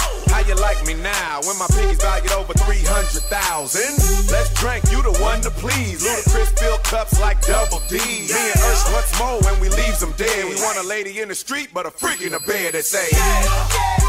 How 0.27 0.39
you 0.45 0.55
like 0.55 0.85
me 0.85 0.93
now 0.95 1.41
when 1.45 1.57
my 1.57 1.67
pinkies 1.67 2.01
valued 2.01 2.31
over 2.33 2.53
300,000? 2.53 4.29
Let's 4.31 4.53
drink, 4.59 4.83
you 4.91 5.01
the 5.01 5.17
one 5.21 5.41
to 5.41 5.51
please. 5.51 6.03
Ludacris 6.03 6.57
fill 6.59 6.77
cups 6.79 7.19
like 7.19 7.41
double 7.41 7.81
D. 7.89 7.97
Me 7.97 8.51
and 8.51 8.61
Ursh 8.67 8.93
once 8.93 9.11
more 9.19 9.39
when 9.41 9.59
we 9.59 9.69
leaves 9.69 9.99
them 9.99 10.13
dead. 10.17 10.45
We 10.45 10.55
want 10.55 10.77
a 10.77 10.87
lady 10.87 11.19
in 11.19 11.29
the 11.29 11.35
street, 11.35 11.69
but 11.73 11.85
a 11.85 11.91
freak 11.91 12.21
in 12.21 12.31
the 12.31 12.39
bed 12.39 12.73
that 12.73 12.85
say, 12.85 13.09
Take 13.09 14.00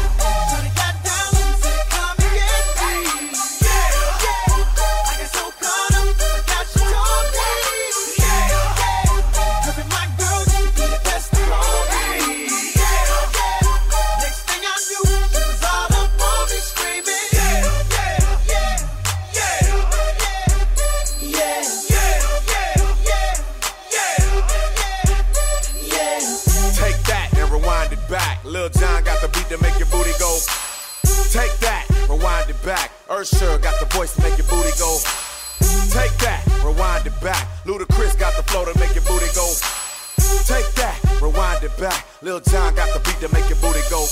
rewind 41.63 41.79
it 41.79 41.81
back. 41.81 42.05
Lil 42.21 42.39
John 42.41 42.75
got 42.75 42.93
the 42.93 42.99
beat 42.99 43.19
to 43.19 43.33
make 43.33 43.49
your 43.49 43.57
booty 43.59 43.81
go. 43.89 44.05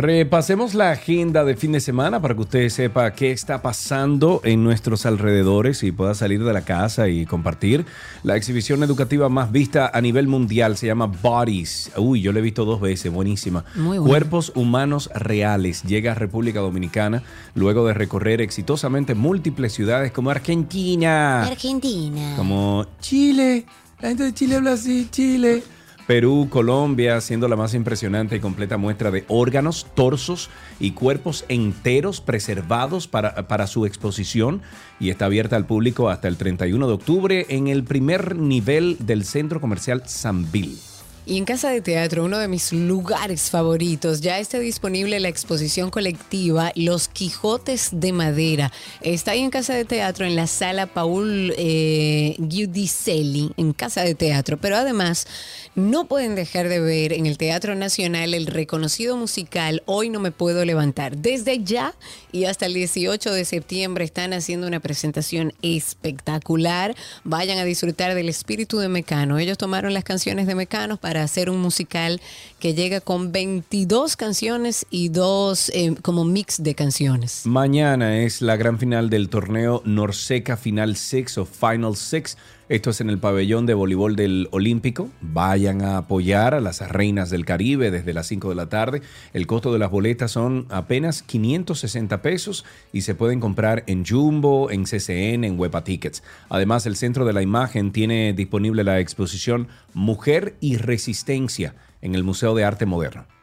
Repasemos 0.00 0.72
la 0.72 0.92
agenda 0.92 1.44
de 1.44 1.56
fin 1.56 1.72
de 1.72 1.80
semana 1.80 2.22
para 2.22 2.34
que 2.34 2.40
usted 2.40 2.68
sepa 2.70 3.12
qué 3.12 3.32
está 3.32 3.60
pasando 3.60 4.40
en 4.44 4.64
nuestros 4.64 5.04
alrededores 5.04 5.82
y 5.82 5.92
pueda 5.92 6.14
salir 6.14 6.42
de 6.42 6.54
la 6.54 6.62
casa 6.62 7.10
y 7.10 7.26
compartir. 7.26 7.84
La 8.22 8.34
exhibición 8.34 8.82
educativa 8.82 9.28
más 9.28 9.52
vista 9.52 9.90
a 9.92 10.00
nivel 10.00 10.26
mundial 10.26 10.78
se 10.78 10.86
llama 10.86 11.04
Bodies. 11.04 11.92
Uy, 11.98 12.22
yo 12.22 12.32
la 12.32 12.38
he 12.38 12.42
visto 12.42 12.64
dos 12.64 12.80
veces, 12.80 13.12
buenísima. 13.12 13.66
Muy. 13.74 13.98
Cuerpos 13.98 14.52
humanos 14.54 15.10
reales. 15.14 15.82
Llega 15.82 16.12
a 16.12 16.14
República 16.14 16.60
Dominicana 16.60 17.22
luego 17.54 17.86
de 17.86 17.92
recorrer 17.92 18.40
exitosamente 18.40 19.14
múltiples 19.14 19.74
ciudades 19.74 20.12
como 20.12 20.30
Argentina, 20.30 21.42
Argentina. 21.42 22.36
como 22.38 22.86
Chile. 23.00 23.66
La 24.00 24.08
gente 24.08 24.22
de 24.22 24.32
Chile 24.32 24.56
habla 24.56 24.72
así, 24.72 25.08
Chile. 25.10 25.62
Perú, 26.10 26.48
Colombia, 26.50 27.20
siendo 27.20 27.46
la 27.46 27.54
más 27.54 27.72
impresionante 27.72 28.34
y 28.34 28.40
completa 28.40 28.76
muestra 28.76 29.12
de 29.12 29.24
órganos, 29.28 29.86
torsos 29.94 30.50
y 30.80 30.90
cuerpos 30.90 31.44
enteros 31.46 32.20
preservados 32.20 33.06
para, 33.06 33.46
para 33.46 33.68
su 33.68 33.86
exposición 33.86 34.60
y 34.98 35.10
está 35.10 35.26
abierta 35.26 35.54
al 35.54 35.66
público 35.66 36.08
hasta 36.08 36.26
el 36.26 36.36
31 36.36 36.88
de 36.88 36.92
octubre 36.92 37.46
en 37.48 37.68
el 37.68 37.84
primer 37.84 38.34
nivel 38.34 38.96
del 38.98 39.24
centro 39.24 39.60
comercial 39.60 40.02
Sanville. 40.04 40.80
Y 41.26 41.36
en 41.36 41.44
Casa 41.44 41.70
de 41.70 41.80
Teatro, 41.80 42.24
uno 42.24 42.38
de 42.38 42.48
mis 42.48 42.72
lugares 42.72 43.50
favoritos, 43.50 44.20
ya 44.20 44.40
está 44.40 44.58
disponible 44.58 45.20
la 45.20 45.28
exposición 45.28 45.90
colectiva 45.90 46.72
Los 46.74 47.06
Quijotes 47.06 47.90
de 47.92 48.12
Madera. 48.12 48.72
Está 49.00 49.30
ahí 49.30 49.40
en 49.40 49.50
Casa 49.50 49.74
de 49.74 49.84
Teatro, 49.84 50.26
en 50.26 50.34
la 50.34 50.48
sala 50.48 50.86
Paul 50.86 51.54
eh, 51.56 52.36
Giudicelli, 52.38 53.52
en 53.58 53.74
Casa 53.74 54.02
de 54.02 54.16
Teatro. 54.16 54.56
Pero 54.56 54.76
además, 54.76 55.28
no 55.74 56.06
pueden 56.06 56.34
dejar 56.34 56.68
de 56.68 56.80
ver 56.80 57.12
en 57.12 57.26
el 57.26 57.38
Teatro 57.38 57.74
Nacional 57.74 58.34
el 58.34 58.46
reconocido 58.46 59.16
musical 59.16 59.82
Hoy 59.86 60.08
no 60.08 60.18
me 60.18 60.32
puedo 60.32 60.64
levantar. 60.64 61.16
Desde 61.16 61.62
ya 61.62 61.94
y 62.32 62.44
hasta 62.44 62.66
el 62.66 62.74
18 62.74 63.32
de 63.32 63.44
septiembre 63.44 64.04
están 64.04 64.32
haciendo 64.32 64.66
una 64.66 64.80
presentación 64.80 65.52
espectacular. 65.62 66.96
Vayan 67.24 67.58
a 67.58 67.64
disfrutar 67.64 68.14
del 68.14 68.28
espíritu 68.28 68.78
de 68.78 68.88
Mecano. 68.88 69.38
Ellos 69.38 69.58
tomaron 69.58 69.94
las 69.94 70.04
canciones 70.04 70.46
de 70.46 70.54
Mecano 70.54 70.96
para 70.96 71.22
hacer 71.22 71.50
un 71.50 71.60
musical 71.60 72.20
que 72.58 72.74
llega 72.74 73.00
con 73.00 73.32
22 73.32 74.16
canciones 74.16 74.86
y 74.90 75.08
dos 75.08 75.70
eh, 75.74 75.94
como 76.02 76.24
mix 76.24 76.62
de 76.62 76.74
canciones. 76.74 77.42
Mañana 77.46 78.18
es 78.18 78.42
la 78.42 78.56
gran 78.56 78.78
final 78.78 79.08
del 79.08 79.28
torneo 79.28 79.82
Norseca 79.84 80.56
Final 80.56 80.96
Six 80.96 81.38
o 81.38 81.46
Final 81.46 81.96
Six. 81.96 82.36
Esto 82.70 82.90
es 82.90 83.00
en 83.00 83.10
el 83.10 83.18
pabellón 83.18 83.66
de 83.66 83.74
voleibol 83.74 84.14
del 84.14 84.46
Olímpico. 84.52 85.10
Vayan 85.20 85.82
a 85.82 85.96
apoyar 85.96 86.54
a 86.54 86.60
las 86.60 86.88
reinas 86.88 87.28
del 87.28 87.44
Caribe 87.44 87.90
desde 87.90 88.14
las 88.14 88.28
5 88.28 88.48
de 88.48 88.54
la 88.54 88.68
tarde. 88.68 89.02
El 89.32 89.48
costo 89.48 89.72
de 89.72 89.80
las 89.80 89.90
boletas 89.90 90.30
son 90.30 90.66
apenas 90.70 91.24
560 91.24 92.22
pesos 92.22 92.64
y 92.92 93.00
se 93.00 93.16
pueden 93.16 93.40
comprar 93.40 93.82
en 93.88 94.06
Jumbo, 94.06 94.70
en 94.70 94.84
CCN, 94.84 95.42
en 95.42 95.58
Huepa 95.58 95.82
Tickets. 95.82 96.22
Además, 96.48 96.86
el 96.86 96.94
Centro 96.94 97.24
de 97.24 97.32
la 97.32 97.42
Imagen 97.42 97.90
tiene 97.90 98.34
disponible 98.34 98.84
la 98.84 99.00
exposición 99.00 99.66
Mujer 99.92 100.54
y 100.60 100.76
Resistencia 100.76 101.74
en 102.02 102.14
el 102.14 102.22
Museo 102.22 102.54
de 102.54 102.62
Arte 102.62 102.86
Moderno. 102.86 103.39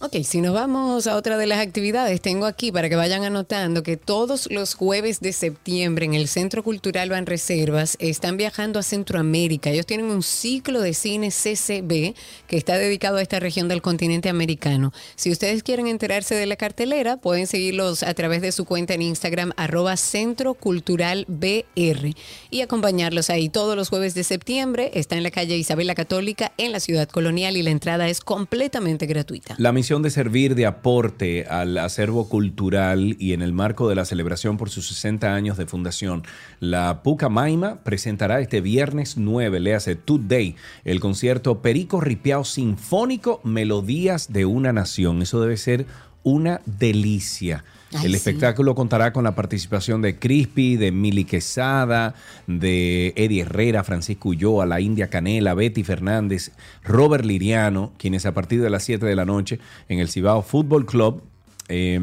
Ok, 0.00 0.22
si 0.22 0.40
nos 0.40 0.54
vamos 0.54 1.08
a 1.08 1.16
otra 1.16 1.36
de 1.36 1.48
las 1.48 1.58
actividades, 1.58 2.20
tengo 2.20 2.46
aquí 2.46 2.70
para 2.70 2.88
que 2.88 2.94
vayan 2.94 3.24
anotando 3.24 3.82
que 3.82 3.96
todos 3.96 4.48
los 4.48 4.74
jueves 4.74 5.18
de 5.18 5.32
septiembre 5.32 6.04
en 6.04 6.14
el 6.14 6.28
Centro 6.28 6.62
Cultural 6.62 7.10
Banreservas 7.10 7.96
están 7.98 8.36
viajando 8.36 8.78
a 8.78 8.84
Centroamérica. 8.84 9.70
Ellos 9.70 9.86
tienen 9.86 10.06
un 10.06 10.22
ciclo 10.22 10.82
de 10.82 10.94
cine 10.94 11.30
CCB 11.30 12.14
que 12.46 12.56
está 12.56 12.78
dedicado 12.78 13.16
a 13.16 13.22
esta 13.22 13.40
región 13.40 13.66
del 13.66 13.82
continente 13.82 14.28
americano. 14.28 14.92
Si 15.16 15.32
ustedes 15.32 15.64
quieren 15.64 15.88
enterarse 15.88 16.36
de 16.36 16.46
la 16.46 16.54
cartelera, 16.54 17.16
pueden 17.16 17.48
seguirlos 17.48 18.04
a 18.04 18.14
través 18.14 18.40
de 18.40 18.52
su 18.52 18.66
cuenta 18.66 18.94
en 18.94 19.02
Instagram, 19.02 19.50
arroba 19.56 19.96
Centro 19.96 20.54
Cultural 20.54 21.24
BR, 21.26 22.14
y 22.50 22.60
acompañarlos 22.60 23.30
ahí 23.30 23.48
todos 23.48 23.74
los 23.74 23.88
jueves 23.88 24.14
de 24.14 24.22
septiembre. 24.22 24.92
Está 24.94 25.16
en 25.16 25.24
la 25.24 25.32
calle 25.32 25.56
Isabel 25.56 25.88
la 25.88 25.96
Católica, 25.96 26.52
en 26.56 26.70
la 26.70 26.78
ciudad 26.78 27.08
colonial, 27.08 27.56
y 27.56 27.64
la 27.64 27.70
entrada 27.70 28.08
es 28.08 28.20
completamente 28.20 29.06
gratuita. 29.06 29.56
De 29.88 30.10
servir 30.10 30.54
de 30.54 30.66
aporte 30.66 31.46
al 31.46 31.78
acervo 31.78 32.28
cultural 32.28 33.16
y 33.18 33.32
en 33.32 33.40
el 33.40 33.54
marco 33.54 33.88
de 33.88 33.94
la 33.94 34.04
celebración 34.04 34.58
por 34.58 34.68
sus 34.68 34.86
60 34.88 35.34
años 35.34 35.56
de 35.56 35.64
fundación, 35.64 36.24
la 36.60 37.02
Puca 37.02 37.30
Maima 37.30 37.76
presentará 37.84 38.38
este 38.40 38.60
viernes 38.60 39.16
9, 39.16 39.60
le 39.60 39.74
hace 39.74 39.96
Today, 39.96 40.56
el 40.84 41.00
concierto 41.00 41.62
Perico 41.62 42.02
Ripiao 42.02 42.44
Sinfónico 42.44 43.40
Melodías 43.44 44.30
de 44.30 44.44
una 44.44 44.74
Nación. 44.74 45.22
Eso 45.22 45.40
debe 45.40 45.56
ser 45.56 45.86
una 46.22 46.60
delicia. 46.66 47.64
Ay, 47.92 48.06
el 48.06 48.10
sí. 48.12 48.16
espectáculo 48.16 48.74
contará 48.74 49.12
con 49.12 49.24
la 49.24 49.34
participación 49.34 50.02
de 50.02 50.18
Crispy, 50.18 50.76
de 50.76 50.92
Mili 50.92 51.24
Quesada, 51.24 52.14
de 52.46 53.14
Eddie 53.16 53.42
Herrera, 53.42 53.82
Francisco 53.84 54.28
Ulloa, 54.30 54.66
La 54.66 54.80
India 54.80 55.08
Canela, 55.08 55.54
Betty 55.54 55.84
Fernández, 55.84 56.52
Robert 56.84 57.24
Liriano, 57.24 57.92
quienes 57.98 58.26
a 58.26 58.32
partir 58.34 58.60
de 58.60 58.70
las 58.70 58.84
7 58.84 59.06
de 59.06 59.16
la 59.16 59.24
noche 59.24 59.58
en 59.88 60.00
el 60.00 60.08
Cibao 60.08 60.42
Fútbol 60.42 60.84
Club, 60.84 61.22
eh, 61.70 61.98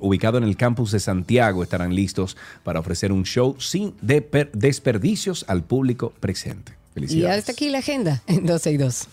ubicado 0.00 0.38
en 0.38 0.44
el 0.44 0.56
campus 0.56 0.92
de 0.92 1.00
Santiago, 1.00 1.62
estarán 1.62 1.94
listos 1.94 2.36
para 2.64 2.80
ofrecer 2.80 3.12
un 3.12 3.24
show 3.24 3.56
sin 3.58 3.94
desperdicios 4.00 5.44
al 5.48 5.62
público 5.62 6.12
presente. 6.20 6.72
Y 6.72 6.94
Felicidades. 6.94 7.38
hasta 7.38 7.52
aquí 7.52 7.68
la 7.68 7.78
agenda 7.78 8.22
en 8.26 8.46
12 8.46 8.72
y 8.72 8.76
2. 8.78 9.08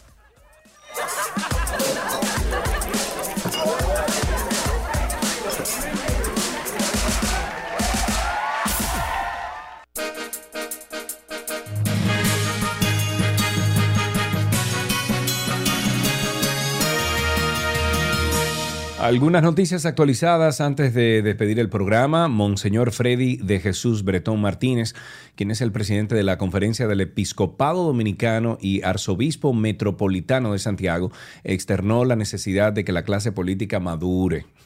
Algunas 19.07 19.41
noticias 19.41 19.85
actualizadas 19.85 20.59
antes 20.59 20.93
de 20.93 21.21
despedir 21.21 21.59
el 21.59 21.69
programa. 21.69 22.27
Monseñor 22.27 22.91
Freddy 22.91 23.37
de 23.37 23.61
Jesús 23.61 24.03
Bretón 24.03 24.41
Martínez, 24.41 24.95
quien 25.35 25.49
es 25.49 25.61
el 25.61 25.71
presidente 25.71 26.13
de 26.13 26.23
la 26.23 26.37
Conferencia 26.37 26.89
del 26.89 26.99
Episcopado 26.99 27.85
Dominicano 27.85 28.57
y 28.59 28.83
Arzobispo 28.83 29.53
Metropolitano 29.53 30.51
de 30.51 30.59
Santiago, 30.59 31.13
externó 31.45 32.03
la 32.03 32.17
necesidad 32.17 32.73
de 32.73 32.83
que 32.83 32.91
la 32.91 33.03
clase 33.03 33.31
política 33.31 33.79
madure. 33.79 34.45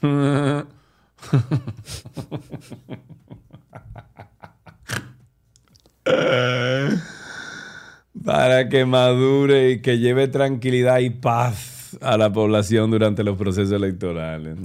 Para 8.24 8.68
que 8.68 8.84
madure 8.86 9.70
y 9.70 9.82
que 9.82 10.00
lleve 10.00 10.26
tranquilidad 10.26 10.98
y 10.98 11.10
paz 11.10 11.71
a 12.00 12.16
la 12.16 12.32
población 12.32 12.90
durante 12.90 13.22
los 13.22 13.36
procesos 13.36 13.72
electorales. 13.72 14.56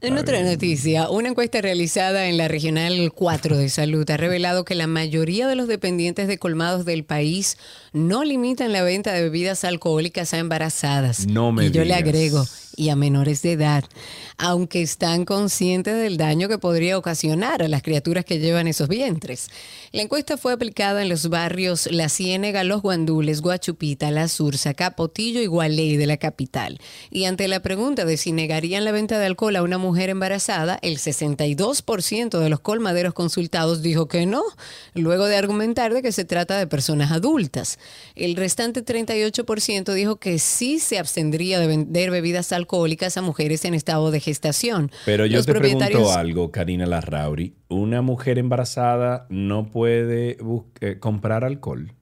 En 0.00 0.18
otra 0.18 0.42
noticia, 0.42 1.08
una 1.10 1.28
encuesta 1.28 1.60
realizada 1.60 2.28
en 2.28 2.36
la 2.36 2.48
Regional 2.48 3.12
4 3.14 3.56
de 3.56 3.68
Salud 3.68 4.08
ha 4.10 4.16
revelado 4.16 4.64
que 4.64 4.74
la 4.74 4.86
mayoría 4.86 5.46
de 5.46 5.56
los 5.56 5.68
dependientes 5.68 6.28
de 6.28 6.38
colmados 6.38 6.84
del 6.84 7.04
país 7.04 7.56
no 7.92 8.24
limitan 8.24 8.72
la 8.72 8.82
venta 8.82 9.12
de 9.12 9.22
bebidas 9.22 9.64
alcohólicas 9.64 10.34
a 10.34 10.38
embarazadas. 10.38 11.26
No 11.26 11.52
me 11.52 11.66
y 11.66 11.70
yo 11.70 11.84
le 11.84 11.94
agrego, 11.94 12.44
y 12.78 12.90
a 12.90 12.96
menores 12.96 13.42
de 13.42 13.52
edad, 13.52 13.84
aunque 14.38 14.82
están 14.82 15.24
conscientes 15.24 15.96
del 15.96 16.16
daño 16.16 16.48
que 16.48 16.58
podría 16.58 16.96
ocasionar 16.96 17.60
a 17.60 17.68
las 17.68 17.82
criaturas 17.82 18.24
que 18.24 18.38
llevan 18.38 18.68
esos 18.68 18.88
vientres. 18.88 19.48
La 19.90 20.02
encuesta 20.02 20.36
fue 20.36 20.52
aplicada 20.52 21.02
en 21.02 21.08
los 21.08 21.28
barrios 21.28 21.88
La 21.90 22.08
Ciénega, 22.08 22.62
Los 22.62 22.80
Guandules, 22.80 23.40
Guachupita, 23.40 24.12
La 24.12 24.28
Sursa, 24.28 24.74
Capotillo 24.74 25.42
y 25.42 25.46
Gualey 25.46 25.96
de 25.96 26.06
la 26.06 26.18
capital. 26.18 26.78
Y 27.10 27.24
ante 27.24 27.48
la 27.48 27.60
pregunta 27.60 28.04
de 28.04 28.16
si 28.16 28.30
negarían 28.30 28.84
la 28.84 28.92
venta 28.92 29.18
de 29.18 29.26
alcohol 29.26 29.56
a 29.56 29.62
una 29.62 29.78
mujer 29.78 30.08
embarazada, 30.08 30.78
el 30.82 30.98
62% 30.98 32.38
de 32.38 32.48
los 32.48 32.60
colmaderos 32.60 33.12
consultados 33.12 33.82
dijo 33.82 34.06
que 34.06 34.24
no, 34.24 34.44
luego 34.94 35.26
de 35.26 35.36
argumentar 35.36 35.92
de 35.92 36.02
que 36.02 36.12
se 36.12 36.24
trata 36.24 36.56
de 36.56 36.68
personas 36.68 37.10
adultas. 37.10 37.80
El 38.14 38.36
restante 38.36 38.84
38% 38.84 39.92
dijo 39.94 40.16
que 40.16 40.38
sí 40.38 40.78
se 40.78 41.00
abstendría 41.00 41.58
de 41.58 41.66
vender 41.66 42.12
bebidas 42.12 42.52
alcohólicas 42.52 42.67
a 43.16 43.22
mujeres 43.22 43.64
en 43.64 43.74
estado 43.74 44.10
de 44.10 44.20
gestación. 44.20 44.90
Pero 45.04 45.26
yo 45.26 45.38
Los 45.38 45.46
te 45.46 45.54
pregunto 45.54 46.12
algo, 46.12 46.52
Karina 46.52 46.86
Larrauri. 46.86 47.54
¿Una 47.68 48.02
mujer 48.02 48.38
embarazada 48.38 49.26
no 49.30 49.70
puede 49.70 50.36
eh, 50.80 50.98
comprar 51.00 51.44
alcohol? 51.44 51.92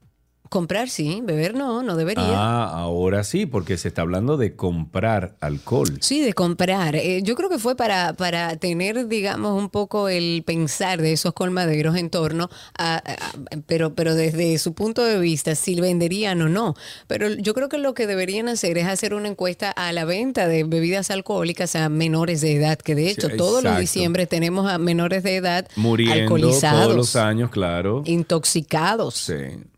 Comprar 0.49 0.89
sí, 0.89 1.21
beber 1.23 1.55
no, 1.55 1.83
no 1.83 1.95
debería. 1.95 2.23
Ah, 2.27 2.69
ahora 2.81 3.23
sí, 3.23 3.45
porque 3.45 3.77
se 3.77 3.87
está 3.89 4.01
hablando 4.01 4.37
de 4.37 4.55
comprar 4.55 5.35
alcohol. 5.41 5.97
Sí, 6.01 6.21
de 6.21 6.33
comprar. 6.33 6.95
Eh, 6.95 7.21
yo 7.23 7.35
creo 7.35 7.49
que 7.49 7.59
fue 7.59 7.75
para, 7.75 8.13
para 8.13 8.55
tener, 8.57 9.07
digamos, 9.07 9.61
un 9.61 9.69
poco 9.69 10.09
el 10.09 10.43
pensar 10.45 11.01
de 11.01 11.13
esos 11.13 11.33
colmaderos 11.33 11.95
en 11.95 12.09
torno 12.09 12.49
a, 12.77 12.97
a- 12.97 13.31
pero, 13.65 13.93
pero 13.95 14.15
desde 14.15 14.57
su 14.57 14.73
punto 14.73 15.03
de 15.03 15.19
vista, 15.19 15.55
si 15.55 15.79
venderían 15.79 16.41
o 16.41 16.49
no. 16.49 16.75
Pero 17.07 17.29
yo 17.33 17.53
creo 17.53 17.69
que 17.69 17.77
lo 17.77 17.93
que 17.93 18.07
deberían 18.07 18.47
hacer 18.49 18.77
es 18.77 18.87
hacer 18.87 19.13
una 19.13 19.27
encuesta 19.27 19.71
a 19.71 19.91
la 19.91 20.05
venta 20.05 20.47
de 20.47 20.63
bebidas 20.63 21.11
alcohólicas 21.11 21.75
a 21.75 21.89
menores 21.89 22.41
de 22.41 22.55
edad, 22.55 22.77
que 22.77 22.95
de 22.95 23.09
hecho 23.09 23.29
Sí, 23.29 23.37
todos 23.37 23.63
los 23.63 23.77
diciembre 23.79 24.27
tenemos 24.27 24.69
a 24.71 24.77
menores 24.77 25.23
de 25.23 25.35
edad 25.35 25.67
Muriendo 25.75 26.13
alcoholizados, 26.15 26.83
todos 26.83 26.95
los 26.95 27.15
años, 27.15 27.49
claro. 27.51 28.03
intoxicados. 28.05 29.15
Sí. 29.15 29.33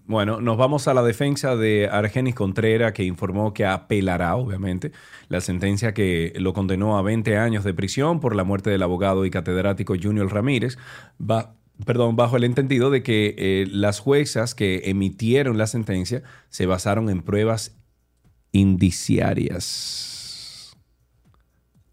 Bueno, 0.09 0.41
nos 0.41 0.57
vamos 0.57 0.87
a 0.87 0.95
la 0.95 1.03
defensa 1.03 1.55
de 1.55 1.87
Argenis 1.87 2.33
Contreras, 2.33 2.93
que 2.93 3.03
informó 3.03 3.53
que 3.53 3.63
apelará, 3.67 4.35
obviamente, 4.35 4.91
la 5.27 5.39
sentencia 5.39 5.93
que 5.93 6.33
lo 6.37 6.51
condenó 6.53 6.97
a 6.97 7.03
20 7.03 7.37
años 7.37 7.63
de 7.63 7.75
prisión 7.75 8.19
por 8.19 8.35
la 8.35 8.43
muerte 8.43 8.71
del 8.71 8.81
abogado 8.81 9.23
y 9.23 9.29
catedrático 9.29 9.93
Junior 10.01 10.33
Ramírez. 10.33 10.79
Va- 11.21 11.53
Perdón, 11.85 12.15
bajo 12.15 12.37
el 12.37 12.43
entendido 12.43 12.89
de 12.89 13.03
que 13.03 13.35
eh, 13.37 13.67
las 13.71 13.99
juezas 13.99 14.55
que 14.55 14.81
emitieron 14.85 15.59
la 15.59 15.67
sentencia 15.67 16.23
se 16.49 16.65
basaron 16.65 17.11
en 17.11 17.21
pruebas 17.21 17.77
indiciarias. 18.51 20.75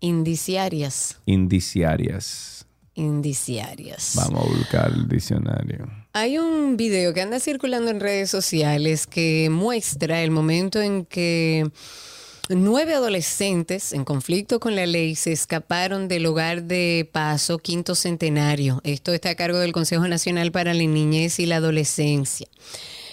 Indiciarias. 0.01 1.21
Indiciarias. 1.27 2.67
Indiciarias. 2.95 4.15
Vamos 4.17 4.43
a 4.43 4.49
buscar 4.59 4.91
el 4.93 5.07
diccionario. 5.07 5.87
Hay 6.19 6.39
un 6.39 6.79
video 6.79 7.13
que 7.13 7.21
anda 7.21 7.39
circulando 7.41 7.91
en 7.91 8.01
redes 8.01 8.31
sociales 8.31 9.07
que 9.07 9.51
muestra 9.51 10.23
el 10.23 10.31
momento 10.31 10.81
en 10.81 11.05
que 11.05 11.69
nueve 12.49 12.95
adolescentes 12.95 13.93
en 13.93 14.07
conflicto 14.07 14.59
con 14.59 14.75
la 14.75 14.87
ley 14.87 15.15
se 15.15 15.33
escaparon 15.33 16.09
del 16.09 16.25
hogar 16.25 16.63
de 16.63 17.07
Paso 17.13 17.59
Quinto 17.59 17.95
Centenario. 17.95 18.81
Esto 18.83 19.13
está 19.13 19.29
a 19.29 19.35
cargo 19.35 19.59
del 19.59 19.73
Consejo 19.73 20.09
Nacional 20.09 20.53
para 20.53 20.73
la 20.73 20.85
Niñez 20.85 21.39
y 21.39 21.45
la 21.45 21.57
Adolescencia. 21.57 22.49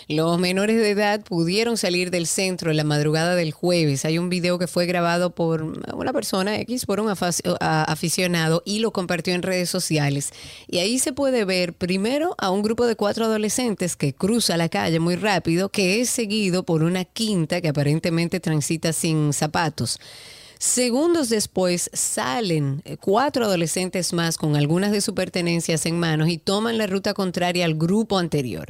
Los 0.08 0.40
menores 0.40 0.78
de 0.78 0.90
edad 0.90 1.24
pudieron 1.24 1.78
salir 1.78 2.12
del 2.12 2.28
centro 2.28 2.72
en 2.72 2.78
la 2.78 2.84
madrugada 2.84 3.36
del 3.36 3.52
jueves. 3.52 4.06
Hay 4.06 4.18
un 4.18 4.30
video 4.30 4.60
que 4.60 4.68
fue 4.68 4.86
grabado 4.86 5.34
por 5.34 5.64
una 5.64 6.14
persona 6.14 6.60
X, 6.60 6.86
por 6.86 7.00
un 7.00 7.10
a- 7.10 7.84
aficionado, 7.84 8.62
y 8.66 8.80
lo 8.80 8.92
compartió 8.92 9.34
en 9.34 9.44
redes 9.44 9.70
sociales. 9.70 10.32
Y 10.68 10.80
ahí 10.80 11.00
se 11.00 11.14
puede 11.14 11.46
ver 11.46 11.74
primero 11.74 12.36
a 12.38 12.52
un 12.52 12.64
grupo 12.64 12.86
de 12.86 12.96
cuatro 12.96 13.26
adolescentes 13.26 13.96
que 13.96 14.14
cruza 14.14 14.58
la 14.58 14.70
calle 14.70 15.00
muy 15.00 15.16
rápido, 15.16 15.70
que 15.70 16.02
es 16.02 16.10
seguido 16.10 16.64
por 16.64 16.84
una 16.84 17.06
quinta 17.06 17.62
que 17.62 17.70
aparentemente 17.70 18.40
transita 18.40 18.94
sin 18.94 19.34
zapatos. 19.34 20.00
Segundos 20.60 21.28
después 21.28 21.90
salen 21.92 22.82
eh, 22.86 22.96
cuatro 22.96 23.46
adolescentes 23.46 24.14
más 24.14 24.38
con 24.38 24.56
algunas 24.56 24.92
de 24.92 25.02
sus 25.02 25.14
pertenencias 25.14 25.86
en 25.86 26.00
manos 26.00 26.30
y 26.30 26.38
toman 26.38 26.78
la 26.78 26.88
ruta 26.88 27.14
contraria 27.14 27.66
al 27.66 27.76
grupo 27.76 28.18
anterior. 28.18 28.68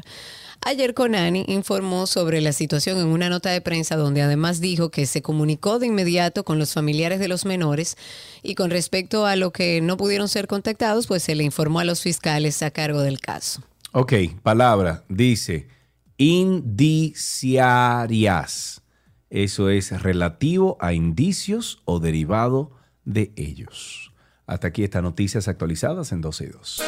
Ayer 0.65 0.93
Conani 0.93 1.43
informó 1.49 2.07
sobre 2.07 2.39
la 2.39 2.53
situación 2.53 2.97
en 2.97 3.07
una 3.07 3.27
nota 3.27 3.49
de 3.49 3.59
prensa 3.59 3.97
donde 3.97 4.21
además 4.21 4.61
dijo 4.61 4.91
que 4.91 5.05
se 5.05 5.21
comunicó 5.21 5.77
de 5.77 5.87
inmediato 5.87 6.45
con 6.45 6.57
los 6.57 6.73
familiares 6.73 7.19
de 7.19 7.27
los 7.27 7.43
menores 7.45 7.97
y 8.41 8.55
con 8.55 8.69
respecto 8.69 9.25
a 9.25 9.35
lo 9.35 9.51
que 9.51 9.81
no 9.81 9.97
pudieron 9.97 10.29
ser 10.29 10.47
contactados, 10.47 11.07
pues 11.07 11.21
se 11.21 11.35
le 11.35 11.43
informó 11.43 11.81
a 11.81 11.83
los 11.83 12.01
fiscales 12.01 12.63
a 12.63 12.71
cargo 12.71 13.01
del 13.01 13.19
caso. 13.19 13.61
Ok, 13.91 14.13
palabra, 14.41 15.03
dice 15.09 15.67
indiciarias. 16.15 18.83
Eso 19.29 19.69
es 19.69 20.01
relativo 20.01 20.77
a 20.79 20.93
indicios 20.93 21.81
o 21.83 21.99
derivado 21.99 22.71
de 23.03 23.33
ellos. 23.35 24.13
Hasta 24.45 24.67
aquí 24.67 24.85
estas 24.85 25.03
noticias 25.03 25.49
actualizadas 25.49 26.13
en 26.13 26.21
12 26.21 26.45
y 26.45 26.47
2. 26.47 26.83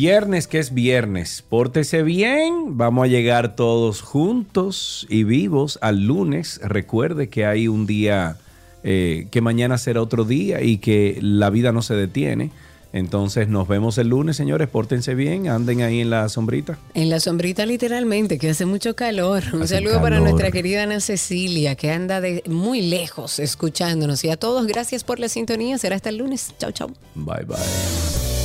Viernes 0.00 0.46
que 0.46 0.60
es 0.60 0.72
viernes, 0.72 1.42
pórtese 1.48 2.04
bien, 2.04 2.76
vamos 2.76 3.06
a 3.06 3.08
llegar 3.08 3.56
todos 3.56 4.00
juntos 4.00 5.08
y 5.10 5.24
vivos 5.24 5.76
al 5.82 6.06
lunes. 6.06 6.60
Recuerde 6.62 7.28
que 7.28 7.44
hay 7.44 7.66
un 7.66 7.84
día, 7.84 8.36
eh, 8.84 9.26
que 9.32 9.40
mañana 9.40 9.76
será 9.76 10.00
otro 10.00 10.22
día 10.22 10.62
y 10.62 10.78
que 10.78 11.18
la 11.20 11.50
vida 11.50 11.72
no 11.72 11.82
se 11.82 11.94
detiene. 11.94 12.52
Entonces 12.92 13.48
nos 13.48 13.66
vemos 13.66 13.98
el 13.98 14.10
lunes, 14.10 14.36
señores, 14.36 14.68
pórtense 14.68 15.16
bien, 15.16 15.48
anden 15.48 15.80
ahí 15.82 16.00
en 16.00 16.10
la 16.10 16.28
sombrita. 16.28 16.78
En 16.94 17.10
la 17.10 17.18
sombrita 17.18 17.66
literalmente, 17.66 18.38
que 18.38 18.50
hace 18.50 18.66
mucho 18.66 18.94
calor. 18.94 19.42
Un 19.52 19.62
Hace 19.62 19.78
saludo 19.78 20.00
para 20.00 20.20
nuestra 20.20 20.52
querida 20.52 20.84
Ana 20.84 21.00
Cecilia, 21.00 21.74
que 21.74 21.90
anda 21.90 22.20
de 22.20 22.44
muy 22.46 22.82
lejos 22.82 23.40
escuchándonos. 23.40 24.22
Y 24.22 24.30
a 24.30 24.36
todos, 24.36 24.64
gracias 24.68 25.02
por 25.02 25.18
la 25.18 25.28
sintonía. 25.28 25.76
Será 25.76 25.96
hasta 25.96 26.10
el 26.10 26.18
lunes. 26.18 26.54
Chau, 26.56 26.70
chau. 26.70 26.88
Bye 27.16 27.44
bye. 27.46 28.37